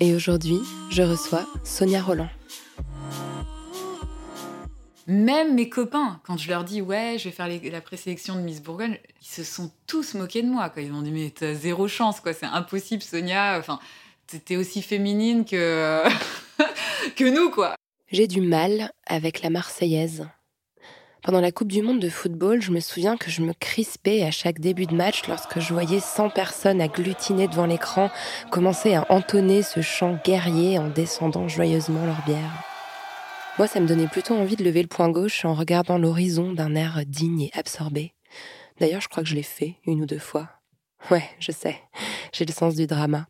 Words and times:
et 0.00 0.14
aujourd'hui, 0.14 0.58
je 0.90 1.02
reçois 1.02 1.46
Sonia 1.64 2.02
Roland. 2.02 2.28
Même 5.08 5.54
mes 5.54 5.68
copains, 5.68 6.20
quand 6.24 6.36
je 6.36 6.48
leur 6.48 6.64
dis 6.64 6.82
ouais, 6.82 7.16
je 7.18 7.24
vais 7.24 7.30
faire 7.30 7.46
les- 7.46 7.70
la 7.70 7.80
présélection 7.80 8.34
de 8.34 8.40
Miss 8.40 8.60
Bourgogne, 8.60 8.98
ils 9.22 9.26
se 9.26 9.44
sont 9.44 9.70
tous 9.86 10.14
moqués 10.14 10.42
de 10.42 10.48
moi. 10.48 10.68
Quoi. 10.68 10.82
Ils 10.82 10.92
m'ont 10.92 11.02
dit 11.02 11.12
mais 11.12 11.30
t'as 11.30 11.54
zéro 11.54 11.86
chance, 11.86 12.20
quoi. 12.20 12.32
C'est 12.32 12.46
impossible, 12.46 13.02
Sonia. 13.02 13.56
Enfin, 13.58 13.78
t'es 14.44 14.56
aussi 14.56 14.82
féminine 14.82 15.44
que 15.44 16.02
que 17.16 17.24
nous, 17.24 17.50
quoi. 17.50 17.76
J'ai 18.10 18.26
du 18.26 18.40
mal 18.40 18.90
avec 19.06 19.42
la 19.42 19.50
Marseillaise. 19.50 20.26
Pendant 21.26 21.40
la 21.40 21.50
Coupe 21.50 21.72
du 21.72 21.82
Monde 21.82 21.98
de 21.98 22.08
football, 22.08 22.62
je 22.62 22.70
me 22.70 22.78
souviens 22.78 23.16
que 23.16 23.32
je 23.32 23.42
me 23.42 23.52
crispais 23.52 24.22
à 24.22 24.30
chaque 24.30 24.60
début 24.60 24.86
de 24.86 24.94
match 24.94 25.26
lorsque 25.26 25.58
je 25.58 25.72
voyais 25.72 25.98
100 25.98 26.30
personnes 26.30 26.80
agglutinées 26.80 27.48
devant 27.48 27.66
l'écran 27.66 28.10
commencer 28.52 28.94
à 28.94 29.10
entonner 29.12 29.64
ce 29.64 29.80
chant 29.80 30.20
guerrier 30.24 30.78
en 30.78 30.86
descendant 30.86 31.48
joyeusement 31.48 32.06
leur 32.06 32.24
bière. 32.24 32.62
Moi, 33.58 33.66
ça 33.66 33.80
me 33.80 33.88
donnait 33.88 34.06
plutôt 34.06 34.34
envie 34.34 34.54
de 34.54 34.62
lever 34.62 34.82
le 34.82 34.88
poing 34.88 35.08
gauche 35.08 35.44
en 35.44 35.54
regardant 35.54 35.98
l'horizon 35.98 36.52
d'un 36.52 36.76
air 36.76 37.02
digne 37.04 37.42
et 37.42 37.50
absorbé. 37.54 38.14
D'ailleurs, 38.78 39.00
je 39.00 39.08
crois 39.08 39.24
que 39.24 39.28
je 39.28 39.34
l'ai 39.34 39.42
fait 39.42 39.78
une 39.84 40.02
ou 40.02 40.06
deux 40.06 40.20
fois. 40.20 40.48
Ouais, 41.10 41.24
je 41.40 41.50
sais, 41.50 41.76
j'ai 42.32 42.44
le 42.44 42.52
sens 42.52 42.76
du 42.76 42.86
drama. 42.86 43.26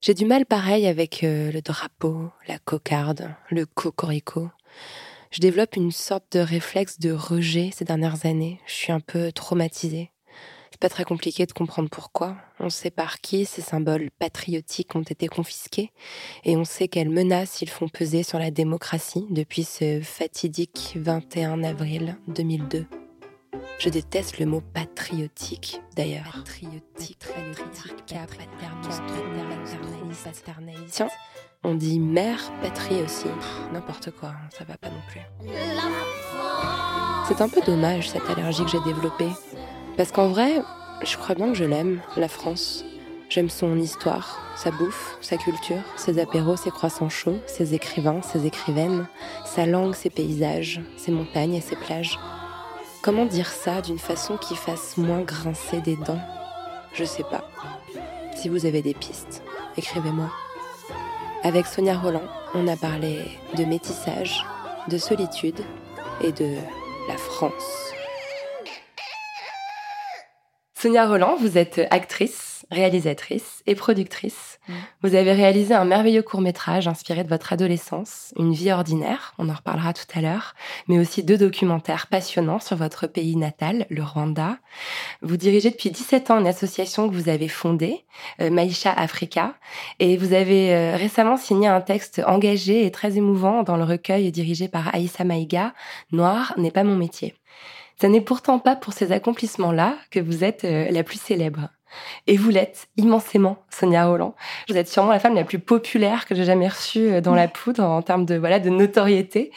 J'ai 0.00 0.14
du 0.14 0.26
mal 0.26 0.46
pareil 0.46 0.86
avec 0.86 1.24
euh, 1.24 1.50
le 1.50 1.60
drapeau, 1.60 2.30
la 2.46 2.60
cocarde, 2.60 3.34
le 3.50 3.66
cocorico. 3.66 4.48
Je 5.32 5.40
développe 5.40 5.76
une 5.76 5.92
sorte 5.92 6.36
de 6.36 6.40
réflexe 6.40 6.98
de 6.98 7.10
rejet 7.10 7.70
ces 7.72 7.86
dernières 7.86 8.26
années. 8.26 8.60
Je 8.66 8.74
suis 8.74 8.92
un 8.92 9.00
peu 9.00 9.32
traumatisée. 9.32 10.10
C'est 10.70 10.78
pas 10.78 10.90
très 10.90 11.04
compliqué 11.04 11.46
de 11.46 11.52
comprendre 11.52 11.88
pourquoi. 11.88 12.36
On 12.60 12.68
sait 12.68 12.90
par 12.90 13.18
qui 13.22 13.46
ces 13.46 13.62
symboles 13.62 14.10
patriotiques 14.18 14.94
ont 14.94 15.00
été 15.00 15.28
confisqués 15.28 15.90
et 16.44 16.54
on 16.58 16.64
sait 16.64 16.86
quelles 16.86 17.08
menaces 17.08 17.62
ils 17.62 17.70
font 17.70 17.88
peser 17.88 18.24
sur 18.24 18.38
la 18.38 18.50
démocratie 18.50 19.24
depuis 19.30 19.64
ce 19.64 20.02
fatidique 20.02 20.98
21 21.00 21.62
avril 21.64 22.18
2002. 22.28 22.84
Je 23.78 23.88
déteste 23.88 24.38
le 24.38 24.44
mot 24.44 24.60
patriotique, 24.60 25.80
d'ailleurs. 25.96 26.44
Patriotique, 26.44 27.26
Tiens, 30.88 31.08
on 31.64 31.74
dit 31.74 32.00
mère 32.00 32.52
patrie 32.62 33.02
aussi. 33.02 33.26
N'importe 33.72 34.10
quoi, 34.10 34.32
ça 34.50 34.64
va 34.64 34.76
pas 34.76 34.88
non 34.88 35.02
plus. 35.08 35.20
C'est 37.28 37.40
un 37.40 37.48
peu 37.48 37.60
dommage 37.62 38.10
cette 38.10 38.28
allergie 38.28 38.64
que 38.64 38.70
j'ai 38.70 38.80
développée. 38.80 39.30
Parce 39.96 40.10
qu'en 40.10 40.28
vrai, 40.28 40.62
je 41.04 41.16
crois 41.16 41.34
bien 41.34 41.48
que 41.48 41.54
je 41.54 41.64
l'aime, 41.64 42.00
la 42.16 42.28
France. 42.28 42.84
J'aime 43.28 43.48
son 43.48 43.78
histoire, 43.78 44.40
sa 44.56 44.70
bouffe, 44.70 45.16
sa 45.22 45.38
culture, 45.38 45.82
ses 45.96 46.18
apéros, 46.18 46.56
ses 46.56 46.70
croissants 46.70 47.08
chauds, 47.08 47.38
ses 47.46 47.74
écrivains, 47.74 48.20
ses 48.20 48.44
écrivaines, 48.44 49.06
sa 49.46 49.64
langue, 49.64 49.94
ses 49.94 50.10
paysages, 50.10 50.82
ses 50.98 51.12
montagnes 51.12 51.54
et 51.54 51.62
ses 51.62 51.76
plages. 51.76 52.18
Comment 53.00 53.24
dire 53.24 53.48
ça 53.48 53.80
d'une 53.80 53.98
façon 53.98 54.36
qui 54.36 54.54
fasse 54.54 54.96
moins 54.98 55.22
grincer 55.22 55.80
des 55.80 55.96
dents? 55.96 56.20
Je 56.92 57.04
sais 57.04 57.24
pas. 57.24 57.48
Si 58.36 58.48
vous 58.48 58.66
avez 58.66 58.82
des 58.82 58.94
pistes, 58.94 59.42
écrivez-moi. 59.78 60.30
Avec 61.44 61.66
Sonia 61.66 61.98
Roland, 61.98 62.28
on 62.54 62.68
a 62.68 62.76
parlé 62.76 63.24
de 63.58 63.64
métissage, 63.64 64.44
de 64.86 64.96
solitude 64.96 65.58
et 66.22 66.30
de 66.30 66.54
la 67.08 67.16
France. 67.16 67.92
Sonia 70.74 71.04
Roland, 71.08 71.34
vous 71.34 71.58
êtes 71.58 71.80
actrice, 71.90 72.64
réalisatrice 72.70 73.64
et 73.66 73.74
productrice. 73.74 74.51
Vous 75.02 75.14
avez 75.16 75.32
réalisé 75.32 75.74
un 75.74 75.84
merveilleux 75.84 76.22
court-métrage 76.22 76.86
inspiré 76.86 77.24
de 77.24 77.28
votre 77.28 77.52
adolescence, 77.52 78.32
Une 78.38 78.52
vie 78.52 78.70
ordinaire, 78.70 79.34
on 79.38 79.48
en 79.48 79.54
reparlera 79.54 79.92
tout 79.92 80.06
à 80.14 80.20
l'heure, 80.20 80.54
mais 80.86 81.00
aussi 81.00 81.24
deux 81.24 81.36
documentaires 81.36 82.06
passionnants 82.06 82.60
sur 82.60 82.76
votre 82.76 83.08
pays 83.08 83.34
natal, 83.34 83.86
le 83.90 84.04
Rwanda. 84.04 84.58
Vous 85.20 85.36
dirigez 85.36 85.70
depuis 85.70 85.90
17 85.90 86.30
ans 86.30 86.38
une 86.38 86.46
association 86.46 87.08
que 87.08 87.14
vous 87.14 87.28
avez 87.28 87.48
fondée, 87.48 88.04
euh, 88.40 88.50
Maïcha 88.50 88.92
Africa, 88.92 89.54
et 89.98 90.16
vous 90.16 90.32
avez 90.32 90.72
euh, 90.72 90.96
récemment 90.96 91.36
signé 91.36 91.66
un 91.66 91.80
texte 91.80 92.22
engagé 92.24 92.86
et 92.86 92.92
très 92.92 93.16
émouvant 93.16 93.64
dans 93.64 93.76
le 93.76 93.84
recueil 93.84 94.30
dirigé 94.30 94.68
par 94.68 94.94
Aïssa 94.94 95.24
Maïga, 95.24 95.74
Noir 96.12 96.54
n'est 96.56 96.70
pas 96.70 96.84
mon 96.84 96.96
métier. 96.96 97.34
Ce 98.00 98.06
n'est 98.06 98.20
pourtant 98.20 98.58
pas 98.58 98.76
pour 98.76 98.92
ces 98.92 99.12
accomplissements-là 99.12 99.96
que 100.10 100.20
vous 100.20 100.44
êtes 100.44 100.64
euh, 100.64 100.90
la 100.90 101.02
plus 101.02 101.20
célèbre. 101.20 101.68
Et 102.26 102.36
vous 102.36 102.50
l'êtes 102.50 102.88
immensément, 102.96 103.58
Sonia 103.70 104.06
Roland. 104.06 104.34
Vous 104.68 104.76
êtes 104.76 104.88
sûrement 104.88 105.12
la 105.12 105.18
femme 105.18 105.34
la 105.34 105.44
plus 105.44 105.58
populaire 105.58 106.26
que 106.26 106.34
j'ai 106.34 106.44
jamais 106.44 106.68
reçue 106.68 107.12
euh, 107.12 107.20
dans 107.20 107.34
la 107.34 107.48
poudre 107.48 107.82
en 107.84 108.02
termes 108.02 108.24
de 108.24 108.36
voilà 108.36 108.58
de 108.58 108.70
notoriété. 108.70 109.50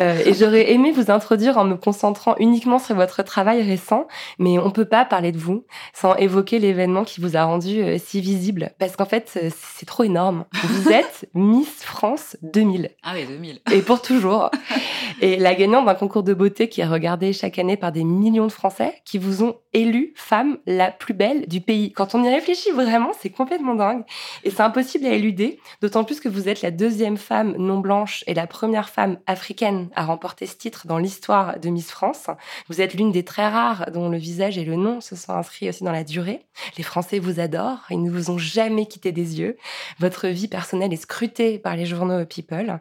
Euh, 0.00 0.18
et 0.24 0.34
j'aurais 0.34 0.70
aimé 0.72 0.92
vous 0.92 1.10
introduire 1.10 1.58
en 1.58 1.64
me 1.64 1.76
concentrant 1.76 2.34
uniquement 2.38 2.78
sur 2.78 2.94
votre 2.94 3.22
travail 3.22 3.62
récent, 3.62 4.06
mais 4.38 4.58
on 4.58 4.70
peut 4.70 4.84
pas 4.84 5.04
parler 5.04 5.32
de 5.32 5.38
vous 5.38 5.64
sans 5.92 6.14
évoquer 6.16 6.58
l'événement 6.58 7.04
qui 7.04 7.20
vous 7.20 7.36
a 7.36 7.44
rendu 7.44 7.82
euh, 7.82 7.96
si 7.98 8.20
visible, 8.20 8.72
parce 8.78 8.96
qu'en 8.96 9.04
fait 9.06 9.38
c'est 9.54 9.86
trop 9.86 10.04
énorme. 10.04 10.44
Vous 10.64 10.90
êtes 10.92 11.28
Miss 11.34 11.82
France 11.82 12.36
2000 12.42 12.90
Ah 13.02 13.12
oui, 13.14 13.26
2000. 13.26 13.60
et 13.72 13.82
pour 13.82 14.02
toujours. 14.02 14.50
Et 15.20 15.36
la 15.36 15.54
gagnante 15.54 15.86
d'un 15.86 15.94
concours 15.94 16.22
de 16.22 16.32
beauté 16.32 16.68
qui 16.68 16.80
est 16.80 16.86
regardé 16.86 17.32
chaque 17.32 17.58
année 17.58 17.76
par 17.76 17.90
des 17.90 18.04
millions 18.04 18.46
de 18.46 18.52
Français 18.52 18.94
qui 19.04 19.18
vous 19.18 19.42
ont 19.42 19.56
élue 19.72 20.12
femme 20.14 20.58
la 20.66 20.90
plus 20.92 21.14
belle 21.14 21.46
du 21.48 21.60
pays. 21.60 21.77
Quand 21.94 22.14
on 22.14 22.24
y 22.24 22.28
réfléchit 22.28 22.70
vraiment, 22.70 23.12
c'est 23.18 23.30
complètement 23.30 23.74
dingue. 23.74 24.04
Et 24.44 24.50
c'est 24.50 24.62
impossible 24.62 25.06
à 25.06 25.12
éluder, 25.12 25.60
d'autant 25.80 26.04
plus 26.04 26.20
que 26.20 26.28
vous 26.28 26.48
êtes 26.48 26.62
la 26.62 26.70
deuxième 26.70 27.16
femme 27.16 27.56
non 27.56 27.78
blanche 27.78 28.24
et 28.26 28.34
la 28.34 28.46
première 28.46 28.88
femme 28.88 29.18
africaine 29.26 29.88
à 29.94 30.04
remporter 30.04 30.46
ce 30.46 30.56
titre 30.56 30.86
dans 30.86 30.98
l'histoire 30.98 31.58
de 31.58 31.68
Miss 31.68 31.90
France. 31.90 32.26
Vous 32.68 32.80
êtes 32.80 32.94
l'une 32.94 33.12
des 33.12 33.24
très 33.24 33.48
rares 33.48 33.90
dont 33.92 34.08
le 34.08 34.18
visage 34.18 34.58
et 34.58 34.64
le 34.64 34.76
nom 34.76 35.00
se 35.00 35.16
sont 35.16 35.32
inscrits 35.32 35.68
aussi 35.68 35.84
dans 35.84 35.92
la 35.92 36.04
durée. 36.04 36.46
Les 36.76 36.84
Français 36.84 37.18
vous 37.18 37.40
adorent, 37.40 37.86
ils 37.90 38.02
ne 38.02 38.10
vous 38.10 38.30
ont 38.30 38.38
jamais 38.38 38.86
quitté 38.86 39.12
des 39.12 39.40
yeux. 39.40 39.56
Votre 39.98 40.28
vie 40.28 40.48
personnelle 40.48 40.92
est 40.92 40.96
scrutée 40.96 41.58
par 41.58 41.76
les 41.76 41.86
journaux 41.86 42.24
People. 42.24 42.80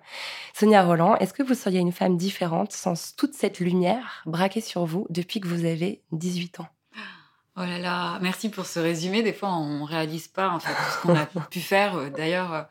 Sonia 0.53 0.83
Roland, 0.83 1.15
est-ce 1.17 1.33
que 1.33 1.43
vous 1.43 1.53
seriez 1.53 1.79
une 1.79 1.91
femme 1.91 2.17
différente 2.17 2.71
sans 2.71 3.15
toute 3.15 3.33
cette 3.33 3.59
lumière 3.59 4.23
braquée 4.25 4.61
sur 4.61 4.85
vous 4.85 5.05
depuis 5.09 5.39
que 5.39 5.47
vous 5.47 5.65
avez 5.65 6.01
18 6.11 6.61
ans? 6.61 6.76
Oh 7.59 7.65
là 7.65 7.79
là, 7.79 8.19
merci 8.21 8.49
pour 8.49 8.67
ce 8.67 8.79
résumé. 8.79 9.23
Des 9.23 9.33
fois, 9.33 9.49
on 9.49 9.83
réalise 9.83 10.27
pas 10.27 10.49
en 10.49 10.59
fait 10.59 10.73
tout 10.73 10.91
ce 10.91 11.01
qu'on 11.01 11.15
a 11.15 11.25
pu 11.49 11.59
faire. 11.59 11.97
Euh, 11.97 12.09
D'ailleurs, 12.11 12.53
euh, 12.53 12.61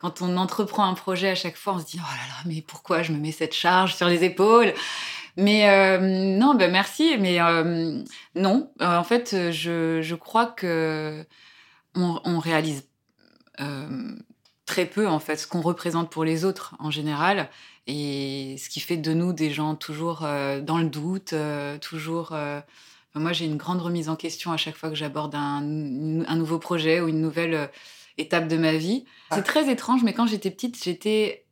quand 0.00 0.22
on 0.22 0.36
entreprend 0.36 0.84
un 0.84 0.94
projet, 0.94 1.30
à 1.30 1.34
chaque 1.34 1.56
fois, 1.56 1.74
on 1.74 1.78
se 1.80 1.86
dit 1.86 1.98
oh 1.98 2.06
là 2.06 2.26
là, 2.28 2.42
mais 2.46 2.62
pourquoi 2.62 3.02
je 3.02 3.10
me 3.12 3.18
mets 3.18 3.32
cette 3.32 3.52
charge 3.52 3.96
sur 3.96 4.06
les 4.06 4.22
épaules? 4.22 4.72
Mais 5.36 5.68
euh, 5.68 5.98
non, 5.98 6.54
ben 6.54 6.70
merci, 6.70 7.16
mais 7.18 7.40
euh, 7.40 8.00
non. 8.36 8.72
En 8.80 9.02
fait, 9.02 9.50
je, 9.50 10.00
je 10.02 10.14
crois 10.14 10.46
que 10.46 11.24
on, 11.96 12.20
on 12.24 12.38
réalise 12.38 12.84
euh, 13.60 14.14
très 14.66 14.86
peu 14.86 15.08
en 15.08 15.18
fait 15.18 15.36
ce 15.36 15.48
qu'on 15.48 15.62
représente 15.62 16.10
pour 16.10 16.24
les 16.24 16.44
autres 16.44 16.76
en 16.78 16.92
général 16.92 17.48
et 17.88 18.56
ce 18.58 18.68
qui 18.68 18.78
fait 18.80 18.96
de 18.96 19.12
nous 19.14 19.32
des 19.32 19.50
gens 19.50 19.74
toujours 19.74 20.20
dans 20.20 20.78
le 20.78 20.88
doute, 20.88 21.34
toujours. 21.80 22.36
Euh, 23.18 23.22
moi, 23.22 23.32
j'ai 23.32 23.44
une 23.44 23.56
grande 23.56 23.82
remise 23.82 24.08
en 24.08 24.16
question 24.16 24.52
à 24.52 24.56
chaque 24.56 24.76
fois 24.76 24.88
que 24.88 24.94
j'aborde 24.94 25.34
un, 25.34 25.60
un 26.26 26.36
nouveau 26.36 26.58
projet 26.58 27.00
ou 27.00 27.08
une 27.08 27.20
nouvelle 27.20 27.54
euh, 27.54 27.66
étape 28.16 28.48
de 28.48 28.56
ma 28.56 28.72
vie. 28.72 29.04
C'est 29.32 29.42
très 29.44 29.70
étrange, 29.70 30.02
mais 30.02 30.12
quand 30.12 30.26
j'étais 30.26 30.50
petite, 30.50 30.82
j'étais 30.82 31.44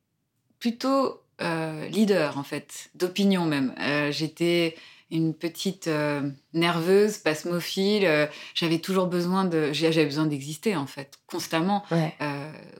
plutôt 0.58 1.20
euh, 1.42 1.88
leader, 1.88 2.38
en 2.38 2.42
fait, 2.42 2.90
d'opinion 2.94 3.44
même. 3.44 3.74
Euh, 3.80 4.10
j'étais 4.10 4.74
une 5.10 5.34
petite 5.34 5.86
euh, 5.86 6.22
nerveuse, 6.54 7.18
pasmophile. 7.18 8.28
j'avais 8.54 8.78
toujours 8.78 9.06
besoin 9.06 9.44
de, 9.44 9.70
j'avais 9.72 10.04
besoin 10.04 10.26
d'exister 10.26 10.74
en 10.74 10.86
fait, 10.86 11.18
constamment, 11.28 11.84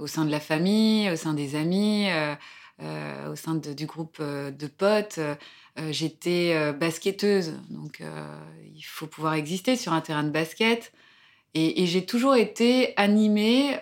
au 0.01 0.07
sein 0.09 0.25
de 0.25 0.31
la 0.31 0.41
famille, 0.41 1.09
au 1.11 1.17
sein 1.17 1.35
des 1.35 1.55
amis, 1.55 2.09
au 2.81 3.37
sein 3.37 3.55
du 3.55 3.87
groupe 3.87 4.21
de 4.21 4.67
potes. 4.67 5.19
j'étais 5.91 6.73
basketteuse, 6.75 7.55
donc 7.71 8.03
il 8.75 8.83
faut 8.83 9.07
pouvoir 9.07 9.35
exister 9.35 9.77
sur 9.77 9.93
un 9.93 10.01
terrain 10.01 10.25
de 10.25 10.31
basket. 10.31 10.93
Et, 11.55 11.87
j'ai 11.87 12.05
toujours 12.05 12.37
été 12.37 12.93
animée 12.97 13.79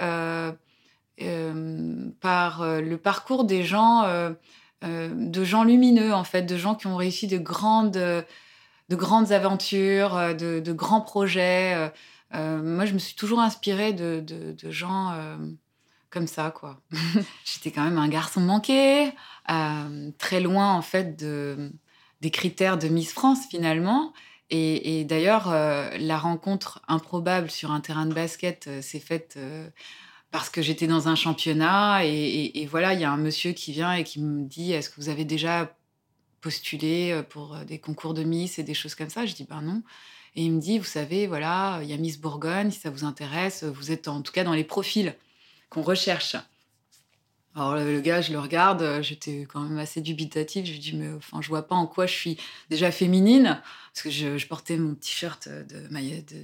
par 2.20 2.64
le 2.80 2.96
parcours 2.96 3.44
des 3.44 3.64
gens 3.64 4.34
euh, 4.84 5.08
de 5.14 5.44
gens 5.44 5.64
lumineux, 5.64 6.12
en 6.12 6.24
fait, 6.24 6.42
de 6.42 6.56
gens 6.56 6.74
qui 6.74 6.86
ont 6.86 6.96
réussi 6.96 7.26
de 7.26 7.38
grandes, 7.38 7.92
de 7.92 8.96
grandes 8.96 9.32
aventures, 9.32 10.16
euh, 10.16 10.34
de, 10.34 10.72
grands 10.72 11.00
projets. 11.00 11.90
Euh, 12.34 12.62
moi, 12.62 12.84
je 12.84 12.92
me 12.92 12.98
suis 12.98 13.14
toujours 13.14 13.40
inspirée 13.40 13.92
de 13.92 14.70
gens 14.70 15.14
comme 16.14 16.26
ça, 16.26 16.50
quoi. 16.50 16.80
J'étais 17.44 17.70
quand 17.70 17.84
même 17.84 17.98
un 17.98 18.08
garçon 18.08 18.40
manqué, 18.40 19.12
très 20.18 20.40
loin, 20.40 20.72
en 20.72 20.82
fait, 20.82 21.18
de, 21.18 21.72
des 22.20 22.30
critères 22.30 22.78
de 22.78 22.88
Miss 22.88 23.12
France, 23.12 23.40
finalement. 23.50 24.14
Et, 24.50 25.04
d'ailleurs, 25.04 25.50
la 25.50 26.16
rencontre 26.16 26.80
improbable 26.86 27.50
sur 27.50 27.72
un 27.72 27.80
terrain 27.80 28.06
de 28.06 28.14
basket 28.14 28.70
s'est 28.80 29.00
faite 29.00 29.36
parce 30.34 30.50
que 30.50 30.62
j'étais 30.62 30.88
dans 30.88 31.06
un 31.06 31.14
championnat 31.14 32.04
et, 32.04 32.66
voilà, 32.68 32.92
il 32.92 33.00
y 33.00 33.04
a 33.04 33.12
un 33.12 33.16
monsieur 33.16 33.52
qui 33.52 33.70
vient 33.70 33.92
et 33.92 34.02
qui 34.02 34.20
me 34.20 34.44
dit 34.44 34.72
Est-ce 34.72 34.90
que 34.90 34.96
vous 34.96 35.08
avez 35.08 35.24
déjà 35.24 35.76
postulé 36.40 37.12
euh, 37.12 37.22
pour 37.22 37.54
euh, 37.54 37.62
des 37.62 37.78
concours 37.78 38.14
de 38.14 38.24
Miss 38.24 38.58
et 38.58 38.64
des 38.64 38.74
choses 38.74 38.96
comme 38.96 39.10
ça? 39.10 39.26
Je 39.26 39.34
dis 39.34 39.44
Ben 39.44 39.62
non. 39.62 39.84
Et 40.34 40.42
il 40.42 40.50
me 40.50 40.60
dit 40.60 40.80
Vous 40.80 40.84
savez, 40.84 41.28
voilà, 41.28 41.78
il 41.82 41.88
y 41.88 41.92
a 41.92 41.96
Miss 41.98 42.18
Bourgogne, 42.20 42.72
si 42.72 42.80
ça 42.80 42.90
vous 42.90 43.04
intéresse, 43.04 43.62
vous 43.62 43.92
êtes 43.92 44.08
en 44.08 44.22
tout 44.22 44.32
cas 44.32 44.42
dans 44.42 44.54
les 44.54 44.64
profils 44.64 45.14
qu'on 45.74 45.82
recherche. 45.82 46.36
Alors 47.56 47.76
le 47.76 48.00
gars, 48.00 48.20
je 48.20 48.32
le 48.32 48.40
regarde, 48.40 48.82
euh, 48.82 49.00
j'étais 49.00 49.46
quand 49.48 49.60
même 49.60 49.78
assez 49.78 50.00
dubitative. 50.00 50.66
Je 50.66 50.72
lui 50.72 50.80
dis 50.80 50.96
mais 50.96 51.08
enfin 51.16 51.40
je 51.40 51.48
vois 51.48 51.62
pas 51.62 51.76
en 51.76 51.86
quoi 51.86 52.06
je 52.06 52.12
suis 52.12 52.36
déjà 52.68 52.90
féminine 52.90 53.60
parce 53.92 54.02
que 54.02 54.10
je, 54.10 54.46
portais 54.48 54.76
mon 54.76 54.94
t-shirt 54.96 55.48
de, 55.48 55.86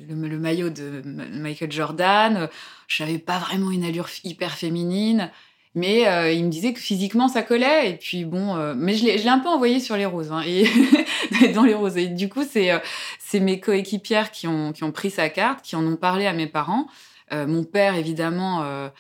le, 0.09 0.39
maillot 0.39 0.71
de 0.71 1.03
Michael 1.05 1.73
Jordan. 1.73 2.49
Je 2.87 3.03
n'avais 3.03 3.19
pas 3.19 3.41
vraiment 3.41 3.73
une 3.73 3.83
allure 3.83 4.09
hyper 4.23 4.53
féminine, 4.53 5.33
mais 5.75 6.07
euh, 6.07 6.31
il 6.31 6.45
me 6.45 6.51
disait 6.51 6.73
que 6.73 6.79
physiquement 6.79 7.27
ça 7.27 7.43
collait. 7.43 7.91
Et 7.91 7.97
puis 7.97 8.25
bon, 8.25 8.55
euh, 8.55 8.75
mais 8.77 8.95
je 8.95 9.05
l'ai 9.05 9.29
un 9.29 9.41
peu 9.41 9.49
envoyé 9.49 9.81
sur 9.81 9.97
les 9.97 10.07
roses 10.07 10.31
hein, 10.31 10.43
et 10.47 10.65
dans 11.55 11.65
les 11.65 11.75
roses. 11.75 11.97
Et 11.97 12.07
du 12.07 12.29
coup 12.29 12.45
c'est 12.45 13.41
mes 13.41 13.59
coéquipières 13.59 14.31
qui 14.31 14.47
ont 14.47 14.93
pris 14.95 15.11
sa 15.11 15.29
carte, 15.29 15.65
qui 15.65 15.75
en 15.75 15.85
ont 15.85 15.97
parlé 15.97 16.27
à 16.27 16.33
mes 16.33 16.47
parents. 16.47 16.87
mon 17.33 17.65
père 17.65 17.97
évidemment 17.97 18.91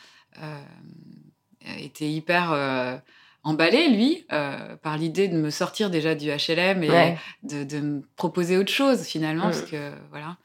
était 1.79 2.09
hyper 2.09 2.53
euh, 2.53 2.97
emballé, 3.43 3.89
lui, 3.89 4.27
euh, 4.33 4.77
par 4.77 4.97
l'idée 4.97 5.29
de 5.29 5.37
me 5.37 5.51
sortir 5.51 5.91
déjà 5.91 6.15
du 6.15 6.29
HLM 6.29 6.83
et 6.83 7.17
de, 7.43 7.81
me 7.81 8.03
proposer 8.17 8.57
autre 8.57 8.73
chose, 8.73 9.03
finalement, 9.03 9.45
parce 9.45 9.63
que, 9.63 9.93
voilà. 10.11 10.37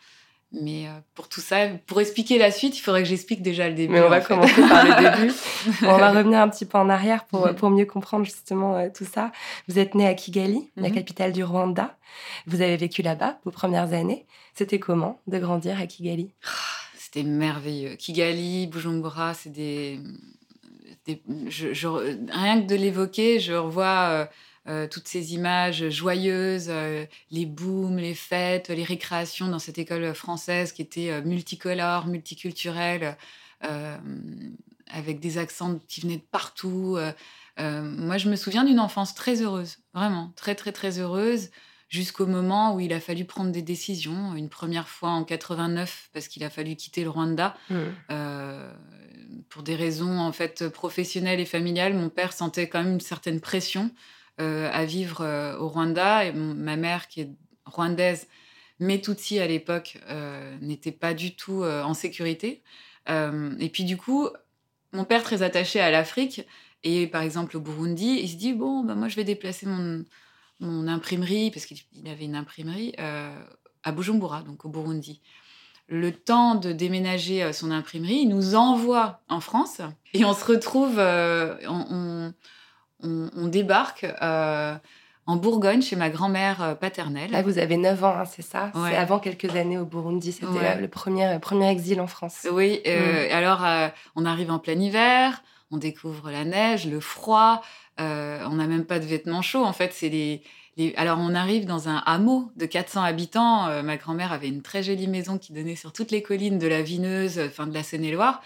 Mais 0.52 0.88
euh, 0.88 0.92
pour 1.16 1.28
tout 1.28 1.42
ça, 1.42 1.68
pour 1.86 2.00
expliquer 2.00 2.38
la 2.38 2.50
suite, 2.50 2.78
il 2.78 2.82
faudrait 2.82 3.04
que 3.04 3.10
j'explique 3.10 3.42
déjà 3.42 3.68
le 3.68 3.76
début. 3.76 3.94
Mais 3.94 4.02
on 4.02 4.10
va 4.10 4.22
commencer 4.22 4.62
par 4.62 4.86
le 4.86 5.18
début. 5.18 5.34
on 5.82 5.98
va 5.98 6.12
revenir 6.12 6.40
un 6.40 6.48
petit 6.48 6.66
peu 6.66 6.78
en 6.78 6.88
arrière 6.88 7.26
pour, 7.26 7.54
pour 7.56 7.70
mieux 7.72 7.86
comprendre 7.86 8.24
justement 8.24 8.90
tout 8.92 9.04
ça. 9.04 9.34
Vous 9.68 9.80
êtes 9.80 9.96
né 9.96 10.08
à 10.08 10.14
Kigali, 10.14 10.72
la 10.78 10.88
mhm. 10.88 10.96
capitale 10.96 11.34
du 11.34 11.44
Rwanda. 11.44 11.98
Vous 12.48 12.62
avez 12.62 12.78
vécu 12.78 13.02
là-bas 13.02 13.40
vos 13.44 13.52
premières 13.52 13.92
années. 13.92 14.26
C'était 14.54 14.80
comment 14.80 15.20
de 15.28 15.40
grandir 15.40 15.78
à 15.78 15.88
Kigali? 15.88 16.34
Ah, 16.46 16.85
C'était 17.16 17.30
merveilleux. 17.30 17.96
Kigali, 17.96 18.68
Bujumbura, 18.68 19.34
c'est 19.34 19.50
des 19.50 20.02
rien 21.08 22.62
que 22.62 22.68
de 22.68 22.76
l'évoquer, 22.76 23.40
je 23.40 23.54
revois 23.54 24.10
euh, 24.10 24.26
euh, 24.68 24.88
toutes 24.90 25.08
ces 25.08 25.34
images 25.34 25.88
joyeuses, 25.88 26.68
euh, 26.68 27.06
les 27.32 27.46
booms, 27.46 27.96
les 27.96 28.16
fêtes, 28.16 28.68
les 28.68 28.84
récréations 28.84 29.48
dans 29.48 29.60
cette 29.60 29.78
école 29.78 30.14
française 30.14 30.74
qui 30.74 30.82
était 30.82 31.22
multicolore, 31.22 32.08
multiculturelle, 32.08 33.16
avec 34.92 35.22
des 35.22 35.38
accents 35.38 35.80
qui 35.88 36.02
venaient 36.02 36.18
de 36.18 36.22
partout. 36.32 36.98
moi, 37.58 38.18
je 38.18 38.30
me 38.30 38.36
souviens 38.36 38.66
d'une 38.66 38.82
enfance 38.82 39.16
très 39.16 39.42
heureuse, 39.42 39.78
vraiment, 39.94 40.34
très, 40.36 40.54
très, 40.54 40.74
très 40.74 41.00
heureuse 41.00 41.50
jusqu'au 41.88 42.26
moment 42.26 42.76
où 42.76 42.80
il 42.80 42.94
a 42.94 43.00
fallu 43.00 43.26
prendre 43.26 43.52
des 43.52 43.62
décisions. 43.62 44.36
Une 44.36 44.50
première 44.50 44.88
fois 44.88 45.10
en 45.10 45.24
89, 45.24 46.10
parce 46.14 46.28
qu'il 46.28 46.44
a 46.44 46.50
fallu 46.50 46.76
quitter 46.76 47.04
le 47.04 47.10
Rwanda. 47.10 47.56
Mmh 47.70 47.76
pour 49.50 49.64
des 49.64 49.76
raisons 49.76 50.20
en 50.20 50.32
fait 50.32 50.68
professionnelles 50.70 51.40
et 51.40 51.46
familiales, 51.46 51.94
mon 51.94 52.10
père 52.10 52.34
sentait 52.34 52.68
quand 52.68 52.84
même 52.84 52.94
une 52.94 53.00
certaine 53.00 53.40
pression 53.40 53.92
euh, 54.42 54.70
à 54.72 54.86
vivre 54.86 55.22
euh, 55.22 55.58
au 55.58 55.70
Rwanda. 55.70 56.26
Et 56.26 56.34
ma 56.34 56.76
mère, 56.76 57.08
qui 57.08 57.22
est 57.22 57.30
rwandaise, 57.66 58.28
mais 58.80 59.00
Tutsi 59.00 59.40
à 59.40 59.48
l'époque, 59.48 59.98
euh, 60.10 60.58
n'était 60.62 60.92
pas 60.92 61.14
du 61.14 61.36
tout 61.36 61.64
en 61.64 61.94
sécurité. 61.94 62.64
et 63.08 63.70
puis 63.72 63.84
du 63.84 63.98
coup, 63.98 64.28
mon 64.92 65.06
père 65.06 65.24
très 65.24 65.42
attaché 65.42 65.80
à 65.80 65.92
l'Afrique 65.92 66.46
et 66.84 67.08
par 67.08 67.22
exemple 67.22 67.58
au 67.58 67.60
Burundi, 67.60 68.20
il 68.22 68.30
se 68.30 68.36
dit 68.36 68.54
bon, 68.54 68.84
bah, 68.84 68.96
moi 68.96 69.08
je 69.08 69.16
vais 69.16 69.24
déplacer 69.24 69.66
mon, 69.66 70.04
mon 70.60 70.88
imprimerie 70.88 71.52
parce 71.52 71.66
qu'il 71.66 71.80
avait 72.08 72.26
une 72.26 72.36
imprimerie 72.36 72.94
à 72.98 73.92
Bujumbura, 73.92 74.42
donc 74.42 74.66
au 74.66 74.70
Burundi 74.70 75.22
le 75.88 76.12
temps 76.12 76.56
de 76.56 76.72
déménager 76.72 77.44
euh, 77.44 77.54
son 77.54 77.72
imprimerie, 77.72 78.22
il 78.22 78.30
nous 78.30 78.56
envoie 78.56 79.22
en 79.30 79.40
France 79.40 79.82
et 80.14 80.26
on 80.26 80.34
se 80.34 80.46
retrouve, 80.46 80.96
euh, 80.98 81.56
on, 81.68 83.48
débarque 83.48 84.06
euh, 84.22 84.76
en 85.28 85.36
Bourgogne 85.36 85.82
chez 85.82 85.96
ma 85.96 86.10
grand-mère 86.10 86.78
paternelle. 86.80 87.32
Là, 87.32 87.44
vous 87.44 87.60
avez 87.60 87.78
9 87.78 88.04
ans, 88.04 88.16
hein, 88.18 88.26
c'est 88.26 88.42
ça? 88.42 88.72
C'est 88.74 88.96
avant 88.96 89.20
quelques 89.20 89.56
années 89.56 89.78
au 89.78 89.86
Burundi, 89.86 90.32
c'était 90.32 90.80
le 90.80 90.88
premier, 90.88 91.38
premier 91.40 91.70
exil 91.70 92.02
en 92.02 92.08
France. 92.08 92.48
Oui, 92.52 92.82
mm. 92.86 93.32
alors 93.32 93.66
on 94.16 94.26
arrive 94.26 94.52
en 94.52 94.60
plein 94.60 94.80
hiver, 94.80 95.44
on 95.72 95.78
découvre 95.78 96.32
la 96.32 96.46
neige, 96.46 96.88
le 96.88 97.00
froid, 97.00 97.62
on 97.98 98.04
n'a 98.56 98.68
même 98.68 98.86
pas 98.86 99.00
de 99.00 99.06
vêtements 99.06 99.42
chauds, 99.42 99.64
en 99.64 99.74
fait, 99.74 99.92
c'est 99.94 100.10
les 100.10 100.44
alors, 100.98 101.20
on 101.20 101.34
arrive 101.36 101.66
dans 101.66 101.88
un 101.88 101.98
hameau 102.06 102.52
de 102.58 102.66
400 102.66 103.02
habitants. 103.04 103.68
Euh, 103.68 103.82
ma 103.82 103.96
grand-mère 103.96 104.34
avait 104.34 104.50
une 104.50 104.62
très 104.62 104.84
jolie 104.84 105.08
maison 105.08 105.38
qui 105.38 105.54
donnait 105.54 105.78
sur 105.78 105.94
toutes 105.94 106.12
les 106.12 106.22
collines 106.22 106.60
de 106.60 106.68
la 106.68 106.82
Vineuse, 106.82 107.40
enfin 107.40 107.66
de 107.66 107.74
la 107.74 107.82
Seine-et-Loire. 107.82 108.42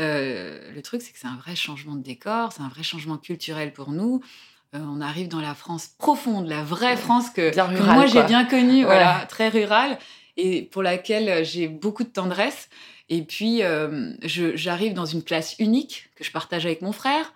Euh, 0.00 0.70
le 0.74 0.82
truc, 0.82 1.00
c'est 1.00 1.12
que 1.12 1.18
c'est 1.18 1.26
un 1.26 1.36
vrai 1.36 1.56
changement 1.56 1.94
de 1.94 2.02
décor, 2.02 2.52
c'est 2.52 2.62
un 2.62 2.68
vrai 2.68 2.82
changement 2.82 3.16
culturel 3.16 3.72
pour 3.72 3.90
nous. 3.90 4.20
Euh, 4.74 4.80
on 4.82 5.00
arrive 5.00 5.28
dans 5.28 5.40
la 5.40 5.54
France 5.54 5.88
profonde, 5.98 6.46
la 6.46 6.62
vraie 6.62 6.96
France 6.96 7.30
que, 7.30 7.54
moi 7.94 8.06
j'ai 8.06 8.22
bien 8.22 8.44
connue, 8.44 8.84
voilà, 8.84 9.26
très 9.28 9.48
rurale, 9.48 9.98
et 10.36 10.62
pour 10.62 10.82
laquelle 10.82 11.44
j'ai 11.44 11.68
beaucoup 11.68 12.04
de 12.04 12.08
tendresse. 12.08 12.68
Et 13.12 13.22
puis, 13.22 13.62
j'arrive 14.22 14.94
dans 14.94 15.04
une 15.04 15.22
classe 15.22 15.54
unique 15.58 16.08
que 16.16 16.24
je 16.24 16.32
partage 16.32 16.64
avec 16.64 16.80
mon 16.80 16.92
frère. 16.92 17.32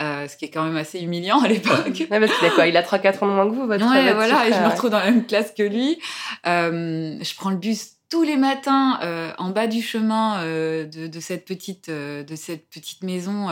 Euh, 0.00 0.26
ce 0.28 0.36
qui 0.38 0.46
est 0.46 0.50
quand 0.50 0.64
même 0.64 0.78
assez 0.78 0.98
humiliant 0.98 1.40
à 1.40 1.48
l'époque. 1.48 2.06
Ouais, 2.10 2.20
parce 2.20 2.32
qu'il 2.38 2.48
a 2.48 2.50
quoi 2.50 2.66
Il 2.66 2.76
a 2.78 2.82
3-4 2.82 3.22
ans 3.22 3.28
de 3.28 3.32
moins 3.32 3.50
que 3.50 3.54
vous, 3.54 3.66
votre 3.66 3.84
Ouais, 3.84 4.14
voilà, 4.14 4.48
et 4.48 4.52
je 4.52 4.58
me 4.58 4.68
retrouve 4.68 4.88
dans 4.88 4.98
la 4.98 5.10
même 5.10 5.26
classe 5.26 5.52
que 5.52 5.62
lui. 5.62 5.98
Euh, 6.46 7.18
je 7.20 7.34
prends 7.34 7.50
le 7.50 7.56
bus 7.56 7.96
tous 8.08 8.22
les 8.22 8.38
matins 8.38 8.98
euh, 9.02 9.32
en 9.36 9.50
bas 9.50 9.66
du 9.66 9.82
chemin 9.82 10.42
de, 10.42 11.06
de, 11.06 11.20
cette 11.20 11.44
petite, 11.44 11.90
de 11.90 12.34
cette 12.34 12.70
petite 12.70 13.02
maison, 13.02 13.48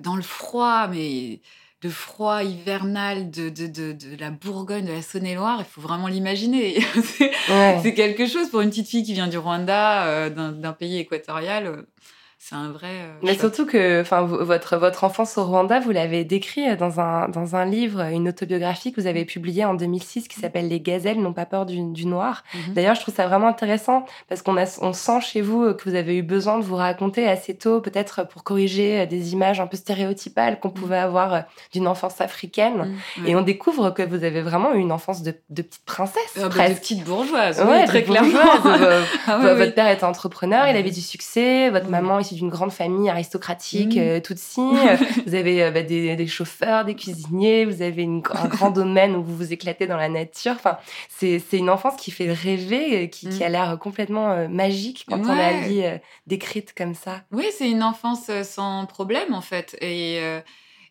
dans 0.00 0.14
le 0.14 0.22
froid, 0.22 0.86
mais 0.86 1.40
de 1.82 1.88
froid 1.88 2.42
hivernal 2.42 3.30
de, 3.30 3.48
de, 3.48 3.66
de, 3.66 3.92
de 3.92 4.16
la 4.18 4.30
Bourgogne, 4.30 4.86
de 4.86 4.92
la 4.92 5.02
Saône-et-Loire, 5.02 5.58
il 5.60 5.64
faut 5.64 5.80
vraiment 5.80 6.08
l'imaginer. 6.08 6.80
c'est 7.82 7.94
quelque 7.94 8.26
chose 8.26 8.50
pour 8.50 8.60
une 8.60 8.70
petite 8.70 8.88
fille 8.88 9.04
qui 9.04 9.12
vient 9.12 9.28
du 9.28 9.38
Rwanda, 9.38 10.28
d'un 10.28 10.72
pays 10.72 10.98
équatorial 10.98 11.84
c'est 12.40 12.54
un 12.54 12.70
vrai. 12.70 12.86
Euh, 12.86 13.12
Mais 13.24 13.36
surtout 13.36 13.66
que, 13.66 14.00
enfin, 14.00 14.22
votre 14.22 14.76
votre 14.76 15.02
enfance 15.02 15.36
au 15.38 15.44
Rwanda, 15.44 15.80
vous 15.80 15.90
l'avez 15.90 16.24
décrit 16.24 16.76
dans 16.76 17.00
un 17.00 17.28
dans 17.28 17.56
un 17.56 17.64
livre, 17.64 18.00
une 18.00 18.28
autobiographie 18.28 18.92
que 18.92 19.00
vous 19.00 19.08
avez 19.08 19.24
publiée 19.24 19.64
en 19.64 19.74
2006 19.74 20.28
qui 20.28 20.38
s'appelle 20.38 20.68
Les 20.68 20.80
gazelles 20.80 21.20
n'ont 21.20 21.32
pas 21.32 21.46
peur 21.46 21.66
du, 21.66 21.92
du 21.92 22.06
noir. 22.06 22.44
Mhm. 22.54 22.74
D'ailleurs, 22.74 22.94
je 22.94 23.00
trouve 23.00 23.14
ça 23.14 23.26
vraiment 23.26 23.48
intéressant 23.48 24.04
parce 24.28 24.42
qu'on 24.42 24.56
a 24.56 24.66
on 24.82 24.92
sent 24.92 25.20
chez 25.20 25.40
vous 25.40 25.74
que 25.74 25.88
vous 25.88 25.96
avez 25.96 26.16
eu 26.16 26.22
besoin 26.22 26.58
de 26.58 26.62
vous 26.62 26.76
raconter 26.76 27.26
assez 27.26 27.56
tôt, 27.56 27.80
peut-être 27.80 28.28
pour 28.28 28.44
corriger 28.44 29.06
des 29.08 29.32
images 29.32 29.58
un 29.58 29.66
peu 29.66 29.76
stéréotypales 29.76 30.60
qu'on 30.60 30.68
mhm. 30.68 30.74
pouvait 30.74 30.98
avoir 30.98 31.34
euh, 31.34 31.40
d'une 31.72 31.88
enfance 31.88 32.20
africaine. 32.20 32.96
Mhm. 33.16 33.26
Et 33.26 33.34
on 33.34 33.42
découvre 33.42 33.90
que 33.90 34.02
vous 34.02 34.22
avez 34.22 34.42
vraiment 34.42 34.74
eu 34.74 34.78
une 34.78 34.92
enfance 34.92 35.24
de, 35.24 35.34
de 35.50 35.62
petite 35.62 35.84
princesse, 35.84 36.38
ah, 36.40 36.48
bah, 36.56 36.68
de 36.68 36.74
petite 36.74 37.02
bourgeoise, 37.02 37.60
oui, 37.68 37.84
très 37.86 38.04
clairement. 38.04 38.28
Ah 39.26 39.38
votre 39.54 39.74
père 39.74 39.88
était 39.88 40.04
entrepreneur, 40.04 40.66
il 40.68 40.76
avait 40.76 40.90
du 40.90 41.00
succès, 41.00 41.70
votre 41.70 41.88
maman 41.88 42.20
d'une 42.38 42.48
grande 42.48 42.72
famille 42.72 43.08
aristocratique, 43.08 43.96
Mm. 43.96 43.98
euh, 43.98 44.20
Tutsi. 44.20 44.60
Euh, 44.60 44.96
vous 45.26 45.34
avez 45.34 45.62
euh, 45.62 45.70
bah, 45.70 45.82
des, 45.82 46.16
des 46.16 46.26
chauffeurs, 46.26 46.84
des 46.84 46.94
cuisiniers, 46.94 47.64
vous 47.64 47.82
avez 47.82 48.02
une- 48.02 48.22
un 48.32 48.48
grand 48.48 48.70
domaine 48.70 49.14
où 49.16 49.22
vous 49.22 49.36
vous 49.36 49.52
éclatez 49.52 49.86
dans 49.86 49.96
la 49.96 50.08
nature. 50.08 50.52
Enfin, 50.52 50.78
c'est 51.08 51.40
une 51.52 51.70
enfance 51.70 51.96
qui 51.96 52.10
fait 52.10 52.32
rêver, 52.32 53.04
euh, 53.04 53.06
qui, 53.06 53.28
qui 53.28 53.40
Mm. 53.40 53.42
a 53.42 53.48
l'air 53.48 53.78
complètement 53.78 54.30
euh, 54.30 54.48
magique 54.48 55.04
quand 55.08 55.20
on 55.20 55.34
la 55.34 55.48
Ouais. 55.50 55.68
lit 55.68 55.84
euh, 55.84 55.98
décrite 56.26 56.74
comme 56.76 56.94
ça. 56.94 57.22
Oui, 57.32 57.46
c'est 57.56 57.68
une 57.70 57.82
enfance 57.82 58.26
euh, 58.30 58.42
sans 58.44 58.86
problème 58.86 59.34
en 59.34 59.40
fait. 59.40 59.76
Et, 59.80 60.18
euh, 60.20 60.40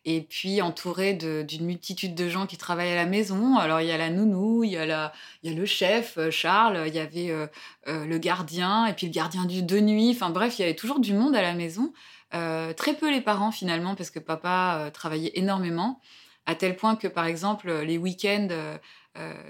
et 0.09 0.21
puis 0.21 0.61
entourée 0.61 1.13
de- 1.13 1.43
d'une 1.45 1.65
multitude 1.65 2.15
de 2.15 2.29
gens 2.29 2.45
qui 2.47 2.55
travaillent 2.55 2.93
à 2.93 2.95
la 2.95 3.05
maison. 3.05 3.57
Alors 3.57 3.81
il 3.81 3.87
y 3.87 3.91
a 3.91 3.97
la 3.97 4.09
nounou, 4.09 4.63
il 4.63 4.71
y 4.71 4.77
a, 4.77 5.11
le 5.43 5.65
chef, 5.65 6.17
euh, 6.17 6.31
Charles, 6.31 6.85
il 6.87 6.95
y 6.95 6.99
avait 6.99 7.29
euh, 7.29 7.45
euh, 7.89 8.05
le 8.05 8.17
gardien, 8.17 8.85
et 8.85 8.93
puis 8.93 9.07
le 9.07 9.11
gardien 9.11 9.43
du, 9.43 9.63
de 9.63 9.79
nuit. 9.81 10.11
Enfin 10.15 10.29
bref, 10.29 10.57
il 10.57 10.61
y 10.61 10.65
avait 10.65 10.75
toujours 10.75 11.01
du 11.01 11.13
monde 11.13 11.35
à 11.35 11.41
la 11.41 11.53
maison. 11.53 11.93
Très 12.31 12.93
peu 12.93 13.09
les 13.11 13.21
parents 13.21 13.51
finalement, 13.51 13.95
parce 13.95 14.09
que 14.09 14.19
papa 14.19 14.89
travaillait 14.93 15.31
énormément. 15.35 15.99
À 16.45 16.55
tel 16.55 16.75
point 16.75 16.95
que 16.95 17.07
par 17.07 17.25
exemple, 17.25 17.71
les 17.71 17.97
week-ends, 17.97 18.49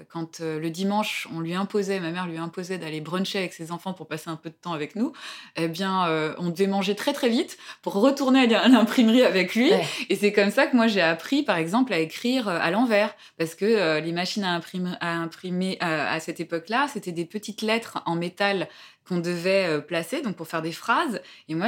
quand 0.09 0.41
euh, 0.41 0.59
le 0.59 0.69
dimanche, 0.69 1.27
on 1.33 1.39
lui 1.39 1.53
imposait, 1.53 1.99
ma 1.99 2.11
mère 2.11 2.27
lui 2.27 2.37
imposait 2.37 2.77
d'aller 2.77 3.01
bruncher 3.01 3.39
avec 3.39 3.53
ses 3.53 3.71
enfants 3.71 3.93
pour 3.93 4.07
passer 4.07 4.29
un 4.29 4.35
peu 4.35 4.49
de 4.49 4.55
temps 4.55 4.73
avec 4.73 4.95
nous, 4.95 5.13
eh 5.55 5.67
bien, 5.67 6.07
euh, 6.07 6.33
on 6.37 6.49
devait 6.49 6.67
manger 6.67 6.95
très 6.95 7.13
très 7.13 7.29
vite 7.29 7.57
pour 7.81 7.93
retourner 7.93 8.53
à 8.55 8.67
l'imprimerie 8.67 9.23
avec 9.23 9.55
lui. 9.55 9.71
Ouais. 9.71 9.85
Et 10.09 10.15
c'est 10.15 10.31
comme 10.31 10.51
ça 10.51 10.67
que 10.67 10.75
moi 10.75 10.87
j'ai 10.87 11.01
appris, 11.01 11.43
par 11.43 11.57
exemple, 11.57 11.93
à 11.93 11.99
écrire 11.99 12.47
euh, 12.47 12.59
à 12.61 12.71
l'envers, 12.71 13.15
parce 13.37 13.55
que 13.55 13.65
euh, 13.65 13.99
les 13.99 14.11
machines 14.11 14.43
à 14.43 14.53
imprimer 14.53 14.91
à, 15.01 15.15
imprimer, 15.15 15.77
euh, 15.83 16.15
à 16.15 16.19
cette 16.19 16.39
époque-là, 16.39 16.87
c'était 16.91 17.11
des 17.11 17.25
petites 17.25 17.61
lettres 17.61 18.01
en 18.05 18.15
métal 18.15 18.67
qu'on 19.07 19.19
devait 19.19 19.65
euh, 19.67 19.79
placer, 19.79 20.21
donc 20.21 20.35
pour 20.35 20.47
faire 20.47 20.61
des 20.61 20.71
phrases. 20.71 21.21
Et 21.49 21.55
moi, 21.55 21.67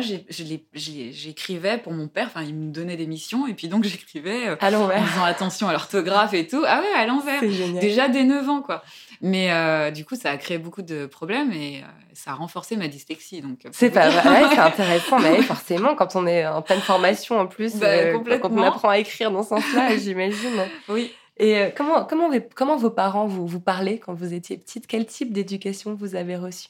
j'écrivais 0.74 1.78
pour 1.78 1.94
mon 1.94 2.08
père. 2.08 2.28
Enfin, 2.28 2.44
il 2.44 2.56
me 2.56 2.72
donnait 2.72 2.98
des 2.98 3.08
missions, 3.08 3.48
et 3.48 3.54
puis 3.54 3.68
donc 3.68 3.84
j'écrivais 3.86 4.50
euh, 4.50 4.56
en 4.62 5.06
faisant 5.06 5.24
attention 5.24 5.68
à 5.68 5.72
l'orthographe 5.72 6.34
et 6.34 6.48
tout. 6.48 6.64
Ah 6.66 6.82
ouais, 6.82 7.00
à 7.00 7.06
l'envers. 7.06 7.42
Déjà 7.80 8.08
dès 8.10 8.24
9 8.24 8.50
ans, 8.50 8.62
quoi. 8.62 8.84
Mais 9.22 9.52
euh, 9.52 9.92
du 9.92 10.06
coup, 10.06 10.16
ça 10.16 10.32
a 10.32 10.38
créé 10.38 10.58
beaucoup 10.58 10.82
de 10.82 11.06
problèmes 11.06 11.52
et 11.52 11.80
euh, 11.84 11.88
ça 12.14 12.32
a 12.32 12.34
renforcé 12.36 12.78
ma 12.78 12.88
dyslexie. 12.88 13.42
Donc, 13.42 13.60
C'est 13.72 13.90
pas 13.90 14.10
vrai, 14.10 14.30
ouais, 14.44 14.50
c'est 14.52 14.60
intéressant, 14.60 15.20
mais 15.20 15.42
forcément, 15.42 15.96
quand 15.96 16.16
on 16.16 16.26
est 16.26 16.46
en 16.48 16.62
pleine 16.62 16.80
formation 16.82 17.38
en 17.40 17.48
plus, 17.48 17.76
Bah, 17.76 17.88
euh, 17.88 18.20
quand 18.40 18.52
on 18.52 18.64
apprend 18.64 18.90
à 18.90 18.98
écrire 18.98 19.32
dans 19.32 19.44
ce 19.44 19.50
sens-là, 19.50 19.98
j'imagine. 19.98 20.66
Oui. 20.88 21.12
Et 21.42 21.70
comment, 21.78 22.04
comment, 22.04 22.30
vos- 22.30 22.36
comment 22.54 22.76
vos 22.76 22.90
parents 22.90 23.26
vous, 23.26 23.48
vous 23.48 23.62
parlaient 23.62 23.98
quand 23.98 24.14
vous 24.14 24.34
étiez 24.34 24.58
petite? 24.58 24.88
Quel 24.88 25.06
type 25.06 25.32
d'éducation 25.32 25.94
vous 25.94 26.16
avez 26.16 26.36
reçu 26.36 26.68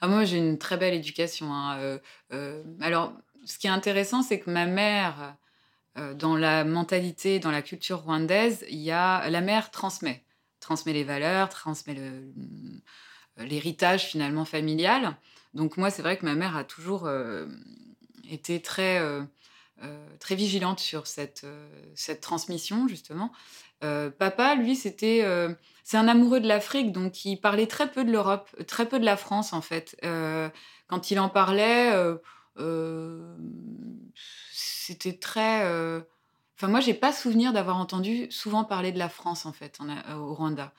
Ah, 0.00 0.08
moi, 0.08 0.24
j'ai 0.24 0.38
une 0.38 0.58
très 0.58 0.76
belle 0.76 0.94
éducation. 0.94 1.52
hein. 1.52 1.78
Euh, 1.78 1.98
euh, 2.32 2.62
alors, 2.80 3.12
ce 3.44 3.58
qui 3.58 3.66
est 3.66 3.70
intéressant, 3.70 4.22
c'est 4.22 4.40
que 4.40 4.50
ma 4.50 4.66
mère, 4.66 5.36
euh, 5.98 6.14
dans 6.14 6.36
la 6.36 6.64
mentalité, 6.64 7.38
dans 7.38 7.50
la 7.50 7.62
culture 7.62 8.02
rwandaise, 8.02 8.64
il 8.70 8.78
y 8.78 8.90
a 8.90 9.28
la 9.30 9.40
mère 9.40 9.70
transmet, 9.70 10.24
transmet 10.60 10.92
les 10.92 11.04
valeurs, 11.04 11.48
transmet 11.48 11.96
l'héritage 13.36 14.06
finalement 14.06 14.44
familial. 14.44 15.16
Donc 15.54 15.76
moi, 15.76 15.90
c'est 15.90 16.02
vrai 16.02 16.16
que 16.16 16.24
ma 16.24 16.34
mère 16.34 16.56
a 16.56 16.64
toujours 16.64 17.10
été 18.30 18.62
très 18.62 19.00
très 20.18 20.34
vigilante 20.34 20.80
sur 20.80 21.06
cette 21.06 21.44
cette 21.94 22.20
transmission 22.20 22.88
justement. 22.88 23.32
Papa, 23.80 24.54
lui, 24.54 24.76
c'était 24.76 25.24
c'est 25.82 25.96
un 25.96 26.08
amoureux 26.08 26.40
de 26.40 26.46
l'Afrique, 26.46 26.92
donc 26.92 27.24
il 27.24 27.36
parlait 27.36 27.66
très 27.66 27.90
peu 27.90 28.04
de 28.04 28.12
l'Europe, 28.12 28.48
très 28.66 28.86
peu 28.86 29.00
de 29.00 29.04
la 29.04 29.16
France 29.16 29.52
en 29.52 29.60
fait. 29.60 29.96
Euh, 30.04 30.48
quand 30.86 31.10
il 31.10 31.18
en 31.18 31.28
parlait, 31.28 31.92
euh, 31.92 32.16
euh, 32.58 33.36
c'était 34.52 35.14
très. 35.14 35.64
Enfin, 36.56 36.68
moi, 36.68 36.80
j'ai 36.80 36.94
pas 36.94 37.12
souvenir 37.12 37.52
d'avoir 37.52 37.78
entendu 37.78 38.30
souvent 38.30 38.62
parler 38.62 38.92
de 38.92 38.98
la 38.98 39.08
France 39.08 39.46
en 39.46 39.52
fait 39.52 39.78
au 40.16 40.34
Rwanda. 40.34 40.72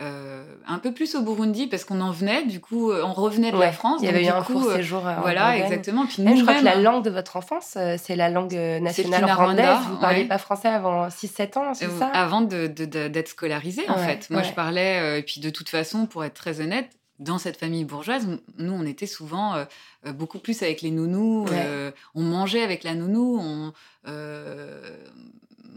Euh, 0.00 0.44
un 0.68 0.78
peu 0.78 0.92
plus 0.92 1.16
au 1.16 1.22
Burundi 1.22 1.66
parce 1.66 1.82
qu'on 1.84 2.00
en 2.00 2.12
venait, 2.12 2.44
du 2.44 2.60
coup, 2.60 2.92
euh, 2.92 3.02
on 3.04 3.12
revenait 3.12 3.50
de 3.50 3.58
la 3.58 3.72
France. 3.72 3.98
Il 4.00 4.06
y 4.06 4.08
avait 4.08 4.20
eu 4.22 4.26
du 4.26 4.30
un 4.30 4.42
coup, 4.42 4.52
court 4.52 4.70
euh, 4.70 4.76
séjour. 4.76 5.04
euh, 5.06 5.14
Voilà, 5.22 5.56
exactement. 5.58 6.06
Puis 6.06 6.22
Même, 6.22 6.36
je 6.36 6.42
crois 6.42 6.54
que 6.54 6.64
la 6.64 6.76
nous-mêmes, 6.76 6.84
langue 6.84 7.04
de 7.04 7.10
votre 7.10 7.34
enfance, 7.36 7.76
c'est 7.96 8.14
la 8.14 8.28
langue 8.28 8.54
nationale 8.54 9.24
rwandaise. 9.24 9.78
Vous 9.88 9.96
ne 9.96 10.00
parliez 10.00 10.20
ouais. 10.22 10.28
pas 10.28 10.38
français 10.38 10.68
avant 10.68 11.08
6-7 11.08 11.56
ans, 11.58 11.74
c'est 11.74 11.86
Euh, 11.86 11.98
ça? 11.98 12.06
avant 12.08 12.42
de- 12.42 12.68
de- 12.68 12.84
de- 12.84 13.08
d'être 13.08 13.28
scolarisée, 13.28 13.88
en 13.88 13.94
Ouais, 13.96 14.06
fait. 14.06 14.30
Moi, 14.30 14.42
je 14.42 14.52
parlais, 14.52 15.18
et 15.18 15.22
puis 15.22 15.40
de 15.40 15.50
toute 15.50 15.68
façon, 15.68 16.06
pour 16.06 16.24
être 16.24 16.34
très 16.34 16.60
honnête, 16.60 16.90
dans 17.18 17.38
cette 17.38 17.56
famille 17.56 17.84
bourgeoise, 17.84 18.28
nous, 18.58 18.72
on 18.72 18.86
était 18.86 19.08
souvent 19.08 19.56
euh, 19.56 19.64
beaucoup 20.12 20.38
plus 20.38 20.62
avec 20.62 20.82
les 20.82 20.92
nounous. 20.92 21.46
Ouais. 21.48 21.92
on 22.14 22.22
mangeait 22.22 22.62
avec 22.62 22.84
la 22.84 22.94
nounou. 22.94 23.40
On, 23.42 23.72
euh, 24.06 24.80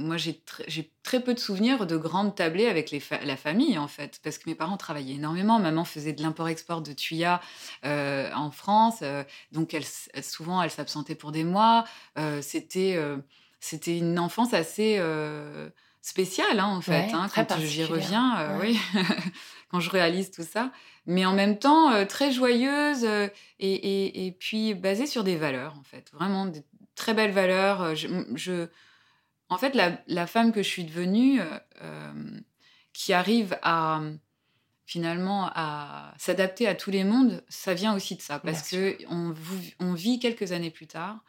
moi, 0.01 0.17
j'ai 0.17 0.33
tr- 0.33 0.87
très 1.03 1.19
peu 1.21 1.33
de 1.33 1.39
souvenirs 1.39 1.85
de 1.87 1.97
grandes 1.97 2.35
tablées 2.35 2.67
avec 2.67 2.91
les 2.91 2.99
fa- 2.99 3.23
la 3.23 3.37
famille, 3.37 3.77
en 3.77 3.87
fait, 3.87 4.19
parce 4.23 4.37
que 4.37 4.49
mes 4.49 4.55
parents 4.55 4.77
travaillaient 4.77 5.15
énormément. 5.15 5.59
Maman 5.59 5.85
faisait 5.85 6.13
de 6.13 6.21
l'import-export 6.21 6.81
de 6.81 6.93
tuyas 6.93 7.39
euh, 7.85 8.29
en 8.33 8.51
France, 8.51 8.99
euh, 9.01 9.23
donc 9.51 9.73
elle, 9.73 9.83
s- 9.83 10.09
elle- 10.13 10.23
souvent, 10.23 10.61
elle 10.61 10.71
s'absentait 10.71 11.15
pour 11.15 11.31
des 11.31 11.43
mois. 11.43 11.85
Euh, 12.17 12.41
C'était 12.41 12.95
euh, 12.97 13.17
c'était 13.59 13.97
une 13.97 14.17
enfance 14.19 14.53
assez 14.55 14.99
spéciale, 16.01 16.59
hein, 16.59 16.65
en 16.65 16.81
fait, 16.81 16.91
Ouais, 16.91 17.13
hein, 17.13 17.27
quand 17.33 17.59
j'y 17.59 17.83
reviens, 17.83 18.57
Ouais. 18.57 18.71
oui, 18.73 18.79
quand 19.69 19.79
je 19.79 19.89
réalise 19.91 20.31
tout 20.31 20.43
ça. 20.43 20.71
Mais 21.05 21.25
en 21.25 21.33
même 21.33 21.59
temps, 21.59 22.05
très 22.07 22.31
joyeuse 22.31 23.03
et, 23.03 23.31
et, 23.59 24.25
et 24.27 24.31
puis 24.31 24.73
basée 24.73 25.05
sur 25.05 25.23
des 25.23 25.35
valeurs, 25.35 25.75
en 25.79 25.83
fait. 25.83 26.09
Vraiment, 26.13 26.45
des 26.47 26.63
très 26.95 27.13
belles 27.13 27.31
valeurs. 27.31 27.95
Je, 27.95 28.07
je- 28.35 28.67
en 29.51 29.57
fait, 29.57 29.75
la, 29.75 30.01
la 30.07 30.25
femme 30.27 30.53
que 30.53 30.63
je 30.63 30.67
suis 30.67 30.85
devenue, 30.85 31.41
euh, 31.41 31.45
euh, 31.83 32.39
qui 32.93 33.13
arrive 33.13 33.57
à 33.61 34.01
finalement 34.85 35.49
à 35.55 36.13
s'adapter 36.17 36.67
à 36.67 36.75
tous 36.75 36.91
les 36.91 37.05
mondes, 37.05 37.43
ça 37.47 37.73
vient 37.73 37.95
aussi 37.95 38.15
de 38.15 38.21
ça. 38.21 38.39
Parce 38.39 38.71
Bien 38.71 38.91
que 38.91 39.05
on, 39.79 39.93
vit 39.93 40.19
quelques 40.19 40.51
années 40.51 40.69
plus 40.69 40.87
tard, 40.87 41.23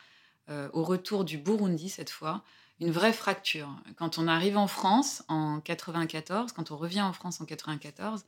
euh, 0.50 0.69
au 0.73 0.83
retour 0.83 1.25
du 1.25 1.38
Burundi 1.38 1.88
cette 1.88 2.11
fois, 2.11 2.43
une 2.81 2.91
vraie 2.91 3.12
fracture. 3.12 3.69
Quand 3.97 4.19
on 4.19 4.26
arrive 4.26 4.57
en 4.57 4.67
France 4.67 5.23
en 5.29 5.61
94, 5.61 6.50
quand 6.50 6.73
on 6.73 6.76
revient 6.76 7.02
en 7.02 7.12
France 7.12 7.41
en 7.41 7.45
94, 7.45 8.25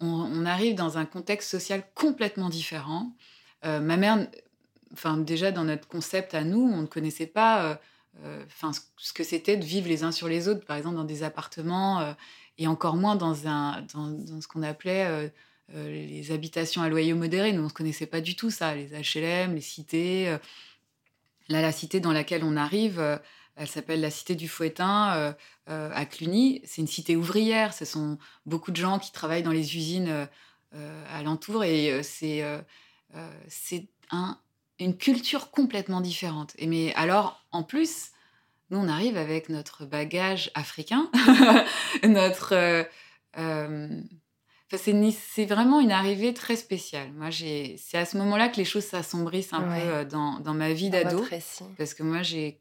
on, 0.00 0.06
on 0.06 0.44
arrive 0.44 0.74
dans 0.74 0.98
un 0.98 1.06
contexte 1.06 1.50
social 1.50 1.82
complètement 1.94 2.50
différent. 2.50 3.14
Euh, 3.64 3.80
ma 3.80 3.96
mère, 3.96 4.26
enfin 4.92 5.16
déjà 5.16 5.50
dans 5.50 5.64
notre 5.64 5.88
concept 5.88 6.34
à 6.34 6.44
nous, 6.44 6.60
on 6.60 6.82
ne 6.82 6.86
connaissait 6.86 7.26
pas 7.26 7.80
enfin, 8.46 8.72
ce- 8.98 9.12
que 9.12 9.24
c'était 9.24 9.56
de 9.56 9.64
vivre 9.64 9.88
les 9.88 10.04
uns 10.04 10.12
sur 10.12 10.28
les 10.28 10.48
autres, 10.48 10.64
par 10.64 10.76
exemple 10.76 10.96
dans 10.96 11.04
des 11.04 11.22
appartements, 11.22 12.00
euh, 12.00 12.12
et 12.58 12.66
encore 12.66 12.96
moins 12.96 13.16
dans, 13.16 13.34
ce 13.34 14.46
qu'on 14.48 14.62
appelait 14.62 15.06
euh, 15.06 15.28
euh, 15.74 15.90
les 15.90 16.32
habitations 16.32 16.82
à 16.82 16.88
loyer 16.88 17.14
modéré. 17.14 17.52
Nous, 17.52 17.62
on 17.62 17.66
ne 17.66 17.70
connaissait 17.70 18.06
pas 18.06 18.20
du 18.20 18.36
tout 18.36 18.50
ça, 18.50 18.74
les 18.74 18.88
HLM, 18.88 19.54
les 19.54 19.60
cités. 19.60 20.28
euh. 20.28 20.38
Là, 21.48 21.60
la 21.60 21.72
cité 21.72 22.00
dans 22.00 22.12
laquelle 22.12 22.44
on 22.44 22.56
arrive, 22.56 23.00
euh, 23.00 23.18
elle 23.56 23.68
s'appelle 23.68 24.00
la 24.00 24.10
cité 24.10 24.34
du 24.34 24.48
Fouettin 24.48 25.14
euh, 25.16 25.32
euh, 25.68 25.90
à 25.92 26.06
Cluny. 26.06 26.60
C'est 26.64 26.80
une 26.80 26.86
cité 26.88 27.16
ouvrière. 27.16 27.74
Ce 27.74 27.84
sont 27.84 28.18
beaucoup 28.46 28.70
de 28.70 28.76
gens 28.76 28.98
qui 28.98 29.12
travaillent 29.12 29.42
dans 29.42 29.50
les 29.50 29.76
usines 29.76 30.08
euh, 30.08 30.26
euh, 30.74 31.04
alentours 31.10 31.64
et 31.64 31.90
euh, 31.92 32.02
euh, 32.22 32.62
euh, 33.16 33.30
c'est 33.48 33.88
un, 34.10 34.38
une 34.78 34.96
culture 34.96 35.50
complètement 35.50 36.00
différente. 36.00 36.52
Et 36.58 36.66
mais 36.66 36.92
alors, 36.94 37.40
en 37.52 37.62
plus, 37.62 38.10
nous, 38.70 38.78
on 38.78 38.88
arrive 38.88 39.16
avec 39.16 39.48
notre 39.48 39.84
bagage 39.84 40.50
africain, 40.54 41.10
notre. 42.04 42.54
euh, 42.54 42.84
euh, 43.38 44.00
c'est 44.74 45.44
vraiment 45.44 45.80
une 45.80 45.92
arrivée 45.92 46.32
très 46.32 46.56
spéciale. 46.56 47.12
Moi, 47.12 47.28
c'est 47.30 47.98
à 47.98 48.06
ce 48.06 48.16
moment-là 48.16 48.48
que 48.48 48.56
les 48.56 48.64
choses 48.64 48.84
s'assombrissent 48.86 49.52
un 49.52 49.68
Ouais. 49.68 49.80
peu 49.82 49.86
euh, 49.88 50.04
dans, 50.06 50.40
dans 50.40 50.54
ma 50.54 50.72
vie 50.72 50.88
d'ado 50.88 51.18
parce 51.76 51.92
que 51.92 52.02
moi 52.02 52.22
j'ai 52.22 52.58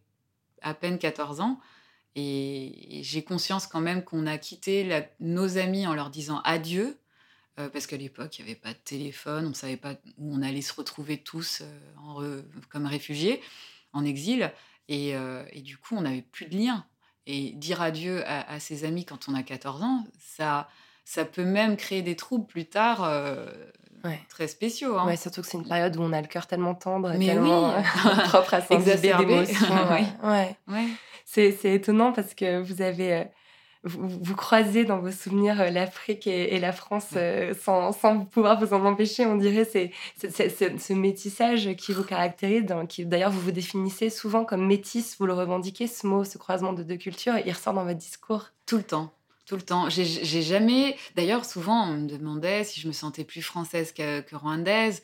à 0.61 0.73
peine 0.73 0.99
14 0.99 1.39
ans 1.39 1.57
et, 2.15 2.99
et 2.99 3.03
j'ai 3.03 3.23
conscience 3.23 3.65
quand 3.65 3.79
même 3.79 4.03
qu'on 4.03 4.27
a 4.27 4.37
quitté 4.37 4.83
la- 4.83 5.05
nos 5.21 5.57
amis 5.57 5.87
en 5.87 5.93
leur 5.93 6.09
disant 6.09 6.41
adieu 6.43 6.97
euh, 7.59 7.69
parce 7.69 7.87
qu'à 7.87 7.97
l'époque 7.97 8.37
il 8.39 8.45
n'y 8.45 8.51
avait 8.51 8.59
pas 8.59 8.69
de 8.73 8.79
téléphone, 8.83 9.45
on 9.45 9.49
ne 9.49 9.53
savait 9.53 9.77
pas 9.77 9.93
où 10.17 10.33
on 10.35 10.41
allait 10.41 10.61
se 10.61 10.73
retrouver 10.73 11.17
tous 11.17 11.61
euh, 11.61 11.79
en 12.01 12.21
re- 12.21 12.43
comme 12.69 12.85
réfugiés 12.85 13.41
en 13.93 14.05
exil 14.05 14.51
et, 14.87 15.15
euh, 15.15 15.43
et 15.51 15.61
du 15.61 15.77
coup 15.77 15.95
on 15.97 16.01
n'avait 16.01 16.21
plus 16.21 16.45
de 16.45 16.55
lien 16.57 16.85
et 17.27 17.51
dire 17.51 17.81
adieu 17.81 18.23
à, 18.25 18.49
à 18.51 18.59
ses 18.59 18.83
amis 18.85 19.05
quand 19.05 19.27
on 19.29 19.35
a 19.35 19.43
14 19.43 19.83
ans 19.83 20.03
ça 20.19 20.69
ça 21.03 21.25
peut 21.25 21.43
même 21.45 21.75
créer 21.77 22.01
des 22.01 22.15
troubles 22.15 22.45
plus 22.47 22.65
tard 22.65 23.01
Ouais. 24.03 24.19
très 24.29 24.47
spéciaux 24.47 24.97
hein. 24.97 25.05
Ouais, 25.05 25.15
surtout 25.15 25.41
que 25.41 25.47
c'est 25.47 25.59
une 25.59 25.67
période 25.67 25.95
où 25.95 26.01
on 26.01 26.11
a 26.11 26.19
le 26.21 26.27
cœur 26.27 26.47
tellement 26.47 26.73
tendre, 26.73 27.13
Mais 27.19 27.27
tellement 27.27 27.69
oui. 27.77 27.83
euh, 28.07 28.15
propre 28.29 28.55
à 28.55 28.59
Exacerbé. 28.71 29.25
d'émotions. 29.25 29.67
Ouais. 30.23 30.55
Ouais. 30.67 30.87
C'est 31.23 31.51
c'est 31.51 31.75
étonnant 31.75 32.11
parce 32.11 32.33
que 32.33 32.59
vous 32.61 32.81
avez, 32.81 33.25
vous, 33.83 34.35
croisez 34.35 34.85
dans 34.85 34.99
vos 34.99 35.11
souvenirs 35.11 35.59
euh, 35.59 35.69
l'Afrique 35.69 36.27
et, 36.27 36.59
la 36.59 36.71
France 36.71 37.09
euh, 37.15 37.53
sans, 37.55 38.25
pouvoir 38.25 38.63
vous 38.63 38.73
en 38.73 38.85
empêcher. 38.85 39.25
On 39.25 39.37
dirait 39.37 39.65
c'est 39.65 39.91
ce 40.17 40.93
métissage 40.93 41.75
qui 41.75 41.91
vous 41.91 42.03
caractérise, 42.03 42.65
qui 42.89 43.05
d'ailleurs 43.05 43.31
vous 43.31 43.41
vous 43.41 43.51
définissez 43.51 44.09
souvent 44.09 44.45
comme 44.45 44.65
métisse, 44.65 45.15
vous 45.19 45.25
le 45.25 45.33
revendiquez, 45.33 45.87
ce 45.87 46.05
mot, 46.05 46.23
ce 46.23 46.37
croisement 46.37 46.73
de 46.73 46.83
deux 46.83 46.97
cultures, 46.97 47.33
il 47.43 47.51
ressort 47.51 47.73
dans 47.73 47.85
votre 47.85 47.97
discours. 47.97 48.49
Tout 48.67 48.77
le 48.77 48.83
temps. 48.83 49.11
Tout 49.47 49.55
le 49.55 49.63
temps. 49.63 49.89
J'ai 49.89 50.41
jamais. 50.43 50.95
D'ailleurs, 51.15 51.43
souvent, 51.43 51.89
on 51.89 51.97
me 51.97 52.07
demandait 52.07 52.63
si 52.63 52.79
je 52.79 52.87
me 52.87 52.93
sentais 52.93 53.23
plus 53.23 53.41
française 53.41 53.91
que, 53.91 54.21
que 54.21 54.35
rwandaise. 54.35 55.01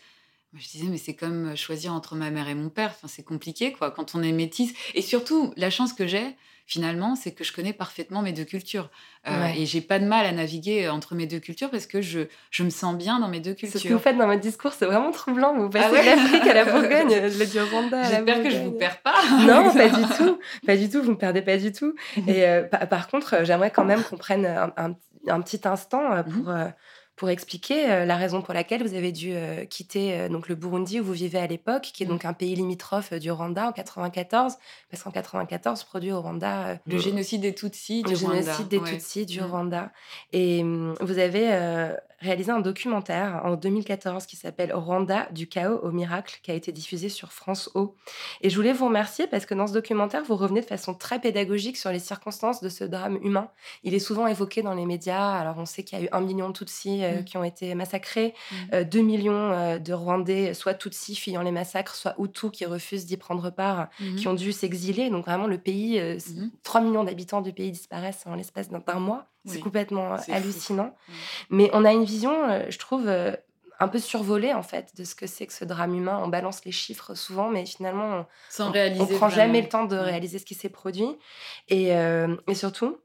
Moi, 0.53 0.61
je 0.63 0.69
disais, 0.69 0.87
mais 0.87 0.97
c'est 0.97 1.15
comme 1.15 1.57
choisir 1.57 1.93
entre 1.93 2.15
ma 2.15 2.29
mère 2.29 2.47
et 2.47 2.55
mon 2.55 2.69
père. 2.69 2.91
Enfin, 2.95 3.07
c'est 3.09 3.23
compliqué, 3.23 3.73
quoi, 3.73 3.91
quand 3.91 4.15
on 4.15 4.23
est 4.23 4.31
métisse. 4.31 4.73
Et 4.93 5.01
surtout, 5.01 5.51
la 5.57 5.69
chance 5.69 5.91
que 5.91 6.07
j'ai, 6.07 6.35
finalement, 6.67 7.15
c'est 7.15 7.31
que 7.31 7.45
je 7.45 7.53
connais 7.53 7.71
parfaitement 7.71 8.21
mes 8.21 8.33
deux 8.33 8.43
cultures. 8.43 8.89
Euh, 9.27 9.47
et 9.55 9.65
j'ai 9.65 9.81
pas 9.81 9.99
de 9.99 10.05
mal 10.05 10.25
à 10.25 10.31
naviguer 10.33 10.89
entre 10.89 11.15
mes 11.15 11.25
deux 11.25 11.39
cultures 11.39 11.71
parce 11.71 11.87
que 11.87 12.01
je, 12.01 12.21
je 12.51 12.63
me 12.63 12.69
sens 12.69 12.95
bien 12.95 13.19
dans 13.19 13.29
mes 13.29 13.39
deux 13.39 13.53
cultures. 13.53 13.79
Ce 13.79 13.87
que 13.87 13.93
vous 13.93 13.99
faites 13.99 14.17
dans 14.17 14.27
votre 14.27 14.41
discours, 14.41 14.73
c'est 14.73 14.85
vraiment 14.85 15.11
troublant. 15.11 15.57
Vous 15.57 15.69
passez 15.69 15.95
ah 15.97 16.01
de 16.01 16.05
l'Afrique 16.05 16.47
à 16.47 16.53
la 16.53 16.65
Bourgogne, 16.71 17.29
je 17.29 17.43
du 17.45 17.59
Rwanda 17.59 18.01
à 18.01 18.11
J'espère 18.11 18.43
que 18.43 18.49
je 18.49 18.57
vous 18.57 18.71
perds 18.71 19.01
pas. 19.01 19.15
non, 19.47 19.73
pas 19.73 19.89
du 19.89 20.03
tout. 20.17 20.39
Pas 20.65 20.75
du 20.75 20.89
tout, 20.89 21.01
vous 21.01 21.11
me 21.11 21.17
perdez 21.17 21.41
pas 21.41 21.57
du 21.57 21.71
tout. 21.71 21.95
Et 22.27 22.45
euh, 22.45 22.63
par, 22.63 23.07
contre, 23.07 23.43
j'aimerais 23.43 23.71
quand 23.71 23.85
même 23.85 24.03
qu'on 24.03 24.17
prenne 24.17 24.45
un, 24.45 24.95
un, 25.27 25.41
petit 25.41 25.61
instant 25.65 26.11
euh, 26.11 26.23
pour... 26.23 26.49
Mhm 26.49 26.73
pour 27.17 27.31
expliquer 27.31 27.89
euh, 27.89 28.05
la 28.05 28.15
raison 28.15 28.43
pour 28.43 28.53
laquelle 28.53 28.87
vous 28.87 28.93
avez 28.93 29.11
dû 29.11 29.31
euh, 29.33 29.65
quitter 29.65 30.13
euh, 30.13 30.29
donc 30.29 30.47
le 30.47 30.55
Burundi 30.55 31.01
où 31.01 31.03
vous 31.03 31.13
vivez 31.13 31.39
à 31.39 31.47
l'époque, 31.47 31.89
qui 31.93 32.03
est 32.03 32.05
mmh. 32.05 32.09
donc 32.09 32.25
un 32.25 32.33
pays 32.33 32.55
limitrophe 32.55 33.11
du 33.13 33.31
Rwanda 33.31 33.67
en 33.67 33.71
94, 33.71 34.53
parce 34.91 35.03
qu'en 35.03 35.09
94 35.09 35.83
produit 35.83 36.11
au 36.11 36.21
Rwanda 36.21 36.77
le 36.85 36.97
génocide 36.99 37.41
des 37.41 37.55
Tutsis 37.55 38.03
du 38.03 38.11
le 38.11 38.15
génocide 38.15 38.67
des 38.67 38.79
Tutsis 38.79 39.25
du 39.25 39.41
mmh. 39.41 39.45
Rwanda. 39.45 39.91
Et 40.31 40.63
mmh, 40.63 40.93
vous 41.01 41.17
avez 41.17 41.91
réalisé 42.19 42.51
un 42.51 42.59
documentaire 42.59 43.41
en 43.43 43.55
2014 43.55 44.25
qui 44.25 44.35
s'appelle 44.35 44.73
Rwanda 44.73 45.27
du 45.31 45.47
chaos 45.47 45.79
au 45.83 45.91
miracle, 45.91 46.39
qui 46.41 46.51
a 46.51 46.53
été 46.53 46.71
diffusé 46.71 47.09
sur 47.09 47.31
France 47.31 47.69
O. 47.75 47.95
Et 48.41 48.49
je 48.49 48.55
voulais 48.55 48.73
vous 48.73 48.85
remercier 48.85 49.27
parce 49.27 49.45
que 49.45 49.53
dans 49.53 49.67
ce 49.67 49.73
documentaire, 49.73 50.23
vous 50.23 50.35
revenez 50.35 50.61
de 50.61 50.65
façon 50.65 50.93
très 50.93 51.19
pédagogique 51.19 51.77
sur 51.77 51.91
les 51.91 51.99
circonstances 51.99 52.61
de 52.61 52.69
ce 52.69 52.83
drame 52.83 53.19
humain. 53.21 53.49
Il 53.83 53.93
est 53.93 53.99
souvent 53.99 54.27
évoqué 54.27 54.63
dans 54.63 54.73
les 54.73 54.85
médias. 54.85 55.33
Alors 55.33 55.57
on 55.57 55.65
sait 55.65 55.83
qu'il 55.83 55.99
y 55.99 56.01
a 56.01 56.05
eu 56.05 56.09
un 56.11 56.21
million 56.21 56.49
de 56.49 56.53
Tutsis 56.53 57.03
euh, 57.03 57.21
mm. 57.21 57.23
qui 57.25 57.37
ont 57.37 57.43
été 57.43 57.75
massacrés, 57.75 58.33
mm. 58.51 58.55
euh, 58.73 58.83
deux 58.83 59.01
millions 59.01 59.51
euh, 59.51 59.77
de 59.77 59.93
Rwandais, 59.93 60.53
soit 60.53 60.73
Tutsis 60.73 61.15
fuyant 61.15 61.43
les 61.43 61.51
massacres, 61.51 61.95
soit 61.95 62.15
Hutus 62.17 62.51
qui 62.51 62.65
refusent 62.65 63.05
d'y 63.05 63.17
prendre 63.17 63.49
part, 63.51 63.89
mm-hmm. 64.01 64.15
qui 64.15 64.27
ont 64.27 64.33
dû 64.33 64.51
s'exiler. 64.51 65.09
Donc 65.09 65.25
vraiment 65.25 65.47
le 65.47 65.57
pays, 65.57 66.01
3 66.63 66.81
mm-hmm. 66.81 66.83
millions 66.83 67.03
d'habitants 67.03 67.41
du 67.41 67.53
pays 67.53 67.71
disparaissent 67.71 68.25
en 68.25 68.35
l'espace 68.35 68.69
d'un 68.69 68.99
mois. 68.99 69.27
C'est 69.47 69.59
complètement 69.59 70.15
hallucinant. 70.27 70.95
Mais 71.49 71.69
on 71.73 71.85
a 71.85 71.93
une 71.93 72.03
vision, 72.03 72.33
je 72.69 72.77
trouve, 72.77 73.07
un 73.79 73.87
peu 73.87 73.99
survolée 73.99 74.53
en 74.53 74.63
fait 74.63 74.91
de 74.97 75.03
ce 75.03 75.15
que 75.15 75.27
c'est 75.27 75.47
que 75.47 75.53
ce 75.53 75.65
drame 75.65 75.95
humain. 75.95 76.19
On 76.23 76.27
balance 76.27 76.65
les 76.65 76.71
chiffres 76.71 77.15
souvent, 77.15 77.49
mais 77.49 77.65
finalement, 77.65 78.25
on, 78.59 78.71
réaliser 78.71 79.15
prend 79.15 79.29
jamais 79.29 79.61
le 79.61 79.69
temps 79.69 79.85
de 79.85 79.95
réaliser 79.95 80.39
ce 80.39 80.45
qui 80.45 80.55
s'est 80.55 80.69
produit. 80.69 81.17
Et, 81.69 81.89
et 81.89 82.55
surtout, 82.55 82.97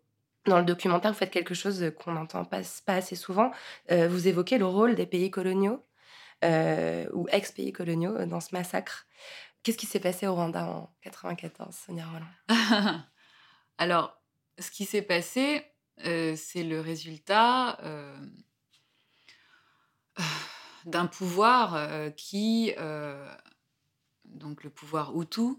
dans 0.46 0.58
le 0.58 0.64
documentaire, 0.64 1.12
vous 1.12 1.18
faites 1.18 1.30
quelque 1.30 1.54
chose 1.54 1.92
qu'on 1.98 2.12
n'entend 2.12 2.44
pas, 2.44 2.60
pas, 2.84 2.94
assez 2.94 3.16
souvent. 3.16 3.52
Euh, 3.90 4.08
vous 4.08 4.28
évoquez 4.28 4.58
le 4.58 4.66
rôle 4.66 4.94
des 4.94 5.06
pays 5.06 5.30
coloniaux 5.30 5.84
euh, 6.44 7.06
ou 7.12 7.28
ex-pays 7.30 7.72
coloniaux 7.72 8.24
dans 8.26 8.40
ce 8.40 8.48
massacre. 8.52 9.06
Qu'est-ce 9.62 9.78
qui 9.78 9.86
s'est 9.86 10.00
passé 10.00 10.26
au 10.26 10.34
Rwanda 10.34 10.66
en 10.66 10.92
94, 11.02 11.74
Sonia 11.74 12.04
Roland? 12.06 13.00
Alors, 13.78 14.20
ce 14.58 14.70
qui 14.72 14.84
s'est 14.84 15.02
passé, 15.02 15.64
c'est 15.98 16.64
le 16.64 16.80
résultat 16.80 17.78
d'un 20.86 21.06
pouvoir 21.06 22.14
qui, 22.16 22.72
donc 24.24 24.64
le 24.64 24.70
pouvoir 24.70 25.18
Hutu 25.18 25.56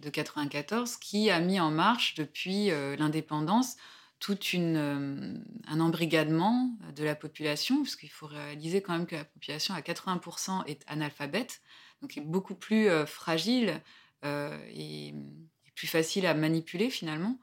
de 0.00 0.10
94, 0.10 0.96
qui 0.96 1.30
a 1.30 1.40
mis 1.40 1.60
en 1.60 1.70
marche 1.70 2.14
depuis 2.14 2.70
l'indépendance 2.98 3.76
tout 4.18 4.38
un 4.54 5.80
embrigadement 5.80 6.76
de 6.94 7.04
la 7.04 7.14
population, 7.14 7.82
parce 7.82 7.96
qu'il 7.96 8.10
faut 8.10 8.26
réaliser 8.26 8.82
quand 8.82 8.92
même 8.92 9.06
que 9.06 9.16
la 9.16 9.24
population 9.24 9.74
à 9.74 9.80
80% 9.80 10.64
est 10.66 10.84
analphabète, 10.86 11.62
donc 12.02 12.16
est 12.18 12.22
beaucoup 12.22 12.54
plus 12.54 12.88
fragile 13.06 13.80
euh, 14.24 14.58
et, 14.68 15.14
plus 15.74 15.86
facile 15.86 16.26
à 16.26 16.34
manipuler 16.34 16.90
finalement. 16.90 17.38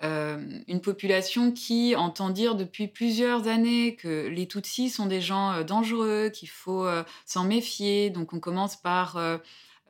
Une 0.00 0.80
population 0.80 1.50
qui 1.50 1.96
entend 1.96 2.30
dire 2.30 2.54
depuis 2.54 2.86
plusieurs 2.86 3.48
années 3.48 3.96
que 3.96 4.28
les 4.28 4.46
Tutsis 4.46 4.90
sont 4.90 5.06
des 5.06 5.20
gens 5.20 5.62
dangereux, 5.62 6.30
qu'il 6.32 6.48
faut 6.48 6.86
s'en 7.26 7.44
méfier. 7.44 8.10
Donc 8.10 8.32
on 8.32 8.38
commence 8.38 8.76
par 8.76 9.18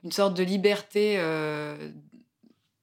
une 0.03 0.13
sorte 0.13 0.35
de 0.35 0.43
liberté 0.43 1.19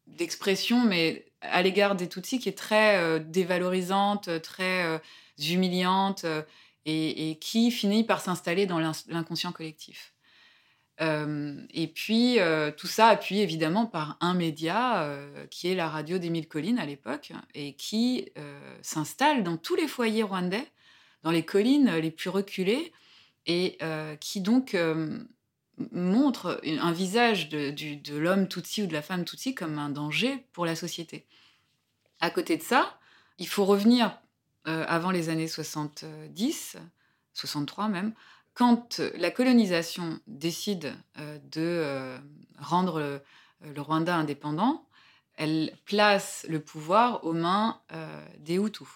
d'expression, 0.08 0.84
mais 0.86 1.26
à 1.42 1.62
l'égard 1.62 1.96
des 1.96 2.10
Tutsis 2.10 2.40
qui 2.40 2.50
est 2.50 2.58
très 2.58 2.98
euh, 2.98 3.20
dévalorisante, 3.20 4.42
très 4.42 4.86
euh, 4.86 4.98
humiliante 5.40 6.26
euh, 6.26 6.42
et, 6.86 7.38
qui 7.40 7.72
finit 7.72 8.04
par 8.04 8.22
s'installer 8.22 8.66
dans 8.66 8.80
l'inconscient 9.08 9.52
collectif. 9.52 10.15
Et 11.00 11.88
puis, 11.94 12.38
tout 12.78 12.88
ça 12.88 13.08
appuyé 13.08 13.44
évidemment 13.44 13.86
par 13.86 14.18
un 14.22 14.34
média 14.34 15.10
qui 15.50 15.68
est 15.70 15.76
la 15.76 15.90
radio 15.90 16.18
d'Émile 16.18 16.48
Collines 16.48 16.80
à 16.80 16.86
l'époque 16.86 17.34
et 17.54 17.74
qui 17.74 18.32
s'installe 18.82 19.44
dans 19.44 19.58
tous 19.58 19.76
les 19.76 19.88
foyers 19.88 20.24
rwandais, 20.24 20.66
dans 21.24 21.32
les 21.32 21.44
collines 21.44 21.92
les 21.96 22.12
plus 22.12 22.30
reculées 22.30 22.94
et 23.46 23.78
qui 24.22 24.40
donc 24.40 24.76
montre 25.92 26.62
un 26.66 26.92
visage 26.92 27.50
de, 27.50 28.18
l'homme 28.18 28.48
Tutsi 28.48 28.84
ou 28.84 28.88
de 28.88 28.94
la 28.94 29.02
femme 29.02 29.26
Tutsi 29.26 29.54
comme 29.56 29.78
un 29.78 29.90
danger 29.90 30.46
pour 30.54 30.66
la 30.66 30.76
société. 30.76 31.26
À 32.20 32.30
côté 32.30 32.58
de 32.58 32.64
ça, 32.64 32.98
il 33.38 33.48
faut 33.48 33.66
revenir 33.66 34.18
euh, 34.68 34.86
avant 34.88 35.12
les 35.12 35.30
années 35.30 35.48
70, 35.48 36.78
63 37.34 37.90
même, 37.90 38.14
quand 38.56 39.00
la 39.16 39.30
colonisation 39.30 40.20
décide 40.26 40.96
euh, 41.20 41.38
de 41.52 41.62
euh, 41.62 42.18
rendre 42.58 43.00
le, 43.00 43.22
le, 43.70 43.82
Rwanda 43.82 44.16
indépendant, 44.16 44.88
elle 45.36 45.72
place 45.86 46.46
le 46.50 46.60
pouvoir 46.62 47.24
aux 47.26 47.34
mains 47.34 47.82
des 48.40 48.56
Hutus 48.56 48.88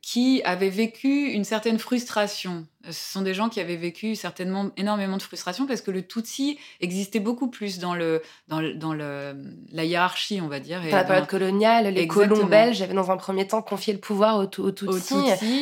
qui 0.00 0.40
avaient 0.44 0.70
vécu 0.70 1.32
une 1.32 1.44
certaine 1.44 1.80
frustration. 1.80 2.66
Ce 2.84 3.12
sont 3.12 3.22
des 3.22 3.34
gens 3.34 3.48
qui 3.48 3.60
avaient 3.60 3.76
vécu 3.76 4.14
certainement 4.14 4.70
énormément 4.76 5.16
de 5.16 5.22
frustration 5.22 5.66
parce 5.66 5.80
que 5.80 5.90
le 5.90 6.06
Tutsi 6.06 6.58
existait 6.80 7.18
beaucoup 7.18 7.48
plus 7.48 7.78
dans, 7.78 7.94
le, 7.94 8.22
dans, 8.48 8.60
le, 8.60 8.74
dans 8.74 8.92
le, 8.92 9.36
la 9.72 9.84
hiérarchie, 9.84 10.40
on 10.42 10.48
va 10.48 10.60
dire. 10.60 10.80
dans 10.80 10.96
la 10.96 11.04
période 11.04 11.26
coloniale, 11.26 11.88
les 11.88 12.06
colons 12.06 12.44
belges 12.44 12.82
avaient 12.82 12.94
dans 12.94 13.10
un 13.10 13.16
premier 13.16 13.46
temps 13.46 13.62
confié 13.62 13.92
le 13.92 13.98
pouvoir 13.98 14.36
aux, 14.36 14.60
aux 14.60 14.70
Tutsis. 14.70 15.14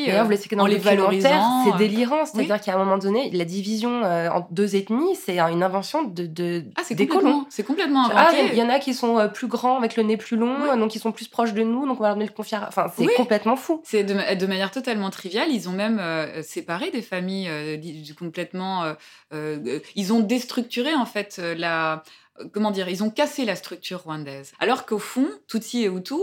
D'ailleurs, 0.07 0.24
vous 0.24 0.31
l'expliquez 0.31 0.57
dans 0.57 0.66
les 0.66 0.79
valorisant. 0.79 1.64
C'est 1.64 1.79
délirant. 1.79 2.26
C'est-à-dire 2.26 2.61
qu'à 2.61 2.74
un 2.74 2.79
moment 2.79 2.98
donné, 2.98 3.31
la 3.31 3.44
division 3.44 4.02
euh, 4.05 4.29
en 4.29 4.46
deux 4.50 4.76
ethnies, 4.76 5.16
c'est 5.16 5.38
une 5.38 5.62
invention 5.62 6.02
de, 6.05 6.26
de 6.26 6.64
ah, 6.76 6.83
des 6.94 7.07
colons. 7.07 7.46
C'est 7.48 7.64
complètement 7.64 8.09
ah, 8.12 8.29
inventé. 8.29 8.50
il 8.52 8.59
y 8.59 8.62
en 8.62 8.68
a 8.68 8.79
qui 8.79 8.92
sont 8.92 9.18
euh, 9.18 9.29
plus 9.29 9.46
grands, 9.46 9.79
avec 9.79 9.96
le 9.96 10.02
nez 10.02 10.16
plus 10.16 10.37
long, 10.37 10.76
donc 10.76 10.94
ils 10.94 10.98
sont 10.98 11.12
plus 11.12 11.29
proches 11.29 11.55
de 11.55 11.62
nous, 11.62 11.87
donc 11.87 11.98
on 11.98 12.02
va 12.02 12.09
leur 12.09 12.16
donner 12.16 12.26
le 12.26 12.33
confier. 12.33 12.59
Enfin, 12.66 12.90
c'est 12.96 13.07
complètement 13.14 13.57
fou. 13.57 13.81
C'est 13.85 14.05
de 14.05 14.16
de, 14.35 14.46
manière 14.46 14.70
totalement 14.70 15.11
triviale. 15.11 15.48
Ils 15.50 15.68
ont 15.68 15.72
même 15.72 15.98
euh, 16.00 16.42
séparé 16.42 16.90
des 16.90 17.02
familles 17.07 17.49
euh, 17.49 17.79
complètement. 18.19 18.95
Euh, 19.33 19.81
ils 19.95 20.12
ont 20.12 20.21
déstructuré 20.21 20.95
en 20.95 21.07
fait 21.07 21.38
la 21.38 22.03
comment 22.53 22.71
dire, 22.71 22.87
ils 22.90 23.03
ont 23.03 23.09
cassé 23.09 23.47
la 23.47 23.57
structure 23.57 24.03
rwandaise. 24.03 24.53
Alors 24.61 24.85
qu'au 24.85 24.99
fond, 24.99 25.27
Tutsi 25.49 25.85
et 25.85 25.88
Hutu, 25.88 26.16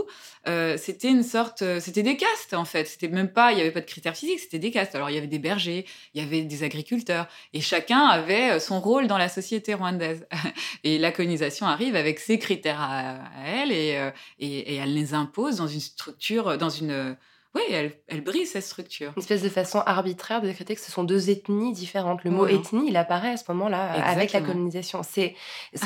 c'était 0.76 1.08
une 1.08 1.24
sorte, 1.24 1.64
c'était 1.80 2.04
des 2.04 2.16
castes 2.16 2.54
en 2.54 2.64
fait. 2.64 2.84
C'était 2.84 3.08
même 3.08 3.32
pas, 3.32 3.50
il 3.50 3.56
n'y 3.56 3.62
avait 3.62 3.72
pas 3.72 3.80
de 3.80 3.86
critères 3.86 4.16
physiques, 4.16 4.38
c'était 4.38 4.60
des 4.60 4.70
castes. 4.70 4.94
Alors 4.94 5.10
il 5.10 5.14
y 5.14 5.18
avait 5.18 5.26
des 5.26 5.40
bergers, 5.40 5.84
il 6.14 6.22
y 6.22 6.24
avait 6.24 6.42
des 6.42 6.62
agriculteurs, 6.62 7.26
et 7.52 7.60
chacun 7.60 8.06
avait 8.06 8.60
son 8.60 8.80
rôle 8.80 9.08
dans 9.08 9.18
la 9.18 9.28
société 9.28 9.74
rwandaise. 9.74 10.24
Et 10.84 10.98
la 10.98 11.10
colonisation 11.10 11.66
arrive 11.66 11.96
avec 11.96 12.20
ses 12.20 12.38
critères 12.38 12.80
à, 12.80 13.16
elle 13.44 13.72
et, 13.72 13.98
et, 14.38 14.76
elle 14.76 14.94
les 14.94 15.14
impose 15.14 15.56
dans 15.56 15.66
une 15.66 15.80
structure, 15.80 16.58
dans 16.58 16.70
une 16.70 17.16
oui, 17.54 17.62
elle, 18.08 18.20
brise 18.22 18.50
cette 18.50 18.64
structure. 18.64 19.12
Une 19.16 19.22
espèce 19.22 19.42
de 19.42 19.48
façon 19.48 19.78
arbitraire 19.86 20.40
de 20.40 20.48
décréter 20.48 20.74
que 20.74 20.80
ce 20.80 20.90
sont 20.90 21.04
deux 21.04 21.30
ethnies 21.30 21.72
différentes. 21.72 22.24
Le 22.24 22.32
mot 22.32 22.48
ethnie, 22.48 22.88
il 22.88 22.96
apparaît 22.96 23.30
à 23.30 23.36
ce 23.36 23.44
moment-là 23.52 23.92
avec 23.92 24.32
la 24.32 24.40
colonisation. 24.40 25.02
C'est, 25.04 25.36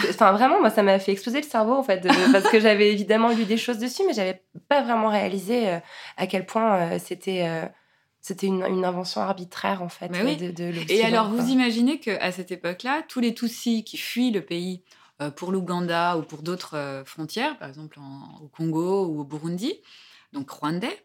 enfin 0.09 0.33
vraiment, 0.33 0.61
moi, 0.61 0.71
ça 0.71 0.83
m'a 0.83 0.99
fait 0.99 1.13
exploser 1.13 1.43
le 1.43 1.47
cerveau 1.47 1.75
en 1.75 1.83
fait, 1.83 2.07
parce 2.33 2.49
que 2.49 2.59
j'avais 2.59 2.91
évidemment 2.91 3.31
lu 3.31 3.45
des 3.45 3.59
choses 3.59 3.79
dessus, 3.79 4.03
mais 4.07 4.15
j'avais 4.15 4.43
pas 4.69 4.83
vraiment 4.83 5.09
réalisé 5.09 5.69
euh, 5.69 5.79
à 6.17 6.27
quel 6.27 6.47
point 6.47 6.77
euh, 6.77 6.99
c'était. 6.99 7.47
Euh, 7.47 7.67
c'était 8.21 8.49
une, 8.49 8.85
invention 8.85 9.21
arbitraire 9.21 9.81
en 9.81 9.89
fait 9.89 10.09
de, 10.09 10.51
de 10.51 10.93
Et 10.93 11.05
alors 11.05 11.31
vous 11.31 11.51
imaginez 11.51 12.01
qu'à 12.01 12.33
cette 12.33 12.51
époque-là, 12.51 13.03
tous 13.09 13.21
les 13.21 13.33
Tutsis 13.33 13.85
qui 13.85 13.97
fuient 13.97 14.33
le 14.33 14.45
pays 14.45 14.83
pour 15.37 15.53
l'Ouganda 15.53 16.19
ou 16.19 16.23
pour 16.23 16.43
d'autres 16.43 17.05
frontières, 17.07 17.57
par 17.59 17.69
exemple 17.69 17.99
au 18.43 18.49
Congo 18.49 19.07
ou 19.07 19.21
au 19.21 19.25
Burundi, 19.25 19.73
donc 20.33 20.51
rwandais, 20.51 21.05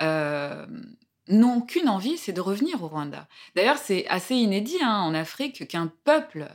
n'ont 0.00 1.60
qu'une 1.62 1.88
envie, 1.88 2.18
c'est 2.18 2.32
de 2.32 2.40
revenir 2.40 2.82
au 2.82 2.88
Rwanda. 2.88 3.26
D'ailleurs, 3.56 3.78
c'est 3.78 4.06
assez 4.08 4.34
inédit 4.34 4.78
hein, 4.82 5.00
en 5.00 5.14
Afrique 5.14 5.66
qu'un 5.68 5.90
peuple 6.04 6.48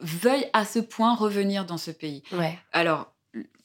veuille 0.00 0.46
à 0.52 0.64
ce 0.64 0.78
point 0.80 1.14
revenir 1.14 1.64
dans 1.64 1.78
ce 1.78 1.90
pays. 1.92 2.22
Ouais. 2.32 2.58
Alors, 2.72 3.12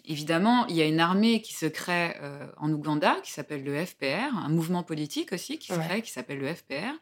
évidemment, 0.06 0.65
il 0.67 0.76
y 0.76 0.82
a 0.82 0.86
une 0.86 1.00
armée 1.00 1.41
qui 1.41 1.54
se 1.54 1.65
crée 1.65 2.15
euh, 2.22 2.46
en 2.58 2.72
Ouganda, 2.72 3.15
qui 3.24 3.32
s'appelle 3.32 3.63
le 3.63 3.84
FPR, 3.86 4.36
un 4.38 4.50
mouvement 4.50 4.84
politique 4.84 5.34
aussi 5.34 5.58
qui 5.58 5.67
se 5.74 5.80
Ouais. 5.80 5.86
crée, 5.86 6.02
qui 6.02 6.12
s'appelle 6.12 6.39
le 6.39 6.54
FPR, 6.54 6.93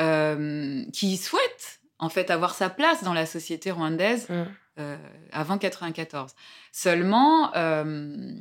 euh, 0.00 0.84
qui 0.92 1.16
souhaite 1.16 1.80
en 1.98 2.08
fait 2.08 2.30
avoir 2.30 2.54
sa 2.54 2.70
place 2.70 3.02
dans 3.02 3.12
la 3.14 3.26
société 3.26 3.70
rwandaise 3.72 4.28
Mm. 4.28 4.44
euh, 4.78 4.96
avant 5.32 5.58
94. 5.58 6.32
Seulement, 6.70 7.52
euh, 7.56 8.32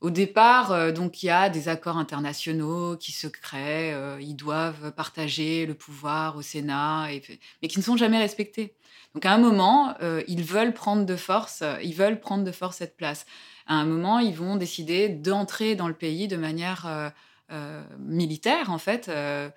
au 0.00 0.10
départ, 0.10 0.72
euh, 0.72 0.92
donc 0.92 1.22
il 1.22 1.26
y 1.26 1.30
a 1.30 1.48
des 1.50 1.68
accords 1.68 1.98
internationaux 1.98 2.96
qui 2.96 3.12
se 3.12 3.26
créent, 3.26 3.92
euh, 3.92 4.18
ils 4.20 4.34
doivent 4.34 4.92
partager 4.92 5.66
le 5.66 5.74
pouvoir 5.74 6.36
au 6.36 6.42
Sénat, 6.42 7.12
et- 7.12 7.22
mais 7.62 7.68
qui 7.68 7.78
ne 7.78 7.84
sont 7.84 7.96
jamais 7.96 8.18
respectés. 8.18 8.74
Donc 9.14 9.26
à 9.26 9.32
un 9.32 9.38
moment, 9.38 9.94
euh, 10.02 10.22
ils 10.28 10.42
veulent 10.42 10.72
prendre 10.72 11.04
de 11.04 11.16
force, 11.16 11.62
ils 11.82 11.94
veulent 11.94 12.20
prendre 12.20 12.44
de 12.44 12.52
force 12.52 12.76
cette 12.78 12.96
place. 12.96 13.26
À 13.66 13.74
un 13.74 13.84
moment, 13.84 14.18
ils 14.20 14.34
vont 14.34 14.56
décider 14.56 15.08
d'entrer 15.08 15.74
dans 15.74 15.88
le 15.88 15.94
pays 15.94 16.28
de 16.28 16.36
manière 16.36 16.86
euh, 16.86 17.10
euh, 17.52 17.82
militaire, 17.98 18.70
en 18.70 18.78
fait. 18.78 19.08
euh, 19.08 19.50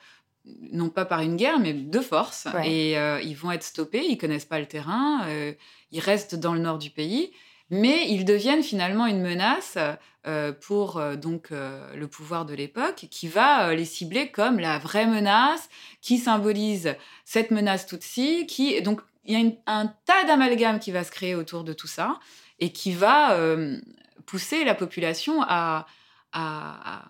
non 0.73 0.89
pas 0.89 1.05
par 1.05 1.21
une 1.21 1.37
guerre, 1.37 1.57
mais 1.59 1.71
de 1.73 1.99
force. 2.01 2.47
Ouais. 2.53 2.69
Et 2.69 2.97
euh, 2.97 3.21
ils 3.21 3.33
vont 3.35 3.51
être 3.51 3.63
stoppés, 3.63 4.03
ils 4.05 4.17
connaissent 4.17 4.43
pas 4.43 4.59
le 4.59 4.65
terrain, 4.65 5.21
euh, 5.27 5.53
ils 5.91 6.01
restent 6.01 6.35
dans 6.35 6.53
le 6.53 6.59
nord 6.59 6.79
du 6.79 6.89
pays, 6.89 7.31
mais 7.73 8.07
ils 8.07 8.23
deviennent 8.23 8.61
finalement 8.61 9.07
une 9.07 9.21
menace 9.21 9.79
euh, 10.27 10.53
pour 10.53 10.97
euh, 10.97 11.15
donc 11.15 11.51
euh, 11.51 11.93
le 11.95 12.07
pouvoir 12.07 12.45
de 12.45 12.53
l'époque, 12.53 13.07
qui 13.09 13.27
va 13.27 13.73
les 13.73 13.83
cibler 13.83 14.29
comme 14.29 14.59
la 14.59 14.77
vraie 14.77 15.07
menace, 15.07 15.69
qui 15.99 16.19
symbolise 16.19 16.95
cette 17.25 17.49
menace 17.49 17.87
Tutsi, 17.87 18.45
qui 18.45 18.79
donc 18.83 19.01
il 19.25 19.39
y 19.39 19.59
a 19.65 19.73
un 19.73 19.87
tas 20.05 20.23
d'amalgames 20.25 20.79
qui 20.79 20.91
va 20.91 21.03
se 21.03 21.11
créer 21.11 21.33
autour 21.33 21.63
de 21.63 21.73
tout 21.73 21.87
ça 21.87 22.19
et 22.59 22.71
qui 22.71 22.91
va 22.91 23.37
pousser 24.25 24.65
la 24.65 24.75
population 24.75 25.41
à, 25.41 25.87
à, 26.33 27.05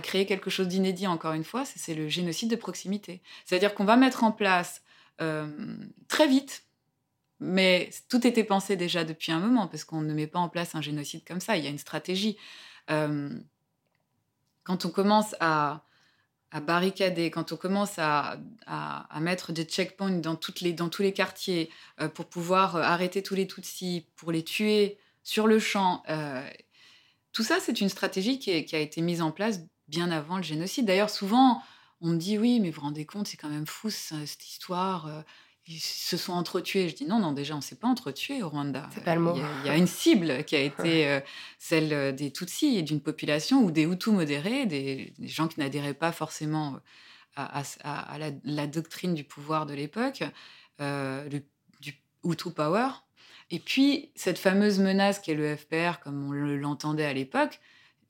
créer 0.00 0.26
quelque 0.26 0.50
chose 0.50 0.68
d'inédit, 0.68 1.08
encore 1.08 1.32
une 1.32 1.44
fois, 1.44 1.64
c'est 1.64 1.94
le 1.94 2.08
génocide 2.08 2.50
de 2.50 2.56
proximité. 2.56 3.20
C'est-à-dire 3.44 3.74
qu'on 3.74 3.84
va 3.84 3.96
mettre 3.96 4.22
en 4.22 4.30
place 4.30 4.82
très 5.18 6.28
vite, 6.28 6.63
mais 7.44 7.90
tout 8.08 8.26
était 8.26 8.44
pensé 8.44 8.76
déjà 8.76 9.04
depuis 9.04 9.30
un 9.30 9.38
moment, 9.38 9.66
parce 9.68 9.84
qu'on 9.84 10.00
ne 10.00 10.14
met 10.14 10.26
pas 10.26 10.38
en 10.38 10.48
place 10.48 10.74
un 10.74 10.80
génocide 10.80 11.24
comme 11.26 11.40
ça, 11.40 11.56
il 11.56 11.64
y 11.64 11.66
a 11.66 11.70
une 11.70 11.78
stratégie. 11.78 12.38
Euh, 12.90 13.30
quand 14.64 14.86
on 14.86 14.90
commence 14.90 15.36
à, 15.40 15.84
barricader, 16.66 17.30
quand 17.30 17.52
on 17.52 17.56
commence 17.56 17.98
à, 17.98 18.38
mettre 19.20 19.52
des 19.52 19.64
checkpoints 19.64 20.20
dans, 20.20 20.36
tous 20.36 20.62
les 21.00 21.12
quartiers 21.12 21.70
euh, 22.00 22.08
pour 22.08 22.26
pouvoir 22.26 22.76
euh, 22.76 22.82
arrêter 22.82 23.22
tous 23.22 23.34
les 23.34 23.46
Tutsis, 23.46 24.06
pour 24.16 24.32
les 24.32 24.42
tuer 24.42 24.96
sur 25.22 25.46
le 25.46 25.58
champ, 25.58 26.02
tout 27.32 27.42
ça, 27.42 27.58
c'est 27.60 27.80
une 27.80 27.88
stratégie 27.88 28.38
qui, 28.38 28.64
qui 28.64 28.76
a 28.76 28.78
été 28.78 29.00
mise 29.00 29.20
en 29.20 29.32
place 29.32 29.60
bien 29.88 30.10
avant 30.10 30.36
le 30.36 30.42
génocide. 30.42 30.86
D'ailleurs, 30.86 31.10
souvent, 31.10 31.62
on 32.00 32.10
me 32.10 32.16
dit 32.16 32.38
oui, 32.38 32.60
mais 32.60 32.70
vous 32.70 32.76
vous 32.76 32.86
rendez 32.86 33.04
compte, 33.04 33.26
c'est 33.26 33.36
quand 33.36 33.48
même 33.48 33.66
fou 33.66 33.90
cette 33.90 34.46
histoire. 34.48 35.24
Euh, 35.68 35.72
ils 35.72 35.80
se 35.80 36.16
sont 36.16 36.32
entretués. 36.32 36.88
Je 36.88 36.94
dis 36.94 37.06
non, 37.06 37.18
non, 37.18 37.32
déjà, 37.32 37.54
on 37.54 37.58
ne 37.58 37.62
s'est 37.62 37.76
pas 37.76 37.88
entretués 37.88 38.42
au 38.42 38.48
Rwanda. 38.48 38.88
C'est 38.94 39.04
pas 39.04 39.14
le 39.14 39.20
mot. 39.20 39.32
Il 39.34 39.40
y 39.40 39.42
a- 39.42 39.48
il 39.64 39.66
y, 39.66 39.70
a 39.70 39.76
une 39.76 39.86
cible 39.86 40.44
qui 40.44 40.56
a 40.56 40.60
été 40.62 41.06
euh, 41.08 41.20
celle 41.58 41.92
euh, 41.92 42.12
des 42.12 42.30
Tutsis 42.32 42.76
et 42.76 42.82
d'une 42.82 43.00
population 43.00 43.62
ou 43.62 43.70
des 43.70 43.84
Hutus 43.84 44.12
modérés, 44.12 44.66
des, 44.66 45.12
des 45.18 45.28
gens 45.28 45.48
qui 45.48 45.60
n'adhéraient 45.60 45.94
pas 45.94 46.12
forcément 46.12 46.78
à, 47.36 47.62
à- 47.82 48.18
la, 48.18 48.30
la 48.44 48.66
doctrine 48.66 49.14
du 49.14 49.24
pouvoir 49.24 49.66
de 49.66 49.74
l'époque, 49.74 50.22
euh, 50.80 51.28
du 51.28 51.94
Hutu 52.24 52.50
Power. 52.50 52.88
Et 53.50 53.58
puis, 53.58 54.10
cette 54.14 54.38
fameuse 54.38 54.78
menace 54.80 55.18
qui 55.18 55.30
est 55.30 55.34
le 55.34 55.54
FPR, 55.56 56.00
comme 56.00 56.28
on 56.28 56.32
le- 56.32 56.56
l'entendait 56.56 57.04
à 57.04 57.12
l'époque, 57.12 57.60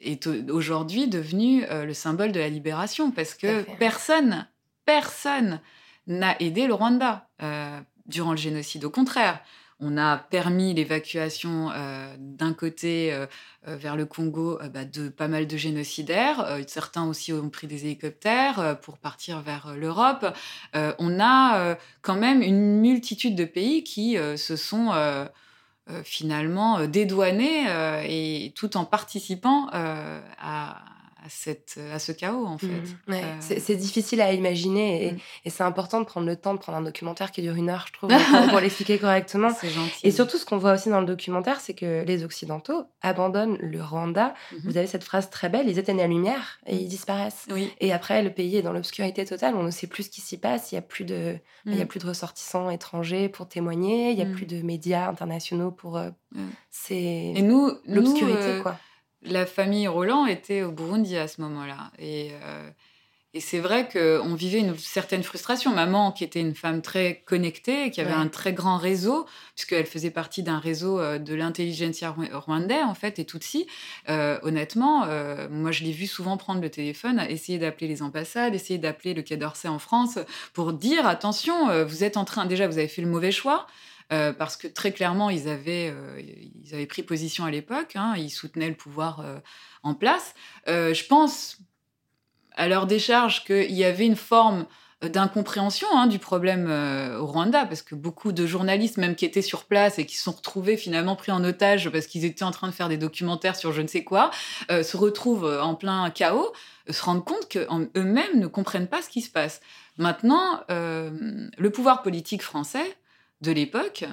est 0.00 0.26
au- 0.26 0.50
aujourd'hui 0.54 1.08
devenue 1.08 1.64
euh, 1.70 1.84
le 1.84 1.94
symbole 1.94 2.32
de 2.32 2.38
la 2.40 2.48
libération 2.48 3.10
parce 3.10 3.34
que 3.34 3.62
personne, 3.78 4.46
personne 4.84 5.60
n'a 6.06 6.40
aidé 6.40 6.66
le 6.66 6.74
Rwanda 6.74 7.28
euh, 7.42 7.80
durant 8.06 8.32
le 8.32 8.36
génocide. 8.36 8.84
Au 8.84 8.90
contraire, 8.90 9.40
on 9.80 9.96
a 9.96 10.16
permis 10.16 10.72
l'évacuation 10.72 11.70
euh, 11.70 12.14
d'un 12.18 12.52
côté 12.52 13.12
euh, 13.12 13.26
vers 13.66 13.96
le 13.96 14.06
Congo 14.06 14.58
bah, 14.72 14.84
de 14.84 15.08
pas 15.08 15.28
mal 15.28 15.46
de 15.46 15.56
génocidaires. 15.56 16.58
Certains 16.66 17.06
aussi 17.06 17.32
ont 17.32 17.50
pris 17.50 17.66
des 17.66 17.86
hélicoptères 17.86 18.78
pour 18.82 18.98
partir 18.98 19.40
vers 19.40 19.74
l'Europe. 19.76 20.26
On 20.74 21.20
a 21.20 21.76
quand 22.02 22.16
même 22.16 22.42
une 22.42 22.80
multitude 22.80 23.34
de 23.34 23.44
pays 23.44 23.82
qui 23.82 24.16
se 24.36 24.56
sont 24.56 24.92
finalement 26.04 26.86
dédouanés 26.86 27.66
et 28.06 28.52
tout 28.54 28.76
en 28.76 28.84
participant 28.84 29.68
à, 29.72 30.93
à 31.24 31.28
cette, 31.30 31.80
à 31.92 31.98
ce 31.98 32.12
chaos 32.12 32.44
en 32.46 32.58
fait. 32.58 32.66
Mhm. 32.66 32.96
Ouais, 33.08 33.22
Euh, 33.24 33.56
c'est- 33.58 33.76
difficile 33.76 34.20
à 34.20 34.32
imaginer 34.34 35.06
et, 35.06 35.12
Mm. 35.12 35.18
et 35.46 35.50
c'est 35.50 35.62
important 35.62 36.00
de 36.00 36.04
prendre 36.04 36.26
le 36.26 36.36
temps 36.36 36.52
de 36.52 36.58
prendre 36.58 36.76
un 36.76 36.82
documentaire 36.82 37.30
qui 37.32 37.40
dure 37.40 37.54
une 37.54 37.70
heure, 37.70 37.86
je 37.88 37.92
trouve, 37.94 38.08
pour, 38.46 38.50
pour 38.50 38.60
l'expliquer 38.60 38.98
correctement. 38.98 39.48
C'est 39.58 39.70
gentil. 39.70 40.00
Et 40.06 40.10
surtout, 40.10 40.36
ce 40.36 40.44
qu'on 40.44 40.58
voit 40.58 40.72
aussi 40.74 40.90
dans 40.90 41.00
le 41.00 41.06
documentaire, 41.06 41.60
c'est 41.60 41.72
que 41.74 42.04
les 42.04 42.24
Occidentaux 42.24 42.84
abandonnent 43.00 43.56
le 43.58 43.82
Rwanda. 43.82 44.34
Mhm. 44.52 44.58
Vous 44.64 44.76
avez 44.76 44.86
cette 44.86 45.04
phrase 45.04 45.30
très 45.30 45.48
belle 45.48 45.68
ils 45.68 45.78
éteignent 45.78 45.96
la 45.98 46.06
lumière 46.08 46.58
et 46.66 46.76
ils 46.76 46.88
disparaissent. 46.88 47.46
Oui. 47.50 47.72
Et 47.80 47.92
après, 47.92 48.22
le 48.22 48.30
pays 48.30 48.56
est 48.56 48.62
dans 48.62 48.72
l'obscurité 48.72 49.24
totale. 49.24 49.54
On 49.56 49.62
ne 49.62 49.70
sait 49.70 49.86
plus 49.86 50.02
ce 50.04 50.10
qui 50.10 50.20
s'y 50.20 50.36
passe. 50.36 50.72
Il 50.72 50.74
n'y 50.74 50.78
a 50.80 50.82
plus 50.82 51.04
de, 51.04 51.36
il 51.64 51.74
y 51.76 51.80
a 51.80 51.86
plus 51.86 52.00
de 52.00 52.06
ressortissants 52.06 52.68
étrangers 52.70 53.28
pour 53.30 53.48
témoigner. 53.48 54.10
Il 54.10 54.16
n'y 54.16 54.22
a 54.22 54.26
plus 54.26 54.46
de 54.46 54.60
médias 54.62 55.08
internationaux 55.08 55.70
pour. 55.70 55.96
euh. 55.96 56.10
C'est 56.70 56.94
Et 57.36 57.42
nous, 57.42 57.70
l'obscurité, 57.86 58.38
euh, 58.42 58.62
quoi. 58.62 58.76
La 59.24 59.46
famille 59.46 59.88
Roland 59.88 60.26
était 60.26 60.62
au 60.62 60.70
Burundi 60.72 61.16
à 61.16 61.28
ce 61.28 61.40
moment-là. 61.40 61.90
Et, 61.98 62.30
euh, 62.42 62.68
et 63.36 63.40
c'est 63.40 63.58
vrai 63.58 63.88
qu'on 63.88 64.34
vivait 64.36 64.60
une 64.60 64.78
certaine 64.78 65.24
frustration. 65.24 65.72
Maman, 65.74 66.12
qui 66.12 66.22
était 66.22 66.38
une 66.40 66.54
femme 66.54 66.82
très 66.82 67.22
connectée, 67.26 67.90
qui 67.90 68.00
avait 68.00 68.10
Ouais. 68.10 68.16
un 68.16 68.28
très 68.28 68.52
grand 68.52 68.76
réseau, 68.76 69.26
puisqu'elle 69.56 69.86
faisait 69.86 70.12
partie 70.12 70.44
d'un 70.44 70.60
réseau 70.60 71.00
euh, 71.00 71.18
de 71.18 71.34
l'intelligentsia 71.34 72.14
rwa- 72.16 72.32
rwandais, 72.32 72.82
en 72.84 72.94
fait, 72.94 73.18
et 73.18 73.24
Tutsi. 73.24 73.66
Euh, 74.08 74.38
honnêtement, 74.42 75.04
euh, 75.08 75.48
moi, 75.50 75.72
je 75.72 75.82
l'ai 75.82 75.90
vu 75.90 76.06
souvent 76.06 76.36
prendre 76.36 76.60
le 76.60 76.70
téléphone, 76.70 77.20
essayer 77.28 77.58
d'appeler 77.58 77.88
les 77.88 78.02
ambassades, 78.02 78.54
essayer 78.54 78.78
d'appeler 78.78 79.14
le 79.14 79.22
Quai 79.22 79.36
d'Orsay 79.36 79.66
en 79.66 79.80
France 79.80 80.18
pour 80.52 80.72
dire 80.72 81.04
attention, 81.06 81.84
vous 81.84 82.04
êtes 82.04 82.16
en 82.16 82.24
train, 82.24 82.46
déjà, 82.46 82.68
vous 82.68 82.78
avez 82.78 82.86
fait 82.88 83.02
le 83.02 83.08
mauvais 83.08 83.32
choix. 83.32 83.66
Euh, 84.12 84.32
parce 84.32 84.56
que 84.56 84.68
très 84.68 84.92
clairement, 84.92 85.30
ils 85.30 85.48
avaient, 85.48 85.92
euh, 85.92 86.20
ils 86.20 86.74
avaient 86.74 86.86
pris 86.86 87.02
position 87.02 87.44
à 87.44 87.50
l'époque, 87.50 87.92
hein, 87.94 88.14
ils 88.16 88.30
soutenaient 88.30 88.68
le 88.68 88.74
pouvoir 88.74 89.20
euh, 89.20 89.38
en 89.82 89.94
place. 89.94 90.34
Je 90.66 91.06
pense, 91.06 91.58
à 92.54 92.68
leur 92.68 92.86
décharge, 92.86 93.44
qu'il 93.44 93.72
y 93.72 93.84
avait 93.84 94.06
une 94.06 94.16
forme 94.16 94.66
d'incompréhension 95.02 95.88
hein, 95.92 96.06
du 96.06 96.18
problème 96.18 96.70
au 97.20 97.26
Rwanda, 97.26 97.66
parce 97.66 97.82
que 97.82 97.94
beaucoup 97.94 98.32
de 98.32 98.46
journalistes, 98.46 98.96
même 98.96 99.14
qui 99.16 99.26
étaient 99.26 99.42
sur 99.42 99.64
place 99.64 99.98
et 99.98 100.06
qui 100.06 100.16
se 100.16 100.22
sont 100.22 100.32
retrouvés 100.32 100.78
finalement 100.78 101.14
pris 101.14 101.30
en 101.30 101.44
otage 101.44 101.90
parce 101.90 102.06
qu'ils 102.06 102.24
étaient 102.24 102.44
en 102.44 102.52
train 102.52 102.68
de 102.68 102.72
faire 102.72 102.88
des 102.88 102.96
documentaires 102.96 103.56
sur 103.56 103.72
je 103.72 103.82
ne 103.82 103.86
sais 103.86 104.02
quoi, 104.02 104.30
se 104.70 104.96
retrouvent 104.96 105.60
en 105.60 105.74
plein 105.74 106.08
chaos, 106.08 106.54
se 106.88 107.02
rendent 107.02 107.24
compte 107.24 107.48
qu'eux-mêmes 107.50 108.38
ne 108.38 108.46
comprennent 108.46 108.88
pas 108.88 109.02
ce 109.02 109.10
qui 109.10 109.20
se 109.20 109.30
passe. 109.30 109.60
Maintenant, 109.98 110.62
le 110.70 111.68
pouvoir 111.68 112.02
politique 112.02 112.42
français 112.42 112.96
de 113.40 113.52
l'époque, 113.52 114.04
euh, 114.08 114.12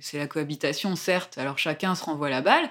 c'est 0.00 0.18
la 0.18 0.26
cohabitation, 0.26 0.94
certes, 0.96 1.38
alors 1.38 1.58
chacun 1.58 1.94
se 1.94 2.04
renvoie 2.04 2.30
la 2.30 2.42
balle, 2.42 2.68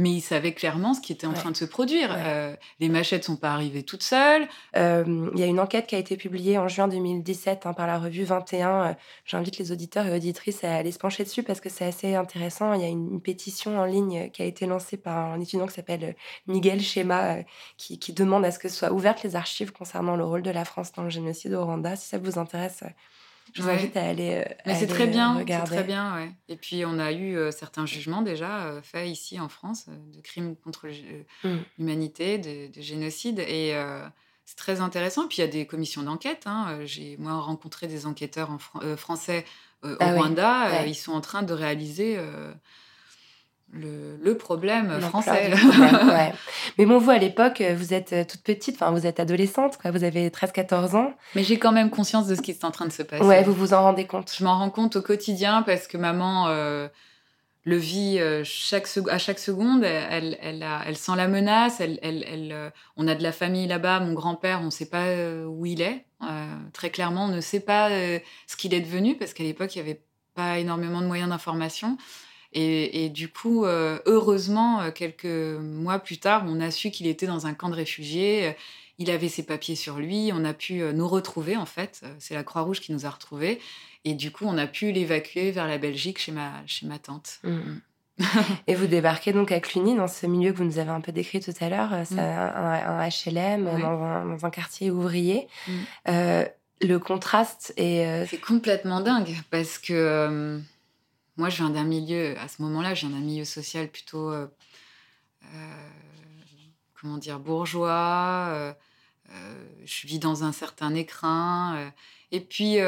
mais 0.00 0.12
ils 0.12 0.20
savaient 0.20 0.54
clairement 0.54 0.94
ce 0.94 1.00
qui 1.00 1.10
était 1.12 1.26
en 1.26 1.30
Ouais. 1.30 1.36
train 1.36 1.50
de 1.50 1.56
se 1.56 1.64
produire. 1.64 2.10
Ouais. 2.10 2.16
Euh, 2.24 2.56
les 2.78 2.88
machettes 2.88 3.24
sont 3.24 3.34
pas 3.36 3.50
arrivées 3.50 3.82
toutes 3.82 4.04
seules. 4.04 4.46
Euh, 4.76 5.28
Il 5.34 5.40
y 5.40 5.42
a 5.42 5.46
une 5.46 5.58
enquête 5.58 5.88
qui 5.88 5.96
a 5.96 5.98
été 5.98 6.16
publiée 6.16 6.56
en 6.56 6.68
juin 6.68 6.86
2017 6.86 7.66
hein, 7.66 7.72
par 7.72 7.88
la 7.88 7.98
revue 7.98 8.22
21. 8.22 8.90
Euh, 8.90 8.94
J'invite 9.24 9.58
les 9.58 9.72
auditeurs 9.72 10.06
et 10.06 10.14
auditrices 10.14 10.62
à 10.62 10.76
aller 10.76 10.92
se 10.92 11.00
pencher 11.00 11.24
dessus 11.24 11.42
parce 11.42 11.60
que 11.60 11.68
c'est 11.68 11.84
assez 11.84 12.14
intéressant. 12.14 12.74
Il 12.74 12.80
y 12.80 12.84
a 12.84 12.88
une, 12.88 13.14
une 13.14 13.20
pétition 13.20 13.76
en 13.80 13.84
ligne 13.86 14.30
qui 14.30 14.40
a 14.40 14.44
été 14.44 14.66
lancée 14.66 14.98
par 14.98 15.32
un 15.32 15.40
étudiant 15.40 15.66
qui 15.66 15.74
s'appelle 15.74 16.14
Miguel 16.46 16.80
Schema 16.80 17.38
qui, 17.76 17.98
qui 17.98 18.12
demande 18.12 18.44
à 18.44 18.52
ce 18.52 18.60
que 18.60 18.68
soient 18.68 18.92
ouvertes 18.92 19.24
les 19.24 19.34
archives 19.34 19.72
concernant 19.72 20.14
le 20.14 20.24
rôle 20.24 20.42
de 20.42 20.50
la 20.52 20.64
France 20.64 20.92
dans 20.92 21.02
le 21.02 21.10
génocide 21.10 21.54
au 21.54 21.64
Rwanda. 21.64 21.96
Si 21.96 22.06
ça 22.06 22.18
vous 22.18 22.38
intéresse, 22.38 22.84
je 23.54 23.62
vous 23.62 23.68
Ouais. 23.68 23.74
invite 23.74 23.96
à 23.96 24.04
aller, 24.06 24.44
euh, 24.46 24.54
Mais 24.66 24.74
c'est 24.74 24.86
très 24.86 25.06
bien, 25.06 25.42
c'est 25.46 25.64
très 25.64 25.84
bien, 25.84 26.14
ouais. 26.16 26.30
Et 26.48 26.56
puis 26.56 26.84
on 26.84 26.98
a 26.98 27.12
eu 27.12 27.36
euh, 27.36 27.50
certains 27.50 27.86
jugements 27.86 28.22
déjà 28.22 28.64
euh, 28.66 28.82
faits 28.82 29.08
ici 29.08 29.38
en 29.40 29.48
France 29.48 29.86
euh, 29.88 29.96
de 30.16 30.20
crimes 30.20 30.54
contre 30.56 30.88
Mm. 31.44 31.56
l'humanité, 31.78 32.38
de, 32.38 32.72
de 32.72 32.80
génocide, 32.82 33.38
et 33.40 33.74
c'est 34.44 34.56
très 34.56 34.80
intéressant. 34.80 35.28
Puis 35.28 35.38
il 35.38 35.40
y 35.42 35.44
a 35.44 35.48
des 35.48 35.66
commissions 35.66 36.02
d'enquête. 36.02 36.44
hein. 36.46 36.78
J'ai 36.84 37.16
moi 37.18 37.38
rencontré 37.40 37.86
des 37.86 38.06
enquêteurs 38.06 38.50
en 38.50 38.58
Fran- 38.58 38.80
français 38.96 39.44
au 39.82 39.88
Ah 40.00 40.14
Rwanda. 40.14 40.70
Ouais. 40.70 40.90
ils 40.90 40.94
sont 40.94 41.12
en 41.12 41.20
train 41.20 41.42
de 41.42 41.52
réaliser 41.52 42.18
le, 43.72 44.16
le 44.22 44.36
problème 44.36 44.98
français. 45.00 45.50
du 45.50 45.56
problème, 45.68 46.08
ouais. 46.08 46.32
Mais 46.78 46.86
bon, 46.86 46.98
vous, 46.98 47.10
à 47.10 47.18
l'époque, 47.18 47.62
vous 47.76 47.92
êtes 47.92 48.12
euh, 48.12 48.24
toute 48.24 48.40
petite, 48.42 48.76
enfin, 48.76 48.90
vous 48.92 49.06
êtes 49.06 49.20
adolescente, 49.20 49.76
quoi. 49.76 49.90
Vous 49.90 50.04
avez 50.04 50.30
13-14 50.30 50.96
ans. 50.96 51.12
Mais 51.34 51.44
j'ai 51.44 51.58
quand 51.58 51.72
même 51.72 51.90
conscience 51.90 52.26
de 52.26 52.34
ce 52.34 52.40
qui 52.40 52.50
est 52.50 52.64
en 52.64 52.70
train 52.70 52.86
de 52.86 52.92
se 52.92 53.02
passer. 53.02 53.22
Ouais, 53.24 53.42
vous 53.42 53.52
vous 53.52 53.74
en 53.74 53.82
rendez 53.82 54.06
compte. 54.06 54.32
Je 54.36 54.42
m'en 54.42 54.58
rends 54.58 54.70
compte 54.70 54.96
au 54.96 55.02
quotidien 55.02 55.62
parce 55.62 55.86
que 55.86 55.98
maman 55.98 56.46
euh, 56.48 56.88
le 57.64 57.76
vit 57.76 58.18
euh, 58.18 58.42
chaque 58.44 58.88
à 59.10 59.18
chaque 59.18 59.38
seconde. 59.38 59.84
Elle, 59.84 60.38
elle, 60.40 60.62
a- 60.62 60.82
elle 60.86 60.96
sent 60.96 61.12
la 61.16 61.28
menace. 61.28 61.80
Elle, 61.80 61.98
elle, 62.02 62.24
elle, 62.26 62.52
euh, 62.52 62.70
on 62.96 63.06
a 63.06 63.14
de 63.14 63.22
la 63.22 63.32
famille 63.32 63.66
là-bas. 63.66 64.00
Mon 64.00 64.14
grand-père, 64.14 64.60
on 64.62 64.66
ne 64.66 64.70
sait 64.70 64.88
pas 64.88 65.04
où 65.46 65.66
il 65.66 65.82
est. 65.82 66.06
Euh, 66.22 66.26
très 66.72 66.88
clairement, 66.88 67.26
on 67.26 67.28
ne 67.28 67.40
sait 67.42 67.60
pas 67.60 67.90
ce 67.90 68.56
qu'il 68.56 68.72
est 68.72 68.80
devenu 68.80 69.16
parce 69.16 69.34
qu'à 69.34 69.44
l'époque, 69.44 69.76
il 69.76 69.82
n'y 69.82 69.90
avait 69.90 70.00
pas 70.34 70.58
énormément 70.58 71.02
de 71.02 71.06
moyens 71.06 71.28
d'information. 71.28 71.98
Et, 72.52 73.04
et 73.04 73.08
du 73.10 73.28
coup, 73.28 73.64
euh, 73.64 73.98
heureusement, 74.06 74.80
euh, 74.80 74.90
quelques 74.90 75.24
mois 75.26 75.98
plus 75.98 76.18
tard, 76.18 76.44
on 76.46 76.60
a 76.60 76.70
su 76.70 76.90
qu'il 76.90 77.06
était 77.06 77.26
dans 77.26 77.46
un 77.46 77.54
camp 77.54 77.68
de 77.68 77.74
réfugiés. 77.74 78.48
Euh, 78.48 78.52
Il 78.98 79.10
avait 79.10 79.28
ses 79.28 79.44
papiers 79.44 79.76
sur 79.76 79.98
lui. 79.98 80.30
On 80.34 80.44
a 80.44 80.54
pu 80.54 80.82
nous 80.94 81.06
retrouver, 81.06 81.56
en 81.56 81.66
fait. 81.66 82.02
C'est 82.18 82.34
la 82.34 82.42
Croix-Rouge 82.42 82.80
qui 82.80 82.92
nous 82.92 83.06
a 83.06 83.10
retrouvés. 83.10 83.60
Et 84.04 84.14
du 84.14 84.30
coup, 84.32 84.44
on 84.46 84.58
a 84.58 84.66
pu 84.66 84.90
l'évacuer 84.92 85.50
vers 85.52 85.66
la 85.68 85.78
Belgique 85.78 86.18
chez 86.18 86.32
ma, 86.32 86.52
chez 86.66 86.86
ma 86.86 86.98
tante. 86.98 87.38
Mhm. 87.44 87.80
Et 88.66 88.74
vous 88.74 88.86
débarquez 88.88 89.32
donc 89.32 89.52
à 89.52 89.60
Cluny, 89.60 89.94
dans 89.94 90.08
ce 90.08 90.26
milieu 90.26 90.52
que 90.52 90.58
vous 90.58 90.64
nous 90.64 90.78
avez 90.80 90.90
un 90.90 91.00
peu 91.00 91.12
décrit 91.12 91.38
tout 91.40 91.52
à 91.60 91.68
l'heure. 91.68 91.90
Mm. 92.10 92.18
un, 92.18 93.04
un 93.04 93.08
HLM 93.08 93.64
dans, 93.64 94.02
un, 94.02 94.26
dans 94.26 94.44
un 94.44 94.50
quartier 94.50 94.90
ouvrier. 94.90 95.46
Mm. 95.68 95.72
Euh, 96.08 96.44
le 96.80 96.98
contraste 96.98 97.72
est... 97.76 98.06
euh, 98.06 98.26
C'est 98.28 98.40
complètement 98.40 99.00
dingue 99.00 99.36
parce 99.50 99.78
que 99.78 99.92
euh, 99.92 100.58
moi, 101.38 101.48
je 101.50 101.58
viens 101.58 101.70
d'un 101.70 101.84
milieu, 101.84 102.36
à 102.38 102.48
ce 102.48 102.60
moment-là, 102.62 102.94
je 102.94 103.06
viens 103.06 103.16
d'un 103.16 103.24
milieu 103.24 103.44
social 103.44 103.88
plutôt, 103.88 104.30
euh, 104.32 104.48
euh, 105.44 105.88
comment 107.00 107.16
dire, 107.16 107.38
bourgeois. 107.38 108.74
euh, 109.30 109.64
je 109.84 110.06
vis 110.06 110.18
dans 110.18 110.42
un 110.44 110.52
certain 110.52 110.94
écrin. 110.94 111.92
et 112.32 112.40
puis, 112.40 112.78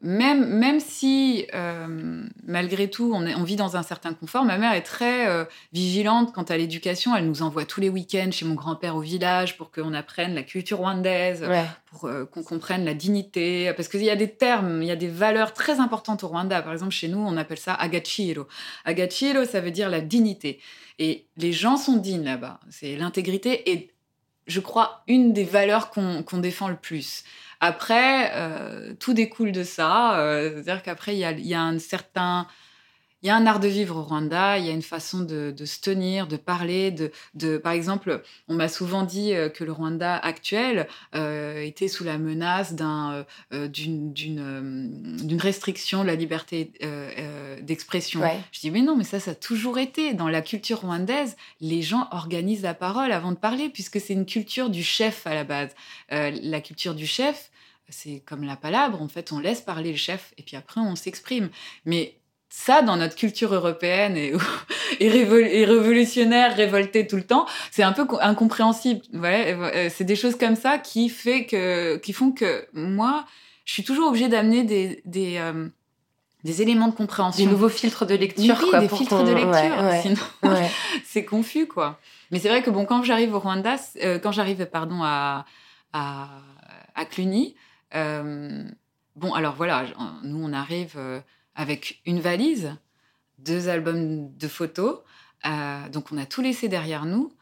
même, 0.00 0.46
même 0.46 0.78
si, 0.80 1.46
euh, 1.54 2.22
malgré 2.46 2.88
tout, 2.88 3.10
on, 3.14 3.26
est- 3.26 3.34
on 3.34 3.42
vit 3.42 3.56
dans 3.56 3.76
un 3.76 3.82
certain 3.82 4.14
confort, 4.14 4.44
ma 4.44 4.56
mère 4.56 4.72
est 4.72 4.82
très 4.82 5.28
euh, 5.28 5.44
vigilante 5.72 6.32
quant 6.32 6.44
à 6.44 6.56
l'éducation. 6.56 7.16
Elle 7.16 7.26
nous 7.26 7.42
envoie 7.42 7.64
tous 7.64 7.80
les 7.80 7.88
week-ends 7.88 8.30
chez 8.30 8.44
mon 8.44 8.54
grand-père 8.54 8.94
au 8.96 9.00
village 9.00 9.56
pour 9.56 9.70
qu'on 9.72 9.94
apprenne 9.94 10.34
la 10.34 10.42
culture 10.44 10.78
rwandaise 10.78 11.42
ouais. 11.42 11.64
pour 11.86 12.04
euh, 12.04 12.24
qu'on 12.24 12.42
comprenne 12.42 12.84
la 12.84 12.94
dignité. 12.94 13.72
Parce 13.74 13.88
qu'il 13.88 14.02
y 14.04 14.10
a 14.10 14.16
des 14.16 14.30
termes, 14.30 14.82
il 14.82 14.86
y 14.88 14.92
a 14.92 14.96
des 14.96 15.08
valeurs 15.08 15.52
très 15.52 15.80
importantes 15.80 16.22
au 16.22 16.28
Rwanda. 16.28 16.62
Par 16.62 16.72
exemple, 16.72 16.92
chez 16.92 17.08
nous, 17.08 17.18
on 17.18 17.36
appelle 17.36 17.58
ça 17.58 17.74
agachiro. 17.74 18.46
Agachiro, 18.84 19.44
ça 19.44 19.60
veut 19.60 19.72
dire 19.72 19.88
la 19.88 20.00
dignité. 20.00 20.60
Et 21.00 21.26
les 21.36 21.52
gens 21.52 21.76
sont 21.76 21.96
dignes 21.96 22.24
là-bas. 22.24 22.60
C'est 22.70 22.96
l'intégrité 22.96 23.70
et, 23.70 23.90
je 24.48 24.60
crois, 24.60 25.02
une 25.06 25.32
des 25.32 25.44
valeurs 25.44 25.90
qu'on 25.90 26.38
défend 26.38 26.68
le 26.68 26.76
plus. 26.76 27.22
Après, 27.60 28.32
euh, 28.34 28.94
tout 28.98 29.14
découle 29.14 29.52
de 29.52 29.62
ça. 29.62 30.18
euh, 30.20 30.50
C'est-à-dire 30.54 30.82
qu'après, 30.82 31.16
il 31.16 31.46
y 31.46 31.54
a 31.54 31.62
un 31.62 31.78
certain... 31.78 32.46
Il 33.22 33.26
y 33.26 33.30
a 33.30 33.36
un 33.36 33.46
art 33.46 33.58
de 33.58 33.66
vivre 33.66 33.96
au 33.96 34.02
Rwanda, 34.02 34.58
il 34.58 34.66
y 34.66 34.68
a 34.68 34.72
une 34.72 34.82
façon 34.82 35.20
de, 35.20 35.50
de 35.50 35.64
se 35.64 35.80
tenir, 35.80 36.28
de 36.28 36.36
parler. 36.36 36.92
De, 36.92 37.10
de, 37.34 37.58
par 37.58 37.72
exemple, 37.72 38.22
on 38.46 38.54
m'a 38.54 38.68
souvent 38.68 39.02
dit 39.02 39.34
euh, 39.34 39.48
que 39.48 39.64
le 39.64 39.72
Rwanda 39.72 40.16
actuel 40.16 40.86
euh, 41.16 41.60
était 41.62 41.88
sous 41.88 42.04
la 42.04 42.16
menace 42.16 42.74
d'un, 42.74 43.24
euh, 43.52 43.66
d'une, 43.66 44.12
d'une, 44.12 45.16
d'une 45.26 45.40
restriction 45.40 46.02
de 46.02 46.06
la 46.06 46.14
liberté 46.14 46.72
euh, 46.84 47.60
d'expression. 47.60 48.20
Ouais. 48.20 48.38
Je 48.52 48.60
dis, 48.60 48.70
mais 48.70 48.82
non, 48.82 48.96
mais 48.96 49.02
ça, 49.04 49.18
ça 49.18 49.32
a 49.32 49.34
toujours 49.34 49.78
été. 49.78 50.14
Dans 50.14 50.28
la 50.28 50.40
culture 50.40 50.82
rwandaise, 50.82 51.36
les 51.60 51.82
gens 51.82 52.06
organisent 52.12 52.62
la 52.62 52.74
parole 52.74 53.10
avant 53.10 53.32
de 53.32 53.36
parler, 53.36 53.68
puisque 53.68 54.00
c'est 54.00 54.12
une 54.12 54.26
culture 54.26 54.70
du 54.70 54.84
chef 54.84 55.26
à 55.26 55.34
la 55.34 55.42
base. 55.42 55.70
La 56.10 56.60
culture 56.60 56.94
du 56.94 57.06
chef, 57.06 57.50
c'est 57.88 58.22
comme 58.24 58.44
la 58.44 58.56
palabre, 58.56 59.02
en 59.02 59.08
fait, 59.08 59.32
on 59.32 59.40
laisse 59.40 59.60
parler 59.60 59.90
le 59.90 59.96
chef, 59.96 60.32
et 60.38 60.42
puis 60.42 60.56
après, 60.56 60.80
on 60.80 60.94
s'exprime. 60.94 61.48
Mais 61.84 62.14
ça, 62.50 62.82
dans 62.82 62.96
notre 62.96 63.14
culture 63.14 63.52
européenne 63.54 64.16
et, 64.16 64.32
et, 65.00 65.08
révol- 65.10 65.46
et 65.46 65.64
révolutionnaire, 65.64 66.56
révoltée 66.56 67.06
tout 67.06 67.16
le 67.16 67.24
temps, 67.24 67.46
c'est 67.70 67.82
un 67.82 67.92
peu 67.92 68.04
co- 68.06 68.18
incompréhensible. 68.20 69.02
Euh, 69.14 69.88
c'est 69.94 70.04
des 70.04 70.16
choses 70.16 70.36
comme 70.36 70.56
ça 70.56 70.78
qui, 70.78 71.08
fait 71.08 71.44
que, 71.46 71.96
qui 71.98 72.12
font 72.12 72.32
que 72.32 72.66
moi, 72.72 73.24
je 73.64 73.72
suis 73.74 73.84
toujours 73.84 74.08
obligée 74.08 74.28
d'amener 74.28 74.64
des, 74.64 75.02
des, 75.04 75.36
euh, 75.38 75.68
des 76.44 76.62
éléments 76.62 76.88
de 76.88 76.94
compréhension. 76.94 77.44
Des 77.44 77.50
nouveaux 77.50 77.68
filtres 77.68 78.06
de 78.06 78.14
lecture, 78.14 78.56
Oui, 78.62 78.70
quoi. 78.70 78.78
des 78.80 78.88
pour 78.88 78.98
filtres 78.98 79.24
de 79.24 79.32
lecture. 79.32 79.50
Ouais, 79.52 79.84
ouais, 79.84 80.00
Sinon, 80.02 80.16
ouais. 80.54 80.70
c'est 81.04 81.24
confus, 81.24 81.66
quoi. 81.66 81.98
Mais 82.30 82.38
c'est 82.38 82.48
vrai 82.48 82.62
que 82.62 82.70
bon, 82.70 82.86
quand 82.86 83.02
j'arrive 83.02 83.34
au 83.34 83.40
Rwanda, 83.40 83.76
euh, 84.02 84.18
quand 84.18 84.32
j'arrive, 84.32 84.64
pardon, 84.66 85.00
à, 85.02 85.44
à, 85.92 86.28
à 86.94 87.04
Cluny, 87.04 87.54
euh, 87.94 88.64
bon, 89.16 89.34
alors 89.34 89.54
voilà, 89.54 89.84
nous, 90.22 90.42
on 90.42 90.52
arrive 90.52 90.96
avec 91.58 92.00
une 92.06 92.20
valise, 92.20 92.76
deux 93.38 93.68
albums 93.68 94.34
de 94.36 94.48
photos, 94.48 95.00
euh, 95.44 95.88
donc 95.90 96.12
on 96.12 96.16
a 96.16 96.24
tout 96.24 96.40
laissé 96.40 96.68
derrière 96.68 97.04
nous. 97.04 97.32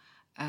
Euh, 0.41 0.45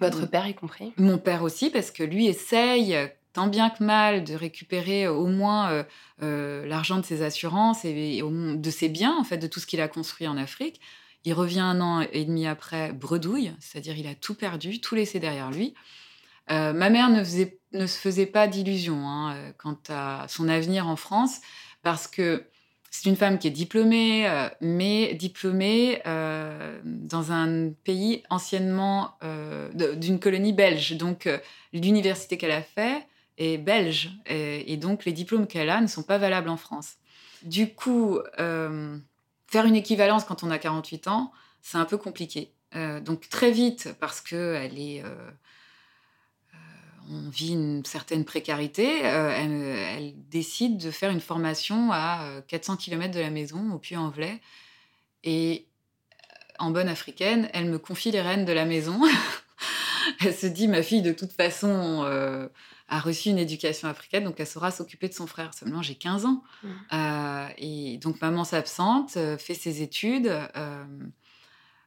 Votre 0.00 0.26
père 0.26 0.46
y 0.48 0.54
compris. 0.54 0.92
mon 0.96 1.18
père 1.18 1.42
aussi, 1.42 1.70
parce 1.70 1.90
que 1.90 2.02
lui 2.02 2.26
essaye 2.26 2.96
tant 3.34 3.46
bien 3.46 3.68
que 3.70 3.84
mal 3.84 4.24
de 4.24 4.34
récupérer 4.34 5.06
au 5.06 5.26
moins 5.26 5.84
euh, 6.22 6.66
l'argent 6.66 6.96
de 6.98 7.04
ses 7.04 7.22
assurances 7.22 7.84
et, 7.84 8.16
et 8.16 8.22
au 8.22 8.30
moins 8.30 8.54
de 8.54 8.70
ses 8.70 8.88
biens, 8.88 9.16
en 9.16 9.24
fait, 9.24 9.38
de 9.38 9.46
tout 9.46 9.60
ce 9.60 9.66
qu'il 9.66 9.82
a 9.82 9.88
construit 9.88 10.26
en 10.26 10.38
Afrique. 10.38 10.80
Il 11.24 11.34
revient 11.34 11.60
un 11.60 11.80
an 11.82 12.00
et 12.00 12.24
demi 12.24 12.46
après 12.46 12.92
bredouille, 12.92 13.52
c'est-à-dire 13.60 13.98
il 13.98 14.06
a 14.06 14.14
tout 14.14 14.34
perdu, 14.34 14.80
tout 14.80 14.94
laissé 14.94 15.20
derrière 15.20 15.50
lui. 15.50 15.74
Euh, 16.50 16.72
ma 16.72 16.88
mère 16.88 17.10
ne, 17.10 17.22
faisait, 17.22 17.58
ne 17.74 17.86
se 17.86 17.98
faisait 17.98 18.24
pas 18.24 18.46
d'illusions 18.46 19.06
hein, 19.06 19.52
quant 19.58 19.78
à 19.90 20.24
son 20.28 20.48
avenir 20.48 20.86
en 20.86 20.96
France, 20.96 21.40
parce 21.82 22.06
que 22.06 22.46
c'est 22.90 23.08
une 23.08 23.16
femme 23.16 23.38
qui 23.38 23.48
est 23.48 23.52
diplômée, 23.52 24.28
euh, 24.28 24.48
mais 24.60 25.14
diplômée 25.14 26.00
euh, 26.06 26.80
dans 26.84 27.32
un 27.32 27.70
pays 27.84 28.22
anciennement 28.30 29.14
euh, 29.22 29.68
d'une 29.94 30.18
colonie 30.18 30.52
belge. 30.52 30.96
Donc, 30.96 31.28
l'université 31.72 32.38
qu'elle 32.38 32.50
a 32.50 32.62
fait 32.62 33.06
est 33.36 33.58
belge. 33.58 34.10
Et, 34.26 34.72
et 34.72 34.76
donc, 34.76 35.04
les 35.04 35.12
diplômes 35.12 35.46
qu'elle 35.46 35.70
a 35.70 35.80
ne 35.80 35.86
sont 35.86 36.02
pas 36.02 36.18
valables 36.18 36.48
en 36.48 36.56
France. 36.56 36.94
Du 37.42 37.72
coup, 37.72 38.18
faire 38.36 39.64
une 39.64 39.76
équivalence 39.76 40.24
quand 40.24 40.42
on 40.42 40.50
a 40.50 40.58
48 40.58 41.08
ans, 41.08 41.30
c'est 41.62 41.78
un 41.78 41.84
peu 41.84 41.98
compliqué. 41.98 42.52
Donc, 42.74 43.28
très 43.28 43.52
vite, 43.52 43.94
parce 44.00 44.20
qu'elle 44.20 44.78
est. 44.78 45.04
euh, 47.08 47.12
on 47.26 47.30
vit 47.30 47.52
une 47.52 47.84
certaine 47.84 48.24
précarité, 48.24 49.06
euh, 49.06 49.30
elle, 49.34 49.52
elle 49.52 50.28
décide 50.28 50.78
de 50.78 50.90
faire 50.90 51.10
une 51.10 51.20
formation 51.20 51.90
à 51.92 52.24
euh, 52.24 52.40
400 52.46 52.76
km 52.76 53.14
de 53.14 53.20
la 53.20 53.30
maison, 53.30 53.72
au 53.72 53.78
Puy-en-Velay. 53.78 54.40
Et 55.24 55.66
euh, 56.12 56.54
en 56.58 56.70
bonne 56.70 56.88
africaine, 56.88 57.48
elle 57.52 57.66
me 57.66 57.78
confie 57.78 58.10
les 58.10 58.20
rênes 58.20 58.44
de 58.44 58.52
la 58.52 58.64
maison. 58.64 59.00
elle 60.20 60.34
se 60.34 60.46
dit, 60.46 60.68
ma 60.68 60.82
fille, 60.82 61.02
de 61.02 61.12
toute 61.12 61.32
façon, 61.32 62.02
euh, 62.04 62.48
a 62.88 63.00
reçu 63.00 63.28
une 63.28 63.38
éducation 63.38 63.88
africaine, 63.88 64.24
donc 64.24 64.40
elle 64.40 64.46
saura 64.46 64.70
s'occuper 64.70 65.08
de 65.08 65.14
son 65.14 65.26
frère. 65.26 65.52
Seulement, 65.54 65.82
j'ai 65.82 65.94
15 65.94 66.24
ans. 66.24 66.42
Mm. 66.62 66.68
Euh, 66.92 67.48
et 67.58 67.98
donc, 67.98 68.20
maman 68.20 68.44
s'absente, 68.44 69.16
euh, 69.16 69.36
fait 69.36 69.54
ses 69.54 69.82
études. 69.82 70.26
euh, 70.56 70.84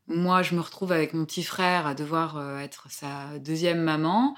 moi, 0.07 0.41
je 0.41 0.55
me 0.55 0.61
retrouve 0.61 0.91
avec 0.91 1.13
mon 1.13 1.25
petit 1.25 1.43
frère 1.43 1.87
à 1.87 1.93
devoir 1.93 2.37
euh, 2.37 2.59
être 2.59 2.87
sa 2.89 3.39
deuxième 3.39 3.81
maman. 3.81 4.35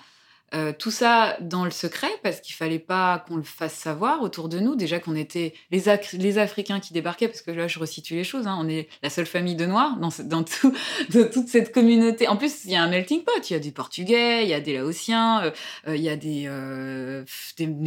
Euh, 0.54 0.72
tout 0.78 0.92
ça 0.92 1.36
dans 1.42 1.66
le 1.66 1.72
secret, 1.72 2.12
parce 2.22 2.40
qu'il 2.40 2.54
fallait 2.54 2.78
pas 2.78 3.26
qu'on 3.28 3.38
le 3.38 3.44
fasse 3.44 3.74
savoir 3.74 4.22
autour 4.22 4.50
de 4.50 4.60
nous. 4.60 4.76
Déjà 4.76 5.00
qu'on 5.00 5.16
était 5.16 5.54
les, 5.72 5.90
Africains 6.38 6.80
qui 6.80 6.94
débarquaient, 6.94 7.28
parce 7.28 7.42
que 7.42 7.50
là, 7.50 7.68
je 7.68 7.80
resitue 7.80 8.14
les 8.14 8.24
choses. 8.24 8.46
hein, 8.46 8.58
on 8.60 8.68
est 8.70 8.88
la 9.02 9.10
seule 9.10 9.26
famille 9.26 9.56
de 9.56 9.66
Noirs 9.66 9.98
dans, 9.98 10.44
toute 11.12 11.48
cette 11.48 11.74
communauté. 11.74 12.28
En 12.28 12.38
plus, 12.38 12.66
il 12.66 12.72
y 12.72 12.76
a 12.76 12.84
un 12.84 12.88
melting 12.88 13.24
pot. 13.24 13.50
Il 13.50 13.54
y 13.54 13.56
a 13.56 13.60
des 13.60 13.72
Portugais, 13.72 14.44
il 14.44 14.50
y 14.50 14.54
a 14.54 14.60
des 14.60 14.74
Laotiens, 14.76 15.44
euh, 15.44 15.52
euh, 15.88 15.96
il 15.96 16.04
y 16.04 16.10
a 16.10 16.16
des, 16.18 16.48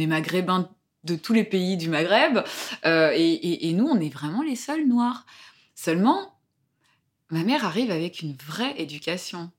Maghrébins 0.07 0.69
de 1.05 1.15
tous 1.15 1.33
les 1.33 1.45
pays 1.45 1.77
du 1.77 1.87
Maghreb. 1.89 2.39
Et, 2.83 2.87
et- 3.13 3.69
et 3.69 3.73
nous, 3.73 3.87
on 3.87 3.99
est 3.99 4.13
vraiment 4.13 4.41
les 4.41 4.57
seuls 4.57 4.85
Noirs. 4.87 5.25
Seulement, 5.73 6.37
ma 7.29 7.43
mère 7.43 7.63
arrive 7.65 7.91
avec 7.91 8.21
une 8.21 8.35
vraie 8.35 8.73
éducation. 8.77 9.51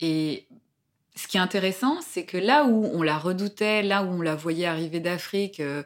Et 0.00 0.46
ce 1.14 1.28
qui 1.28 1.36
est 1.36 1.40
intéressant, 1.40 2.00
c'est 2.00 2.24
que 2.24 2.38
là 2.38 2.64
où 2.64 2.86
on 2.94 3.02
la 3.02 3.18
redoutait, 3.18 3.82
là 3.82 4.02
où 4.02 4.08
on 4.08 4.22
la 4.22 4.34
voyait 4.34 4.66
arriver 4.66 5.00
d'Afrique, 5.00 5.60
euh, 5.60 5.82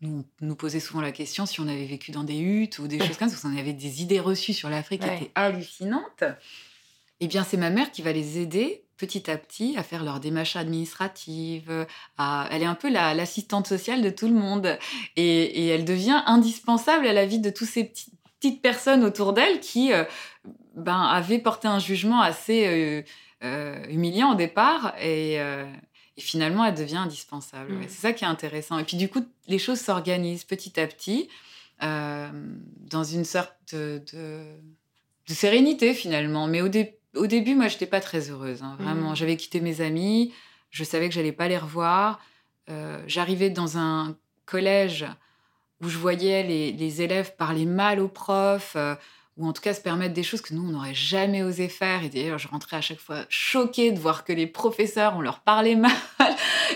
nous, 0.00 0.24
nous 0.40 0.54
posait 0.54 0.80
souvent 0.80 1.00
la 1.00 1.12
question 1.12 1.44
si 1.44 1.60
on 1.60 1.68
avait 1.68 1.86
vécu 1.86 2.10
dans 2.10 2.24
des 2.24 2.38
huttes 2.38 2.78
ou 2.78 2.86
des 2.86 2.98
choses 2.98 3.16
comme 3.16 3.28
ça, 3.28 3.34
parce 3.34 3.42
qu'on 3.42 3.58
avait 3.58 3.72
des 3.72 4.00
idées 4.00 4.20
reçues 4.20 4.54
sur 4.54 4.70
l'Afrique 4.70 5.02
qui 5.02 5.08
étaient 5.08 5.32
hallucinantes. 5.34 6.24
Eh 7.20 7.26
bien, 7.26 7.44
c'est 7.44 7.56
ma 7.56 7.70
mère 7.70 7.90
qui 7.90 8.00
va 8.00 8.12
les 8.12 8.38
aider 8.38 8.84
petit 8.96 9.30
à 9.30 9.36
petit 9.36 9.74
à 9.76 9.82
faire 9.82 10.04
leurs 10.04 10.20
démarches 10.20 10.56
administratives. 10.56 11.86
À... 12.16 12.48
Elle 12.50 12.62
est 12.62 12.66
un 12.66 12.74
peu 12.74 12.90
la- 12.90 13.14
l'assistante 13.14 13.66
sociale 13.66 14.02
de 14.02 14.10
tout 14.10 14.28
le 14.28 14.34
monde. 14.34 14.78
Et, 15.16 15.64
et 15.64 15.66
elle 15.68 15.84
devient 15.84 16.22
indispensable 16.26 17.06
à 17.06 17.12
la 17.12 17.26
vie 17.26 17.38
de 17.38 17.50
tous 17.50 17.66
ces 17.66 17.84
petits, 17.84 18.12
petites 18.38 18.62
personnes 18.62 19.04
autour 19.04 19.32
d'elle 19.34 19.60
qui 19.60 19.90
ben, 20.74 21.02
avaient 21.02 21.38
porté 21.38 21.68
un 21.68 21.78
jugement 21.78 22.22
assez 22.22 23.04
humiliant 23.42 24.32
au 24.32 24.34
départ 24.34 24.94
et, 25.00 25.38
finalement 26.18 26.64
elle 26.66 26.74
devient 26.74 26.98
indispensable. 26.98 27.72
Mmh. 27.72 27.82
C'est 27.88 28.00
ça 28.00 28.12
qui 28.12 28.24
est 28.24 28.28
intéressant. 28.28 28.78
Et 28.78 28.84
puis 28.84 28.96
du 28.98 29.08
coup, 29.08 29.24
les 29.48 29.58
choses 29.58 29.80
s'organisent 29.80 30.44
petit 30.44 30.78
à 30.78 30.86
petit 30.86 31.28
dans 31.80 33.04
une 33.04 33.24
sorte 33.24 33.54
de, 33.72 34.02
de, 34.12 35.32
sérénité 35.34 35.94
finalement. 35.94 36.46
Mais 36.46 36.60
au, 36.60 36.68
au 37.14 37.26
début, 37.26 37.54
moi, 37.54 37.68
j'étais 37.68 37.86
pas 37.86 38.00
très 38.00 38.30
heureuse. 38.30 38.62
hein, 38.62 38.76
vraiment, 38.78 39.12
Mmh. 39.12 39.16
j'avais 39.16 39.36
quitté 39.36 39.60
mes 39.60 39.80
amis, 39.80 40.32
je 40.70 40.84
savais 40.84 41.08
que 41.08 41.14
j'allais 41.14 41.32
pas 41.32 41.48
les 41.48 41.58
revoir. 41.58 42.20
Euh, 42.68 43.02
J'arrivais 43.06 43.50
dans 43.50 43.78
un 43.78 44.16
collège 44.46 45.06
où 45.80 45.88
je 45.88 45.98
voyais 45.98 46.42
les, 46.42 46.72
les 46.72 47.02
élèves 47.02 47.34
parler 47.36 47.64
mal 47.66 47.98
aux 48.00 48.08
profs, 48.08 48.76
euh, 48.76 48.94
ou 49.40 49.48
en 49.48 49.52
tout 49.54 49.62
cas 49.62 49.72
se 49.72 49.80
permettre 49.80 50.12
des 50.12 50.22
choses 50.22 50.42
que 50.42 50.52
nous, 50.52 50.68
on 50.68 50.72
n'aurait 50.72 50.94
jamais 50.94 51.42
osé 51.42 51.68
faire. 51.68 52.04
Et 52.04 52.10
d'ailleurs, 52.10 52.38
je 52.38 52.46
rentrais 52.46 52.76
à 52.76 52.80
chaque 52.82 53.00
fois 53.00 53.24
choquée 53.30 53.90
de 53.90 53.98
voir 53.98 54.24
que 54.24 54.34
les 54.34 54.46
professeurs, 54.46 55.14
on 55.16 55.22
leur 55.22 55.40
parlait 55.40 55.76
mal. 55.76 55.90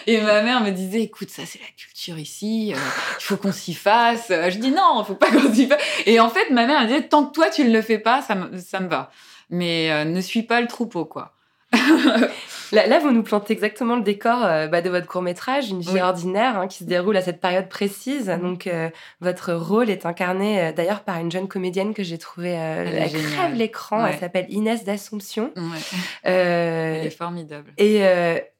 Et 0.07 0.19
ma 0.21 0.43
mère 0.43 0.63
me 0.63 0.71
disait, 0.71 1.03
écoute, 1.03 1.29
ça 1.29 1.43
c'est 1.45 1.61
la 1.61 1.69
culture 1.77 2.19
ici, 2.19 2.73
euh, 2.75 2.79
il 3.21 3.23
faut 3.23 3.37
qu'on 3.37 3.53
s'y 3.53 3.75
fasse. 3.75 4.31
Euh, 4.31 4.51
Je 4.51 4.59
dis 4.59 4.71
non, 4.71 5.03
il 5.03 5.05
faut 5.07 5.15
pas 5.15 5.31
qu'on 5.31 5.53
s'y 5.53 5.67
fasse. 5.67 5.83
Et 6.07 6.19
en 6.21 6.31
fait, 6.31 6.51
ma 6.51 6.67
mère 6.67 6.81
elle 6.81 6.89
disait, 6.89 7.03
tant 7.03 7.27
que 7.27 7.35
toi 7.35 7.51
tu 7.51 7.65
ne 7.65 7.71
le 7.71 7.83
fais 7.83 7.99
pas, 7.99 8.23
ça 8.23 8.35
me, 8.35 8.59
ça 8.59 8.81
me 8.81 8.89
va. 8.89 9.11
Mais 9.51 9.91
euh, 9.93 10.05
ne 10.05 10.21
suis 10.23 10.43
pas 10.43 10.63
le 10.63 10.67
troupeau, 10.67 11.05
quoi. 11.05 11.35
Là, 12.73 12.87
là, 12.87 12.99
vous 12.99 13.11
nous 13.11 13.23
plantez 13.23 13.53
exactement 13.53 13.97
le 13.97 14.03
décor 14.03 14.45
euh, 14.45 14.67
bah, 14.69 14.83
de 14.83 14.91
votre 14.91 15.07
court 15.07 15.23
métrage, 15.23 15.71
une 15.71 15.81
vie 15.81 15.91
Oui. 15.95 16.01
ordinaire 16.01 16.59
hein, 16.59 16.67
qui 16.69 16.79
se 16.79 16.85
déroule 16.85 17.17
à 17.17 17.23
cette 17.23 17.41
période 17.41 17.69
précise. 17.69 18.29
Mhm. 18.29 18.41
Donc, 18.41 18.67
euh, 18.67 18.91
votre 19.21 19.53
rôle 19.53 19.91
est 19.91 20.07
incarné 20.07 20.61
euh, 20.61 20.73
d'ailleurs 20.73 21.01
par 21.01 21.19
une 21.19 21.31
jeune 21.31 21.49
comédienne 21.49 21.95
que 21.95 22.03
j'ai 22.03 22.19
trouvée. 22.19 22.51
Elle 22.51 23.13
crève 23.13 23.55
l'écran. 23.55 24.03
Ouais. 24.05 24.11
Elle 24.13 24.19
s'appelle 24.19 24.47
Inès 24.49 24.85
d'Assomption. 24.85 25.51
Ouais, 25.57 25.79
elle 26.23 27.07
est 27.07 27.11
formidable. 27.11 27.73
et 27.79 28.03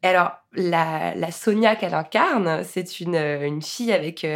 alors, 0.03 0.33
la, 0.53 1.15
la 1.15 1.31
Sonia 1.31 1.77
qu'elle 1.77 1.95
incarne, 1.95 2.63
c'est 2.65 3.01
une, 3.01 3.17
une 3.17 3.63
fille 3.63 3.93
avec 3.93 4.27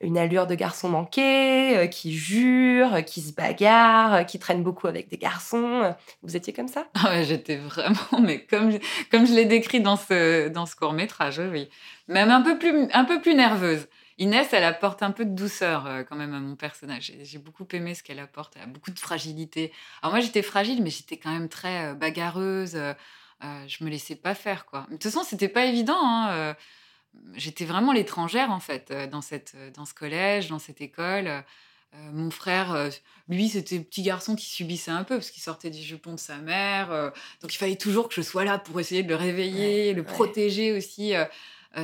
une 0.00 0.16
allure 0.16 0.46
de 0.46 0.54
garçon 0.54 0.88
manqué, 0.88 1.88
qui 1.90 2.14
jure, 2.16 3.04
qui 3.04 3.20
se 3.20 3.32
bagarre, 3.32 4.24
qui 4.26 4.38
traîne 4.38 4.62
beaucoup 4.62 4.86
avec 4.86 5.08
des 5.08 5.16
garçons. 5.18 5.92
Vous 6.22 6.36
étiez 6.36 6.52
comme 6.52 6.68
ça? 6.68 6.86
Ah 6.94 7.10
ouais, 7.10 7.24
j'étais 7.24 7.56
vraiment, 7.56 7.98
mais 8.22 8.38
comme, 8.44 8.70
comme 9.10 9.26
je 9.26 9.32
l'ai 9.34 9.44
décrit 9.44 9.80
dans 9.80 9.96
ce, 9.96 10.48
dans 10.48 10.66
ce 10.66 10.76
court 10.76 10.92
métrage, 10.92 11.38
oui. 11.52 11.68
Même 12.08 12.30
un 12.30 12.42
peu 12.42 12.58
plus, 12.58 12.88
un 12.92 13.04
peu 13.04 13.20
plus 13.20 13.34
nerveuse. 13.34 13.86
Inès, 14.18 14.48
elle 14.52 14.64
apporte 14.64 15.02
un 15.02 15.12
peu 15.12 15.24
de 15.24 15.34
douceur 15.34 15.86
euh, 15.86 16.02
quand 16.02 16.16
même 16.16 16.34
à 16.34 16.40
mon 16.40 16.56
personnage. 16.56 17.12
J'ai- 17.22 17.38
beaucoup 17.38 17.66
aimé 17.72 17.94
ce 17.94 18.02
qu'elle 18.02 18.18
apporte. 18.18 18.54
Elle 18.56 18.62
a 18.62 18.66
beaucoup 18.66 18.90
de 18.90 18.98
fragilité. 18.98 19.72
Alors 20.02 20.12
moi, 20.12 20.20
j'étais 20.20 20.42
fragile, 20.42 20.82
mais 20.82 20.90
j'étais 20.90 21.16
quand 21.18 21.30
même 21.32 21.48
très 21.48 21.90
euh, 21.90 21.94
bagarreuse. 21.94 22.74
euh, 22.74 22.94
je 23.68 23.84
me 23.84 23.90
laissais 23.90 24.16
pas 24.16 24.34
faire, 24.34 24.66
quoi. 24.66 24.86
De 24.88 24.94
toute 24.94 25.04
façon, 25.04 25.22
c'était 25.22 25.48
pas 25.48 25.64
évident. 25.66 26.00
hein, 26.02 26.56
J'étais 27.34 27.64
vraiment 27.64 27.92
l'étrangère, 27.92 28.50
en 28.50 28.60
fait, 28.60 28.92
dans, 29.10 29.22
cette, 29.22 29.56
dans 29.74 29.84
ce 29.84 29.94
collège, 29.94 30.48
dans 30.48 30.58
cette 30.58 30.80
école. 30.80 31.44
Euh, 31.94 32.10
mon 32.12 32.30
frère, 32.30 32.72
euh, 32.72 32.90
lui, 33.28 33.48
c'était 33.48 33.78
le 33.78 33.84
petit 33.84 34.02
garçon 34.02 34.36
qui 34.36 34.44
subissait 34.46 34.90
un 34.90 35.04
peu 35.04 35.16
parce 35.16 35.30
qu'il 35.30 35.42
sortait 35.42 35.70
du 35.70 35.80
jupon 35.80 36.12
de 36.12 36.18
sa 36.18 36.36
mère. 36.36 36.92
euh, 36.92 37.10
donc 37.40 37.54
il 37.54 37.56
fallait 37.56 37.76
toujours 37.76 38.08
que 38.08 38.14
je 38.14 38.20
sois 38.22 38.44
là 38.44 38.58
pour 38.58 38.78
essayer 38.78 39.02
de 39.02 39.08
le 39.08 39.16
réveiller, 39.16 39.88
Ouais, 39.88 39.94
le 39.94 40.02
ouais. 40.02 40.06
protéger 40.06 40.72
aussi. 40.76 41.14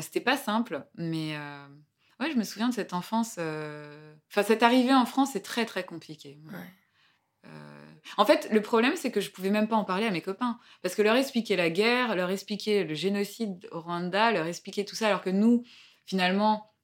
C'était 0.00 0.20
pas 0.20 0.36
simple, 0.36 0.84
mais 0.96 1.36
ouais, 2.20 2.30
je 2.30 2.36
me 2.36 2.42
souviens 2.44 2.68
de 2.68 2.74
cette 2.74 2.92
enfance. 2.94 3.38
Enfin, 3.38 4.42
cette 4.42 4.62
arrivée 4.62 4.94
en 4.94 5.06
France 5.06 5.36
est 5.36 5.42
très 5.44 5.64
très 5.66 5.84
compliquée. 5.84 6.38
Ouais. 6.52 7.50
En 8.16 8.24
fait, 8.26 8.48
le 8.50 8.60
problème, 8.60 8.96
c'est 8.96 9.10
que 9.10 9.20
je 9.20 9.30
pouvais 9.30 9.50
même 9.50 9.68
pas 9.68 9.76
en 9.76 9.84
parler 9.84 10.06
à 10.06 10.10
mes 10.10 10.20
copains. 10.22 10.58
Parce 10.82 10.94
que 10.94 11.02
leur 11.02 11.16
expliquer 11.16 11.56
la 11.56 11.70
guerre, 11.70 12.14
leur 12.16 12.30
expliquer 12.30 12.84
le 12.84 12.94
génocide 12.94 13.66
au 13.72 13.80
Rwanda, 13.80 14.32
leur 14.32 14.46
expliquer 14.46 14.84
tout 14.84 14.94
ça, 14.96 15.06
alors 15.06 15.22
que 15.22 15.30
nous, 15.30 15.64
finalement, 16.04 16.74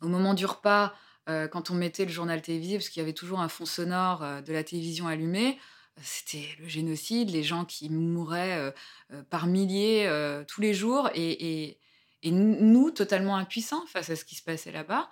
au 0.00 0.08
moment 0.08 0.34
du 0.34 0.46
repas, 0.46 0.94
quand 1.26 1.70
on 1.70 1.74
mettait 1.74 2.04
le 2.04 2.10
journal 2.10 2.42
télévisé, 2.42 2.76
parce 2.76 2.88
qu'il 2.88 3.00
y 3.00 3.02
avait 3.02 3.14
toujours 3.14 3.40
un 3.40 3.48
fond 3.48 3.66
sonore 3.66 4.22
euh, 4.22 4.40
de 4.40 4.52
la 4.52 4.64
télévision 4.64 5.08
allumé, 5.08 5.58
euh, 5.98 6.02
c'était 6.02 6.48
le 6.60 6.68
génocide, 6.68 7.30
les 7.30 7.42
gens 7.42 7.64
qui 7.64 7.88
mouraient 7.90 8.58
euh, 8.58 8.70
euh, 9.12 9.22
par 9.30 9.46
milliers 9.46 10.06
euh, 10.06 10.44
tous 10.46 10.60
les 10.60 10.74
jours, 10.74 11.10
et, 11.14 11.78
nous, 12.26 12.90
totalement 12.90 13.36
impuissants 13.36 13.84
face 13.86 14.08
à 14.08 14.16
ce 14.16 14.24
qui 14.24 14.34
se 14.34 14.42
passait 14.42 14.72
là-bas, 14.72 15.10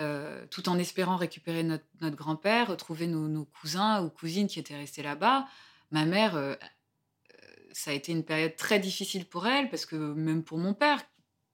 euh, 0.00 0.44
tout 0.50 0.68
en 0.68 0.78
espérant 0.78 1.16
récupérer 1.16 1.62
notre, 1.62 2.16
grand-père, 2.16 2.68
retrouver 2.68 3.06
nos, 3.06 3.44
cousins 3.44 4.02
ou 4.02 4.08
cousines 4.08 4.48
qui 4.48 4.58
étaient 4.58 4.76
restés 4.76 5.02
là-bas. 5.02 5.46
Ma 5.90 6.06
mère, 6.06 6.36
euh, 6.36 6.54
euh, 6.54 7.46
ça 7.72 7.90
a 7.90 7.94
été 7.94 8.12
une 8.12 8.24
période 8.24 8.56
très 8.56 8.78
difficile 8.78 9.26
pour 9.26 9.46
elle, 9.46 9.68
parce 9.68 9.84
que 9.84 9.94
même 9.94 10.42
pour 10.42 10.58
mon 10.58 10.72
père, 10.72 11.02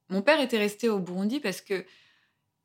mon 0.09 0.21
père 0.21 0.41
était 0.41 0.57
resté 0.57 0.89
au 0.89 0.99
Burundi 0.99 1.39
parce 1.39 1.61
que 1.61 1.85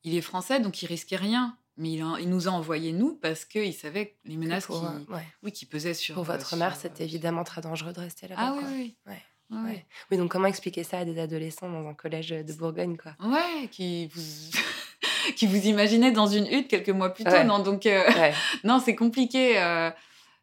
il 0.05 0.15
est 0.15 0.21
français, 0.23 0.61
donc 0.61 0.83
il 0.83 0.87
risquait 0.87 1.17
rien. 1.17 1.57
Mais 1.79 1.93
il, 1.93 2.01
a- 2.03 2.17
il 2.21 2.31
nous 2.31 2.49
a 2.49 2.53
envoyés, 2.53 2.93
nous, 2.93 3.17
parce 3.17 3.45
qu'il 3.45 3.75
savait 3.75 4.17
les 4.25 4.39
menaces 4.39 4.65
pour, 4.67 4.81
qui, 4.81 4.87
euh, 4.87 5.15
ouais. 5.15 5.23
oui, 5.43 5.53
qui 5.53 5.67
pesaient 5.67 5.93
sur... 5.93 6.15
Pour 6.15 6.25
euh, 6.31 6.37
votre 6.39 6.57
mère, 6.57 6.73
euh, 6.73 6.79
c'était 6.81 7.05
évidemment 7.05 7.45
très 7.45 7.61
dangereux 7.61 7.93
de 7.93 8.01
rester 8.01 8.29
là-bas. 8.29 8.41
Ah 8.43 8.55
oui, 8.57 8.61
quoi. 8.63 8.69
oui. 8.73 8.97
Ouais. 9.07 9.23
oui. 9.51 9.59
Ouais. 9.73 9.87
Oui, 10.11 10.17
donc 10.17 10.31
comment 10.31 10.47
expliquer 10.49 10.85
ça 10.85 11.01
à 11.01 11.05
des 11.05 11.19
adolescents 11.21 11.69
dans 11.69 11.87
un 11.87 11.93
collège 11.93 12.31
de 12.31 12.53
Bourgogne, 12.55 12.97
quoi? 12.97 13.15
Ouais, 13.23 13.69
qui 13.71 14.07
vous... 14.07 14.23
qui 15.37 15.47
vous 15.47 15.67
imaginez 15.67 16.13
dans 16.13 16.27
une 16.27 16.47
hutte 16.47 16.69
quelques 16.69 16.89
mois 16.89 17.11
plus 17.13 17.25
tôt, 17.25 17.31
Ouais. 17.31 17.45
non? 17.45 17.59
Donc, 17.59 17.85
euh, 17.85 18.03
non, 18.65 18.81
c'est 18.83 18.95
compliqué. 18.97 19.59
euh, 19.61 19.91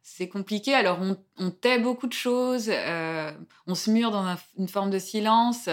c'est 0.04 0.28
compliqué. 0.30 0.76
Alors, 0.76 1.00
on, 1.02 1.18
on 1.38 1.50
tait 1.50 1.80
beaucoup 1.80 2.06
de 2.06 2.14
choses, 2.14 2.68
euh, 2.70 3.32
on 3.66 3.74
se 3.74 3.90
mure 3.90 4.12
dans 4.12 4.24
un- 4.26 4.38
une 4.60 4.68
forme 4.68 4.92
de 4.92 5.00
silence, 5.00 5.68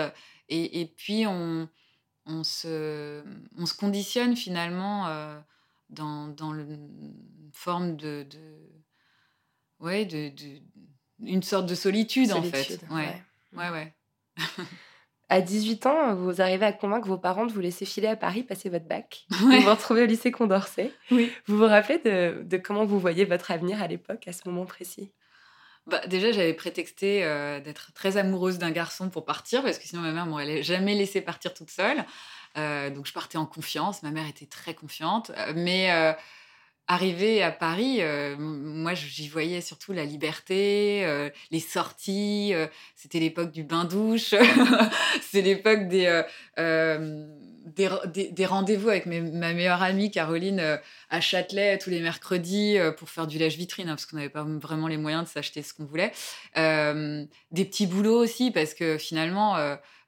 et, 0.49 0.81
et 0.81 0.87
puis 0.87 1.27
on, 1.27 1.69
on, 2.31 2.45
se, 2.45 3.23
on 3.59 3.67
se 3.67 3.75
conditionne 3.75 4.37
finalement 4.37 5.09
euh, 5.09 5.39
dans, 5.91 6.29
dans 6.29 6.53
le- 6.53 6.63
une 6.65 7.51
forme 7.53 7.97
de. 7.97 8.25
de 8.31 8.39
ouais, 9.81 10.05
de, 10.05 10.29
de- 10.31 10.61
une 11.23 11.43
sorte 11.43 11.67
de 11.67 11.75
solitude, 11.75 12.33
en 12.33 12.43
fait. 12.43 12.81
Ouais, 12.91 13.23
ouais, 13.53 13.71
ouais. 13.71 13.95
À 15.33 15.41
18 15.41 15.87
ans, 15.87 16.15
vous 16.17 16.41
arrivez 16.41 16.67
à 16.67 16.73
convaincre 16.73 17.07
vos 17.07 17.17
parents 17.19 17.47
de 17.47 17.53
vous 17.53 17.61
laisser 17.61 17.85
filer 17.85 18.09
à 18.09 18.17
Paris, 18.17 18.43
passer 18.43 18.69
votre 18.69 18.87
bac. 18.89 19.27
Ouais. 19.45 19.59
Vous 19.59 19.63
vous 19.63 19.71
retrouvez 19.71 20.03
au 20.03 20.07
lycée 20.07 20.33
Condorcet. 20.33 20.93
Oui. 21.13 21.31
Vous 21.47 21.57
vous 21.57 21.67
rappelez 21.67 21.99
de, 21.99 22.43
de 22.43 22.57
comment 22.57 22.85
vous 22.85 22.99
voyez 22.99 23.25
votre 23.27 23.53
avenir 23.53 23.81
à 23.81 23.87
l'époque, 23.87 24.27
à 24.27 24.33
ce 24.33 24.49
moment 24.49 24.65
précis? 24.67 25.13
Bah, 25.87 26.01
déjà, 26.07 26.31
j'avais 26.33 26.55
prétexté 26.55 27.25
euh, 27.25 27.61
d'être 27.61 27.93
très 27.95 28.17
amoureuse 28.17 28.59
d'un 28.59 28.71
garçon 28.71 29.09
pour 29.09 29.25
partir, 29.25 29.63
parce 29.63 29.79
que 29.79 29.87
sinon 29.87 30.03
ma 30.03 30.13
mère 30.13 30.27
m'aurait 30.27 30.63
jamais 30.63 30.95
laissé 30.95 31.21
partir 31.21 31.55
toute 31.55 31.71
seule. 31.71 32.05
Euh, 32.59 32.91
donc 32.91 33.07
je 33.07 33.13
partais 33.13 33.39
en 33.39 33.47
confiance. 33.47 34.03
Ma 34.03 34.11
mère 34.11 34.29
était 34.29 34.47
très 34.47 34.75
confiante. 34.75 35.31
Euh, 35.37 35.53
mais 35.57 35.91
arrivée 36.87 37.43
à 37.43 37.53
Paris, 37.53 38.01
moi 38.39 38.95
j'y 38.95 39.29
voyais 39.29 39.61
surtout 39.61 39.93
la 39.93 40.05
liberté, 40.05 41.31
les 41.53 41.61
sorties. 41.61 42.53
C'était 42.97 43.21
l'époque 43.21 43.53
du 43.53 43.63
bain-douche. 43.63 44.35
C'est 45.23 45.41
l'époque 45.41 45.87
des, 45.87 46.23
des, 47.65 47.89
des- 48.33 48.47
rendez-vous 48.47 48.89
avec 48.89 49.07
mes- 49.07 49.21
ma 49.21 49.53
meilleure 49.53 49.83
amie 49.83 50.11
Caroline 50.11 50.61
euh, 50.61 50.77
à 51.11 51.21
Châtelet 51.21 51.79
tous 51.79 51.91
les 51.91 52.01
mercredis 52.01 52.79
euh, 52.79 52.91
pour 52.93 53.11
faire 53.11 53.27
du 53.27 53.39
lèche-vitrine, 53.39 53.89
hein, 53.89 53.93
parce 53.93 54.07
qu'on 54.07 54.17
n'avait 54.17 54.29
pas 54.31 54.45
vraiment 54.45 54.89
les 54.89 54.97
moyens 54.97 55.25
de 55.25 55.29
s'acheter 55.29 55.63
ce 55.63 55.75
qu'on 55.75 55.85
voulait. 55.85 56.13
Euh, 56.57 57.25
des 57.53 57.65
petits 57.65 57.87
boulots 57.87 58.19
aussi, 58.19 58.51
parce 58.51 58.75
que 58.75 58.97
finalement, 58.99 59.57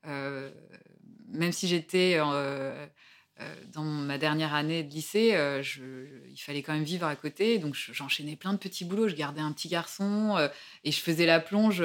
même 0.05 1.53
si 1.53 1.69
j'étais 1.69 2.19
dans 3.73 3.83
ma 3.83 4.19
dernière 4.19 4.55
année 4.55 4.83
de 4.85 4.91
lycée, 4.93 5.33
je- 5.63 6.07
il 6.31 6.37
fallait 6.39 6.63
quand 6.63 6.73
même 6.75 6.85
vivre 6.85 7.07
à 7.07 7.17
côté. 7.17 7.59
Donc 7.59 7.75
je- 7.75 7.93
j'enchaînais 7.93 8.37
plein 8.37 8.53
de 8.53 8.59
petits 8.59 8.85
boulots. 8.85 9.09
Je 9.09 9.15
gardais 9.17 9.41
un 9.41 9.53
petit 9.53 9.69
garçon 9.69 10.37
et 10.85 10.93
je 10.93 11.01
faisais 11.01 11.27
la 11.27 11.41
plonge 11.41 11.83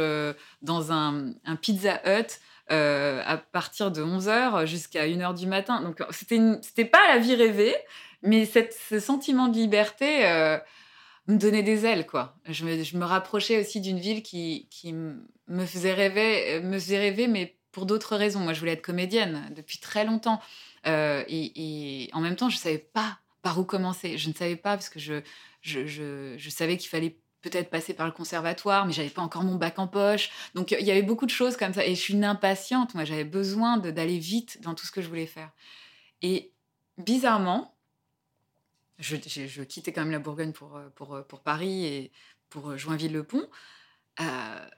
dans 0.61 0.91
un, 0.91 1.33
un 1.45 1.55
Pizza 1.55 1.99
Hut. 2.05 2.39
Euh, 2.71 3.21
à 3.25 3.37
partir 3.37 3.91
de 3.91 4.03
11h 4.03 4.65
jusqu'à 4.65 5.07
1h 5.07 5.33
du 5.37 5.47
matin. 5.47 5.81
Donc, 5.81 6.03
c'était 6.11 6.85
pas 6.85 7.07
la 7.07 7.17
vie 7.17 7.35
rêvée, 7.35 7.75
mais 8.23 8.45
ce 8.45 8.99
sentiment 8.99 9.47
de 9.47 9.57
liberté 9.57 10.25
euh, 10.25 10.57
me 11.27 11.37
donnait 11.37 11.63
des 11.63 11.85
ailes, 11.85 12.05
quoi. 12.05 12.35
Je 12.45 12.65
me, 12.65 13.05
rapprochais 13.05 13.61
aussi 13.61 13.79
d'une 13.79 13.99
ville 13.99 14.21
qui, 14.21 14.67
me 14.93 15.65
faisait 15.65 15.93
rêver, 15.93 16.55
euh, 16.55 16.61
me 16.61 16.73
faisait 16.73 16.99
rêver, 16.99 17.27
mais 17.27 17.57
pour 17.71 17.85
d'autres 17.85 18.17
raisons. 18.17 18.41
Moi, 18.41 18.53
je 18.53 18.59
voulais 18.59 18.73
être 18.73 18.81
comédienne 18.81 19.49
depuis 19.55 19.77
très 19.79 20.03
longtemps. 20.03 20.41
Et, 20.85 22.09
en 22.13 22.21
même 22.21 22.35
temps, 22.35 22.49
je 22.49 22.57
savais 22.57 22.77
pas 22.79 23.19
par 23.43 23.59
où 23.59 23.63
commencer. 23.63 24.17
Je 24.17 24.27
ne 24.27 24.33
savais 24.33 24.55
pas 24.55 24.75
parce 24.75 24.89
que 24.89 24.99
je 24.99 26.49
savais 26.49 26.77
qu'il 26.77 26.89
fallait 26.89 27.17
peut-être 27.41 27.69
passer 27.69 27.93
par 27.93 28.05
le 28.07 28.11
conservatoire, 28.11 28.85
mais 28.85 28.93
j'avais 28.93 29.09
pas 29.09 29.21
encore 29.21 29.43
mon 29.43 29.55
bac 29.55 29.77
en 29.79 29.87
poche. 29.87 30.29
Donc 30.55 30.71
il 30.71 30.85
y 30.85 30.91
avait 30.91 31.01
beaucoup 31.03 31.25
de 31.25 31.31
choses 31.31 31.55
comme 31.57 31.73
ça. 31.73 31.85
Et 31.85 31.95
je 31.95 32.01
suis 32.01 32.13
une 32.13 32.25
impatiente. 32.25 32.93
Moi, 32.95 33.05
j'avais 33.05 33.23
besoin 33.23 33.77
d'aller 33.77 34.17
vite 34.19 34.61
dans 34.61 34.73
tout 34.73 34.85
ce 34.85 34.91
que 34.91 35.01
je 35.01 35.07
voulais 35.07 35.27
faire. 35.27 35.51
Et 36.21 36.51
bizarrement, 36.97 37.75
je, 38.99 39.15
je- 39.27 39.47
je 39.47 39.61
quittais 39.63 39.93
quand 39.93 40.01
même 40.01 40.11
la 40.11 40.19
Bourgogne 40.19 40.51
pour, 40.51 40.75
euh, 40.75 40.89
pour, 40.95 41.13
euh, 41.15 41.21
pour 41.21 41.41
Paris 41.41 41.85
et 41.85 42.11
pour 42.49 42.71
euh, 42.71 42.77
Joinville-le-Pont. 42.77 43.47
Euh, 44.19 44.69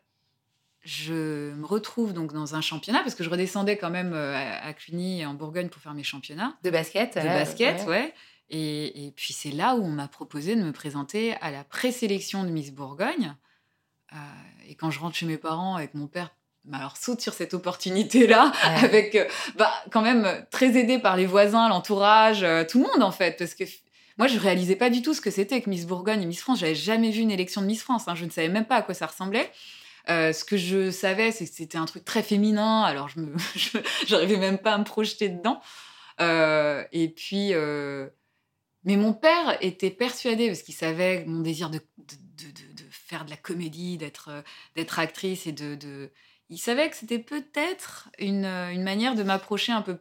je 0.82 1.52
me 1.54 1.66
retrouve 1.66 2.14
donc 2.14 2.34
dans 2.34 2.56
un 2.56 2.62
championnat 2.62 3.00
parce 3.04 3.16
que 3.16 3.24
je 3.24 3.30
redescendais 3.30 3.78
quand 3.78 3.90
même 3.90 4.14
à, 4.14 4.60
à 4.66 4.74
Cluny 4.74 5.26
en 5.26 5.34
Bourgogne 5.34 5.70
pour 5.70 5.82
faire 5.82 5.94
mes 5.94 6.04
championnats 6.04 6.58
De 6.64 6.70
basket. 6.70 7.16
de 7.18 7.22
basket, 7.24 7.82
ouais. 7.82 7.88
ouais. 7.88 8.14
Et, 8.50 9.06
et 9.06 9.12
puis 9.12 9.34
c'est 9.34 9.52
là 9.52 9.76
où 9.76 9.84
on 9.84 9.90
m'a 9.90 10.08
proposé 10.08 10.56
de 10.56 10.64
me 10.64 10.72
présenter 10.72 11.36
à 11.42 11.52
la 11.52 11.64
présélection 11.64 12.44
de 12.44 12.50
Miss 12.50 12.72
Bourgogne. 12.72 13.36
Euh, 14.14 14.16
et 14.68 14.76
quand 14.76 14.90
je 14.92 15.00
rentre 15.00 15.16
chez 15.16 15.26
mes 15.26 15.38
parents 15.38 15.76
avec 15.76 15.94
mon 15.94 16.08
père, 16.08 16.32
bah 16.66 16.78
alors 16.78 16.98
saute 16.98 17.22
sur 17.22 17.34
cette 17.34 17.54
opportunité-là, 17.54 18.52
Ouais. 18.52 18.76
avec 18.84 19.16
euh, 19.16 19.26
bah, 19.56 19.72
quand 19.92 20.02
même 20.02 20.46
très 20.52 20.78
aidé 20.78 21.00
par 21.00 21.16
les 21.16 21.26
voisins, 21.26 21.70
l'entourage, 21.70 22.44
euh, 22.44 22.64
tout 22.66 22.80
le 22.84 22.88
monde 22.92 23.04
en 23.04 23.12
fait, 23.12 23.38
parce 23.38 23.54
que 23.54 23.64
moi 24.18 24.28
je 24.28 24.38
réalisais 24.38 24.76
pas 24.76 24.90
du 24.90 25.02
tout 25.02 25.14
ce 25.14 25.22
que 25.22 25.32
c'était 25.32 25.62
que 25.62 25.70
Miss 25.70 25.86
Bourgogne 25.86 26.22
et 26.22 26.26
Miss 26.26 26.42
France. 26.42 26.60
J'avais 26.60 26.76
jamais 26.76 27.12
vu 27.12 27.22
une 27.22 27.32
élection 27.32 27.62
de 27.62 27.68
Miss 27.68 27.82
France, 27.82 28.08
hein. 28.08 28.16
je 28.16 28.26
ne 28.26 28.30
savais 28.30 28.50
même 28.50 28.66
pas 28.66 28.78
à 28.78 28.82
quoi 28.82 28.94
ça 28.94 29.06
ressemblait. 29.06 29.52
Euh, 30.10 30.34
ce 30.34 30.44
que 30.44 30.58
je 30.58 30.90
savais, 30.90 31.32
c'est 31.32 31.46
que 31.46 31.54
c'était 31.54 31.78
un 31.78 31.86
truc 31.86 32.04
très 32.04 32.24
féminin, 32.24 32.82
alors 32.82 33.10
je 33.10 33.20
j'arrivais 34.08 34.38
même 34.38 34.58
pas 34.58 34.74
à 34.74 34.78
me 34.80 34.84
projeter 34.84 35.30
dedans. 35.30 35.62
Et 36.92 37.14
puis, 37.16 37.54
mais 38.84 38.96
mon 38.96 39.14
père 39.14 39.58
était 39.62 39.92
persuadé, 39.92 40.48
parce 40.48 40.62
qu'il 40.62 40.76
savait 40.76 41.26
mon 41.26 41.42
désir 41.42 41.70
de, 41.70 41.80
faire 42.90 43.26
de 43.26 43.30
la 43.30 43.38
comédie, 43.38 43.98
d'être 43.98 44.30
euh, 44.30 44.84
actrice 44.98 45.48
et 45.48 45.52
de, 45.52 46.12
Il 46.50 46.58
savait 46.58 46.90
que 46.90 46.96
c'était 46.96 47.20
peut-être 47.20 48.10
une, 48.20 48.46
euh, 48.46 48.72
une 48.72 48.84
manière 48.84 49.16
de 49.16 49.24
m'approcher 49.24 49.72
un 49.72 49.82
peu 49.82 49.98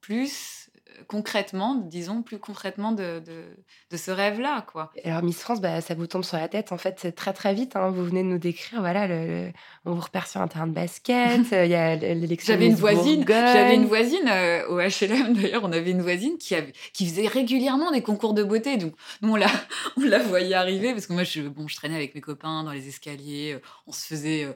plus 0.00 0.69
concrètement, 1.08 1.74
disons, 1.74 2.22
plus 2.22 2.38
concrètement 2.38 2.92
de, 2.92 3.20
de, 3.20 3.44
de 3.90 3.96
ce 3.96 4.10
rêve-là, 4.10 4.64
quoi. 4.72 4.92
Alors 5.04 5.22
Miss 5.22 5.40
France, 5.40 5.60
bah, 5.60 5.80
ça 5.80 5.94
vous 5.94 6.06
tombe 6.06 6.24
sur 6.24 6.36
la 6.36 6.48
tête 6.48 6.72
en 6.72 6.78
fait 6.78 6.98
c'est 7.00 7.12
très 7.12 7.32
très 7.32 7.54
vite. 7.54 7.76
hein. 7.76 7.90
Vous 7.90 8.04
venez 8.04 8.22
de 8.22 8.28
nous 8.28 8.38
décrire, 8.38 8.80
voilà, 8.80 9.06
le, 9.06 9.26
le- 9.26 9.52
on 9.84 9.94
vous 9.94 10.00
repère 10.00 10.26
sur 10.26 10.40
un 10.40 10.48
terrain 10.48 10.66
de 10.66 10.72
basket. 10.72 11.40
euh, 11.52 11.64
Il 11.64 11.70
y 11.70 11.74
a 11.74 11.96
l'élection. 11.96 12.52
J'avais 12.54 12.66
une 12.66 12.74
voisine, 12.74 13.24
j'avais 13.26 13.74
une 13.74 13.86
voisine 13.86 14.28
euh, 14.28 14.66
au 14.68 14.78
HLM 14.78 15.34
d'ailleurs, 15.40 15.62
on 15.64 15.72
avait 15.72 15.90
une 15.90 16.02
voisine 16.02 16.36
qui, 16.38 16.54
avait, 16.54 16.72
qui 16.92 17.06
faisait 17.06 17.26
régulièrement 17.26 17.90
des 17.90 18.02
concours 18.02 18.34
de 18.34 18.42
beauté. 18.42 18.76
Donc 18.76 18.94
nous 19.22 19.32
on 19.32 19.36
la, 19.36 19.48
on 19.96 20.02
la 20.02 20.18
voyait 20.18 20.54
arriver 20.54 20.92
parce 20.92 21.06
que 21.06 21.12
moi 21.12 21.24
je, 21.24 21.42
bon, 21.42 21.66
je 21.68 21.76
traînais 21.76 21.96
avec 21.96 22.14
mes 22.14 22.20
copains 22.20 22.62
dans 22.64 22.72
les 22.72 22.88
escaliers, 22.88 23.54
euh, 23.54 23.60
on 23.86 23.92
se 23.92 24.04
faisait, 24.06 24.44
euh, 24.44 24.52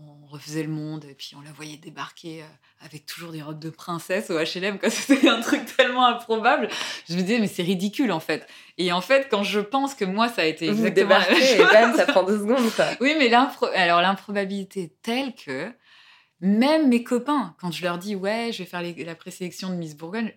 on 0.00 0.26
refaisait 0.26 0.62
le 0.62 0.68
monde 0.70 1.04
et 1.10 1.14
puis 1.14 1.32
on 1.36 1.40
la 1.42 1.52
voyait 1.52 1.76
débarquer 1.76 2.42
euh, 2.42 2.46
avec 2.84 3.04
toujours 3.06 3.32
des 3.32 3.42
robes 3.42 3.58
de 3.58 3.70
princesse 3.70 4.30
au 4.30 4.38
HLM. 4.38 4.78
quoi. 4.78 4.90
C'était 4.90 5.28
un 5.28 5.40
truc 5.40 5.62
tellement 5.76 6.06
improbable. 6.06 6.68
Je 7.08 7.14
me 7.16 7.20
disais 7.22 7.38
mais 7.38 7.48
c'est 7.48 7.62
ridicule 7.62 8.12
en 8.12 8.20
fait. 8.20 8.46
Et 8.78 8.92
en 8.92 9.00
fait 9.00 9.28
quand 9.30 9.42
je 9.42 9.60
pense 9.60 9.94
que 9.94 10.04
moi 10.04 10.28
ça 10.28 10.42
a 10.42 10.44
été 10.46 10.66
Vous 10.70 10.86
exactement 10.86 11.18
la 11.18 11.30
même 11.72 11.94
et 11.94 11.96
ça 11.96 12.06
prend 12.06 12.22
deux 12.22 12.38
secondes 12.38 12.70
quoi. 12.74 12.86
oui, 13.00 13.14
mais 13.18 13.32
alors 13.32 14.00
l'improbabilité 14.00 14.82
est 14.84 15.02
telle 15.02 15.34
que 15.34 15.72
même 16.40 16.88
mes 16.88 17.04
copains, 17.04 17.54
quand 17.60 17.70
je 17.70 17.82
leur 17.82 17.98
dis 17.98 18.14
ouais, 18.16 18.50
je 18.52 18.58
vais 18.62 18.68
faire 18.68 18.82
les- 18.82 19.04
la 19.04 19.14
présélection 19.14 19.68
de 19.68 19.74
Miss 19.74 19.94
Bourgogne, 19.96 20.32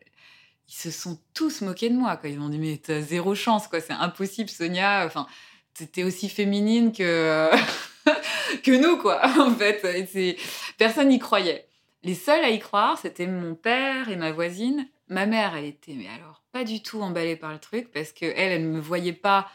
ils 0.67 0.73
se 0.73 0.91
sont 0.91 1.19
tous 1.33 1.61
moqués 1.61 1.89
de 1.89 1.95
moi. 1.95 2.17
Quoi. 2.17 2.29
Ils 2.29 2.39
m'ont 2.39 2.49
dit 2.49 2.57
mais 2.59 2.77
t'as 2.77 3.01
zéro 3.01 3.35
chance, 3.35 3.67
quoi. 3.67 3.79
C'est 3.79 3.93
impossible, 3.93 4.49
Sonia. 4.49 5.05
Enfin, 5.05 5.27
t'étais 5.73 6.03
aussi 6.03 6.27
féminine 6.29 6.91
que 6.91 7.49
que 8.63 8.71
nous, 8.71 8.97
quoi. 8.97 9.21
En 9.39 9.51
fait, 9.53 9.83
Et 10.15 10.37
personne 10.77 11.09
n'y 11.09 11.19
croyait. 11.19 11.67
Les 12.03 12.15
seuls 12.15 12.43
à 12.43 12.49
y 12.49 12.59
croire, 12.59 12.97
c'était 12.97 13.27
mon 13.27 13.55
père 13.55 14.09
et 14.09 14.15
ma 14.15 14.31
voisine. 14.31 14.87
Ma 15.09 15.25
mère, 15.25 15.55
elle 15.55 15.65
était 15.65 15.93
mais 15.93 16.07
alors 16.17 16.41
pas 16.51 16.63
du 16.63 16.81
tout 16.81 17.01
emballée 17.01 17.35
par 17.35 17.51
le 17.51 17.59
truc 17.59 17.91
parce 17.91 18.11
que 18.11 18.25
elle, 18.25 18.51
elle 18.51 18.63
ne 18.63 18.75
me 18.75 18.79
voyait 18.79 19.13
pas 19.13 19.47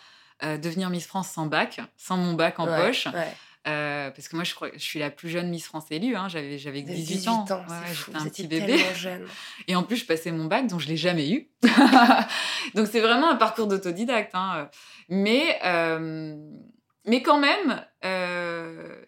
euh, 0.43 0.57
devenir 0.57 0.89
Miss 0.91 1.07
France 1.07 1.29
sans 1.31 1.47
bac, 1.47 1.81
sans 1.97 2.17
mon 2.17 2.35
bac 2.35 2.59
en 2.61 2.67
Ouais, 2.67 2.87
poche. 2.87 3.07
ouais. 3.07 3.29
Euh, 3.67 4.11
parce 4.11 4.29
que 4.29 4.37
moi, 4.37 4.45
je, 4.45 4.55
crois, 4.55 4.69
je 4.75 4.79
suis 4.79 4.99
la 4.99 5.11
plus 5.11 5.29
jeune 5.29 5.51
Miss 5.51 5.67
France 5.67 5.85
élue. 5.91 6.17
Hein. 6.17 6.29
J'avais, 6.29 6.57
j'avais 6.59 6.81
Vous 6.83 6.89
avez 6.91 6.99
18, 6.99 7.29
ans. 7.29 7.45
Ouais, 7.51 7.57
j'étais 7.93 8.17
un 8.17 8.25
petit 8.25 8.47
bébé. 8.47 8.79
jeune. 8.95 9.27
Et 9.69 9.77
en 9.77 9.83
plus, 9.83 9.97
je 9.97 10.07
passais 10.07 10.31
mon 10.33 10.47
bac, 10.47 10.67
donc 10.69 10.81
je 10.81 10.89
l'ai 10.89 10.97
jamais 10.97 11.29
eu. 11.31 11.49
donc 12.75 12.87
c'est 12.91 13.01
vraiment 13.01 13.29
un 13.31 13.37
parcours 13.37 13.67
d'autodidacte. 13.67 14.35
hein. 14.35 14.71
Mais, 15.11 15.59
euh, 15.65 16.37
mais 17.09 17.23
quand 17.23 17.39
même, 17.41 17.85
euh, 18.05 19.05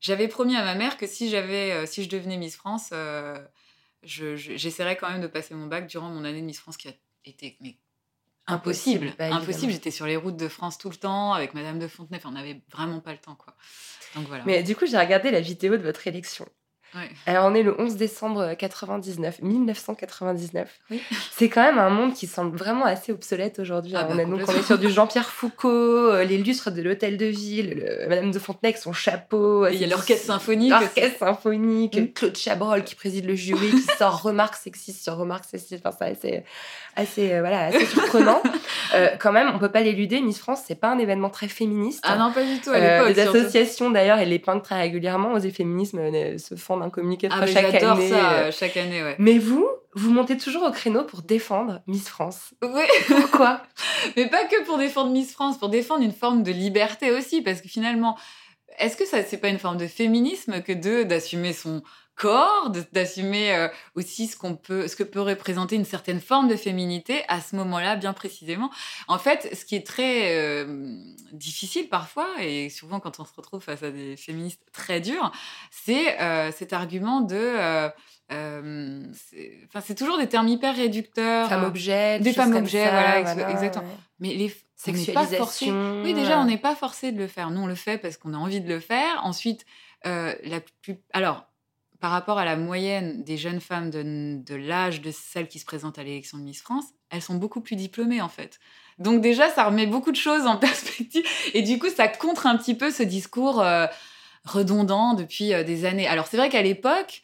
j'avais 0.00 0.28
promis 0.28 0.56
à 0.56 0.64
ma 0.64 0.74
mère 0.74 0.96
que 0.96 1.06
si 1.06 1.30
j'avais, 1.30 1.72
euh, 1.72 1.86
si 1.86 2.04
je 2.04 2.08
devenais 2.10 2.36
Miss 2.36 2.56
France, 2.56 2.90
euh, 2.92 3.38
je- 4.02 4.36
je- 4.36 4.56
j'essaierais 4.56 4.96
quand 4.96 5.08
même 5.10 5.20
de 5.22 5.26
passer 5.26 5.54
mon 5.54 5.66
bac 5.66 5.86
durant 5.86 6.10
mon 6.10 6.24
année 6.24 6.40
de 6.40 6.46
Miss 6.46 6.60
France 6.60 6.76
qui 6.76 6.88
a 6.88 6.92
été 7.24 7.56
mais, 7.60 7.78
impossible. 8.46 9.14
Impossible. 9.18 9.72
J'étais 9.72 9.90
sur 9.90 10.06
les 10.06 10.16
routes 10.16 10.36
de 10.36 10.48
France 10.48 10.76
tout 10.78 10.90
le 10.90 10.96
temps 10.96 11.32
avec 11.32 11.54
Madame 11.54 11.78
de 11.78 11.88
Fontenay. 11.88 12.18
Enfin, 12.18 12.28
on 12.28 12.32
n'avait 12.32 12.62
vraiment 12.70 13.00
pas 13.00 13.12
le 13.12 13.18
temps, 13.18 13.34
quoi. 13.36 13.56
Donc 14.14 14.26
voilà. 14.26 14.44
Mais 14.44 14.62
du 14.62 14.76
coup, 14.76 14.86
j'ai 14.86 14.98
regardé 14.98 15.30
la 15.30 15.40
vidéo 15.40 15.76
de 15.76 15.82
votre 15.82 16.06
élection. 16.06 16.46
Ouais. 16.94 17.08
Alors, 17.26 17.46
on 17.46 17.54
est 17.54 17.62
le 17.62 17.74
11 17.80 17.96
décembre 17.96 18.54
99, 18.54 19.42
1999. 19.42 20.68
Oui. 20.90 21.00
C'est 21.32 21.48
quand 21.48 21.62
même 21.62 21.78
un 21.78 21.90
monde 21.90 22.14
qui 22.14 22.26
semble 22.26 22.56
vraiment 22.56 22.84
assez 22.84 23.12
obsolète 23.12 23.58
aujourd'hui. 23.58 23.92
Ah 23.96 24.06
hein. 24.10 24.14
bah, 24.16 24.22
on, 24.26 24.32
on 24.34 24.38
est 24.58 24.62
sur 24.62 24.78
du 24.78 24.90
Jean-Pierre 24.90 25.28
Foucault, 25.28 25.68
euh, 25.68 26.24
les 26.24 26.38
lustres 26.38 26.70
de 26.70 26.82
l'hôtel 26.82 27.16
de 27.16 27.26
ville, 27.26 27.82
le- 27.84 28.08
Madame 28.08 28.30
de 28.30 28.38
Fontenay 28.38 28.68
avec 28.70 28.78
son 28.78 28.92
chapeau. 28.92 29.66
Et 29.66 29.74
il 29.74 29.80
y 29.80 29.84
a 29.84 29.88
l'orchestre 29.88 30.26
symphonique. 30.26 30.70
L'orchestre 30.70 31.18
symphonique, 31.18 31.96
Mm. 31.98 32.12
Claude 32.12 32.36
Chabrol 32.36 32.84
qui 32.84 32.94
préside 32.94 33.26
le 33.26 33.34
jury, 33.34 33.70
qui 33.70 33.82
sort 33.98 34.22
remarques 34.22 34.56
sexistes 34.56 35.02
sur 35.02 35.16
remarques 35.16 35.44
sexistes. 35.44 35.84
Enfin, 35.84 35.96
c'est 35.98 36.10
assez, 36.10 36.44
assez, 36.96 37.32
euh, 37.32 37.40
voilà, 37.40 37.66
assez 37.66 37.86
surprenant. 37.86 38.42
Euh, 38.94 39.08
quand 39.18 39.32
même, 39.32 39.50
on 39.52 39.58
peut 39.58 39.70
pas 39.72 39.80
l'éluder. 39.80 40.20
Miss 40.20 40.38
France, 40.38 40.62
c'est 40.66 40.76
pas 40.76 40.88
un 40.88 40.98
événement 40.98 41.28
très 41.30 41.48
féministe. 41.48 42.00
Ah 42.04 42.16
non, 42.16 42.30
pas 42.32 42.44
du 42.44 42.60
tout 42.60 42.70
à 42.70 42.74
Euh, 42.76 42.98
l'époque. 43.08 43.16
les 43.16 43.22
associations 43.22 43.90
d'ailleurs, 43.90 44.18
elles 44.18 44.28
l'épinglent 44.28 44.62
très 44.62 44.78
régulièrement. 44.78 45.32
Osez 45.32 45.50
Féminisme 45.50 45.98
euh, 45.98 46.38
se 46.38 46.54
font 46.54 46.74
un 46.84 46.90
communiqué 46.90 47.28
de 47.28 47.34
Ah, 47.36 47.46
chaque 47.46 47.70
j'adore 47.72 47.96
année. 47.98 48.08
ça, 48.10 48.32
euh, 48.34 48.52
chaque 48.52 48.76
année, 48.76 49.02
ouais. 49.02 49.16
Mais 49.18 49.38
vous, 49.38 49.66
vous 49.94 50.10
montez 50.12 50.36
toujours 50.36 50.62
au 50.62 50.70
créneau 50.70 51.04
pour 51.04 51.22
défendre 51.22 51.82
Miss 51.86 52.08
France. 52.08 52.54
Oui, 52.62 52.82
Pourquoi? 53.08 53.62
Mais 54.16 54.28
pas 54.28 54.44
que 54.44 54.64
pour 54.64 54.78
défendre 54.78 55.10
Miss 55.10 55.32
France, 55.32 55.58
pour 55.58 55.68
défendre 55.68 56.02
une 56.02 56.12
forme 56.12 56.42
de 56.42 56.52
liberté 56.52 57.10
aussi, 57.10 57.42
parce 57.42 57.60
que 57.60 57.68
finalement, 57.68 58.16
est-ce 58.78 58.96
que 58.96 59.06
ça, 59.06 59.22
c'est 59.22 59.36
pas 59.38 59.48
une 59.48 59.58
forme 59.58 59.76
de 59.76 59.86
féminisme 59.86 60.60
que 60.62 60.72
de 60.72 61.04
d'assumer 61.04 61.52
son 61.52 61.82
corps, 62.16 62.70
d'assumer 62.92 63.54
euh, 63.54 63.68
aussi 63.94 64.26
ce 64.26 64.36
qu'on 64.36 64.54
peut, 64.54 64.86
ce 64.88 64.96
que 64.96 65.02
peut 65.02 65.20
représenter 65.20 65.76
une 65.76 65.84
certaine 65.84 66.20
forme 66.20 66.48
de 66.48 66.56
féminité 66.56 67.22
à 67.28 67.40
ce 67.40 67.56
moment-là, 67.56 67.96
bien 67.96 68.12
précisément. 68.12 68.70
En 69.08 69.18
fait, 69.18 69.54
ce 69.54 69.64
qui 69.64 69.74
est 69.74 69.86
très 69.86 70.36
euh, 70.38 70.96
difficile 71.32 71.88
parfois, 71.88 72.28
et 72.40 72.70
souvent 72.70 73.00
quand 73.00 73.20
on 73.20 73.24
se 73.24 73.32
retrouve 73.36 73.62
face 73.62 73.82
à 73.82 73.90
des 73.90 74.16
féministes 74.16 74.62
très 74.72 75.00
durs, 75.00 75.32
c'est 75.70 76.20
euh, 76.20 76.52
cet 76.52 76.72
argument 76.72 77.20
de 77.20 77.36
euh, 77.36 77.88
euh, 78.32 79.02
c'est 79.82 79.94
toujours 79.94 80.18
des 80.18 80.28
termes 80.28 80.48
hyper 80.48 80.74
réducteurs. 80.74 81.48
Femme 81.48 81.64
euh, 81.64 81.68
objet, 81.68 82.20
des 82.20 82.32
choses 82.32 82.36
femmes 82.36 82.56
objets, 82.56 82.84
ça, 82.84 82.90
voilà, 82.90 83.20
ex- 83.20 83.52
exactement. 83.52 83.84
ouais. 83.84 83.98
Mais 84.20 84.34
les, 84.34 84.54
on 84.86 84.92
n'est 84.92 85.06
pas 85.06 85.26
forcé. 85.26 85.64
Sexualisation. 85.66 86.02
Oui, 86.04 86.14
déjà, 86.14 86.38
on 86.38 86.44
n'est 86.44 86.58
pas 86.58 86.74
forcé 86.74 87.12
de 87.12 87.18
le 87.18 87.26
faire. 87.26 87.50
Nous, 87.50 87.60
on 87.60 87.66
le 87.66 87.74
fait 87.74 87.98
parce 87.98 88.16
qu'on 88.16 88.34
a 88.34 88.36
envie 88.36 88.60
de 88.60 88.68
le 88.68 88.80
faire. 88.80 89.20
Ensuite, 89.24 89.66
euh, 90.06 90.34
la 90.44 90.60
plus... 90.82 90.96
alors, 91.12 91.46
par 92.04 92.10
rapport 92.10 92.38
à 92.38 92.44
la 92.44 92.56
moyenne 92.56 93.24
des 93.24 93.38
jeunes 93.38 93.62
femmes 93.62 93.88
de, 93.88 94.54
l'âge 94.54 95.00
de 95.00 95.10
celles 95.10 95.48
qui 95.48 95.58
se 95.58 95.64
présentent 95.64 95.98
à 95.98 96.04
l'élection 96.04 96.36
de 96.36 96.42
Miss 96.42 96.60
France, 96.60 96.84
elles 97.08 97.22
sont 97.22 97.36
beaucoup 97.36 97.62
plus 97.62 97.76
diplômées, 97.76 98.20
en 98.20 98.28
fait. 98.28 98.60
Donc 98.98 99.22
déjà, 99.22 99.48
ça 99.48 99.64
remet 99.64 99.86
beaucoup 99.86 100.10
de 100.10 100.16
choses 100.16 100.46
en 100.46 100.56
perspective. 100.58 101.24
Et 101.54 101.62
du 101.62 101.78
coup, 101.78 101.88
ça 101.88 102.06
contre 102.08 102.46
un 102.46 102.58
petit 102.58 102.74
peu 102.74 102.90
ce 102.90 103.02
discours 103.02 103.62
euh, 103.62 103.86
redondant 104.44 105.14
depuis 105.14 105.54
euh, 105.54 105.64
des 105.64 105.86
années. 105.86 106.06
Alors, 106.06 106.26
c'est 106.26 106.36
vrai 106.36 106.50
qu'à 106.50 106.60
l'époque, 106.60 107.22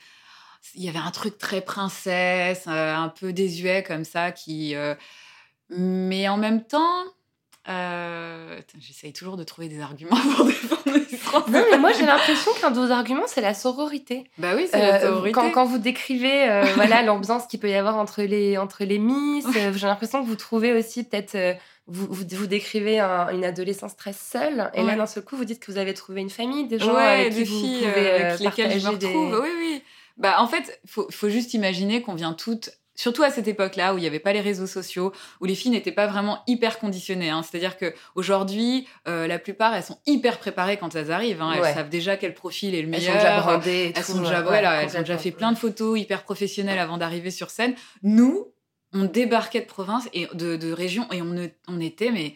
il 0.74 0.82
y 0.82 0.88
avait 0.88 0.98
un 0.98 1.10
truc 1.10 1.36
très 1.36 1.60
princesse, 1.60 2.64
euh, 2.66 2.94
un 2.94 3.10
peu 3.10 3.34
désuet 3.34 3.82
comme 3.82 4.04
ça, 4.04 4.32
qui... 4.32 4.74
mais 5.68 6.26
en 6.26 6.38
même 6.38 6.64
temps... 6.64 7.04
Euh... 7.68 8.58
J'essaye 8.78 9.12
toujours 9.12 9.36
de 9.36 9.44
trouver 9.44 9.68
des 9.68 9.80
arguments 9.80 10.16
pour 10.36 10.44
défendre. 10.92 11.50
Non, 11.50 11.62
mais 11.70 11.78
moi 11.78 11.92
j'ai 11.92 12.06
l'impression 12.06 12.50
qu'un 12.60 12.70
de 12.70 12.80
vos 12.80 12.90
arguments, 12.90 13.26
c'est 13.26 13.40
la 13.40 13.54
sororité. 13.54 14.24
Bah 14.38 14.52
oui, 14.56 14.66
c'est 14.70 14.78
la 14.78 14.96
Euh, 14.96 15.00
sororité. 15.08 15.32
quand, 15.32 15.50
quand 15.50 15.64
vous 15.66 15.78
décrivez 15.78 16.48
euh, 16.48 16.64
voilà 16.74 17.02
l'ambiance 17.02 17.46
qu'il 17.46 17.60
peut 17.60 17.68
y 17.70 17.74
avoir 17.74 17.96
entre 17.96 18.22
les 18.22 18.56
entre 18.58 18.84
les 18.84 18.98
miss, 18.98 19.44
euh, 19.56 19.72
j'ai 19.74 19.86
l'impression 19.86 20.22
que 20.22 20.26
vous 20.28 20.36
trouvez 20.36 20.72
aussi 20.72 21.04
peut-être 21.04 21.36
vous, 21.86 22.06
vous, 22.08 22.24
vous 22.30 22.46
décrivez 22.46 22.98
un- 23.00 23.28
une 23.30 23.44
adolescence 23.44 23.96
très 23.96 24.12
seule 24.12 24.70
et 24.74 24.82
là 24.82 24.94
d'un 24.96 25.06
seul 25.06 25.24
coup 25.24 25.36
vous 25.36 25.44
dites 25.44 25.60
que 25.60 25.70
vous 25.70 25.78
avez 25.78 25.92
trouvé 25.94 26.20
une 26.22 26.30
famille, 26.30 26.66
des 26.66 26.78
gens 26.78 26.94
ouais, 26.94 27.02
avec 27.02 27.30
qui 27.32 27.38
des 27.40 27.44
vous 27.44 27.60
filles 27.60 27.78
pouvez 27.86 28.10
avec 28.10 28.40
lesquelles 28.40 28.70
je 28.72 28.76
me 28.78 28.82
partager 28.92 28.98
des- 28.98 29.06
retrouve. 29.06 29.40
Oui, 29.42 29.48
oui. 29.58 29.82
Bah, 30.16 30.36
en 30.38 30.46
fait, 30.48 30.80
faut, 30.86 31.06
faut 31.10 31.30
juste 31.30 31.54
imaginer 31.54 32.02
qu'on 32.02 32.14
vient 32.14 32.34
toutes, 32.34 32.70
surtout 33.00 33.22
à 33.22 33.30
cette 33.30 33.48
époque-là 33.48 33.94
où 33.94 33.98
il 33.98 34.02
n'y 34.02 34.06
avait 34.06 34.18
pas 34.18 34.32
les 34.32 34.40
réseaux 34.42 34.66
sociaux, 34.66 35.12
où 35.40 35.46
les 35.46 35.54
filles 35.54 35.70
n'étaient 35.70 35.90
pas 35.90 36.06
vraiment 36.06 36.42
hyper 36.46 36.78
conditionnées. 36.78 37.30
hein. 37.30 37.42
C'est-à-dire 37.42 37.76
que 37.78 37.94
aujourd'hui, 38.14 38.86
euh, 39.08 39.26
la 39.26 39.38
plupart, 39.38 39.74
elles 39.74 39.82
sont 39.82 39.98
hyper 40.06 40.38
préparées 40.38 40.76
quand 40.76 40.94
elles 40.94 41.10
arrivent. 41.10 41.40
hein. 41.40 41.52
Elles 41.54 41.62
Ouais. 41.62 41.72
savent 41.74 41.88
déjà 41.88 42.16
quel 42.16 42.34
profil 42.34 42.74
est 42.74 42.82
le 42.82 42.84
Elles 42.84 42.90
meilleur. 42.90 43.12
sont 43.14 43.18
déjà 43.18 43.40
brandées 43.40 43.70
et 43.70 43.92
Elles 43.96 44.04
tout, 44.04 44.12
sont 44.12 44.18
déjà, 44.22 44.38
ouais, 44.40 44.44
voilà, 44.44 44.82
elles 44.82 44.96
ont 44.96 45.00
déjà 45.00 45.16
fait 45.18 45.30
plein 45.30 45.52
de 45.52 45.58
photos 45.58 45.98
hyper 45.98 46.22
professionnelles 46.24 46.78
avant 46.78 46.98
d'arriver 46.98 47.30
sur 47.30 47.48
scène. 47.50 47.74
Nous, 48.02 48.46
on 48.92 49.04
débarquait 49.04 49.60
de 49.60 49.66
province 49.66 50.08
et 50.12 50.26
de, 50.34 50.56
de 50.56 50.72
région 50.72 51.06
et 51.12 51.22
on, 51.22 51.34
on 51.68 51.80
était, 51.80 52.10
mais 52.10 52.34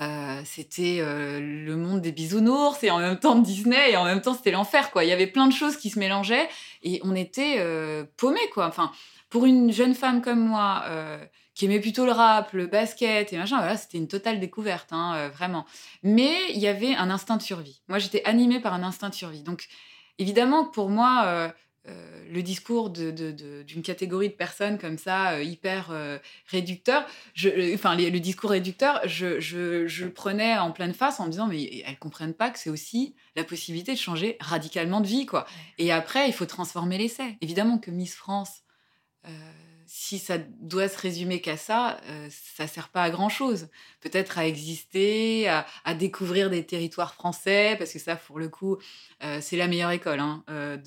euh, 0.00 0.40
c'était 0.46 0.96
euh, 1.00 1.38
le 1.38 1.76
monde 1.76 2.00
des 2.00 2.12
bisounours 2.12 2.82
et 2.82 2.90
en 2.90 2.98
même 2.98 3.18
temps 3.18 3.34
Disney 3.36 3.90
et 3.92 3.96
en 3.98 4.04
même 4.06 4.22
temps 4.22 4.32
c'était 4.34 4.50
l'enfer 4.50 4.90
quoi. 4.90 5.04
Il 5.04 5.08
y 5.10 5.12
avait 5.12 5.26
plein 5.26 5.46
de 5.46 5.52
choses 5.52 5.76
qui 5.76 5.90
se 5.90 5.98
mélangeaient 5.98 6.48
et 6.82 6.98
on 7.04 7.14
était 7.14 7.56
euh, 7.58 8.04
paumés 8.16 8.48
quoi. 8.54 8.66
Enfin, 8.68 8.90
pour 9.32 9.46
une 9.46 9.72
jeune 9.72 9.94
femme 9.94 10.20
comme 10.22 10.40
moi 10.40 10.84
qui 11.54 11.64
aimait 11.64 11.80
plutôt 11.80 12.04
le 12.04 12.12
rap, 12.12 12.52
le 12.52 12.66
basket 12.66 13.32
et 13.32 13.36
machin, 13.36 13.56
voilà, 13.56 13.76
c'était 13.76 13.98
une 13.98 14.08
totale 14.08 14.40
découverte, 14.40 14.92
hein, 14.92 15.28
vraiment. 15.28 15.64
Mais 16.02 16.34
il 16.50 16.60
y 16.60 16.68
avait 16.68 16.94
un 16.94 17.10
instinct 17.10 17.38
de 17.38 17.42
survie. 17.42 17.82
Moi, 17.88 17.98
j'étais 17.98 18.22
animée 18.24 18.60
par 18.60 18.74
un 18.74 18.82
instinct 18.82 19.08
de 19.08 19.14
survie. 19.14 19.42
Donc, 19.42 19.68
évidemment, 20.18 20.66
pour 20.66 20.90
moi, 20.90 21.52
euh, 21.88 22.24
le 22.30 22.44
discours 22.44 22.90
d'une 22.90 23.82
catégorie 23.82 24.28
de 24.28 24.34
personnes 24.34 24.78
comme 24.78 24.98
ça, 24.98 25.32
euh, 25.32 25.42
hyper 25.42 25.88
euh, 25.90 26.18
réducteur, 26.46 27.04
je, 27.34 27.74
enfin 27.74 27.96
le 27.96 28.20
discours 28.20 28.50
réducteur, 28.50 29.00
je, 29.04 29.40
je, 29.40 30.04
le 30.04 30.12
prenais 30.12 30.56
en 30.56 30.70
pleine 30.70 30.94
face 30.94 31.18
en 31.18 31.26
me 31.26 31.30
disant 31.30 31.48
mais 31.48 31.82
elles 31.84 31.98
comprennent 31.98 32.34
pas 32.34 32.50
que 32.50 32.60
c'est 32.60 32.70
aussi 32.70 33.16
la 33.34 33.42
possibilité 33.42 33.94
de 33.94 33.98
changer 33.98 34.36
radicalement 34.38 35.00
de 35.00 35.08
vie 35.08 35.26
quoi. 35.26 35.44
Et 35.78 35.90
après 35.90 36.28
il 36.28 36.32
faut 36.32 36.46
transformer 36.46 36.98
l'essai. 36.98 37.36
Évidemment 37.40 37.78
que 37.78 37.90
Miss 37.90 38.14
France 38.14 38.62
si 39.94 40.18
ça 40.18 40.38
doit 40.38 40.88
se 40.88 40.98
résumer 40.98 41.42
qu'à 41.42 41.58
ça, 41.58 41.98
euh, 42.08 42.26
ça 42.30 42.66
sert 42.66 42.88
pas 42.88 43.02
à 43.02 43.10
grand 43.10 43.28
chose. 43.28 43.68
Peut-être 44.00 44.38
à 44.38 44.46
exister, 44.46 45.48
à, 45.48 45.94
découvrir 45.94 46.48
des 46.48 46.64
territoires 46.64 47.12
français, 47.12 47.76
parce 47.78 47.92
que 47.92 47.98
ça, 47.98 48.16
pour 48.16 48.38
le 48.38 48.48
coup, 48.48 48.78
euh, 49.22 49.38
c'est 49.42 49.58
la 49.58 49.68
meilleure 49.68 49.90
école 49.90 50.20
hein, 50.20 50.44
euh, 50.48 50.78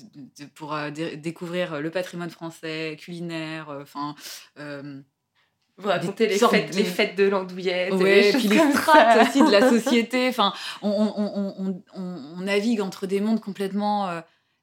pour 0.56 0.76
découvrir 0.92 1.80
le 1.80 1.90
patrimoine 1.90 2.30
français, 2.30 2.96
culinaire, 2.98 3.68
enfin. 3.80 4.16
vous 4.56 5.88
racontez 5.88 6.26
les 6.26 6.38
fêtes, 6.38 6.74
les 6.74 6.84
fêtes 6.84 7.16
de 7.16 7.28
l'andouillette, 7.28 7.92
ouais, 7.94 8.32
puis 8.32 8.48
les 8.48 8.72
strates 8.72 9.28
aussi 9.28 9.40
de 9.40 9.52
la 9.52 9.70
société. 9.80 10.28
Enfin, 10.28 10.52
on, 10.82 10.90
on, 11.16 11.82
on, 11.94 12.40
navigue 12.40 12.80
entre 12.80 13.06
des 13.06 13.20
mondes 13.20 13.40
complètement 13.40 14.20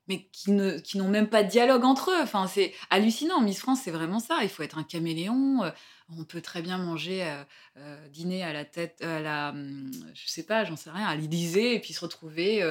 mais 0.07 0.27
qui 0.31 0.51
ne 0.51 0.79
qui 0.79 0.97
n'ont 0.97 1.07
même 1.07 1.27
pas 1.27 1.43
de 1.43 1.49
dialogue 1.49 1.85
entre 1.85 2.11
eux. 2.11 2.21
Enfin, 2.21 2.47
c'est 2.47 2.73
hallucinant. 2.89 3.41
Miss 3.41 3.59
France, 3.59 3.79
c'est 3.83 3.91
vraiment 3.91 4.19
ça. 4.19 4.39
Il 4.43 4.49
faut 4.49 4.63
être 4.63 4.77
un 4.77 4.83
caméléon. 4.83 5.63
Euh, 5.63 5.69
on 6.19 6.25
peut 6.25 6.41
très 6.41 6.61
bien 6.61 6.77
manger, 6.77 7.23
euh, 7.23 7.43
euh, 7.77 8.07
dîner 8.09 8.43
à 8.43 8.51
la 8.51 8.65
tête, 8.65 9.01
à 9.01 9.21
la, 9.21 9.49
hum, 9.49 9.89
je 10.13 10.27
sais 10.27 10.43
pas, 10.43 10.65
j'en 10.65 10.75
sais 10.75 10.91
rien, 10.91 11.07
à 11.07 11.15
l'Élysée, 11.15 11.75
et 11.75 11.79
puis 11.79 11.93
se 11.93 12.01
retrouver 12.01 12.61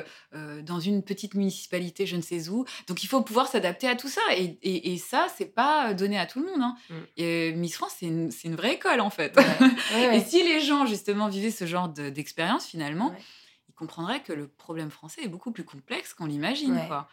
dans 0.62 0.78
une 0.78 1.02
petite 1.02 1.34
municipalité, 1.34 2.06
je 2.06 2.16
ne 2.16 2.20
sais 2.20 2.48
où. 2.48 2.66
Donc, 2.86 3.02
il 3.02 3.06
faut 3.06 3.22
pouvoir 3.22 3.48
s'adapter 3.48 3.88
à 3.88 3.96
tout 3.96 4.08
ça. 4.08 4.20
Et, 4.36 4.58
et, 4.62 4.92
et 4.92 4.98
ça, 4.98 5.26
c'est 5.36 5.46
pas 5.46 5.94
donné 5.94 6.18
à 6.18 6.26
tout 6.26 6.40
le 6.40 6.46
monde. 6.46 6.60
Hein. 6.60 6.76
Mm. 6.90 6.94
Et 7.16 7.52
Miss 7.52 7.74
France, 7.74 7.94
c'est 7.98 8.06
une, 8.06 8.30
une, 8.44 8.54
vraie 8.54 8.74
école, 8.74 9.00
en 9.00 9.10
fait. 9.10 9.36
et 10.12 10.20
si 10.20 10.44
les 10.44 10.60
gens, 10.60 10.86
justement, 10.86 11.28
vivaient 11.28 11.50
ce 11.50 11.66
genre 11.66 11.88
d'expérience, 11.88 12.66
finalement, 12.66 13.14
comprendrait 13.74 14.22
que 14.22 14.32
le 14.32 14.48
problème 14.48 14.90
français 14.90 15.22
est 15.22 15.28
beaucoup 15.28 15.52
plus 15.52 15.64
complexe 15.64 16.14
qu'on 16.14 16.26
l'imagine. 16.26 16.80
Quoi. 16.86 17.08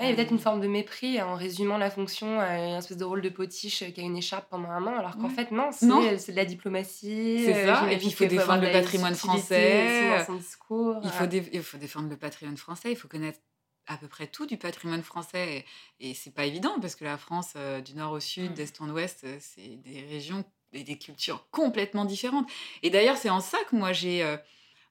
il 0.00 0.08
y 0.08 0.10
a 0.10 0.14
peut-être 0.14 0.32
une 0.32 0.38
forme 0.38 0.60
de 0.60 0.66
mépris 0.66 1.20
en 1.22 1.34
résumant 1.34 1.78
la 1.78 1.90
fonction 1.90 2.40
à 2.40 2.58
une 2.58 2.74
espèce 2.74 2.96
de 2.96 3.04
rôle 3.04 3.22
de 3.22 3.28
potiche 3.28 3.84
qui 3.92 4.00
a 4.00 4.04
une 4.04 4.16
écharpe 4.16 4.48
pendant 4.50 4.70
un 4.70 4.86
an, 4.86 4.96
alors 4.96 5.16
qu'en 5.16 5.28
fait, 5.28 5.50
non, 5.50 5.70
c'est 5.72 6.32
de 6.32 6.36
la 6.36 6.44
diplomatie. 6.44 7.42
C'est 7.44 7.66
ça, 7.66 7.90
et 7.90 7.96
puis 7.96 8.08
il 8.08 8.14
faut 8.14 8.26
défendre 8.26 8.62
le 8.62 8.72
patrimoine 8.72 9.14
français. 9.14 10.24
discours. 10.38 11.00
Il, 11.02 11.10
faut 11.10 11.24
il 11.52 11.62
faut 11.62 11.78
défendre 11.78 12.08
le 12.08 12.16
patrimoine 12.16 12.56
français, 12.56 12.92
il 12.92 12.96
faut 12.96 13.08
connaître 13.08 13.40
à 13.86 13.96
peu 13.96 14.08
près 14.08 14.26
tout 14.26 14.46
du 14.46 14.56
patrimoine 14.56 15.02
français. 15.02 15.64
Et, 16.00 16.10
et 16.10 16.14
c'est 16.14 16.30
pas 16.30 16.46
évident, 16.46 16.78
parce 16.80 16.94
que 16.94 17.04
la 17.04 17.16
France, 17.16 17.52
euh, 17.56 17.80
du 17.80 17.94
nord 17.94 18.12
au 18.12 18.20
sud, 18.20 18.52
mm. 18.52 18.54
d'est 18.54 18.80
en 18.80 18.90
ouest, 18.90 19.24
euh, 19.24 19.36
c'est 19.40 19.76
des 19.76 20.00
régions 20.08 20.44
et 20.72 20.84
des 20.84 20.98
cultures 20.98 21.48
complètement 21.50 22.04
différentes. 22.04 22.48
Et 22.82 22.90
d'ailleurs, 22.90 23.16
c'est 23.16 23.30
en 23.30 23.40
ça 23.40 23.58
que 23.70 23.76
moi, 23.76 23.92
j'ai... 23.92 24.22
Euh, 24.22 24.36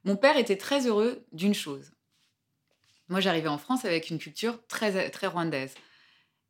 mon 0.04 0.16
père 0.16 0.38
était 0.38 0.58
très 0.58 0.88
heureux 0.88 1.26
d'une 1.32 1.54
chose. 1.54 1.92
Moi, 3.10 3.20
j'arrivais 3.20 3.50
en 3.50 3.58
France 3.58 3.86
avec 3.86 4.10
une 4.10 4.20
culture 4.20 4.66
très, 4.68 5.10
très 5.10 5.28
rwandaise. 5.28 5.74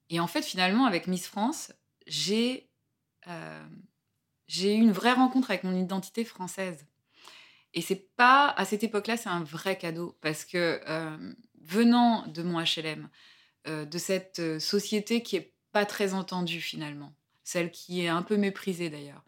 Et 0.10 0.20
en 0.20 0.28
fait, 0.28 0.44
finalement, 0.44 0.86
avec 0.86 1.08
Miss 1.08 1.28
France, 1.28 1.74
j'ai 2.08 2.70
euh, 3.28 3.68
eu 4.48 4.68
une 4.68 4.92
vraie 4.92 5.14
rencontre 5.14 5.52
avec 5.52 5.64
mon 5.64 5.76
identité 5.76 6.24
française. 6.24 6.86
Et 7.74 7.82
c'est 7.82 8.08
pas 8.16 8.50
à 8.50 8.66
cette 8.66 8.84
époque-là, 8.84 9.18
c'est 9.18 9.30
un 9.30 9.44
vrai 9.44 9.78
cadeau 9.78 10.18
parce 10.22 10.46
que 10.46 10.80
euh, 10.88 11.34
venant 11.62 12.28
de 12.28 12.44
mon 12.44 12.60
HLM, 12.60 13.10
euh, 13.68 13.86
de 13.86 13.98
cette 13.98 14.60
société 14.60 15.24
qui 15.24 15.38
est 15.38 15.54
pas 15.72 15.86
très 15.86 16.14
entendue 16.14 16.62
finalement, 16.62 17.16
celle 17.44 17.72
qui 17.72 18.02
est 18.02 18.10
un 18.10 18.22
peu 18.22 18.38
méprisée 18.38 18.92
d'ailleurs, 18.92 19.24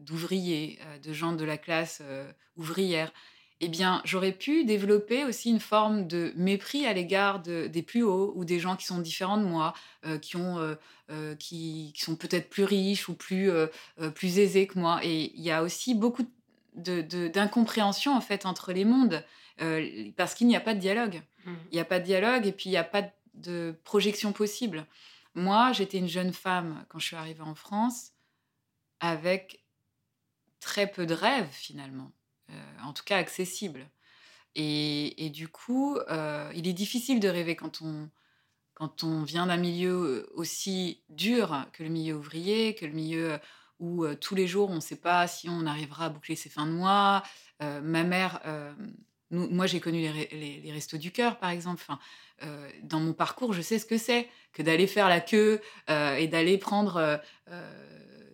d'ouvriers, 0.00 0.78
euh, 0.82 0.98
de 0.98 1.12
gens 1.12 1.32
de 1.32 1.44
la 1.44 1.58
classe 1.58 2.00
euh, 2.02 2.30
ouvrière, 2.56 3.12
eh 3.60 3.68
bien, 3.68 4.02
j'aurais 4.04 4.32
pu 4.32 4.64
développer 4.64 5.24
aussi 5.24 5.50
une 5.50 5.60
forme 5.60 6.08
de 6.08 6.32
mépris 6.34 6.84
à 6.84 6.92
l'égard 6.92 7.38
des 7.38 7.82
plus 7.82 8.02
hauts 8.02 8.32
ou 8.34 8.44
des 8.44 8.58
gens 8.58 8.74
qui 8.74 8.86
sont 8.86 8.98
différents 8.98 9.36
de 9.36 9.44
moi, 9.44 9.72
qui, 10.20 10.36
ont, 10.36 10.76
qui, 11.38 11.92
sont 11.96 12.16
peut-être 12.16 12.50
plus 12.50 12.64
riches 12.64 13.08
ou 13.08 13.14
plus, 13.14 13.52
plus 14.16 14.40
aisés 14.40 14.66
que 14.66 14.80
moi. 14.80 14.98
Et 15.04 15.30
il 15.36 15.42
y 15.42 15.52
a 15.52 15.62
aussi 15.62 15.94
beaucoup 15.94 16.24
d'incompréhension 16.74 18.16
en 18.16 18.20
fait 18.20 18.46
entre 18.46 18.72
les 18.72 18.84
mondes 18.84 19.24
parce 20.16 20.34
qu'il 20.34 20.48
n'y 20.48 20.56
a 20.56 20.60
pas 20.60 20.74
de 20.74 20.80
dialogue. 20.80 21.22
Mmh. 21.44 21.52
Il 21.70 21.74
n'y 21.74 21.80
a 21.80 21.84
pas 21.84 22.00
de 22.00 22.04
dialogue 22.04 22.48
et 22.48 22.52
puis 22.52 22.64
il 22.68 22.72
n'y 22.72 22.78
a 22.78 22.82
pas 22.82 23.04
de 23.34 23.76
projection 23.84 24.32
possible. 24.32 24.86
Moi, 25.34 25.72
j'étais 25.72 25.98
une 25.98 26.08
jeune 26.08 26.32
femme 26.32 26.84
quand 26.88 26.98
je 26.98 27.06
suis 27.06 27.16
arrivée 27.16 27.42
en 27.42 27.54
France 27.54 28.11
avec 29.02 29.62
très 30.60 30.86
peu 30.86 31.04
de 31.04 31.12
rêves 31.12 31.50
finalement, 31.50 32.12
euh, 32.50 32.54
en 32.84 32.94
tout 32.94 33.02
cas 33.04 33.18
accessibles. 33.18 33.86
Et, 34.54 35.30
du 35.34 35.48
coup, 35.48 35.96
euh, 36.10 36.50
il 36.54 36.68
est 36.68 36.74
difficile 36.74 37.20
de 37.20 37.28
rêver 37.28 37.56
quand 37.56 37.80
on, 37.80 38.10
quand 38.74 39.02
on 39.02 39.22
vient 39.22 39.46
d'un 39.46 39.56
milieu 39.56 40.30
aussi 40.34 41.02
dur 41.08 41.66
que 41.72 41.82
le 41.82 41.88
milieu 41.88 42.16
ouvrier, 42.16 42.74
que 42.74 42.84
le 42.84 42.92
milieu 42.92 43.38
où 43.80 44.04
euh, 44.04 44.14
tous 44.14 44.34
les 44.34 44.46
jours 44.46 44.70
on 44.70 44.76
ne 44.76 44.80
sait 44.80 45.00
pas 45.00 45.26
si 45.26 45.48
on 45.48 45.66
arrivera 45.66 46.06
à 46.06 46.08
boucler 46.10 46.36
ses 46.36 46.50
fins 46.50 46.66
de 46.66 46.72
mois. 46.72 47.22
ma 47.60 48.02
mère, 48.04 48.42
moi 49.30 49.66
j'ai 49.66 49.80
connu 49.80 50.00
les, 50.02 50.60
les, 50.60 50.72
restos 50.72 50.98
du 50.98 51.12
cœur 51.12 51.38
par 51.38 51.50
exemple. 51.50 51.82
Enfin, 51.82 51.98
dans 52.82 53.00
mon 53.00 53.14
parcours, 53.14 53.54
je 53.54 53.62
sais 53.62 53.78
ce 53.78 53.86
que 53.86 53.96
c'est 53.96 54.28
que 54.52 54.62
d'aller 54.62 54.86
faire 54.86 55.08
la 55.08 55.20
queue 55.20 55.60
et 55.88 56.26
d'aller 56.26 56.58
prendre 56.58 57.20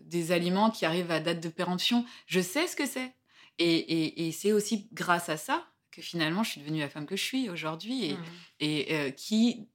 des 0.09 0.33
aliments 0.33 0.71
qui 0.71 0.87
arrivent 0.87 1.11
à 1.11 1.21
date 1.21 1.41
de 1.41 1.49
péremption. 1.49 2.05
Je 2.27 2.41
sais 2.41 2.67
ce 2.67 2.77
que 2.77 2.87
c'est. 2.87 3.13
Et, 3.59 4.33
c'est 4.33 4.53
aussi 4.53 4.89
grâce 4.93 5.29
à 5.29 5.37
ça 5.37 5.67
que 5.91 6.01
finalement 6.01 6.45
je 6.45 6.51
suis 6.51 6.61
devenue 6.61 6.81
la 6.81 6.89
femme 6.89 7.07
que 7.07 7.17
je 7.17 7.25
suis 7.25 7.51
aujourd'hui 7.51 8.05
et, 8.05 8.13
mmh. 8.15 8.25
et 8.61 8.95
euh, 8.95 9.11
qui 9.11 9.69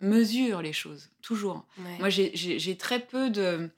mesure 0.00 0.62
les 0.62 0.72
choses, 0.72 1.10
toujours. 1.22 1.66
Moi, 1.98 2.08
j'ai 2.08 2.76
très 2.76 3.00
peu 3.00 3.30
de... 3.30 3.70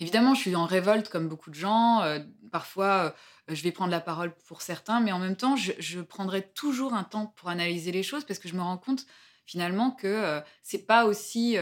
Évidemment, 0.00 0.34
je 0.34 0.42
suis 0.42 0.54
en 0.54 0.64
révolte 0.64 1.08
comme 1.08 1.28
beaucoup 1.28 1.50
de 1.50 1.56
gens. 1.56 2.02
Euh, 2.02 2.20
parfois, 2.52 3.16
euh, 3.50 3.54
je 3.54 3.60
vais 3.64 3.72
prendre 3.72 3.90
la 3.90 4.00
parole 4.00 4.32
pour 4.46 4.62
certains, 4.62 5.00
mais 5.00 5.10
en 5.10 5.18
même 5.18 5.34
temps, 5.34 5.56
je, 5.56 5.72
je, 5.80 6.00
prendrai 6.00 6.42
toujours 6.50 6.94
un 6.94 7.02
temps 7.02 7.34
pour 7.34 7.48
analyser 7.48 7.90
les 7.90 8.04
choses 8.04 8.24
parce 8.24 8.38
que 8.38 8.48
je 8.48 8.54
me 8.54 8.62
rends 8.62 8.78
compte 8.78 9.06
finalement 9.44 9.90
que 9.90 10.40
c'est 10.62 10.86
pas 10.86 11.04
aussi 11.04 11.56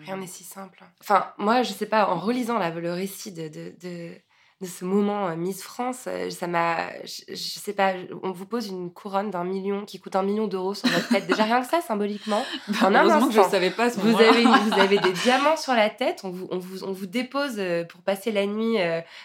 Rien 0.00 0.16
n'est 0.18 0.26
si 0.26 0.44
simple. 0.44 0.84
Enfin, 1.00 1.32
moi, 1.38 1.62
je 1.62 1.72
sais 1.72 1.86
pas, 1.86 2.08
en 2.08 2.18
relisant 2.18 2.58
le 2.58 2.92
récit 2.92 3.32
de, 3.32 3.48
de 3.48 3.74
de 3.80 4.20
ce 4.66 4.84
moment 4.84 5.28
euh, 5.28 5.36
Miss 5.36 5.62
France, 5.62 6.04
euh, 6.06 6.30
ça 6.30 6.46
m'a, 6.46 6.76
je, 7.04 7.34
sais 7.34 7.72
pas, 7.72 7.92
on 8.22 8.32
vous 8.32 8.46
pose 8.46 8.68
une 8.68 8.90
couronne 8.90 9.30
d'un 9.30 9.44
million 9.44 9.84
qui 9.84 10.00
coûte 10.00 10.16
un 10.16 10.22
million 10.22 10.46
d'euros 10.46 10.74
sur 10.74 10.88
votre 10.88 11.08
tête. 11.08 11.26
Déjà 11.26 11.44
rien 11.44 11.60
que 11.60 11.66
ça, 11.66 11.80
symboliquement. 11.80 12.44
Bah, 12.80 12.88
en 12.88 12.94
un 12.94 13.30
je 13.30 13.40
savais 13.42 13.70
pas. 13.70 13.90
Ce 13.90 14.00
vous 14.00 14.16
avez, 14.16 14.42
vous 14.70 14.80
avez 14.80 14.98
des 14.98 15.12
diamants 15.12 15.56
sur 15.56 15.74
la 15.74 15.90
tête. 15.90 16.20
On 16.24 16.30
vous, 16.30 16.48
on 16.50 16.58
vous, 16.58 16.84
on 16.84 16.92
vous 16.92 17.06
dépose 17.06 17.54
euh, 17.58 17.84
pour 17.84 18.00
passer 18.00 18.32
la 18.32 18.46
nuit 18.46 18.76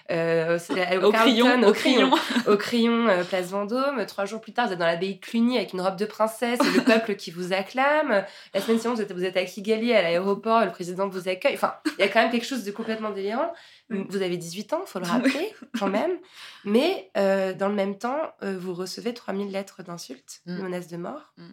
au, 0.09 1.11
crayon, 1.11 1.63
au, 1.63 1.71
crayon, 1.71 2.11
au 2.47 2.57
crayon, 2.57 3.07
place 3.29 3.47
Vendôme. 3.47 4.05
Trois 4.07 4.25
jours 4.25 4.41
plus 4.41 4.51
tard, 4.51 4.67
vous 4.67 4.73
êtes 4.73 4.79
dans 4.79 4.85
l'abbaye 4.85 5.15
de 5.15 5.19
Cluny 5.19 5.57
avec 5.57 5.73
une 5.73 5.81
robe 5.81 5.95
de 5.95 6.05
princesse 6.05 6.59
et 6.59 6.77
le 6.77 6.83
peuple 6.83 7.15
qui 7.15 7.31
vous 7.31 7.53
acclame. 7.53 8.23
La 8.53 8.61
semaine 8.61 8.79
suivante, 8.79 8.97
vous 8.97 9.03
êtes, 9.03 9.13
vous 9.13 9.25
êtes 9.25 9.37
à 9.37 9.45
Kigali 9.45 9.93
à 9.93 10.01
l'aéroport, 10.01 10.65
le 10.65 10.71
président 10.71 11.07
vous 11.07 11.29
accueille. 11.29 11.55
Enfin, 11.55 11.73
il 11.97 12.01
y 12.01 12.03
a 12.03 12.07
quand 12.07 12.21
même 12.21 12.31
quelque 12.31 12.45
chose 12.45 12.63
de 12.63 12.71
complètement 12.71 13.11
délirant. 13.11 13.51
Vous 13.89 14.21
avez 14.21 14.37
18 14.37 14.73
ans, 14.73 14.81
il 14.85 14.89
faut 14.89 14.99
le 14.99 15.05
rappeler 15.07 15.53
quand 15.79 15.89
même. 15.89 16.17
Mais 16.63 17.09
euh, 17.17 17.53
dans 17.53 17.69
le 17.69 17.75
même 17.75 17.97
temps, 17.97 18.33
euh, 18.43 18.57
vous 18.57 18.73
recevez 18.73 19.13
3000 19.13 19.51
lettres 19.51 19.83
d'insultes, 19.83 20.41
de 20.45 20.53
mm. 20.53 20.61
menaces 20.61 20.87
de 20.87 20.97
mort, 20.97 21.33
mm. 21.37 21.43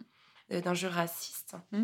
euh, 0.53 0.61
d'injures 0.61 0.91
racistes. 0.91 1.55
Mm. 1.71 1.83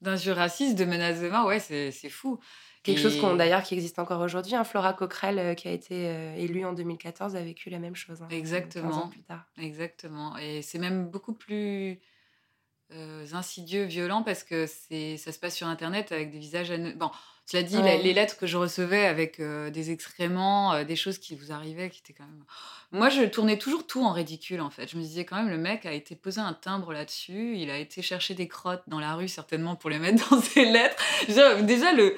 D'injures 0.00 0.36
racistes, 0.36 0.78
de 0.78 0.84
menaces 0.84 1.20
de 1.20 1.28
mort, 1.28 1.46
ouais, 1.46 1.60
c'est 1.60 1.90
fou. 2.08 2.38
Quelque 2.84 3.00
chose 3.00 3.20
qu'on 3.20 3.34
d'ailleurs 3.34 3.64
qui 3.64 3.74
existe 3.74 3.98
encore 3.98 4.20
aujourd'hui. 4.20 4.54
Hein, 4.54 4.62
Flora 4.62 4.92
Coquerel, 4.92 5.56
qui 5.56 5.66
a 5.66 5.72
été 5.72 6.04
élue 6.40 6.64
en 6.64 6.72
2014, 6.72 7.34
a 7.34 7.42
vécu 7.42 7.68
la 7.68 7.80
même 7.80 7.96
chose. 7.96 8.22
Hein, 8.22 8.28
Exactement. 8.30 9.04
Ans 9.04 9.08
plus 9.08 9.22
tard. 9.22 9.44
Exactement. 9.58 10.38
Et 10.38 10.62
c'est 10.62 10.78
même 10.78 11.08
beaucoup 11.08 11.34
plus 11.34 12.00
euh, 12.94 13.26
insidieux, 13.34 13.84
violents, 13.84 14.22
parce 14.22 14.44
que 14.44 14.66
c'est 14.66 15.18
ça 15.18 15.30
se 15.30 15.38
passe 15.38 15.54
sur 15.54 15.66
Internet 15.66 16.10
avec 16.10 16.30
des 16.30 16.38
visages... 16.38 16.72
Bon, 16.96 17.10
cela 17.50 17.62
dit, 17.62 17.78
Ouais. 17.78 17.96
les 18.02 18.12
lettres 18.12 18.36
que 18.36 18.46
je 18.46 18.58
recevais 18.58 19.06
avec 19.06 19.40
euh, 19.40 19.70
des 19.70 19.90
excréments, 19.90 20.74
euh, 20.74 20.84
des 20.84 20.96
choses 20.96 21.16
qui 21.18 21.34
vous 21.34 21.50
arrivaient, 21.50 21.88
qui 21.88 22.00
étaient 22.00 22.12
quand 22.12 22.26
même... 22.26 22.44
Moi, 22.92 23.08
je 23.08 23.22
tournais 23.22 23.56
toujours 23.56 23.86
tout 23.86 24.04
en 24.04 24.12
ridicule, 24.12 24.60
en 24.60 24.68
fait. 24.68 24.90
Je 24.90 24.96
me 24.96 25.02
disais 25.02 25.24
quand 25.24 25.36
même, 25.36 25.48
le 25.48 25.56
mec 25.56 25.86
a 25.86 25.92
été 25.92 26.14
poser 26.14 26.40
un 26.42 26.52
timbre 26.52 26.92
là-dessus, 26.92 27.56
il 27.56 27.70
a 27.70 27.78
été 27.78 28.02
chercher 28.02 28.34
des 28.34 28.48
crottes 28.48 28.82
dans 28.86 29.00
la 29.00 29.14
rue, 29.14 29.28
certainement, 29.28 29.76
pour 29.76 29.88
les 29.88 29.98
mettre 29.98 30.28
dans 30.30 30.40
ses 30.42 30.66
lettres. 30.66 31.02
Déjà, 31.26 31.62
déjà, 31.62 31.92
le... 31.92 32.16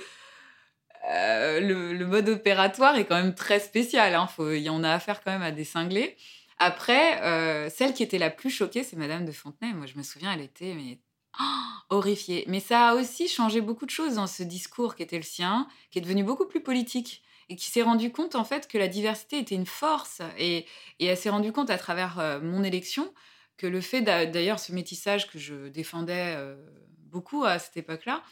euh, 1.10 1.60
le, 1.60 1.92
le 1.92 2.06
mode 2.06 2.28
opératoire 2.28 2.96
est 2.96 3.04
quand 3.04 3.16
même 3.16 3.34
très 3.34 3.60
spécial. 3.60 4.14
Hein. 4.14 4.26
Faut, 4.26 4.50
y 4.52 4.68
en 4.68 4.82
a 4.84 4.90
affaire 4.92 5.22
quand 5.22 5.30
même 5.32 5.42
à 5.42 5.52
des 5.52 5.64
cinglés. 5.64 6.16
Après, 6.58 7.22
euh, 7.22 7.70
celle 7.70 7.94
qui 7.94 8.02
était 8.02 8.18
la 8.18 8.30
plus 8.30 8.50
choquée, 8.50 8.82
c'est 8.84 8.96
Madame 8.96 9.24
de 9.24 9.32
Fontenay. 9.32 9.72
Moi, 9.72 9.86
je 9.86 9.96
me 9.96 10.02
souviens, 10.02 10.32
elle 10.32 10.42
était 10.42 10.74
mais, 10.74 10.98
oh. 11.38 12.02
Mais 12.46 12.60
ça 12.60 12.88
a 12.90 12.94
aussi 12.94 13.28
changé 13.28 13.60
beaucoup 13.60 13.86
de 13.86 13.90
choses 13.90 14.14
dans 14.14 14.26
ce 14.26 14.42
discours 14.42 14.94
qui 14.94 15.02
était 15.02 15.16
le 15.16 15.22
sien, 15.22 15.68
qui 15.90 15.98
est 15.98 16.02
devenu 16.02 16.24
beaucoup 16.24 16.46
plus 16.46 16.62
politique 16.62 17.22
et 17.48 17.56
qui 17.56 17.66
s'est 17.70 17.82
rendu 17.82 18.12
compte 18.12 18.36
en 18.36 18.44
fait 18.44 18.68
que 18.68 18.78
la 18.78 18.88
diversité 18.88 19.38
était 19.38 19.54
une 19.56 19.66
force. 19.66 20.20
Et, 20.38 20.66
et 21.00 21.06
elle 21.06 21.16
s'est 21.16 21.30
rendu 21.30 21.52
compte 21.52 21.70
à 21.70 21.78
travers 21.78 22.18
euh, 22.18 22.40
mon 22.40 22.62
élection 22.62 23.12
que 23.56 23.66
le 23.66 23.80
fait 23.80 24.02
d'a- 24.02 24.26
d'ailleurs 24.26 24.58
ce 24.60 24.72
métissage 24.72 25.28
que 25.30 25.38
je 25.38 25.68
défendais 25.68 26.34
euh, 26.36 26.56
beaucoup 26.98 27.44
à 27.44 27.58
cette 27.58 27.76
époque-là 27.76 28.22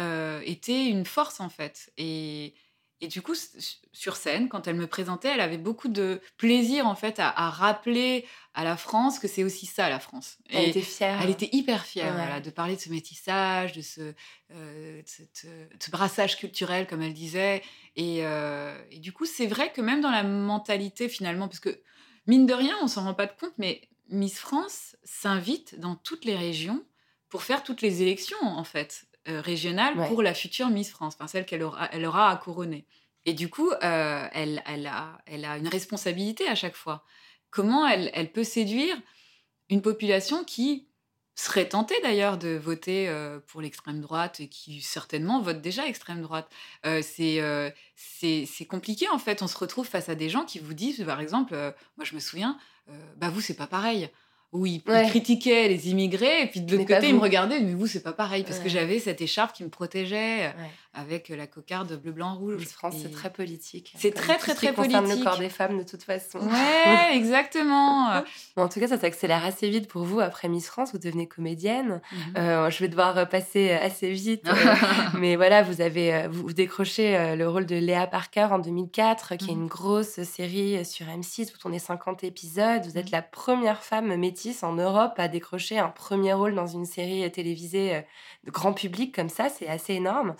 euh, 0.00 0.40
était 0.44 0.86
une 0.86 1.06
force 1.06 1.40
en 1.40 1.48
fait. 1.48 1.92
Et, 1.96 2.54
et 3.04 3.08
du 3.08 3.22
coup, 3.22 3.34
sur 3.92 4.16
scène, 4.16 4.48
quand 4.48 4.66
elle 4.66 4.76
me 4.76 4.86
présentait, 4.86 5.28
elle 5.28 5.40
avait 5.40 5.58
beaucoup 5.58 5.88
de 5.88 6.20
plaisir 6.36 6.86
en 6.86 6.94
fait 6.94 7.18
à, 7.20 7.28
à 7.28 7.50
rappeler 7.50 8.26
à 8.54 8.64
la 8.64 8.76
France 8.76 9.18
que 9.18 9.28
c'est 9.28 9.44
aussi 9.44 9.66
ça 9.66 9.88
la 9.88 9.98
France. 10.00 10.38
Elle 10.50 10.64
Et 10.64 10.68
était 10.70 10.80
fière. 10.82 11.20
elle 11.22 11.30
était 11.30 11.48
hyper 11.52 11.84
fière 11.84 12.06
Ouais. 12.06 12.12
voilà, 12.16 12.40
de 12.40 12.50
parler 12.50 12.76
de 12.76 12.80
ce 12.80 12.88
métissage, 12.90 13.72
de 13.72 13.82
ce, 13.82 14.14
euh, 14.52 15.02
de 15.02 15.06
cette, 15.08 15.42
euh, 15.46 15.66
de 15.68 15.82
ce 15.82 15.90
brassage 15.90 16.36
culturel, 16.38 16.86
comme 16.86 17.02
elle 17.02 17.14
disait. 17.14 17.62
Et, 17.96 18.18
euh, 18.26 18.76
et 18.90 18.98
du 18.98 19.12
coup, 19.12 19.26
c'est 19.26 19.46
vrai 19.46 19.72
que 19.72 19.80
même 19.80 20.00
dans 20.00 20.10
la 20.10 20.22
mentalité, 20.22 21.08
finalement, 21.08 21.48
parce 21.48 21.60
que 21.60 21.80
mine 22.26 22.46
de 22.46 22.54
rien, 22.54 22.76
on 22.82 22.86
s'en 22.88 23.04
rend 23.04 23.14
pas 23.14 23.26
compte, 23.26 23.54
mais 23.58 23.82
Miss 24.08 24.38
France 24.38 24.96
s'invite 25.02 25.78
dans 25.80 25.96
toutes 25.96 26.24
les 26.24 26.36
régions 26.36 26.84
pour 27.28 27.42
faire 27.42 27.62
toutes 27.64 27.82
les 27.82 28.02
élections, 28.02 28.36
en 28.42 28.64
fait, 28.64 29.06
euh, 29.28 29.40
régionales 29.40 29.98
Ouais. 29.98 30.08
pour 30.08 30.22
la 30.22 30.34
future 30.34 30.68
Miss 30.68 30.90
France, 30.90 31.14
enfin 31.14 31.26
celle 31.28 31.46
qu'elle 31.46 31.62
aura, 31.62 31.88
elle 31.92 32.04
aura 32.06 32.30
à 32.30 32.36
couronner. 32.36 32.86
Et 33.26 33.32
du 33.32 33.48
coup, 33.48 33.70
euh, 33.70 34.28
elle, 34.32 34.62
elle, 34.66 34.86
a, 34.86 35.18
elle 35.26 35.44
a 35.44 35.56
une 35.56 35.68
responsabilité 35.68 36.46
à 36.48 36.54
chaque 36.54 36.76
fois. 36.76 37.04
Comment 37.50 37.86
elle, 37.86 38.10
elle 38.14 38.30
peut 38.32 38.44
séduire 38.44 38.96
une 39.70 39.80
population 39.80 40.44
qui 40.44 40.88
serait 41.36 41.68
tentée 41.68 41.96
d'ailleurs 42.02 42.38
de 42.38 42.50
voter 42.50 43.08
euh, 43.08 43.40
pour 43.48 43.60
l'extrême 43.60 44.00
droite 44.00 44.40
et 44.40 44.48
qui 44.48 44.80
certainement 44.82 45.40
vote 45.40 45.60
déjà 45.62 45.86
extrême 45.86 46.22
droite? 46.22 46.48
Euh, 46.86 47.00
c'est 47.02 47.40
euh, 47.40 47.70
c'est 47.96 48.44
c'est 48.46 48.66
compliqué 48.66 49.08
en 49.08 49.18
fait. 49.18 49.42
On 49.42 49.48
se 49.48 49.56
retrouve 49.58 49.86
face 49.86 50.08
à 50.08 50.14
des 50.14 50.28
gens 50.28 50.44
qui 50.44 50.58
vous 50.58 50.74
disent, 50.74 51.02
par 51.06 51.20
exemple, 51.20 51.54
moi 51.96 52.04
je 52.04 52.14
me 52.14 52.20
souviens, 52.20 52.58
bah 53.16 53.30
vous 53.30 53.40
c'est 53.40 53.56
pas 53.56 53.66
pareil. 53.66 54.10
Où 54.54 54.64
ils 54.66 54.80
Ouais. 54.88 55.06
critiquaient 55.08 55.68
les 55.68 55.90
immigrés 55.90 56.42
et 56.42 56.46
puis 56.46 56.60
de 56.62 56.76
l'autre 56.76 56.88
côté 56.88 57.08
ils 57.08 57.12
me 57.12 57.18
vous. 57.18 57.24
regardaient, 57.24 57.60
mais 57.60 57.74
vous 57.74 57.86
c'est 57.86 58.02
pas 58.02 58.12
pareil 58.14 58.44
parce 58.44 58.60
que 58.60 58.68
j'avais 58.70 58.98
cette 59.00 59.20
écharpe 59.20 59.52
qui 59.54 59.64
me 59.64 59.68
protégeait 59.68 60.44
euh, 60.44 60.48
Ouais. 60.48 60.70
avec 60.94 61.28
la 61.28 61.46
cocarde 61.46 61.92
bleu 62.00 62.12
blanc 62.12 62.36
rouge. 62.36 62.56
Miss 62.60 62.72
France, 62.72 62.94
c'est 63.02 63.10
très 63.10 63.30
politique. 63.30 63.92
C'est 63.98 64.12
Comme 64.12 64.22
très, 64.22 64.36
très, 64.38 64.54
très 64.54 64.72
concerne 64.72 65.04
politique. 65.06 65.24
le 65.24 65.30
corps 65.30 65.38
des 65.40 65.48
femmes, 65.48 65.78
de 65.78 65.82
toute 65.82 66.04
façon. 66.04 66.38
Ouais, 66.38 67.14
exactement. 67.16 68.22
Bon, 68.56 68.62
en 68.62 68.68
tout 68.68 68.78
cas, 68.80 68.86
ça 68.88 68.98
s'accélère 68.98 69.44
assez 69.44 69.68
vite 69.68 69.88
pour 69.88 70.04
vous. 70.04 70.20
Après 70.20 70.48
Miss 70.48 70.68
France, 70.68 70.92
vous 70.92 70.98
devenez 70.98 71.26
comédienne. 71.26 72.00
Mhm. 72.12 72.18
Euh, 72.36 72.70
je 72.70 72.78
vais 72.78 72.88
devoir 72.88 73.18
euh, 73.18 73.24
passer 73.24 73.72
assez 73.72 74.12
vite. 74.12 74.46
euh, 74.46 74.52
mais 75.18 75.34
voilà, 75.36 75.62
vous 75.62 75.80
avez 75.80 76.14
euh, 76.14 76.28
vous, 76.30 76.52
décrochez 76.52 77.16
euh, 77.16 77.34
le 77.36 77.48
rôle 77.48 77.66
de 77.66 77.74
Léa 77.76 78.06
Parker 78.06 78.46
en 78.52 78.58
2004, 78.60 79.34
qui 79.36 79.50
est 79.50 79.54
Mhm. 79.54 79.62
une 79.62 79.66
grosse 79.66 80.22
série 80.22 80.76
euh, 80.76 80.84
sur 80.84 81.06
M6. 81.06 81.50
Vous 81.50 81.58
tournez 81.58 81.80
50 81.80 82.22
épisodes. 82.24 82.82
Vous 82.84 82.98
êtes 82.98 83.10
la 83.10 83.22
première 83.22 83.82
femme 83.82 84.14
en 84.62 84.74
Europe 84.74 85.14
à 85.16 85.28
décrocher 85.28 85.78
un 85.78 85.88
premier 85.88 86.32
rôle 86.34 86.54
dans 86.54 86.66
une 86.66 86.84
série 86.84 87.30
télévisée 87.32 87.96
euh, 87.96 88.02
de 88.44 88.50
grand 88.50 88.72
public 88.72 89.14
comme 89.14 89.28
ça. 89.28 89.48
C'est 89.48 89.66
assez 89.68 89.94
énorme. 89.94 90.34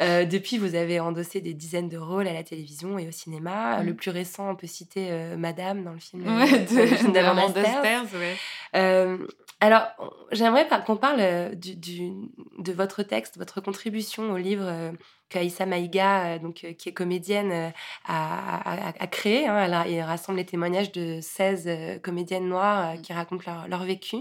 Euh, 0.00 0.24
depuis, 0.24 0.58
vous 0.58 0.74
avez 0.74 1.00
endossé 1.00 1.40
des 1.40 1.54
dizaines 1.54 1.88
de 1.88 1.98
rôles 1.98 2.26
à 2.28 2.32
la 2.32 2.42
télévision 2.42 2.98
et 2.98 3.08
au 3.08 3.12
cinéma. 3.12 3.78
Mhm. 3.80 3.86
Le 3.86 3.94
plus 3.94 4.10
récent, 4.10 4.50
on 4.50 4.56
peut 4.56 4.66
citer 4.66 5.08
euh, 5.10 5.36
Madame 5.36 5.84
dans 5.84 5.92
le 5.92 5.98
film, 6.00 6.26
euh, 6.26 6.36
Ouais, 6.40 6.46
film 6.66 7.12
de. 7.12 7.60
Sters, 7.80 8.14
ouais. 8.20 8.36
Euh, 8.76 9.18
alors, 9.60 9.86
j'aimerais 10.32 10.66
qu'on 10.86 10.96
parle 10.96 11.20
euh, 11.20 11.54
du, 11.54 11.76
du- 11.76 12.10
de 12.58 12.72
votre 12.72 13.02
texte, 13.04 13.38
votre 13.38 13.60
contribution 13.60 14.32
au 14.32 14.36
livre 14.36 14.64
euh, 14.66 14.90
qu'Aïssa 15.28 15.66
Maïga, 15.66 16.24
euh, 16.34 16.38
donc, 16.40 16.64
euh, 16.64 16.72
qui 16.72 16.88
est 16.88 16.92
comédienne, 16.92 17.52
euh, 17.52 17.68
a, 18.06 18.88
a- 18.88 18.92
a 18.98 19.06
créé. 19.06 19.46
hein. 19.46 19.58
Elle, 19.64 19.74
a- 19.74 19.86
elle 19.88 20.02
rassemble 20.02 20.38
les 20.38 20.44
témoignages 20.46 20.90
de 20.92 21.20
16 21.20 21.64
euh, 21.66 21.98
comédiennes 21.98 22.48
noires 22.48 22.90
euh, 22.90 22.96
qui 23.00 23.12
racontent 23.12 23.44
leur, 23.46 23.68
leur 23.68 23.84
vécu. 23.84 24.16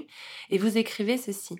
Et 0.51 0.57
vous 0.57 0.77
écrivez 0.77 1.17
ceci. 1.17 1.55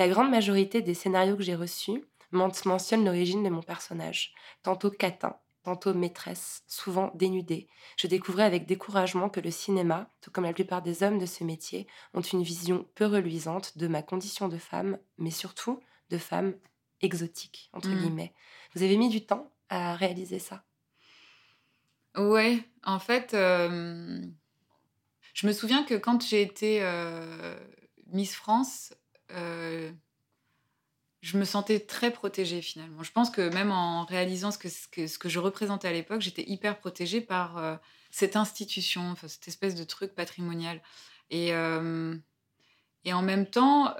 La 0.00 0.08
grande 0.08 0.30
majorité 0.30 0.82
des 0.82 0.94
scénarios 0.94 1.36
que 1.36 1.42
j'ai 1.44 1.54
reçus 1.54 2.04
men- 2.32 2.50
mentionnent 2.64 3.04
l'origine 3.04 3.44
de 3.44 3.50
mon 3.50 3.62
personnage. 3.62 4.34
Tantôt 4.64 4.90
catin, 4.90 5.36
tantôt 5.62 5.94
maîtresse, 5.94 6.64
souvent 6.66 7.12
dénudée. 7.14 7.68
Je 7.96 8.08
découvrais 8.08 8.42
avec 8.44 8.66
découragement 8.66 9.28
que 9.28 9.38
le 9.40 9.50
cinéma, 9.52 10.10
tout 10.22 10.30
comme 10.32 10.44
la 10.44 10.52
plupart 10.54 10.82
des 10.82 11.02
hommes 11.04 11.18
de 11.18 11.26
ce 11.26 11.44
métier, 11.44 11.86
ont 12.14 12.20
une 12.22 12.42
vision 12.42 12.88
peu 12.96 13.06
reluisante 13.06 13.78
de 13.78 13.86
ma 13.88 14.02
condition 14.02 14.48
de 14.48 14.58
femme, 14.58 14.98
mais 15.18 15.30
surtout 15.30 15.78
de 16.10 16.18
femme 16.18 16.54
exotique, 17.00 17.70
entre 17.72 17.90
Mm. 17.90 17.94
guillemets. 17.94 18.34
Vous 18.74 18.82
avez 18.82 18.96
mis 18.96 19.08
du 19.10 19.24
temps 19.26 19.52
à 19.68 19.94
réaliser 19.94 20.40
ça? 20.40 20.64
Ouais, 22.16 22.64
en 22.84 22.98
fait, 22.98 23.34
euh, 23.34 24.20
je 25.34 25.46
me 25.46 25.52
souviens 25.52 25.84
que 25.84 25.94
quand 25.94 26.24
j'ai 26.26 26.42
été 26.42 26.82
euh, 26.82 27.58
Miss 28.06 28.34
France, 28.34 28.92
euh, 29.34 29.92
je 31.20 31.36
me 31.38 31.44
sentais 31.44 31.80
très 31.80 32.10
protégée 32.10 32.62
finalement. 32.62 33.02
Je 33.02 33.12
pense 33.12 33.30
que 33.30 33.52
même 33.52 33.70
en 33.70 34.04
réalisant 34.04 34.50
ce 34.50 34.58
que, 34.58 34.68
ce 34.68 34.88
que, 34.88 35.06
ce 35.06 35.18
que 35.18 35.28
je 35.28 35.38
représentais 35.38 35.88
à 35.88 35.92
l'époque, 35.92 36.20
j'étais 36.20 36.48
hyper 36.48 36.78
protégée 36.78 37.20
par 37.20 37.58
euh, 37.58 37.76
cette 38.10 38.36
institution, 38.36 39.10
enfin, 39.10 39.28
cette 39.28 39.48
espèce 39.48 39.74
de 39.74 39.84
truc 39.84 40.14
patrimonial. 40.14 40.80
Et, 41.30 41.52
euh, 41.52 42.16
et 43.04 43.12
en 43.12 43.22
même 43.22 43.46
temps, 43.46 43.94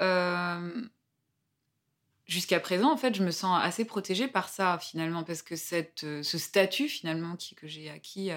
jusqu'à 2.26 2.59
présent, 2.61 2.93
en 2.93 2.97
fait, 2.97 3.14
je 3.14 3.22
me 3.22 3.31
sens 3.31 3.61
assez 3.62 3.85
protégée 3.85 4.26
par 4.26 4.49
ça, 4.49 4.78
finalement, 4.78 5.22
parce 5.22 5.43
que 5.43 5.57
cette, 5.57 6.01
ce 6.01 6.39
statut, 6.39 6.89
finalement, 6.89 7.37
qui, 7.37 7.55
que 7.55 7.68
j'ai 7.68 7.89
acquis 7.89 8.31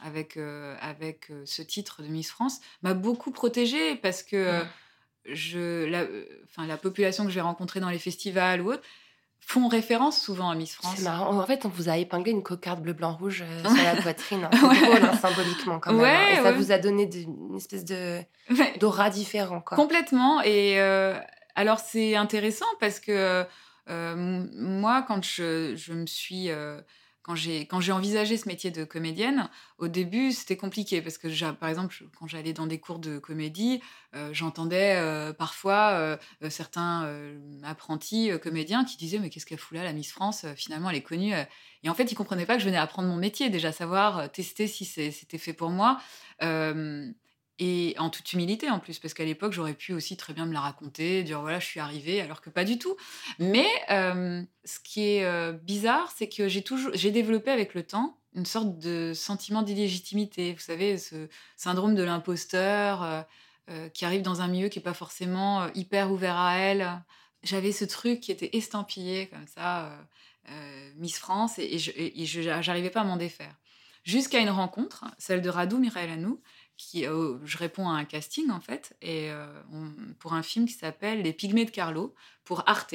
avec, 0.00 0.36
avec 0.36 1.30
ce 1.44 1.62
titre 1.62 2.02
de 2.02 2.08
Miss 2.08 2.30
France, 2.30 2.60
m'a 2.82 2.94
beaucoup 2.94 3.30
protégée, 3.30 3.94
parce 3.94 4.24
que 4.24 4.64
je, 5.26 5.84
la, 5.86 6.00
euh, 6.02 6.24
enfin, 6.48 6.66
la 6.66 6.76
population 6.76 7.24
que 7.24 7.30
je 7.30 7.34
vais 7.36 7.40
rencontrer 7.40 7.80
dans 7.80 7.90
les 7.90 7.98
festivals 7.98 8.60
ou 8.60 8.72
autres 8.72 8.82
font 9.44 9.66
référence 9.68 10.20
souvent 10.20 10.50
à 10.50 10.54
Miss 10.54 10.74
France. 10.74 10.94
C'est 10.96 11.02
marrant. 11.02 11.36
En 11.40 11.46
fait, 11.46 11.64
on 11.64 11.68
vous 11.68 11.88
a 11.88 11.96
épinglé 11.96 12.30
une 12.30 12.42
cocarde 12.44 12.80
bleu-blanc-rouge 12.80 13.42
euh, 13.46 13.62
sur 13.74 13.82
la 13.84 13.96
poitrine. 14.00 14.44
hein. 14.44 14.50
C'est 14.52 14.86
drôle, 14.86 15.04
hein, 15.04 15.16
symboliquement, 15.16 15.80
quand 15.80 15.92
même. 15.92 16.00
hein. 16.04 16.26
Ouais, 16.28 16.32
Et 16.34 16.42
ça 16.42 16.52
vous 16.52 16.70
a 16.70 16.78
donné 16.78 17.06
de- 17.06 17.18
une 17.18 17.56
espèce 17.56 17.84
de 17.84 18.20
d'aura 18.78 19.10
différent, 19.10 19.60
quoi. 19.60 19.76
Complètement. 19.76 20.40
Et 20.42 20.80
euh, 20.80 21.18
alors, 21.56 21.80
c'est 21.80 22.14
intéressant 22.14 22.66
parce 22.78 23.00
que 23.00 23.44
euh, 23.90 24.46
moi, 24.54 25.04
quand 25.08 25.24
je, 25.24 25.74
je 25.76 25.92
me 25.92 26.06
suis. 26.06 26.48
Quand 27.22 27.36
j'ai 27.36 27.92
envisagé 27.92 28.36
ce 28.36 28.48
métier 28.48 28.70
de 28.70 28.84
comédienne, 28.84 29.48
au 29.78 29.86
début, 29.86 30.32
c'était 30.32 30.56
compliqué 30.56 31.00
parce 31.00 31.18
que, 31.18 31.52
par 31.52 31.68
exemple, 31.68 31.94
quand 32.18 32.26
j'allais 32.26 32.52
dans 32.52 32.66
des 32.66 32.80
cours 32.80 32.98
de 32.98 33.18
comédie, 33.18 33.80
euh, 34.14 34.30
j'entendais 34.32 34.96
euh, 34.96 35.32
parfois 35.32 35.90
euh, 35.92 36.16
certains 36.50 37.08
apprentis 37.62 38.30
comédiens 38.42 38.84
qui 38.84 38.96
disaient 38.96 39.20
Mais 39.20 39.30
qu'est-ce 39.30 39.46
qu'elle 39.46 39.58
fout 39.58 39.76
là, 39.76 39.84
la 39.84 39.92
Miss 39.92 40.10
France 40.10 40.46
Finalement, 40.56 40.90
elle 40.90 40.96
est 40.96 41.02
connue. 41.02 41.32
Et 41.84 41.88
en 41.88 41.94
fait, 41.94 42.10
ils 42.10 42.16
comprenaient 42.16 42.46
pas 42.46 42.54
que 42.54 42.60
je 42.60 42.66
venais 42.66 42.76
apprendre 42.76 43.08
mon 43.08 43.16
métier, 43.16 43.50
déjà 43.50 43.70
savoir 43.70 44.30
tester 44.32 44.66
si 44.66 44.84
c'était 44.84 45.38
fait 45.38 45.52
pour 45.52 45.70
moi. 45.70 46.00
Et 47.58 47.94
en 47.98 48.10
toute 48.10 48.32
humilité 48.32 48.70
en 48.70 48.80
plus, 48.80 48.98
parce 48.98 49.14
qu'à 49.14 49.24
l'époque, 49.24 49.52
j'aurais 49.52 49.74
pu 49.74 49.92
aussi 49.92 50.16
très 50.16 50.32
bien 50.32 50.46
me 50.46 50.52
la 50.52 50.60
raconter, 50.60 51.22
dire 51.22 51.40
voilà, 51.40 51.60
je 51.60 51.66
suis 51.66 51.80
arrivée, 51.80 52.20
alors 52.20 52.40
que 52.40 52.50
pas 52.50 52.64
du 52.64 52.78
tout. 52.78 52.96
Mais 53.38 53.68
euh, 53.90 54.42
ce 54.64 54.80
qui 54.80 55.02
est 55.02 55.24
euh, 55.24 55.52
bizarre, 55.52 56.12
c'est 56.16 56.28
que 56.28 56.48
j'ai 56.48 56.62
toujours, 56.62 56.90
j'ai 56.94 57.10
développé 57.10 57.50
avec 57.50 57.74
le 57.74 57.82
temps 57.84 58.18
une 58.34 58.46
sorte 58.46 58.78
de 58.78 59.12
sentiment 59.14 59.62
d'illégitimité. 59.62 60.54
Vous 60.54 60.60
savez, 60.60 60.96
ce 60.96 61.28
syndrome 61.56 61.94
de 61.94 62.02
l'imposteur 62.02 63.24
euh, 63.70 63.88
qui 63.90 64.06
arrive 64.06 64.22
dans 64.22 64.40
un 64.40 64.48
milieu 64.48 64.68
qui 64.68 64.78
est 64.78 64.82
pas 64.82 64.94
forcément 64.94 65.70
hyper 65.74 66.10
ouvert 66.10 66.38
à 66.38 66.56
elle. 66.56 67.02
J'avais 67.42 67.72
ce 67.72 67.84
truc 67.84 68.20
qui 68.20 68.32
était 68.32 68.56
estampillé 68.56 69.26
comme 69.28 69.46
ça, 69.46 69.92
Miss 70.96 71.18
France, 71.18 71.58
et, 71.58 71.74
et 71.74 72.26
je- 72.26 72.40
j'arrivais 72.62 72.90
pas 72.90 73.02
à 73.02 73.04
m'en 73.04 73.16
défaire. 73.16 73.54
Jusqu'à 74.04 74.40
une 74.40 74.50
rencontre, 74.50 75.04
celle 75.18 75.42
de 75.42 75.48
Radou 75.48 75.78
Miraelanou, 75.78 76.40
euh, 76.94 77.38
je 77.44 77.58
réponds 77.58 77.88
à 77.88 77.94
un 77.94 78.04
casting 78.04 78.50
en 78.50 78.60
fait, 78.60 78.96
et 79.02 79.30
euh, 79.30 79.46
pour 80.18 80.34
un 80.34 80.42
film 80.42 80.66
qui 80.66 80.74
s'appelle 80.74 81.22
Les 81.22 81.32
Pygmées 81.32 81.64
de 81.64 81.70
Carlo 81.70 82.14
pour 82.44 82.62
Arte. 82.68 82.94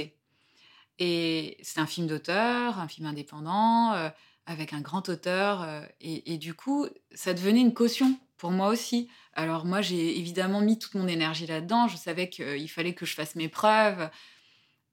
Et 1.00 1.58
c'est 1.62 1.80
un 1.80 1.86
film 1.86 2.08
d'auteur, 2.08 2.80
un 2.80 2.88
film 2.88 3.08
indépendant, 3.08 3.94
euh, 3.94 4.10
avec 4.46 4.74
un 4.74 4.82
grand 4.82 5.10
auteur, 5.10 5.68
et, 6.00 6.34
et 6.34 6.38
du 6.38 6.54
coup, 6.54 6.88
ça 7.14 7.34
devenait 7.34 7.60
une 7.60 7.74
caution 7.74 8.18
pour 8.38 8.52
moi 8.52 8.70
aussi. 8.70 9.10
Alors 9.34 9.66
moi, 9.66 9.82
j'ai 9.82 10.18
évidemment 10.18 10.62
mis 10.62 10.80
toute 10.80 10.96
mon 10.96 11.08
énergie 11.08 11.46
là-dedans. 11.46 11.88
Je 11.88 11.98
savais 11.98 12.30
qu'il 12.30 12.70
fallait 12.70 12.94
que 12.94 13.06
je 13.06 13.14
fasse 13.14 13.36
mes 13.36 13.50
preuves. 13.50 14.10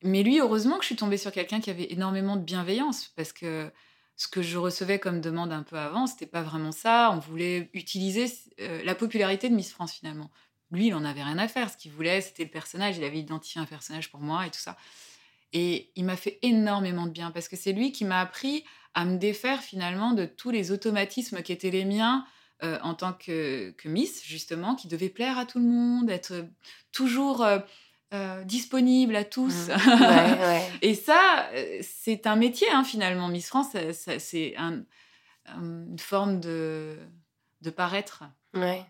Mais 0.03 0.23
lui, 0.23 0.41
heureusement 0.41 0.77
que 0.77 0.83
je 0.83 0.89
suis 0.89 0.97
tombée 0.97 1.17
sur 1.17 1.33
quelqu'un 1.33 1.61
qui 1.61 1.71
avait 1.71 1.93
énormément 1.93 2.37
de 2.37 2.43
bienveillance, 2.43 3.13
parce 3.17 3.33
que 3.33 3.71
ce 4.17 4.29
que 4.29 4.43
je 4.43 4.59
recevais 4.59 4.99
comme 4.99 5.21
demande 5.21 5.53
un 5.53 5.63
peu 5.63 5.77
avant, 5.77 6.07
c'était 6.07 6.27
pas 6.27 6.43
vraiment 6.43 6.73
ça. 6.73 7.11
On 7.13 7.19
voulait 7.19 7.71
utiliser 7.73 8.27
euh, 8.61 8.83
la 8.85 8.95
popularité 8.95 9.49
de 9.49 9.55
Miss 9.55 9.73
France 9.73 9.93
finalement. 9.93 10.31
Lui, 10.71 10.89
il 10.89 10.95
en 10.95 11.05
avait 11.05 11.23
rien 11.23 11.39
à 11.39 11.49
faire. 11.49 11.71
Ce 11.71 11.77
qu'il 11.77 11.93
voulait, 11.93 12.21
c'était 12.21 12.45
le 12.45 12.51
personnage. 12.51 12.97
Il 12.97 13.05
avait 13.05 13.19
identifié 13.19 13.61
un 13.61 13.67
personnage 13.67 14.11
pour 14.11 14.21
moi 14.21 14.47
et 14.47 14.51
tout 14.51 14.61
ça. 14.61 14.77
Et 15.53 15.91
il 15.95 16.05
m'a 16.05 16.17
fait 16.17 16.39
énormément 16.43 17.07
de 17.07 17.13
bien 17.13 17.31
parce 17.31 17.49
que 17.49 17.57
c'est 17.57 17.73
lui 17.73 17.93
qui 17.93 18.05
m'a 18.05 18.21
appris 18.21 18.65
à 18.95 19.05
me 19.05 19.19
défaire 19.19 19.63
finalement 19.63 20.13
de 20.13 20.25
tous 20.25 20.51
les 20.51 20.71
automatismes 20.71 21.43
qui 21.43 21.53
étaient 21.53 21.71
les 21.71 21.85
miens 21.85 22.25
euh, 22.63 22.79
en 22.83 22.95
tant 22.95 23.13
que, 23.13 23.71
que 23.73 23.89
Miss, 23.89 24.23
justement, 24.25 24.75
qui 24.77 24.89
devait 24.89 25.09
plaire 25.09 25.39
à 25.39 25.45
tout 25.47 25.59
le 25.59 25.67
monde, 25.67 26.09
être 26.09 26.47
toujours 26.93 27.43
euh, 27.43 27.59
euh, 28.13 28.45
disponible 28.45 29.17
à 29.17 29.25
tous. 29.25 29.69
Mmh. 29.69 29.71
Ouais, 29.71 30.39
ouais. 30.47 30.63
Et 30.83 30.95
ça, 30.95 31.47
euh, 31.55 31.79
c'est 31.83 32.27
un 32.27 32.37
métier, 32.37 32.69
hein, 32.73 32.85
finalement. 32.85 33.29
Miss 33.29 33.49
France, 33.49 33.77
c'est 34.19 34.55
un- 34.57 34.83
un- 35.47 35.63
une 35.91 35.99
forme 35.99 36.41
de, 36.41 36.97
de 37.63 37.71
paraître. 37.71 38.25
Ouais. 38.55 38.83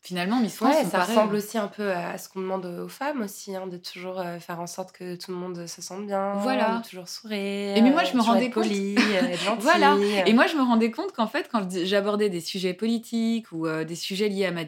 Finalement, 0.00 0.38
Miss 0.38 0.56
France, 0.56 0.74
ça 0.82 0.98
paraît- 0.98 1.12
ressemble 1.14 1.34
aussi 1.36 1.56
un 1.56 1.66
peu 1.66 1.90
à 1.90 2.18
ce 2.18 2.28
qu'on 2.28 2.40
demande 2.40 2.66
aux 2.66 2.88
femmes 2.88 3.22
aussi, 3.22 3.56
hein, 3.56 3.66
de 3.66 3.78
toujours 3.78 4.20
euh, 4.20 4.38
faire 4.38 4.60
en 4.60 4.66
sorte 4.66 4.92
que 4.92 5.14
tout 5.16 5.30
le 5.30 5.38
monde 5.38 5.66
se 5.66 5.80
sente 5.80 6.06
bien, 6.06 6.34
Voilà. 6.42 6.76
de 6.84 6.86
toujours 6.86 7.08
sourire. 7.08 7.74
Et 7.74 7.80
mais 7.80 7.90
moi, 7.90 8.04
je 8.04 8.12
euh, 8.12 8.16
me 8.18 8.20
rendais 8.22 8.50
compte- 8.50 8.64
poli, 8.64 8.94
euh, 8.98 9.28
être 9.28 9.40
gentil. 9.42 9.62
Voilà. 9.62 9.96
Et 10.26 10.34
moi, 10.34 10.46
je 10.46 10.56
me 10.56 10.62
rendais 10.62 10.90
compte 10.90 11.12
qu'en 11.12 11.26
fait, 11.26 11.48
quand 11.50 11.66
j'abordais 11.84 12.28
des 12.28 12.42
sujets 12.42 12.74
politiques 12.74 13.50
ou 13.52 13.66
euh, 13.66 13.84
des 13.84 13.96
sujets 13.96 14.28
liés 14.28 14.44
à 14.44 14.50
ma, 14.50 14.64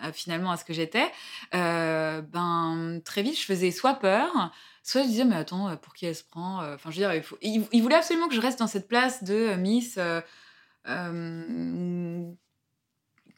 à, 0.00 0.12
finalement 0.12 0.50
à 0.50 0.56
ce 0.56 0.64
que 0.64 0.72
j'étais, 0.72 1.10
euh, 1.54 2.20
ben 2.22 3.00
très 3.04 3.22
vite, 3.22 3.38
je 3.38 3.44
faisais 3.44 3.70
soit 3.70 3.94
peur, 3.94 4.52
soit 4.82 5.02
je 5.02 5.08
disais 5.08 5.24
mais 5.24 5.36
attends, 5.36 5.68
euh, 5.68 5.76
pour 5.76 5.94
qui 5.94 6.06
elle 6.06 6.16
se 6.16 6.24
prend 6.24 6.62
euh, 6.62 6.74
Enfin, 6.74 6.90
je 6.90 7.00
veux 7.00 7.08
dire, 7.08 7.22
il, 7.42 7.82
voulait 7.82 7.96
absolument 7.96 8.28
que 8.28 8.34
je 8.34 8.40
reste 8.40 8.58
dans 8.58 8.66
cette 8.66 8.88
place 8.88 9.24
de 9.24 9.54
Miss. 9.56 9.98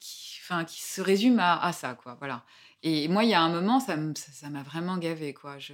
qui, 0.01 0.39
enfin, 0.43 0.65
qui 0.65 0.83
se 0.83 1.01
résume 1.01 1.39
à, 1.39 1.63
à 1.63 1.73
ça, 1.73 1.95
quoi. 1.95 2.17
Voilà. 2.19 2.45
Et 2.85 3.07
moi, 3.07 3.23
il 3.23 3.31
y 3.31 3.35
a 3.35 3.41
un 3.41 3.49
moment, 3.49 3.79
ça 3.79 3.95
m- 3.95 4.13
ça 4.17 4.33
ça 4.33 4.49
m'a 4.51 4.65
vraiment 4.65 4.97
gavé, 4.99 5.33
quoi. 5.35 5.57
Je... 5.59 5.73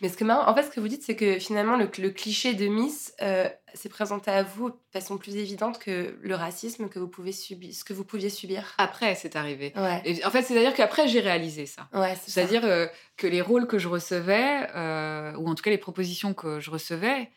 Mais 0.00 0.08
ce 0.08 0.16
que 0.16 0.24
marrant, 0.24 0.50
en 0.50 0.54
fait, 0.54 0.62
ce 0.62 0.70
que 0.70 0.80
vous 0.80 0.88
dites, 0.88 1.02
c'est 1.02 1.14
que 1.14 1.38
finalement, 1.38 1.76
le, 1.76 1.90
le 1.98 2.08
cliché 2.10 2.54
de 2.54 2.66
Miss 2.66 3.12
euh, 3.20 3.46
s'est 3.74 3.90
présenté 3.90 4.30
à 4.30 4.42
vous 4.42 4.70
de 4.70 4.76
façon 4.90 5.18
plus 5.18 5.36
évidente 5.36 5.78
que 5.78 6.18
le 6.22 6.34
racisme 6.34 6.88
que 6.88 6.98
vous 6.98 7.08
pouvez 7.08 7.32
subir, 7.32 7.74
ce 7.74 7.84
que 7.84 7.92
vous 7.92 8.04
pouviez 8.04 8.30
subir. 8.30 8.74
Après, 8.78 9.14
c'est 9.14 9.36
arrivé. 9.36 9.74
Ouais. 9.76 10.00
Et 10.06 10.24
en 10.24 10.30
fait, 10.30 10.42
c'est-à-dire 10.44 10.72
qu'après, 10.72 11.08
j'ai 11.08 11.20
réalisé 11.20 11.66
ça. 11.66 11.88
Ouais. 11.92 12.16
C'est-à-dire 12.26 12.64
euh, 12.64 12.86
que 13.18 13.26
les 13.26 13.42
rôles 13.42 13.66
que 13.66 13.78
je 13.78 13.88
recevais, 13.88 14.66
euh, 14.74 15.34
ou 15.36 15.48
en 15.50 15.54
tout 15.54 15.62
cas 15.62 15.70
les 15.70 15.76
propositions 15.76 16.32
que 16.32 16.58
je 16.58 16.70
recevais, 16.70 17.30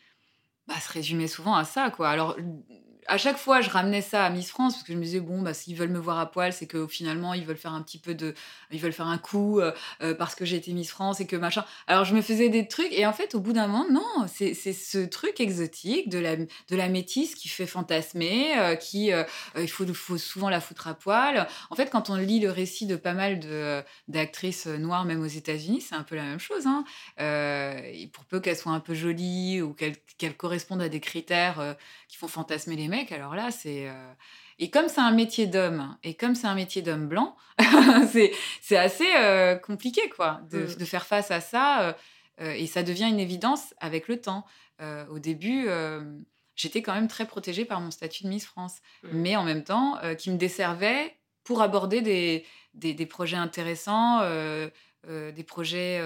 bah, 0.66 0.80
se 0.80 0.90
résumaient 0.90 1.26
souvent 1.28 1.56
à 1.56 1.64
ça. 1.64 1.90
Quoi. 1.90 2.08
Alors, 2.08 2.38
à 3.10 3.18
chaque 3.18 3.38
fois, 3.38 3.60
je 3.60 3.68
ramenais 3.70 4.02
ça 4.02 4.24
à 4.24 4.30
Miss 4.30 4.50
France, 4.50 4.74
parce 4.74 4.84
que 4.84 4.92
je 4.92 4.98
me 4.98 5.02
disais, 5.02 5.18
bon, 5.18 5.42
bah, 5.42 5.52
s'ils 5.52 5.74
veulent 5.74 5.90
me 5.90 5.98
voir 5.98 6.20
à 6.20 6.30
poil, 6.30 6.52
c'est 6.52 6.68
que 6.68 6.86
finalement, 6.86 7.34
ils 7.34 7.44
veulent 7.44 7.56
faire 7.56 7.74
un 7.74 7.82
petit 7.82 7.98
peu 7.98 8.14
de. 8.14 8.34
Ils 8.70 8.78
veulent 8.78 8.92
faire 8.92 9.08
un 9.08 9.18
coup 9.18 9.58
euh, 9.58 9.72
euh, 10.00 10.14
parce 10.14 10.36
que 10.36 10.44
j'ai 10.44 10.56
été 10.56 10.72
Miss 10.72 10.90
France 10.90 11.20
et 11.20 11.26
que 11.26 11.34
machin. 11.34 11.64
Alors, 11.88 12.04
je 12.04 12.14
me 12.14 12.22
faisais 12.22 12.48
des 12.50 12.68
trucs, 12.68 12.92
et 12.92 13.06
en 13.06 13.12
fait, 13.12 13.34
au 13.34 13.40
bout 13.40 13.52
d'un 13.52 13.66
moment, 13.66 13.86
non, 13.90 14.26
c'est 14.28 14.54
ce 14.54 14.98
truc 14.98 15.40
exotique 15.40 16.08
de 16.08 16.20
la, 16.20 16.36
de 16.36 16.46
la 16.70 16.88
métisse 16.88 17.34
qui 17.34 17.48
fait 17.48 17.66
fantasmer, 17.66 18.56
euh, 18.56 18.76
qui. 18.76 19.10
il 19.56 19.68
faut, 19.68 19.92
faut 19.92 20.16
souvent 20.16 20.48
la 20.48 20.60
foutre 20.60 20.86
à 20.86 20.94
poil. 20.94 21.48
En 21.70 21.74
fait, 21.74 21.90
quand 21.90 22.10
on 22.10 22.14
lit 22.14 22.38
le 22.38 22.52
récit 22.52 22.86
de 22.86 22.94
pas 22.94 23.12
mal 23.12 23.40
de 23.40 23.82
d'actrices 24.06 24.66
noires, 24.66 25.04
même 25.04 25.20
aux 25.20 25.26
États-Unis, 25.26 25.80
c'est 25.80 25.96
un 25.96 26.04
peu 26.04 26.14
la 26.14 26.22
même 26.22 26.38
chose. 26.38 26.66
Hein. 26.66 26.84
Pour 28.12 28.24
peu 28.26 28.38
qu'elles 28.38 28.56
soient 28.56 28.72
un 28.72 28.80
peu 28.80 28.94
jolies 28.94 29.62
ou 29.62 29.74
qu'elles 29.74 29.96
qu'elles 30.16 30.36
correspondent 30.36 30.82
à 30.82 30.88
des 30.88 31.00
critères 31.00 31.76
qui 32.08 32.16
font 32.16 32.28
fantasmer 32.28 32.76
les 32.76 32.88
mecs, 32.88 32.99
alors 33.10 33.34
là, 33.34 33.50
c'est. 33.50 33.88
euh, 33.88 34.12
Et 34.58 34.70
comme 34.70 34.88
c'est 34.88 35.00
un 35.00 35.12
métier 35.12 35.46
d'homme, 35.46 35.96
et 36.02 36.14
comme 36.14 36.34
c'est 36.34 36.46
un 36.46 36.54
métier 36.54 36.82
d'homme 36.82 37.08
blanc, 37.08 37.36
c'est 38.62 38.76
assez 38.76 39.08
euh, 39.16 39.56
compliqué, 39.56 40.08
quoi, 40.10 40.40
de, 40.50 40.60
Mm. 40.64 40.74
de 40.76 40.84
faire 40.84 41.06
face 41.06 41.30
à 41.30 41.40
ça. 41.40 41.96
euh, 42.40 42.52
et 42.54 42.66
ça 42.66 42.82
devient 42.82 43.08
une 43.08 43.20
évidence 43.20 43.74
avec 43.80 44.08
le 44.08 44.20
temps. 44.20 44.44
Au 45.10 45.18
début, 45.18 45.66
j'étais 46.56 46.80
quand 46.82 46.94
même 46.94 47.08
très 47.08 47.26
protégée 47.26 47.66
par 47.66 47.80
mon 47.82 47.90
statut 47.90 48.24
de 48.24 48.28
Miss 48.28 48.46
France 48.46 48.76
Mm. 49.02 49.08
mais 49.12 49.36
en 49.36 49.44
même 49.44 49.62
temps 49.64 49.98
qui 50.18 50.30
me 50.30 50.36
desservait 50.38 51.18
pour 51.44 51.60
aborder 51.60 52.00
des, 52.00 52.46
des, 52.74 52.94
des 52.94 53.06
projets 53.06 53.36
intéressants, 53.36 54.20
des 55.06 55.44
projets... 55.44 56.00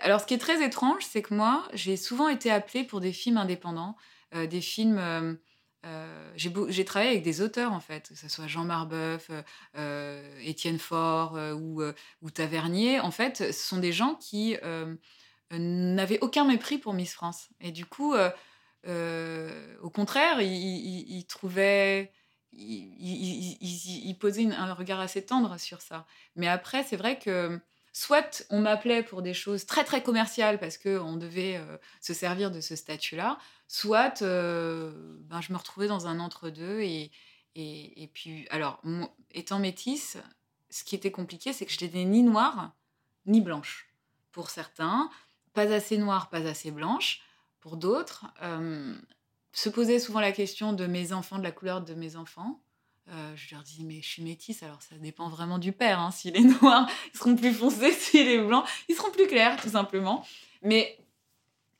Alors 0.00 0.20
ce 0.20 0.26
qui 0.26 0.32
est 0.34 0.38
très 0.38 0.64
étrange, 0.64 1.04
c'est 1.04 1.20
que 1.20 1.34
moi, 1.34 1.68
j'ai 1.74 1.98
souvent 1.98 2.28
été 2.28 2.50
appelée 2.50 2.84
pour 2.84 3.00
des 3.00 3.12
films 3.12 3.36
indépendants, 3.36 3.96
euh, 4.34 4.46
des 4.46 4.62
films... 4.62 4.98
euh, 4.98 5.34
euh, 5.84 6.32
j'ai 6.36 6.84
travaillé 6.84 7.10
avec 7.10 7.24
des 7.24 7.40
auteurs 7.40 7.72
en 7.72 7.80
fait, 7.80 8.10
que 8.10 8.14
ce 8.14 8.28
soit 8.28 8.46
Jean 8.46 8.64
Marbeuf, 8.64 9.30
euh, 9.30 9.42
euh, 9.76 10.40
Étienne 10.44 10.78
Faure 10.78 11.36
ou, 11.54 11.82
Tavernier. 12.30 13.00
En 13.00 13.10
fait, 13.10 13.52
ce 13.52 13.68
sont 13.68 13.78
des 13.78 13.92
gens 13.92 14.14
qui 14.14 14.56
n'avaient 15.50 16.20
aucun 16.20 16.44
mépris 16.44 16.78
pour 16.78 16.94
Miss 16.94 17.12
France. 17.12 17.48
Et 17.60 17.72
du 17.72 17.84
coup, 17.84 18.14
au 18.14 19.90
contraire, 19.90 20.40
ils, 20.40 21.26
posaient 24.20 24.46
un 24.52 24.74
regard 24.74 25.00
assez 25.00 25.24
tendre 25.24 25.58
sur 25.58 25.80
ça. 25.80 26.06
Mais 26.36 26.46
après, 26.48 26.84
c'est 26.84 26.96
vrai 26.96 27.18
que 27.18 27.58
soit 27.92 28.46
on 28.50 28.60
m'appelait 28.60 29.02
pour 29.02 29.20
des 29.20 29.34
choses 29.34 29.66
très 29.66 29.84
très 29.84 30.02
commerciales 30.02 30.58
parce 30.58 30.78
qu'on 30.78 31.16
devait 31.16 31.60
se 32.00 32.14
servir 32.14 32.52
de 32.52 32.60
ce 32.60 32.76
statut-là, 32.76 33.36
soit 33.72 34.20
ben, 34.20 35.40
je 35.40 35.52
me 35.52 35.56
retrouvais 35.56 35.88
dans 35.88 36.06
un 36.06 36.20
entre-deux. 36.20 36.80
Et, 36.82 37.10
et, 37.54 38.10
puis, 38.12 38.46
alors, 38.50 38.82
étant 39.32 39.58
métisse, 39.58 40.18
ce 40.68 40.84
qui 40.84 40.94
était 40.94 41.10
compliqué, 41.10 41.54
c'est 41.54 41.64
que 41.64 41.72
je 41.72 41.82
n'étais 41.82 42.04
ni 42.04 42.22
noire 42.22 42.72
ni 43.24 43.40
blanche. 43.40 43.88
Pour 44.30 44.50
certains, 44.50 45.10
pas 45.54 45.72
assez 45.72 45.96
noire, 45.96 46.28
pas 46.28 46.46
assez 46.46 46.70
blanche. 46.70 47.22
Pour 47.60 47.78
d'autres, 47.78 48.26
se 49.52 49.68
posait 49.70 49.98
souvent 49.98 50.20
la 50.20 50.32
question 50.32 50.74
de 50.74 50.86
mes 50.86 51.12
enfants, 51.12 51.38
de 51.38 51.44
la 51.44 51.52
couleur 51.52 51.80
de 51.80 51.94
mes 51.94 52.16
enfants. 52.16 52.60
Je 53.06 53.54
leur 53.54 53.62
dis, 53.62 53.84
mais 53.84 54.02
je 54.02 54.08
suis 54.08 54.22
métisse, 54.22 54.62
alors 54.62 54.82
ça 54.82 54.96
dépend 54.96 55.28
vraiment 55.30 55.58
du 55.58 55.72
père. 55.72 55.98
Hein. 55.98 56.10
S'il 56.10 56.36
est 56.36 56.40
noir, 56.62 56.90
ils 57.14 57.18
seront 57.18 57.36
plus 57.36 57.54
foncés. 57.54 57.92
S'il 57.92 58.28
est 58.28 58.44
blanc, 58.44 58.64
ils 58.88 58.94
seront 58.94 59.10
plus 59.10 59.26
clairs, 59.26 59.58
tout 59.60 59.70
simplement. 59.70 60.26
Mais 60.62 60.98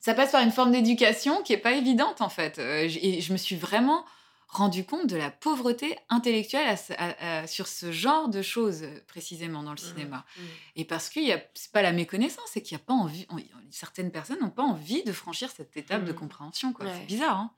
ça 0.05 0.13
passe 0.13 0.31
par 0.33 0.41
une 0.43 0.51
forme 0.51 0.71
d'éducation 0.73 1.41
qui 1.43 1.53
est 1.53 1.57
pas 1.57 1.71
évidente, 1.71 2.19
en 2.19 2.27
fait. 2.27 2.59
Euh, 2.59 2.89
et 3.01 3.21
je 3.21 3.31
me 3.31 3.37
suis 3.37 3.55
vraiment 3.55 4.03
rendu 4.49 4.83
compte 4.85 5.07
de 5.07 5.15
la 5.15 5.31
pauvreté 5.31 5.97
intellectuelle 6.09 6.67
à 6.67 6.75
ce- 6.75 6.91
à- 6.97 7.39
à- 7.39 7.47
sur 7.47 7.67
ce 7.67 7.91
genre 7.93 8.27
de 8.27 8.41
choses, 8.41 8.83
précisément, 9.07 9.63
dans 9.63 9.71
le 9.71 9.77
cinéma. 9.77 10.25
Mmh. 10.37 10.41
Et 10.75 10.85
parce 10.85 11.09
que 11.09 11.19
c'est 11.53 11.71
pas 11.71 11.81
la 11.81 11.93
méconnaissance, 11.93 12.43
c'est 12.51 12.61
qu'il 12.61 12.77
y 12.77 12.81
a 12.81 12.83
pas 12.83 12.93
envie. 12.93 13.25
on- 13.29 13.37
certaines 13.71 14.11
personnes 14.11 14.39
n'ont 14.41 14.49
pas 14.51 14.61
envie 14.63 15.03
de 15.03 15.11
franchir 15.13 15.49
cette 15.55 15.75
étape 15.77 16.03
de 16.03 16.11
Mhm. 16.11 16.17
compréhension. 16.19 16.73
quoi. 16.73 16.85
Ouais. 16.85 16.91
C'est 16.99 17.05
bizarre. 17.07 17.37
Hein 17.39 17.51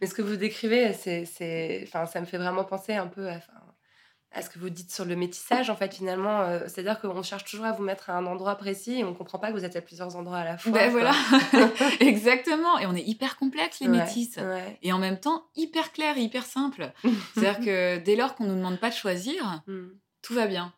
Mais 0.00 0.06
ce 0.08 0.14
que 0.14 0.22
vous 0.22 0.36
décrivez, 0.36 0.92
c'est, 0.92 1.24
c'est, 1.24 1.84
enfin, 1.86 2.04
ça 2.06 2.20
me 2.20 2.26
fait 2.26 2.36
vraiment 2.36 2.64
penser 2.64 2.94
un 2.94 3.06
peu 3.06 3.30
à, 3.30 3.40
à 4.36 4.42
ce 4.42 4.50
que 4.50 4.58
vous 4.58 4.68
dites 4.70 4.92
sur 4.92 5.04
le 5.04 5.16
métissage. 5.16 5.70
En 5.70 5.76
fait, 5.76 5.94
finalement, 5.94 6.40
euh, 6.42 6.60
c'est-à-dire 6.66 7.00
qu'on 7.00 7.22
cherche 7.22 7.44
toujours 7.44 7.64
à 7.66 7.72
vous 7.72 7.82
mettre 7.82 8.10
à 8.10 8.14
un 8.16 8.26
endroit 8.26 8.54
précis 8.56 9.00
et 9.00 9.04
on 9.04 9.14
comprend 9.14 9.38
pas 9.38 9.48
que 9.48 9.56
vous 9.56 9.64
êtes 9.64 9.76
à 9.76 9.80
plusieurs 9.80 10.14
endroits 10.16 10.38
à 10.38 10.44
la 10.44 10.58
fois. 10.58 10.72
ben 10.72 10.90
voilà, 10.90 11.12
exactement. 12.00 12.78
Et 12.78 12.86
on 12.86 12.94
est 12.94 13.02
hyper 13.06 13.36
complexe 13.36 13.80
les 13.80 13.88
Ouais, 13.88 13.98
métisses. 13.98 14.36
ouais. 14.36 14.78
Et 14.82 14.92
en 14.92 14.98
même 14.98 15.18
temps 15.18 15.44
hyper 15.56 15.92
clair 15.92 16.16
et 16.18 16.20
hyper 16.22 16.44
simple. 16.44 16.92
C'est-à-dire 17.34 17.60
que 17.64 17.98
dès 17.98 18.16
lors 18.16 18.34
qu'on 18.34 18.44
nous 18.44 18.56
demande 18.56 18.78
pas 18.78 18.90
de 18.90 18.94
choisir, 18.94 19.62
Mm. 19.66 19.86
tout 20.22 20.34
va 20.34 20.46
bien. 20.46 20.72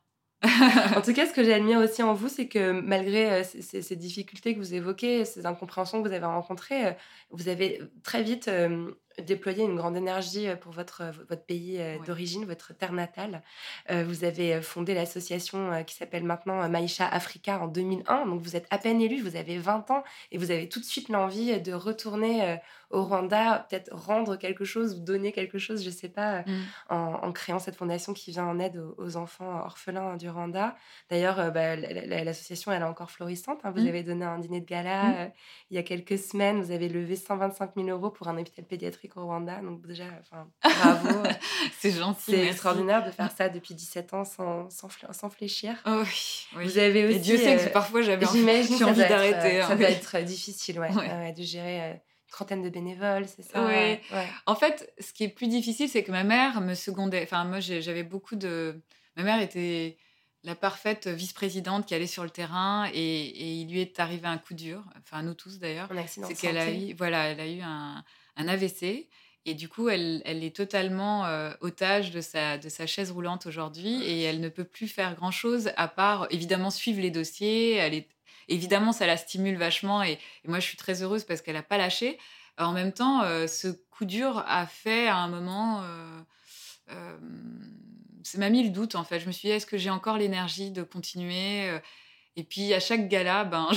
En 0.97 1.01
tout 1.03 1.13
cas, 1.15 1.27
ce 1.27 1.33
que 1.33 1.43
j'admire 1.43 1.81
aussi 1.81 2.01
en 2.05 2.15
vous, 2.15 2.29
c'est 2.29 2.47
que 2.47 2.71
malgré 2.71 3.29
euh, 3.31 3.43
ces, 3.45 3.61
ces- 3.61 3.83
ces 3.83 3.97
difficultés 3.97 4.55
que 4.55 4.61
vous 4.61 4.73
évoquez, 4.73 5.25
ces 5.25 5.47
incompréhensions 5.47 6.01
que 6.01 6.07
vous 6.09 6.15
avez 6.15 6.25
rencontrées, 6.27 6.87
euh, 6.87 6.93
vous 7.33 7.49
avez 7.49 7.81
très 8.05 8.23
vite 8.23 8.49
déployé 9.27 9.65
une 9.65 9.77
grande 9.77 9.97
énergie 9.97 10.47
pour 10.61 10.73
votre, 10.73 11.05
votre 11.29 11.45
pays 11.45 11.81
d'origine, 12.07 12.45
votre 12.45 12.75
terre 12.75 12.93
natale. 12.93 13.43
vous 13.91 14.25
avez 14.25 14.61
fondé 14.63 14.95
l'association 14.95 15.85
qui 15.85 15.95
s'appelle 15.95 16.25
maintenant 16.25 16.69
Maïcha 16.69 17.07
Africa 17.07 17.61
en 17.61 17.69
2001. 17.69 18.27
Donc 18.27 18.41
vous 18.41 18.57
êtes 18.57 18.67
à 18.71 18.79
peine 18.79 19.01
élu, 19.01 19.21
vous 19.21 19.37
avez 19.37 19.59
20 19.59 19.91
ans 19.91 20.05
et 20.33 20.39
vous 20.39 20.51
avez 20.51 20.69
tout 20.69 20.81
de 20.81 20.85
suite 20.85 21.09
l'envie 21.09 21.61
de 21.61 21.73
retourner 21.73 22.59
au 22.91 23.05
Rwanda, 23.05 23.67
peut-être 23.69 23.95
rendre 23.95 24.37
quelque 24.37 24.65
chose 24.65 24.97
ou 24.97 25.01
donner 25.01 25.33
quelque 25.33 25.59
chose, 25.59 25.83
je 25.83 25.91
ne 25.91 25.95
sais 25.95 26.09
pas, 26.09 26.41
mm. 26.41 26.65
en, 26.89 27.33
créant 27.33 27.59
cette 27.59 27.77
fondation 27.77 28.15
qui 28.15 28.31
vient 28.31 28.47
en 28.47 28.59
aide 28.59 28.83
aux, 28.97 29.17
enfants 29.17 29.61
orphelins 29.65 30.17
du 30.17 30.29
Rwanda. 30.29 30.75
D'ailleurs, 31.11 31.53
bah, 31.53 31.77
l'association, 31.77 32.73
elle 32.73 32.83
est 32.83 32.87
encore 32.87 33.11
florissante. 33.11 33.61
Hein. 33.65 33.73
Vous 33.73 33.83
mm. 33.83 33.89
avez 33.89 34.03
donné 34.03 34.25
un 34.25 34.39
dîner 34.39 34.61
de 34.61 34.67
gala 34.67 35.05
mm. 35.05 35.33
il 35.71 35.77
y 35.77 35.79
a 35.79 35.83
quelques 35.83 36.19
semaines. 36.19 36.63
Vous 36.63 36.71
avez 36.71 36.89
levé 36.89 37.17
125 37.17 37.73
000 37.77 37.89
euros 37.89 38.11
pour 38.11 38.29
un 38.29 38.39
hôpital 38.39 38.65
pédiatrique 38.65 39.08
au 39.17 39.27
Rwanda. 39.27 39.61
Donc 39.61 39.87
déjà, 39.87 40.05
bravo. 40.63 41.23
c'est 41.79 41.93
gentil. 41.93 42.33
C'est 42.33 42.47
extraordinaire 42.49 43.05
de 43.05 43.11
faire 43.11 43.31
ça 43.31 43.49
depuis 43.49 43.75
17 43.75 44.15
ans 44.15 44.25
sans, 44.25 44.69
sans, 44.71 44.89
sans 45.13 45.31
fléchir. 45.31 45.75
Oh 45.87 46.03
oui, 46.03 46.65
Vous 46.65 46.79
avez 46.79 47.07
aussi, 47.07 47.17
Et 47.17 47.19
Dieu 47.21 47.37
sait 47.37 47.57
que 47.57 47.63
euh, 47.63 47.71
parfois 47.71 48.03
j'avais 48.03 48.27
envie, 48.27 48.45
d'arrêter. 48.45 49.63
Ça 49.63 49.77
doit 49.77 49.91
être 49.91 50.19
difficile, 50.19 50.81
ouais, 50.81 51.33
de 51.33 51.43
gérer 51.43 51.81
euh, 51.81 51.93
une 51.93 52.31
trentaine 52.31 52.63
de 52.63 52.69
bénévoles, 52.69 53.27
c'est 53.27 53.43
ça 53.43 53.67
Oui. 53.67 53.99
En 54.47 54.55
fait, 54.55 54.93
ce 54.99 55.13
qui 55.13 55.25
est 55.25 55.29
plus 55.29 55.49
difficile, 55.49 55.89
c'est 55.89 56.03
que 56.03 56.13
ma 56.13 56.25
mère 56.25 56.61
me 56.61 56.75
secondait. 56.75 57.23
Enfin, 57.23 57.45
moi, 57.45 57.61
j'avais 57.61 58.05
beaucoup 58.05 58.37
de. 58.37 58.83
Ma 59.17 59.25
mère 59.25 59.41
était 59.41 59.99
la 60.45 60.55
parfaite 60.55 61.09
vice-présidente 61.09 61.87
qui 61.87 61.95
allait 61.95 62.07
sur 62.07 62.25
le 62.25 62.31
terrain 62.31 62.89
et, 62.93 62.99
et, 62.99 63.53
il 63.61 63.71
lui 63.71 63.81
est 63.81 63.99
arrivé 64.01 64.27
un 64.27 64.39
coup 64.39 64.55
dur, 64.55 64.85
enfin 64.99 65.23
nous 65.23 65.35
tous 65.35 65.59
d'ailleurs, 65.59 65.89
c'est 66.07 66.35
qu'elle 66.35 66.59
a 66.59 66.71
eu, 66.71 66.95
voilà, 66.95 67.25
elle 67.29 67.41
a 67.41 67.47
eu 67.47 67.61
un, 67.61 68.05
un 68.39 68.49
AVC 68.49 69.09
et 69.49 69.55
du 69.55 69.69
coup, 69.69 69.89
elle, 69.89 70.23
est 70.27 70.55
totalement 70.55 71.25
euh, 71.25 71.53
otage 71.61 72.11
de 72.11 72.21
sa, 72.21 72.59
de 72.59 72.69
sa 72.69 72.87
chaise 72.87 73.11
roulante 73.11 73.47
aujourd'hui 73.47 74.03
et 74.03 74.23
elle 74.23 74.41
ne 74.41 74.51
peut 74.51 74.65
plus 74.65 74.89
faire 74.89 75.15
grand-chose 75.15 75.71
à 75.77 75.89
part, 75.89 76.27
évidemment, 76.31 76.71
suivre 76.71 77.01
les 77.01 77.11
dossiers. 77.11 77.77
Elle 77.77 77.95
est, 77.95 78.09
évidemment, 78.49 78.93
ça 78.93 79.07
la 79.07 79.17
stimule 79.17 79.57
vachement 79.57 80.03
et, 80.03 80.19
moi, 80.45 80.61
je 80.61 80.67
suis 80.67 80.77
très 80.77 81.03
heureuse 81.03 81.25
parce 81.25 81.41
qu'elle 81.41 81.55
n'a 81.55 81.63
pas 81.63 81.79
lâché. 81.79 82.19
En 82.59 82.73
même 82.73 82.93
temps, 82.93 83.23
euh, 83.23 83.47
ce 83.47 83.69
coup 83.69 84.05
dur 84.05 84.45
a 84.47 84.67
fait 84.67 85.07
à 85.07 85.17
un 85.17 85.29
moment... 85.29 85.83
Euh, 86.91 87.19
ça 88.25 88.37
m'a 88.37 88.51
mis 88.51 88.63
le 88.63 88.71
doute, 88.71 88.97
en 88.97 89.05
fait. 89.05 89.21
Je 89.21 89.27
me 89.27 89.33
suis 89.33 89.49
dit, 89.49 89.55
est-ce 89.55 89.65
que 89.65 89.79
j'ai 89.79 89.89
encore 89.89 90.19
l'énergie 90.19 90.71
de 90.71 90.83
continuer 90.83 91.71
et 92.39 92.45
puis 92.45 92.73
à 92.73 92.79
chaque 92.79 93.09
gala, 93.09 93.43
ben, 93.43 93.69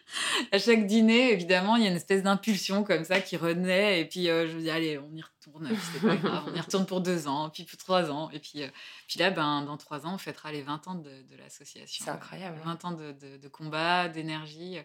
à 0.52 0.58
chaque 0.58 0.84
dîner, 0.84 1.30
évidemment, 1.30 1.76
il 1.76 1.84
y 1.84 1.86
a 1.86 1.90
une 1.90 1.96
espèce 1.96 2.24
d'impulsion 2.24 2.82
comme 2.82 3.04
ça 3.04 3.20
qui 3.20 3.36
renaît. 3.36 4.00
Et 4.00 4.04
puis 4.04 4.28
euh, 4.28 4.48
je 4.50 4.56
me 4.56 4.62
dis, 4.62 4.70
allez, 4.70 4.98
on 4.98 5.14
y 5.14 5.22
retourne, 5.22 5.70
c'est 5.92 6.02
pas 6.02 6.16
grave, 6.16 6.42
on 6.48 6.54
y 6.56 6.60
retourne 6.60 6.86
pour 6.86 7.02
deux 7.02 7.28
ans, 7.28 7.50
puis 7.50 7.62
pour 7.62 7.78
trois 7.78 8.10
ans. 8.10 8.28
Et 8.32 8.40
puis, 8.40 8.64
euh, 8.64 8.68
puis 9.06 9.20
là, 9.20 9.30
ben, 9.30 9.62
dans 9.62 9.76
trois 9.76 10.06
ans, 10.06 10.14
on 10.14 10.18
fêtera 10.18 10.50
les 10.50 10.62
20 10.62 10.88
ans 10.88 10.96
de, 10.96 11.08
l'association. 11.38 12.04
C'est 12.04 12.10
incroyable. 12.10 12.60
20 12.64 12.84
ans 12.84 12.90
de, 12.90 13.12
de, 13.12 13.48
combat, 13.48 14.08
d'énergie. 14.08 14.78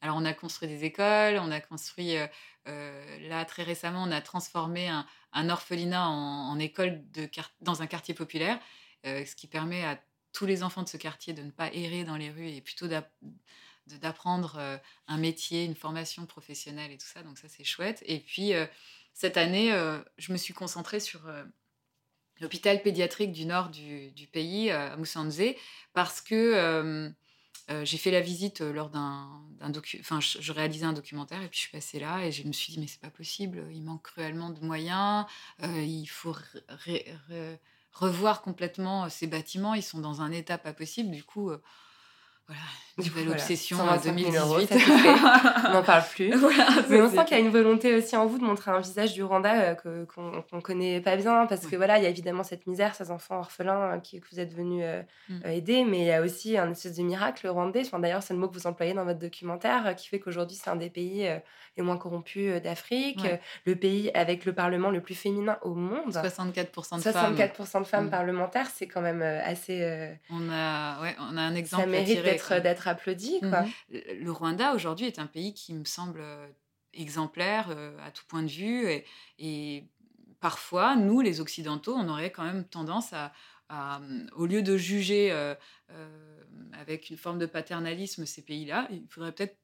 Alors 0.00 0.14
on 0.16 0.24
a 0.24 0.32
construit 0.32 0.68
des 0.68 0.84
écoles, 0.84 1.40
on 1.40 1.50
a 1.50 1.60
construit, 1.60 2.16
euh, 2.68 3.28
là 3.28 3.44
très 3.44 3.64
récemment, 3.64 4.04
on 4.06 4.12
a 4.12 4.20
transformé 4.20 4.86
un, 4.86 5.04
un 5.32 5.50
orphelinat 5.50 6.08
en, 6.08 6.50
en 6.50 6.58
école 6.60 7.02
de, 7.10 7.28
dans 7.60 7.82
un 7.82 7.88
quartier 7.88 8.14
populaire, 8.14 8.60
ce 9.04 9.34
qui 9.34 9.48
permet 9.48 9.84
à 9.84 9.98
tous 10.32 10.46
les 10.46 10.62
enfants 10.62 10.82
de 10.82 10.88
ce 10.88 10.96
quartier 10.96 11.32
de 11.32 11.42
ne 11.42 11.50
pas 11.50 11.72
errer 11.72 12.04
dans 12.04 12.16
les 12.16 12.30
rues 12.30 12.48
et 12.48 12.60
plutôt 12.60 12.86
d'apprendre 13.86 14.56
euh, 14.58 14.76
un 15.06 15.16
métier, 15.16 15.64
une 15.64 15.74
formation 15.74 16.26
professionnelle 16.26 16.92
et 16.92 16.98
tout 16.98 17.06
ça. 17.06 17.22
Donc 17.22 17.38
ça, 17.38 17.48
c'est 17.48 17.64
chouette. 17.64 18.02
Et 18.06 18.20
puis, 18.20 18.54
euh, 18.54 18.66
cette 19.14 19.36
année, 19.36 19.72
euh, 19.72 19.98
je 20.18 20.32
me 20.32 20.36
suis 20.36 20.54
concentrée 20.54 21.00
sur 21.00 21.22
l'hôpital 22.40 22.82
pédiatrique 22.82 23.32
du 23.32 23.46
nord 23.46 23.70
du, 23.70 24.28
pays, 24.32 24.70
à 24.70 24.96
Moussanze, 24.96 25.42
parce 25.92 26.20
que 26.20 27.12
j'ai 27.82 27.98
fait 27.98 28.12
la 28.12 28.20
visite 28.20 28.60
lors 28.60 28.90
d'un. 28.90 29.44
Enfin, 29.98 30.20
je, 30.20 30.52
réalisais 30.52 30.86
un 30.86 30.92
documentaire 30.92 31.42
et 31.42 31.48
puis 31.48 31.56
je 31.56 31.62
suis 31.62 31.72
passée 31.72 31.98
là 31.98 32.24
et 32.24 32.30
je 32.30 32.46
me 32.46 32.52
suis 32.52 32.72
dit, 32.72 32.78
mais 32.78 32.86
c'est 32.86 33.00
pas 33.00 33.10
possible, 33.10 33.66
il 33.72 33.82
manque 33.82 34.04
cruellement 34.04 34.50
de 34.50 34.60
moyens, 34.60 35.26
il 35.64 36.06
faut 36.06 36.36
revoir 37.98 38.42
complètement 38.42 39.08
ces 39.08 39.26
bâtiments. 39.26 39.74
Ils 39.74 39.82
sont 39.82 40.00
dans 40.00 40.20
un 40.22 40.30
état 40.30 40.58
pas 40.58 40.72
possible. 40.72 41.10
Du 41.10 41.24
coup, 41.24 41.50
voilà, 42.48 42.62
nouvelle 42.96 43.28
obsession 43.30 43.86
à 43.86 43.98
2018. 43.98 44.72
on 45.68 45.72
n'en 45.72 45.82
parle 45.82 46.02
plus. 46.10 46.32
Mais 46.88 47.00
on 47.00 47.10
sent 47.10 47.24
qu'il 47.26 47.36
y 47.36 47.40
a 47.40 47.44
une 47.44 47.50
volonté 47.50 47.94
aussi 47.94 48.16
en 48.16 48.26
vous 48.26 48.38
de 48.38 48.44
montrer 48.44 48.70
un 48.70 48.80
visage 48.80 49.12
du 49.12 49.22
Rwanda 49.22 49.76
euh, 49.86 50.06
qu'on 50.06 50.56
ne 50.56 50.60
connaît 50.60 51.00
pas 51.00 51.16
bien, 51.16 51.46
parce 51.46 51.66
que 51.66 51.76
voilà, 51.76 51.98
il 51.98 52.04
y 52.04 52.06
a 52.06 52.10
évidemment 52.10 52.42
cette 52.42 52.66
misère, 52.66 52.94
ces 52.94 53.10
enfants 53.10 53.38
orphelins 53.38 53.96
euh, 53.96 53.98
qui, 53.98 54.18
que 54.20 54.26
vous 54.32 54.40
êtes 54.40 54.54
venus 54.54 54.82
euh, 54.84 55.02
mm. 55.28 55.46
aider, 55.46 55.84
mais 55.84 55.98
il 55.98 56.06
y 56.06 56.12
a 56.12 56.22
aussi 56.22 56.56
un 56.56 56.70
espèce 56.70 56.96
de 56.96 57.02
miracle 57.02 57.46
rwandais. 57.48 57.82
Enfin, 57.84 57.98
D'ailleurs, 57.98 58.22
c'est 58.22 58.34
le 58.34 58.40
mot 58.40 58.48
que 58.48 58.54
vous 58.54 58.66
employez 58.66 58.94
dans 58.94 59.04
votre 59.04 59.18
documentaire, 59.18 59.94
qui 59.96 60.08
fait 60.08 60.18
qu'aujourd'hui, 60.18 60.56
c'est 60.56 60.70
un 60.70 60.76
des 60.76 60.90
pays 60.90 61.28
les 61.76 61.82
moins 61.82 61.96
corrompus 61.96 62.60
d'Afrique, 62.62 63.20
le 63.64 63.76
pays 63.76 64.10
avec 64.14 64.44
le 64.44 64.52
parlement 64.52 64.90
le 64.90 65.00
plus 65.00 65.14
féminin 65.14 65.58
au 65.62 65.74
monde. 65.74 66.12
64% 66.12 66.96
de 66.96 67.02
64 67.02 67.80
de 67.80 67.84
femmes 67.84 68.06
mm. 68.06 68.10
parlementaires, 68.10 68.68
c'est 68.74 68.86
quand 68.86 69.02
même 69.02 69.22
assez... 69.22 70.16
on, 70.30 70.48
a, 70.50 71.02
ouais, 71.02 71.14
on 71.20 71.36
a 71.36 71.42
un 71.42 71.54
exemple. 71.54 71.84
Ça 71.84 71.88
mérite 71.88 72.37
d'être 72.60 72.88
applaudi. 72.88 73.40
Quoi. 73.40 73.62
Mhm. 73.62 73.70
Le 74.20 74.30
Rwanda, 74.30 74.74
aujourd'hui, 74.74 75.06
est 75.06 75.18
un 75.18 75.26
pays 75.26 75.54
qui 75.54 75.74
me 75.74 75.84
semble 75.84 76.20
euh, 76.20 76.48
exemplaire 76.92 77.68
euh, 77.70 77.96
à 78.04 78.10
tout 78.10 78.24
point 78.26 78.42
de 78.42 78.48
vue. 78.48 78.88
Et, 79.38 79.84
parfois, 80.40 80.96
nous, 80.96 81.20
les 81.20 81.40
Occidentaux, 81.40 81.94
on 81.94 82.08
aurait 82.08 82.30
quand 82.30 82.44
même 82.44 82.64
tendance 82.64 83.12
à, 83.12 83.32
au 84.34 84.46
lieu 84.46 84.62
de 84.62 84.76
juger 84.76 85.30
euh, 85.30 85.54
avec 86.72 87.10
une 87.10 87.16
forme 87.16 87.38
de 87.38 87.46
paternalisme 87.46 88.24
ces 88.24 88.42
pays-là, 88.42 88.88
il 88.90 89.06
faudrait 89.08 89.32
peut-être 89.32 89.58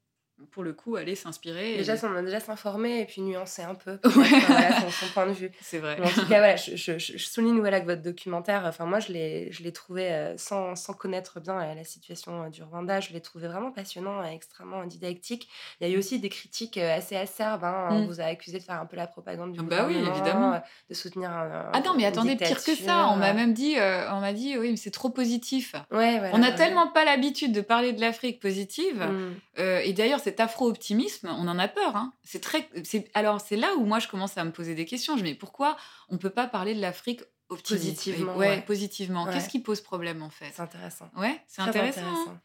pour 0.51 0.63
le 0.63 0.73
coup, 0.73 0.97
aller 0.97 1.15
s'inspirer. 1.15 1.77
Déjà, 1.77 1.95
on 2.03 2.17
a 2.17 2.23
déjà 2.23 2.41
s'informer 2.41 3.01
et 3.01 3.05
puis 3.07 3.23
nuancer 3.23 3.63
un 3.63 3.75
peu 3.75 3.99
son, 4.05 5.07
point 5.13 5.27
de 5.27 5.33
vue. 5.33 5.51
C'est 5.61 5.79
vrai. 5.79 6.01
en 6.01 6.09
tout 6.09 6.27
cas, 6.27 6.39
voilà, 6.39 6.57
je, 6.57 6.75
je, 6.99 7.19
souligne 7.19 7.61
voilà, 7.61 7.81
que 7.81 7.87
votre 7.87 8.03
documentaire, 8.03 8.65
enfin, 8.67 8.85
moi, 8.85 8.99
je 8.99 9.13
l'ai 9.13 9.73
trouvé, 9.73 10.11
euh, 10.11 10.37
sans, 10.37 10.75
sans, 10.75 10.93
connaître 10.93 11.41
bien 11.41 11.61
euh, 11.61 11.75
la 11.75 11.85
situation 11.85 12.45
euh, 12.45 12.49
du 12.49 12.63
Rwanda, 12.63 13.01
je 13.01 13.13
l'ai 13.13 13.21
trouvé 13.21 13.47
vraiment 13.47 13.71
passionnant 13.71 14.25
et 14.25 14.35
extrêmement 14.35 14.85
didactique. 14.85 15.49
Il 15.81 15.89
y 15.89 15.91
a 15.91 15.95
eu 15.95 15.99
aussi 15.99 16.19
des 16.19 16.29
critiques 16.29 16.79
assez 16.79 17.17
acerbes. 17.17 17.65
Hein. 17.65 17.89
On 17.91 18.01
mm. 18.01 18.07
vous 18.07 18.21
a 18.21 18.25
accusé 18.25 18.59
de 18.59 18.65
faire 18.65 18.81
un 18.81 18.87
peu 18.87 18.97
la 18.97 19.07
propagande 19.07 19.53
du 19.53 19.63
bah 19.63 19.87
oui, 19.87 19.97
évidemment. 19.97 20.61
de 20.89 20.95
soutenir 20.95 21.31
un, 21.31 21.71
Ah 21.73 21.81
non, 21.81 21.95
mais 21.97 22.07
attendez, 22.07 22.37
pire 22.37 22.63
que 22.63 22.75
ça. 22.75 23.09
On 23.09 23.17
m'a 23.17 23.33
même 23.33 23.55
dit, 23.55 23.77
on 23.79 24.21
m'a 24.21 24.33
dit, 24.33 24.59
oui, 24.59 24.71
mais 24.71 24.77
c'est 24.77 24.91
trop 24.91 25.11
positif. 25.11 25.75
Ouais, 25.93 26.21
on 26.33 26.39
n'a 26.39 26.53
tellement 26.53 26.89
pas 26.89 27.05
l'habitude 27.05 27.53
de 27.53 27.61
parler 27.61 27.93
de 27.93 28.01
l'Afrique 28.01 28.41
positive. 28.41 29.01
Mm. 29.05 29.63
et 29.85 29.93
d'ailleurs, 29.93 30.21
cet 30.25 30.41
afro-optimisme, 30.41 31.29
on 31.29 31.47
en 31.47 31.59
a 31.59 31.69
peur. 31.69 31.95
Hein. 31.97 32.13
C'est 32.25 32.41
très, 32.41 32.69
alors 33.15 33.41
c'est 33.41 33.57
là 33.57 33.75
où 33.77 33.85
moi 33.85 33.99
je 33.99 34.09
commence 34.09 34.37
à 34.37 34.45
me 34.45 34.51
poser 34.51 34.75
des 34.75 34.87
questions. 34.87 35.17
Je 35.17 35.23
me 35.23 35.29
dis 35.29 35.35
pourquoi 35.35 35.77
on 36.09 36.19
peut 36.19 36.31
pas 36.31 36.47
parler 36.47 36.75
de 36.75 36.81
l'Afrique 36.81 37.23
positivement 37.49 38.37
Ouais, 38.37 38.63
positivement. 38.63 39.27
Qu'est-ce 39.27 39.49
qui 39.49 39.61
pose 39.61 39.81
problème 39.81 40.23
en 40.23 40.31
fait? 40.31 40.51
C'est 40.55 40.63
intéressant. 40.63 41.11
Ouais, 41.17 41.41
c'est 41.47 41.63
intéressant. 41.63 42.01
Hein. 42.01 42.41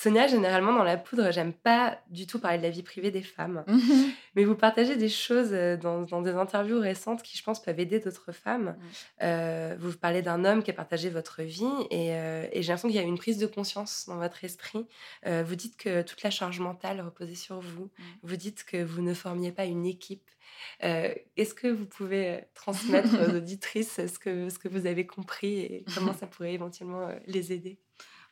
Sonia, 0.00 0.28
généralement 0.28 0.72
dans 0.72 0.84
la 0.84 0.96
poudre, 0.96 1.32
j'aime 1.32 1.52
pas 1.52 1.98
du 2.08 2.28
tout 2.28 2.38
parler 2.38 2.58
de 2.58 2.62
la 2.62 2.70
vie 2.70 2.84
privée 2.84 3.10
des 3.10 3.22
femmes. 3.22 3.64
Mhm. 3.66 4.12
Mais 4.36 4.44
vous 4.44 4.54
partagez 4.54 4.94
des 4.94 5.08
choses 5.08 5.50
euh, 5.50 5.76
dans, 5.76 6.22
des 6.22 6.34
interviews 6.34 6.78
récentes 6.78 7.20
qui, 7.20 7.36
je 7.36 7.42
pense, 7.42 7.60
peuvent 7.60 7.80
aider 7.80 7.98
d'autres 7.98 8.30
femmes. 8.30 8.76
Euh, 9.24 9.74
vous 9.80 9.92
parlez 9.98 10.22
d'un 10.22 10.44
homme 10.44 10.62
qui 10.62 10.70
a 10.70 10.74
partagé 10.74 11.10
votre 11.10 11.42
vie 11.42 11.64
et, 11.90 12.14
euh, 12.14 12.46
et 12.52 12.62
j'ai 12.62 12.68
l'impression 12.68 12.86
qu'il 12.86 12.96
y 12.96 13.00
a 13.00 13.02
une 13.02 13.18
prise 13.18 13.38
de 13.38 13.48
conscience 13.48 14.04
dans 14.06 14.18
votre 14.18 14.44
esprit. 14.44 14.86
vous 15.26 15.56
dites 15.56 15.76
que 15.76 16.02
toute 16.02 16.22
la 16.22 16.30
charge 16.30 16.60
mentale 16.60 17.00
reposait 17.00 17.34
sur 17.34 17.58
vous. 17.58 17.90
Vous 18.22 18.36
dites 18.36 18.62
que 18.62 18.80
vous 18.80 19.02
ne 19.02 19.14
formiez 19.14 19.50
pas 19.50 19.64
une 19.64 19.84
équipe. 19.84 20.30
Est-ce 20.78 21.54
que 21.54 21.66
vous 21.66 21.86
pouvez 21.86 22.44
transmettre 22.54 23.16
aux 23.20 23.34
auditrices 23.38 24.06
ce 24.06 24.18
que, 24.20 24.48
ce 24.48 24.60
que 24.60 24.68
vous 24.68 24.86
avez 24.86 25.08
compris 25.08 25.58
et 25.58 25.84
comment 25.92 26.14
ça 26.14 26.28
pourrait 26.28 26.54
éventuellement 26.54 27.08
les 27.26 27.52
aider? 27.52 27.80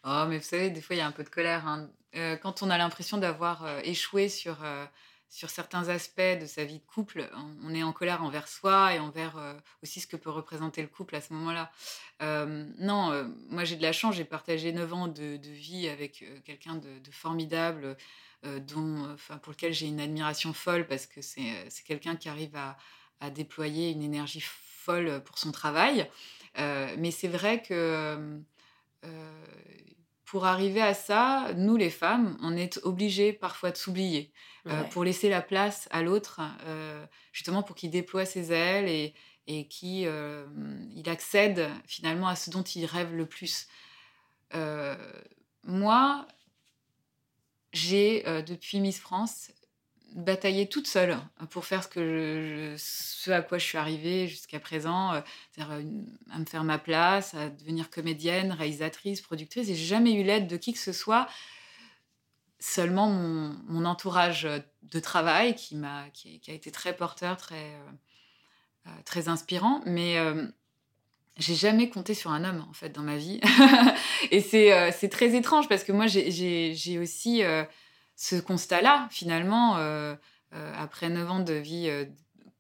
Oh, 0.09 0.25
mais 0.29 0.39
vous 0.39 0.45
savez, 0.45 0.71
des 0.71 0.81
fois, 0.81 0.95
il 0.95 1.01
y 1.01 1.03
a 1.03 1.07
un 1.07 1.13
peu 1.13 1.25
de 1.25 1.29
colère. 1.29 1.67
Hein. 1.67 1.91
Euh, 2.15 2.37
quand 2.37 2.63
on 2.63 2.71
a 2.71 2.79
l'impression 2.79 3.19
d'avoir 3.19 3.65
euh, 3.65 3.81
échoué 3.83 4.29
sur, 4.29 4.63
euh, 4.63 4.87
sur 5.29 5.51
certains 5.51 5.89
aspects 5.89 6.21
de 6.21 6.47
sa 6.47 6.65
vie 6.65 6.79
de 6.79 6.85
couple, 6.85 7.29
on, 7.65 7.75
est 7.75 7.83
en 7.83 7.93
colère 7.93 8.23
envers 8.23 8.47
soi 8.47 8.95
et 8.95 9.01
envers 9.01 9.35
aussi 9.83 10.01
ce 10.01 10.07
que 10.07 10.17
peut 10.17 10.31
représenter 10.31 10.81
le 10.81 10.87
couple 10.87 11.17
à 11.17 11.21
ce 11.21 11.33
moment-là. 11.33 11.73
non, 12.79 13.29
moi, 13.51 13.65
j'ai 13.65 13.75
de 13.75 13.83
la 13.83 13.93
chance. 13.93 14.15
J'ai 14.15 14.25
partagé 14.25 14.73
9 14.73 14.95
ans 14.95 15.09
de, 15.09 15.39
vie 15.43 15.89
avec 15.89 16.25
quelqu'un 16.45 16.77
de, 16.77 17.11
formidable, 17.11 17.97
dont, 18.45 19.17
pour 19.43 19.53
lequel 19.53 19.73
j'ai 19.73 19.89
une 19.89 20.01
admiration 20.01 20.53
folle 20.53 20.87
parce 20.87 21.07
que 21.07 21.21
c'est 21.21 21.83
quelqu'un 21.85 22.15
qui 22.15 22.29
arrive 22.29 22.55
à, 22.55 22.79
à, 23.19 23.31
déployer 23.31 23.91
une 23.91 24.03
énergie 24.03 24.45
folle 24.45 25.21
pour 25.25 25.39
son 25.39 25.51
travail. 25.51 26.09
mais 26.57 27.11
c'est 27.11 27.29
vrai 27.29 27.63
que 27.63 28.41
pour 30.27 30.45
arriver 30.45 30.83
à 30.83 30.93
ça, 30.93 31.53
nous 31.57 31.77
les 31.77 31.91
femmes, 31.91 32.37
on 32.43 32.57
est 32.57 32.79
obligées 32.85 33.33
parfois 33.33 33.71
de 33.71 33.77
s'oublier 33.77 34.33
euh, 34.67 34.83
pour 34.85 35.05
laisser 35.05 35.31
la 35.31 35.41
place 35.41 35.89
à 35.91 36.03
l'autre, 36.03 36.41
euh, 36.67 37.07
justement 37.33 37.63
pour 37.63 37.77
qu'il 37.77 37.91
déploie 37.91 38.27
ses 38.27 38.53
ailes 38.53 38.89
et, 38.89 39.15
et 39.47 39.67
qu'il 39.69 40.11
il 40.95 41.09
accède 41.09 41.69
finalement 41.87 42.29
à 42.29 42.37
ce 42.37 42.51
dont 42.51 42.65
il 42.65 42.85
rêve 42.85 43.15
le 43.15 43.27
plus. 43.27 43.69
Euh, 44.55 44.97
moi, 45.65 46.27
j'ai, 47.73 48.27
euh, 48.29 48.43
depuis 48.43 48.81
Miss 48.81 48.99
France, 48.99 49.51
bataillé 50.15 50.69
toute 50.69 50.87
seule 50.87 51.19
pour 51.51 51.65
faire 51.65 51.85
ce, 51.85 53.31
à 53.31 53.43
quoi 53.43 53.59
je 53.59 53.65
suis 53.65 53.79
arrivée 53.79 54.29
jusqu'à 54.29 54.61
présent, 54.61 55.13
euh, 55.13 55.21
euh, 55.59 55.83
à 56.31 56.39
me 56.39 56.45
faire 56.45 56.65
ma 56.65 56.79
place, 56.79 57.35
à 57.35 57.51
devenir 57.51 57.91
comédienne, 57.91 58.53
réalisatrice, 58.53 59.21
productrice, 59.21 59.69
et 59.69 59.75
j'ai 59.75 59.85
jamais 59.85 60.15
eu 60.15 60.23
l'aide 60.23 60.47
de 60.47 60.57
qui 60.57 60.73
que 60.73 60.79
ce 60.79 60.93
soit, 60.93 61.29
seulement 62.59 63.09
mon, 63.09 63.85
entourage 63.85 64.49
de 64.83 65.01
travail 65.01 65.55
qui, 65.55 65.77
m'a, 65.77 66.09
qui, 66.11 66.41
a 66.49 66.53
été 66.53 66.71
très 66.71 66.97
porteur, 66.97 67.37
très, 67.37 67.75
euh, 67.75 67.91
euh, 68.87 68.91
très 69.05 69.29
inspirant, 69.29 69.83
mais 69.85 70.17
euh, 70.17 70.47
j'ai 71.39 71.57
jamais 71.57 71.91
compté 71.91 72.15
sur 72.15 72.31
un 72.31 72.45
homme 72.45 72.65
en 72.69 72.73
fait 72.73 72.91
dans 72.91 73.03
ma 73.03 73.17
vie. 73.17 73.41
et 74.31 74.41
c'est, 74.41 74.73
euh, 74.73 75.09
très 75.11 75.35
étrange 75.35 75.69
parce 75.69 75.83
que 75.83 75.91
moi 75.91 76.07
j'ai, 76.07 76.99
aussi 77.01 77.43
euh, 77.43 77.65
ce 78.17 78.37
constat-là 78.37 79.07
finalement 79.11 79.77
euh, 79.77 80.17
euh, 80.55 80.73
après 80.77 81.09
9 81.09 81.31
ans 81.31 81.41
de 81.41 81.53
vie 81.53 81.89
euh, 81.89 82.07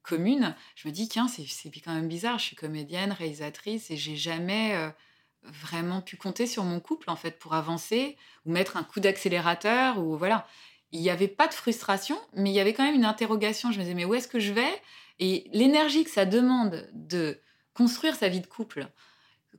commune. 0.02 0.54
Je 0.76 0.86
me 0.86 0.92
dis 0.92 1.08
tiens 1.08 1.26
c'est, 1.26 1.44
quand 1.80 1.94
même 1.94 2.08
bizarre, 2.08 2.38
je 2.38 2.44
suis 2.44 2.56
comédienne, 2.56 3.10
réalisatrice 3.10 3.90
et 3.90 3.96
j'ai 3.96 4.16
jamais 4.16 4.92
vraiment 5.42 6.00
pu 6.00 6.16
compter 6.16 6.46
sur 6.46 6.62
mon 6.62 6.78
couple 6.78 7.10
en 7.10 7.16
fait 7.16 7.38
pour 7.38 7.54
avancer 7.54 8.16
ou 8.44 8.52
mettre 8.52 8.76
un 8.76 8.84
coup 8.84 9.00
d'accélérateur 9.00 9.98
ou 9.98 10.16
voilà. 10.16 10.46
Il 10.92 11.00
n'y 11.00 11.10
avait 11.10 11.26
pas 11.26 11.48
de 11.48 11.54
frustration, 11.54 12.16
mais 12.34 12.50
il 12.50 12.54
y 12.54 12.60
avait 12.60 12.72
quand 12.72 12.84
même 12.84 12.94
une 12.94 13.04
interrogation. 13.04 13.72
Je 13.72 13.78
me 13.78 13.82
disais 13.82 13.94
mais 13.94 14.04
où 14.04 14.14
est-ce 14.14 14.28
que 14.28 14.38
je 14.38 14.52
vais? 14.52 14.82
Et 15.18 15.48
l'énergie 15.52 16.04
que 16.04 16.10
ça 16.10 16.24
demande 16.24 16.88
de 16.92 17.40
construire 17.74 18.14
sa 18.14 18.28
vie 18.28 18.40
de 18.40 18.46
couple, 18.46 18.88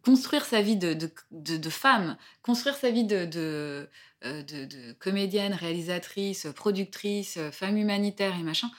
construire 0.07 0.45
sa 0.45 0.61
vie 0.61 0.77
de, 0.77 1.69
femme, 1.69 2.17
construire 2.41 2.77
sa 2.77 2.91
vie 2.91 3.05
euh, 3.11 3.85
de- 4.23 4.93
comédienne, 4.93 5.53
réalisatrice, 5.53 6.47
productrice, 6.55 7.37
femme 7.51 7.75
humanitaire 7.75 8.33
et 8.39 8.43
machin, 8.43 8.69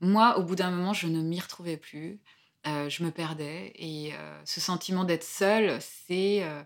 moi, 0.00 0.38
au 0.38 0.42
bout 0.42 0.56
d'un 0.56 0.72
moment, 0.72 0.92
je 0.92 1.06
ne 1.06 1.22
m'y 1.22 1.38
retrouvais 1.38 1.76
plus. 1.76 2.18
Euh, 2.66 2.88
je 2.88 3.04
me 3.04 3.12
perdais. 3.12 3.72
Et 3.76 4.12
euh, 4.12 4.42
ce 4.44 4.60
sentiment 4.60 5.04
d'être 5.04 5.22
seule, 5.22 5.78
euh, 6.10 6.62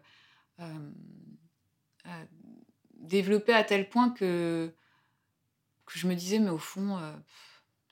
développé 2.95 3.53
à 3.53 3.65
tel 3.65 3.87
point 3.91 4.09
que, 4.09 4.73
je 5.95 6.07
me 6.07 6.15
disais, 6.15 6.39
mais 6.39 6.49
au 6.49 6.57
fond, 6.57 6.99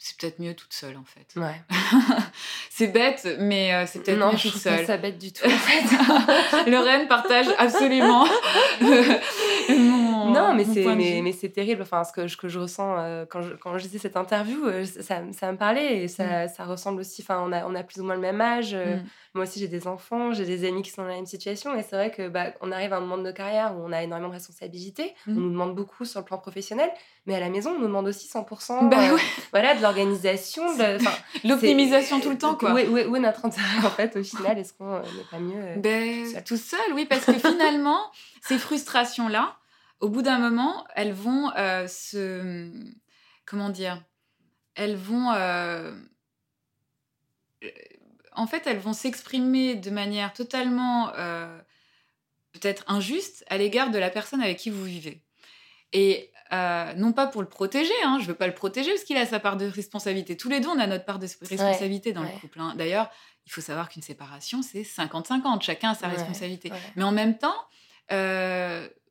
c'est 0.06 0.18
peut-être 0.18 0.38
mieux 0.38 0.52
toute 0.52 0.74
seule, 0.74 0.98
en 0.98 1.04
fait. 1.04 1.40
Ouais. 1.40 1.62
c'est 2.70 2.88
bête, 2.88 3.26
mais 3.38 3.72
euh, 3.72 3.86
c'est 3.86 4.00
peut-être 4.00 4.18
Non, 4.18 4.32
mieux 4.32 4.36
je 4.36 4.48
toute 4.50 4.60
seule. 4.60 4.84
ça 4.84 4.98
bête 4.98 5.16
du 5.16 5.32
tout. 5.32 5.46
En 5.46 5.48
fait. 5.48 6.66
Lorraine 6.70 7.08
partage 7.08 7.46
absolument 7.56 8.26
non, 10.34 10.54
mais 10.54 10.64
c'est 10.64 10.84
mais, 11.22 11.32
c'est 11.32 11.48
terrible. 11.48 11.82
Enfin, 11.82 12.04
ce 12.04 12.12
que, 12.12 12.28
ce 12.28 12.36
que 12.36 12.48
je 12.48 12.58
ressens 12.58 12.98
euh, 12.98 13.24
quand 13.28 13.42
je 13.42 13.54
quand 13.54 13.76
je 13.78 13.82
disais 13.84 13.98
cette 13.98 14.16
interview, 14.16 14.64
euh, 14.66 14.84
ça, 14.84 15.22
ça 15.32 15.50
me 15.52 15.56
parlait 15.56 16.02
et 16.02 16.08
ça, 16.08 16.48
ça 16.48 16.64
ressemble 16.64 17.00
aussi. 17.00 17.22
Enfin, 17.22 17.42
on 17.46 17.52
a 17.52 17.64
on 17.66 17.74
a 17.74 17.82
plus 17.82 18.00
ou 18.00 18.04
moins 18.04 18.14
le 18.14 18.20
même 18.20 18.40
âge. 18.40 18.74
euh, 18.74 18.96
Mm. 18.96 19.04
Moi 19.36 19.42
aussi, 19.46 19.58
j'ai 19.58 19.66
des 19.66 19.88
enfants, 19.88 20.32
j'ai 20.32 20.44
des 20.44 20.64
amis 20.68 20.82
qui 20.82 20.90
sont 20.90 21.02
dans 21.02 21.08
la 21.08 21.16
même 21.16 21.26
situation. 21.26 21.74
Et 21.76 21.82
c'est 21.82 21.96
vrai 21.96 22.12
que 22.12 22.28
bah, 22.28 22.52
on 22.60 22.70
arrive 22.70 22.92
à 22.92 22.98
un 22.98 23.00
moment 23.00 23.18
de 23.18 23.24
nos 23.24 23.32
carrières 23.32 23.74
où 23.76 23.82
on 23.84 23.90
a 23.90 24.00
énormément 24.04 24.28
de 24.28 24.34
responsabilités. 24.34 25.12
Mm. 25.26 25.36
On 25.36 25.40
nous 25.40 25.50
demande 25.50 25.74
beaucoup 25.74 26.04
sur 26.04 26.20
le 26.20 26.24
plan 26.24 26.38
professionnel, 26.38 26.88
mais 27.26 27.34
à 27.34 27.40
la 27.40 27.48
maison, 27.48 27.70
on 27.76 27.80
nous 27.80 27.86
demande 27.88 28.06
aussi 28.06 28.28
100% 28.28 28.88
Bah 28.88 29.12
ouais. 29.12 29.20
voilà, 29.50 29.74
de 29.74 29.82
l'organisation. 29.82 30.62
L'optimisation 31.44 32.20
tout 32.20 32.30
le 32.30 32.38
temps, 32.38 32.54
quoi. 32.54 32.72
Où 32.74 32.78
est, 32.78 32.86
où 32.88 32.96
est- 32.98 33.06
où 33.06 33.16
est 33.16 33.20
notre 33.20 33.44
intérêt, 33.44 33.84
en 33.84 33.90
fait, 33.90 34.16
au 34.16 34.22
final 34.22 34.58
Est-ce 34.58 34.72
qu'on 34.72 34.98
n'est 35.00 35.26
pas 35.30 35.38
mieux 35.38 35.76
Ben, 35.78 36.26
seul. 36.26 36.44
tout 36.44 36.56
seul, 36.56 36.80
oui, 36.94 37.04
parce 37.06 37.24
que 37.24 37.32
finalement, 37.32 37.98
ces 38.42 38.58
frustrations-là, 38.58 39.56
au 40.00 40.08
bout 40.08 40.22
d'un 40.22 40.38
moment, 40.38 40.86
elles 40.94 41.12
vont 41.12 41.50
euh, 41.56 41.86
se. 41.86 42.70
Comment 43.46 43.70
dire 43.70 44.02
Elles 44.74 44.96
vont. 44.96 45.32
euh, 45.32 45.92
euh, 47.62 47.68
en 48.32 48.46
fait, 48.46 48.66
elles 48.66 48.78
vont 48.78 48.92
s'exprimer 48.92 49.76
de 49.76 49.90
manière 49.90 50.32
totalement 50.32 51.12
euh, 51.16 51.56
peut-être 52.52 52.84
injuste 52.88 53.44
à 53.48 53.58
l'égard 53.58 53.90
de 53.90 53.98
la 53.98 54.10
personne 54.10 54.40
avec 54.42 54.58
qui 54.58 54.70
vous 54.70 54.84
vivez. 54.84 55.22
Et 55.92 56.30
non 56.96 57.12
pas 57.12 57.26
pour 57.26 57.42
le 57.42 57.48
protéger, 57.48 57.92
hein, 58.04 58.18
je 58.20 58.26
veux 58.26 58.34
pas 58.34 58.46
le 58.46 58.54
protéger 58.54 58.90
parce 58.90 59.02
qu'il 59.04 59.16
a 59.16 59.26
sa 59.26 59.40
part 59.40 59.56
de 59.56 59.66
responsabilité. 59.66 60.36
Tous 60.36 60.48
les 60.48 60.60
deux, 60.60 60.68
on 60.68 60.78
a 60.78 60.86
notre 60.86 61.04
part 61.04 61.18
de 61.18 61.26
responsabilité 61.40 62.12
dans 62.12 62.22
ouais. 62.22 62.32
le 62.32 62.38
couple. 62.40 62.60
hein. 62.60 62.74
D'ailleurs, 62.76 63.10
il 63.46 63.52
faut 63.52 63.60
savoir 63.60 63.88
qu'une 63.88 64.02
séparation, 64.02 64.62
c'est 64.62 64.82
50-50. 64.82 65.62
Chacun 65.62 65.90
a 65.90 65.94
sa 65.94 66.06
Ouais, 66.08 66.14
responsabilité. 66.14 66.70
Mais 66.96 67.02
en 67.04 67.10
même 67.12 67.38
temps, 67.38 67.54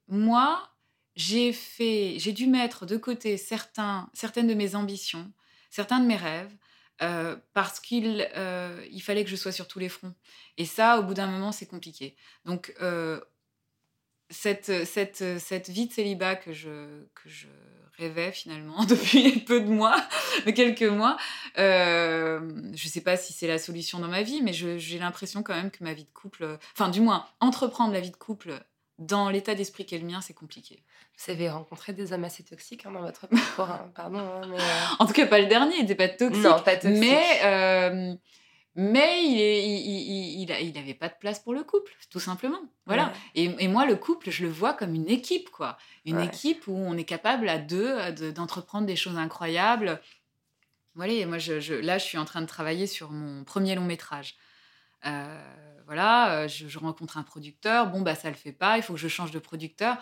moi, 0.07 0.69
j'ai 1.15 1.53
fait, 1.53 2.15
j'ai 2.17 2.31
dû 2.31 2.47
mettre 2.47 2.85
de 2.85 2.97
côté 2.97 3.37
certaines 3.37 4.07
de 4.47 4.53
mes 4.53 4.75
ambitions, 4.75 5.31
certains 5.69 5.99
de 5.99 6.05
mes 6.05 6.15
rêves, 6.15 6.55
euh, 7.01 7.35
parce 7.53 7.79
qu'il 7.79 8.27
euh, 8.35 8.81
fallait 9.01 9.23
que 9.23 9.29
je 9.29 9.35
sois 9.35 9.51
sur 9.51 9.67
tous 9.67 9.79
les 9.79 9.89
fronts. 9.89 10.13
Et 10.57 10.65
ça, 10.65 10.99
au 10.99 11.03
bout 11.03 11.13
d'un 11.13 11.27
moment, 11.27 11.51
c'est 11.51 11.65
compliqué. 11.65 12.15
Donc, 12.45 12.73
euh, 12.81 13.19
cette, 14.29 14.69
vie 14.69 15.87
de 15.87 15.91
célibat 15.91 16.35
que 16.35 16.53
je, 16.53 17.03
que 17.13 17.29
je 17.29 17.47
rêvais 17.97 18.31
finalement 18.31 18.85
depuis 18.85 19.39
peu 19.39 19.61
de 19.61 19.69
mois, 19.69 20.03
quelques 20.55 20.81
mois, 20.83 21.17
je 21.55 22.87
sais 22.87 23.01
pas 23.01 23.17
si 23.17 23.33
c'est 23.33 23.47
la 23.47 23.59
solution 23.59 23.99
dans 23.99 24.07
ma 24.07 24.23
vie, 24.23 24.41
mais 24.41 24.53
j'ai 24.53 24.97
l'impression 24.97 25.43
quand 25.43 25.55
même 25.55 25.71
que 25.71 25.83
ma 25.83 25.93
vie 25.93 26.05
de 26.05 26.13
couple, 26.13 26.57
enfin 26.73 26.89
du 26.89 27.01
moins, 27.01 27.27
entreprendre 27.39 27.93
la 27.93 27.99
vie 27.99 28.11
de 28.11 28.15
couple 28.15 28.63
dans 29.05 29.29
l'état 29.29 29.55
d'esprit 29.55 29.85
qu'est 29.85 29.97
le 29.99 30.05
mien, 30.05 30.21
c'est 30.21 30.33
compliqué. 30.33 30.83
Vous 31.17 31.31
avez 31.31 31.49
rencontré 31.49 31.93
des 31.93 32.13
hommes 32.13 32.23
assez 32.23 32.43
toxiques 32.43 32.85
hein, 32.85 32.91
dans 32.91 33.01
votre 33.01 33.27
parcours, 33.27 33.69
hein, 33.69 33.91
pardon, 33.95 34.19
hein, 34.19 34.47
mais 34.49 34.57
euh, 34.59 34.63
En 34.99 35.05
tout 35.05 35.13
cas, 35.13 35.25
pas 35.27 35.39
le 35.39 35.47
dernier, 35.47 35.75
il 35.75 35.81
n'était 35.81 35.95
pas 35.95 36.09
toxique. 36.09 36.43
non, 36.43 36.59
pas 36.61 36.75
toxique. 36.77 36.99
Mais, 36.99 37.39
euh, 37.43 38.15
mais 38.75 39.23
il, 39.25 39.39
est, 39.39 39.63
il, 39.67 39.77
il, 39.77 40.41
il, 40.41 40.51
a- 40.51 40.59
il 40.59 40.75
avait 40.77 40.95
pas 40.95 41.07
de 41.09 41.13
place 41.19 41.39
pour 41.39 41.53
le 41.53 41.63
couple, 41.63 41.91
tout 42.09 42.19
simplement. 42.19 42.59
Voilà. 42.87 43.05
Ouais. 43.05 43.11
Et, 43.35 43.55
et 43.59 43.67
moi, 43.67 43.85
le 43.85 43.95
couple, 43.95 44.31
je 44.31 44.41
le 44.43 44.49
vois 44.49 44.73
comme 44.73 44.95
une 44.95 45.07
équipe, 45.09 45.49
quoi. 45.51 45.77
Une 46.05 46.17
Ouais. 46.17 46.25
équipe 46.25 46.67
où 46.67 46.75
on 46.75 46.97
est 46.97 47.03
capable 47.03 47.47
à 47.49 47.59
deux 47.59 48.11
de- 48.13 48.31
d'entreprendre 48.31 48.87
des 48.87 48.95
choses 48.95 49.17
incroyables. 49.17 50.01
Voilà, 50.95 51.13
et 51.13 51.25
moi, 51.25 51.37
je, 51.37 51.59
je- 51.59 51.73
là, 51.75 51.97
je 51.99 52.05
suis 52.05 52.17
en 52.17 52.25
train 52.25 52.41
de 52.41 52.47
travailler 52.47 52.87
sur 52.87 53.11
mon 53.11 53.43
premier 53.43 53.75
long 53.75 53.85
métrage. 53.85 54.35
Euh, 55.05 55.37
voilà, 55.85 56.43
euh, 56.43 56.47
je, 56.47 56.77
rencontre 56.77 57.17
un 57.17 57.23
producteur. 57.23 57.87
Bon, 57.87 58.01
bah, 58.01 58.15
ça 58.15 58.29
le 58.29 58.35
fait 58.35 58.51
pas. 58.51 58.77
Il 58.77 58.83
faut 58.83 58.93
que 58.93 58.99
je 58.99 59.07
change 59.07 59.31
de 59.31 59.39
producteur. 59.39 59.97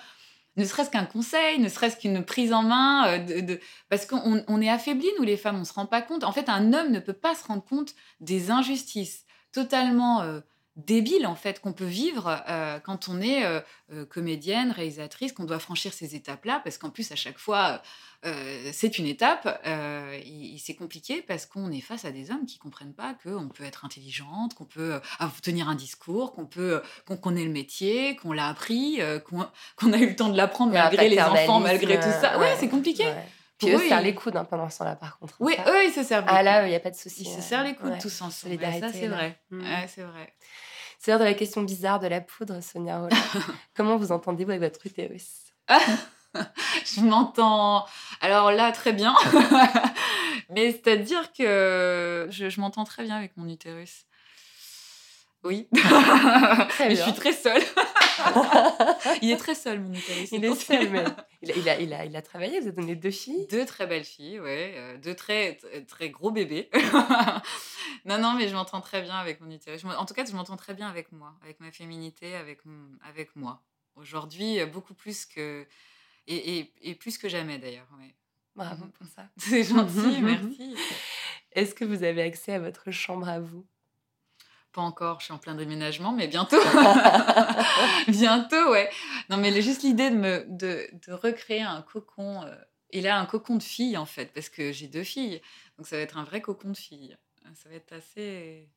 Ne 0.57 0.65
serait-ce 0.65 0.89
qu'un 0.89 1.05
conseil, 1.05 1.59
ne 1.59 1.69
serait-ce 1.69 1.97
qu'une 1.97 2.23
prise 2.25 2.51
en 2.53 2.63
main. 2.63 3.07
euh, 3.07 3.57
Parce 3.89 4.05
qu'on 4.05 4.43
on 4.47 4.61
est 4.61 4.69
affaiblis, 4.69 5.09
nous, 5.17 5.23
les 5.23 5.37
femmes, 5.37 5.59
on 5.59 5.63
se 5.65 5.73
rend 5.73 5.85
pas 5.85 6.01
compte. 6.01 6.23
En 6.23 6.31
fait, 6.31 6.49
un 6.49 6.73
homme 6.73 6.91
ne 6.91 6.99
peut 6.99 7.13
pas 7.13 7.35
se 7.35 7.45
rendre 7.45 7.63
compte 7.63 7.93
des 8.19 8.51
injustices 8.51 9.25
totalement 9.51 10.21
euh, 10.21 10.41
débiles, 10.75 11.27
en 11.27 11.35
fait, 11.35 11.59
qu'on 11.59 11.73
peut 11.73 11.85
vivre 11.85 12.41
euh, 12.47 12.79
quand 12.79 13.09
on 13.09 13.19
est 13.21 13.45
euh, 13.45 13.59
euh, 13.93 14.05
comédienne, 14.05 14.71
réalisatrice, 14.71 15.33
qu'on 15.33 15.43
doit 15.43 15.59
franchir 15.59 15.93
ces 15.93 16.15
étapes-là. 16.15 16.61
Parce 16.63 16.77
qu'en 16.77 16.89
plus, 16.89 17.11
à 17.11 17.15
chaque 17.15 17.37
fois, 17.37 17.81
euh, 18.25 18.69
c'est 18.71 18.97
une 18.97 19.05
étape. 19.05 19.61
et, 19.65 20.55
et 20.55 20.57
c'est 20.57 20.75
compliqué 20.75 21.21
parce 21.21 21.45
qu'on 21.45 21.71
est 21.71 21.81
face 21.81 22.05
à 22.05 22.11
des 22.11 22.31
hommes 22.31 22.45
qui 22.45 22.57
comprennent 22.57 22.93
pas 22.93 23.15
qu'on 23.23 23.49
peut 23.49 23.63
être 23.63 23.83
intelligente, 23.85 24.53
qu'on 24.53 24.65
peut 24.65 25.01
tenir 25.41 25.67
un 25.67 25.75
discours, 25.75 26.33
qu'on 26.33 26.45
peut, 26.45 26.81
qu'on 27.07 27.17
connaît 27.17 27.45
le 27.45 27.51
métier, 27.51 28.15
qu'on 28.15 28.31
l'a 28.31 28.47
appris, 28.47 28.99
qu'on 29.25 29.93
a 29.93 29.97
eu 29.97 30.07
le 30.07 30.15
temps 30.15 30.29
de 30.29 30.37
l'apprendre 30.37 30.71
malgré 30.71 31.09
les 31.09 31.19
enfants, 31.19 31.59
malgré 31.59 31.99
tout 31.99 32.11
ça. 32.21 32.39
Ouais, 32.39 32.55
c'est 32.59 32.69
compliqué. 32.69 33.05
ouais. 33.05 33.25
Puis 33.61 33.73
eux 33.73 33.79
se 33.79 33.87
serrent 33.87 34.01
les 34.01 34.15
coudes 34.15 34.35
hein, 34.35 34.45
pendant 34.45 34.69
ce 34.69 34.79
temps-là, 34.79 34.95
par 34.95 35.19
contre. 35.19 35.35
Oui, 35.39 35.55
eux, 35.67 35.85
ils 35.85 35.93
se 35.93 36.03
servent. 36.03 36.25
Ah 36.27 36.41
là, 36.41 36.65
il 36.65 36.69
n'y 36.69 36.75
a 36.75 36.79
pas 36.79 36.89
de 36.89 36.95
souci. 36.95 37.23
ils 37.23 37.29
se 37.29 37.41
serrent 37.41 37.63
les 37.63 37.75
coudes 37.75 37.91
ouais. 37.91 37.99
tous 37.99 38.21
ensemble. 38.21 38.59
Ça, 38.59 38.91
c'est 38.91 39.07
vrai. 39.07 39.39
Mm. 39.51 39.61
Ouais, 39.61 39.87
c'est 39.87 40.03
vrai. 40.03 40.33
C'est 40.99 41.11
l'heure 41.11 41.19
de 41.19 41.25
la 41.25 41.33
question 41.33 41.63
bizarre 41.63 41.99
de 41.99 42.07
la 42.07 42.21
poudre, 42.21 42.61
Sonia. 42.61 43.07
Comment 43.75 43.97
vous 43.97 44.11
entendez-vous 44.11 44.51
avec 44.51 44.61
votre 44.61 44.85
utérus? 44.85 45.53
Je 46.33 47.01
m'entends. 47.01 47.85
Alors 48.21 48.51
là, 48.51 48.71
très 48.71 48.93
bien. 48.93 49.15
Mais 50.49 50.71
c'est-à-dire 50.71 51.33
que 51.33 52.27
je, 52.29 52.49
je 52.49 52.61
m'entends 52.61 52.83
très 52.83 53.03
bien 53.03 53.17
avec 53.17 53.35
mon 53.35 53.47
utérus. 53.47 54.05
Oui. 55.43 55.67
Je 55.73 56.95
suis 56.95 57.13
très 57.13 57.33
seule. 57.33 57.63
Il 59.21 59.31
est 59.31 59.37
très 59.37 59.55
seul, 59.55 59.79
mon 59.81 59.93
utérus. 59.93 60.31
Il 60.31 60.43
est 60.45 60.55
seul, 60.55 60.89
mais 60.89 61.03
il 61.41 61.51
a, 61.51 61.55
il, 61.55 61.69
a, 61.69 61.79
il, 61.79 61.93
a, 61.93 62.05
il 62.05 62.15
a 62.15 62.21
travaillé, 62.21 62.59
vous 62.59 62.67
avez 62.67 62.75
donné 62.75 62.95
deux 62.95 63.11
filles. 63.11 63.47
Deux 63.49 63.65
très 63.65 63.87
belles 63.87 64.03
filles, 64.05 64.39
ouais. 64.39 64.73
euh, 64.75 64.97
deux 64.97 65.15
très, 65.15 65.55
très, 65.55 65.83
très 65.85 66.09
gros 66.09 66.31
bébés. 66.31 66.69
non, 68.05 68.17
non, 68.19 68.33
mais 68.33 68.47
je 68.47 68.55
m'entends 68.55 68.81
très 68.81 69.01
bien 69.01 69.15
avec 69.15 69.41
mon 69.41 69.49
utérus. 69.51 69.83
En 69.85 70.05
tout 70.05 70.13
cas, 70.13 70.25
je 70.25 70.33
m'entends 70.33 70.57
très 70.57 70.73
bien 70.73 70.87
avec 70.87 71.11
moi, 71.11 71.35
avec 71.43 71.59
ma 71.59 71.71
féminité, 71.71 72.35
avec, 72.35 72.65
mon- 72.65 72.97
avec 73.03 73.35
moi. 73.35 73.63
Aujourd'hui, 73.95 74.63
beaucoup 74.65 74.93
plus 74.93 75.25
que. 75.25 75.65
Et, 76.27 76.71
et, 76.81 76.95
plus 76.95 77.17
que 77.17 77.27
jamais 77.27 77.57
d'ailleurs. 77.57 77.87
Ouais. 77.99 78.15
Bravo 78.55 78.85
pour 78.97 79.07
ça. 79.07 79.27
C'est 79.37 79.63
gentil, 79.63 80.21
merci. 80.21 80.75
Est-ce 81.53 81.75
que 81.75 81.83
vous 81.83 82.03
avez 82.03 82.21
accès 82.21 82.53
à 82.53 82.59
votre 82.59 82.91
chambre 82.91 83.27
à 83.27 83.39
vous? 83.39 83.65
Pas 84.71 84.81
encore, 84.81 85.19
je 85.19 85.25
suis 85.25 85.33
en 85.33 85.37
plein 85.37 85.55
déménagement, 85.55 86.13
mais 86.13 86.27
bientôt. 86.27 86.61
bientôt, 88.07 88.71
ouais. 88.71 88.89
Non, 89.29 89.37
mais 89.37 89.61
juste 89.61 89.83
l'idée 89.83 90.09
de, 90.09 90.15
me, 90.15 90.45
de, 90.47 90.87
de, 91.05 91.11
recréer 91.11 91.61
un 91.61 91.81
cocon. 91.81 92.43
Euh, 92.43 92.55
et 92.91 93.01
là, 93.01 93.19
un 93.19 93.25
cocon 93.25 93.57
de 93.57 93.63
fille, 93.63 93.97
en 93.97 94.05
fait, 94.05 94.31
parce 94.33 94.47
que 94.47 94.71
j'ai 94.71 94.87
deux 94.87 95.03
filles. 95.03 95.41
Donc, 95.77 95.87
ça 95.87 95.97
va 95.97 96.01
être 96.01 96.17
un 96.17 96.23
vrai 96.23 96.41
cocon 96.41 96.69
de 96.69 96.77
fille. 96.77 97.17
Ça 97.55 97.67
va 97.67 97.75
être 97.75 97.91
assez. 97.91 98.69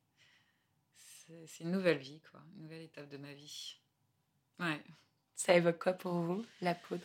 C'est 1.46 1.62
une 1.64 1.70
nouvelle 1.70 1.98
vie, 1.98 2.20
quoi. 2.30 2.40
Une 2.56 2.62
nouvelle 2.62 2.82
étape 2.82 3.08
de 3.08 3.16
ma 3.16 3.32
vie. 3.32 3.76
Ouais. 4.58 4.82
Ça 5.34 5.54
évoque 5.54 5.82
quoi 5.82 5.92
pour 5.92 6.12
vous, 6.12 6.44
la 6.60 6.74
poudre? 6.74 7.04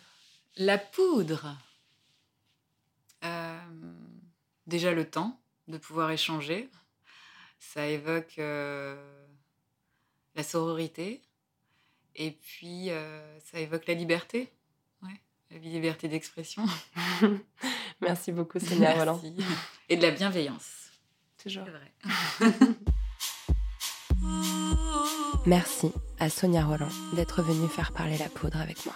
La 0.58 0.78
poudre 0.78 1.58
euh, 3.24 3.60
Déjà 4.68 4.94
le 4.94 5.10
temps 5.10 5.40
de 5.68 5.78
pouvoir 5.78 6.12
échanger. 6.12 6.70
Ça 7.60 7.86
évoque 7.86 8.36
euh, 8.40 8.96
la 10.36 10.44
sororité. 10.44 11.22
Et 12.16 12.32
puis, 12.32 12.90
euh, 12.90 13.40
ça 13.40 13.60
évoque 13.60 13.86
la 13.88 13.94
liberté. 13.94 14.52
Ouais, 15.04 15.20
la 15.52 15.58
liberté 15.60 16.08
d'expression. 16.08 16.66
Merci 18.02 18.32
beaucoup, 18.32 18.60
Sonia 18.60 18.94
Roland. 18.94 19.22
Et 19.90 19.98
de 19.98 20.02
la 20.02 20.12
bienveillance. 20.12 20.92
Toujours. 21.42 21.66
vrai. 21.66 21.94
Merci 25.46 25.92
à 26.20 26.30
Sonia 26.30 26.66
Roland 26.66 26.90
d'être 27.14 27.42
venue 27.42 27.70
faire 27.70 27.92
parler 27.94 28.18
la 28.18 28.28
poudre 28.30 28.60
avec 28.60 28.86
moi. 28.86 28.96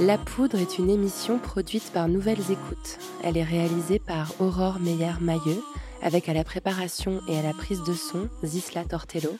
La 0.00 0.18
poudre 0.18 0.58
est 0.58 0.78
une 0.78 0.90
émission 0.90 1.38
produite 1.38 1.92
par 1.92 2.08
Nouvelles 2.08 2.50
Écoutes. 2.50 2.98
Elle 3.22 3.36
est 3.36 3.44
réalisée 3.44 4.00
par 4.00 4.32
Aurore 4.40 4.80
Meyer-Mailleux, 4.80 5.62
avec 6.04 6.28
à 6.28 6.34
la 6.34 6.44
préparation 6.44 7.20
et 7.28 7.38
à 7.38 7.42
la 7.42 7.52
prise 7.52 7.82
de 7.82 7.94
son 7.94 8.28
Zisla 8.44 8.84
Tortello, 8.84 9.36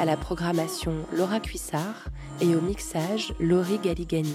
à 0.00 0.04
la 0.04 0.16
programmation 0.16 0.94
Laura 1.12 1.38
Cuissard 1.38 2.08
et 2.40 2.56
au 2.56 2.60
mixage 2.60 3.34
Laurie 3.38 3.78
Galigani. 3.78 4.34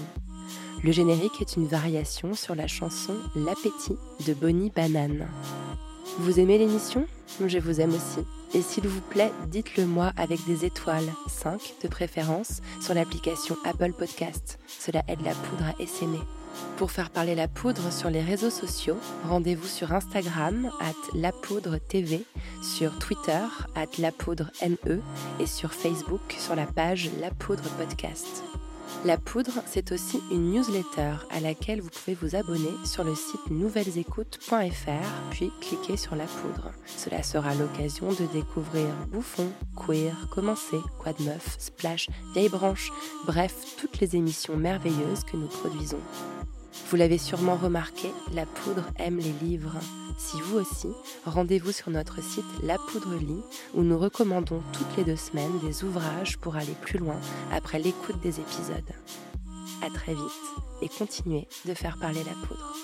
Le 0.82 0.92
générique 0.92 1.40
est 1.40 1.56
une 1.56 1.66
variation 1.66 2.34
sur 2.34 2.54
la 2.54 2.66
chanson 2.66 3.14
L'appétit 3.36 3.98
de 4.26 4.32
Bonnie 4.32 4.70
Banane. 4.70 5.28
Vous 6.18 6.40
aimez 6.40 6.58
l'émission? 6.58 7.06
Je 7.44 7.58
vous 7.58 7.80
aime 7.80 7.94
aussi. 7.94 8.26
Et 8.54 8.62
s'il 8.62 8.86
vous 8.86 9.00
plaît, 9.00 9.32
dites-le 9.48 9.86
moi 9.86 10.12
avec 10.16 10.44
des 10.46 10.64
étoiles, 10.64 11.10
5 11.28 11.74
de 11.82 11.88
préférence, 11.88 12.60
sur 12.80 12.94
l'application 12.94 13.56
Apple 13.64 13.92
Podcast. 13.92 14.58
Cela 14.66 15.02
aide 15.08 15.22
la 15.22 15.34
poudre 15.34 15.64
à 15.64 15.82
essaimer. 15.82 16.20
Pour 16.76 16.90
faire 16.90 17.10
parler 17.10 17.34
la 17.34 17.48
poudre 17.48 17.92
sur 17.92 18.10
les 18.10 18.22
réseaux 18.22 18.50
sociaux, 18.50 18.98
rendez-vous 19.28 19.66
sur 19.66 19.92
Instagram 19.92 20.70
at 20.80 20.94
lapoudre.tv, 21.14 22.24
sur 22.62 22.98
Twitter 22.98 23.44
at 23.74 23.86
lapoudre.me 23.98 25.00
et 25.38 25.46
sur 25.46 25.72
Facebook 25.72 26.20
sur 26.38 26.54
la 26.56 26.66
page 26.66 27.10
La 27.20 27.30
Poudre 27.30 27.68
Podcast. 27.78 28.42
La 29.04 29.16
Poudre, 29.16 29.62
c'est 29.66 29.90
aussi 29.90 30.20
une 30.30 30.52
newsletter 30.52 31.14
à 31.30 31.40
laquelle 31.40 31.80
vous 31.80 31.88
pouvez 31.88 32.14
vous 32.14 32.36
abonner 32.36 32.70
sur 32.84 33.02
le 33.02 33.14
site 33.16 33.50
nouvellesécoutes.fr, 33.50 35.30
puis 35.30 35.50
cliquer 35.60 35.96
sur 35.96 36.14
La 36.14 36.26
Poudre. 36.26 36.70
Cela 36.86 37.22
sera 37.24 37.54
l'occasion 37.54 38.08
de 38.10 38.26
découvrir 38.32 38.86
Bouffon, 39.10 39.50
Queer, 39.76 40.14
Commencer, 40.30 40.80
Quoi 40.98 41.14
de 41.14 41.24
Meuf, 41.24 41.56
Splash, 41.58 42.08
Vieille 42.32 42.48
Branche, 42.48 42.90
bref, 43.26 43.76
toutes 43.76 43.98
les 43.98 44.14
émissions 44.14 44.56
merveilleuses 44.56 45.24
que 45.24 45.36
nous 45.36 45.48
produisons. 45.48 46.00
Vous 46.88 46.96
l'avez 46.96 47.18
sûrement 47.18 47.56
remarqué, 47.56 48.10
La 48.34 48.46
Poudre 48.46 48.84
aime 48.96 49.18
les 49.18 49.32
livres. 49.46 49.78
Si 50.18 50.40
vous 50.40 50.58
aussi, 50.58 50.88
rendez-vous 51.24 51.72
sur 51.72 51.90
notre 51.90 52.22
site 52.22 52.44
La 52.62 52.78
Poudre 52.78 53.14
Lit, 53.16 53.42
où 53.74 53.82
nous 53.82 53.98
recommandons 53.98 54.62
toutes 54.72 54.96
les 54.96 55.04
deux 55.04 55.16
semaines 55.16 55.58
des 55.64 55.84
ouvrages 55.84 56.38
pour 56.38 56.56
aller 56.56 56.76
plus 56.80 56.98
loin 56.98 57.20
après 57.50 57.78
l'écoute 57.78 58.20
des 58.22 58.40
épisodes. 58.40 58.92
À 59.82 59.90
très 59.90 60.14
vite 60.14 60.22
et 60.82 60.88
continuez 60.88 61.48
de 61.64 61.74
faire 61.74 61.96
parler 61.98 62.22
la 62.24 62.46
poudre. 62.46 62.74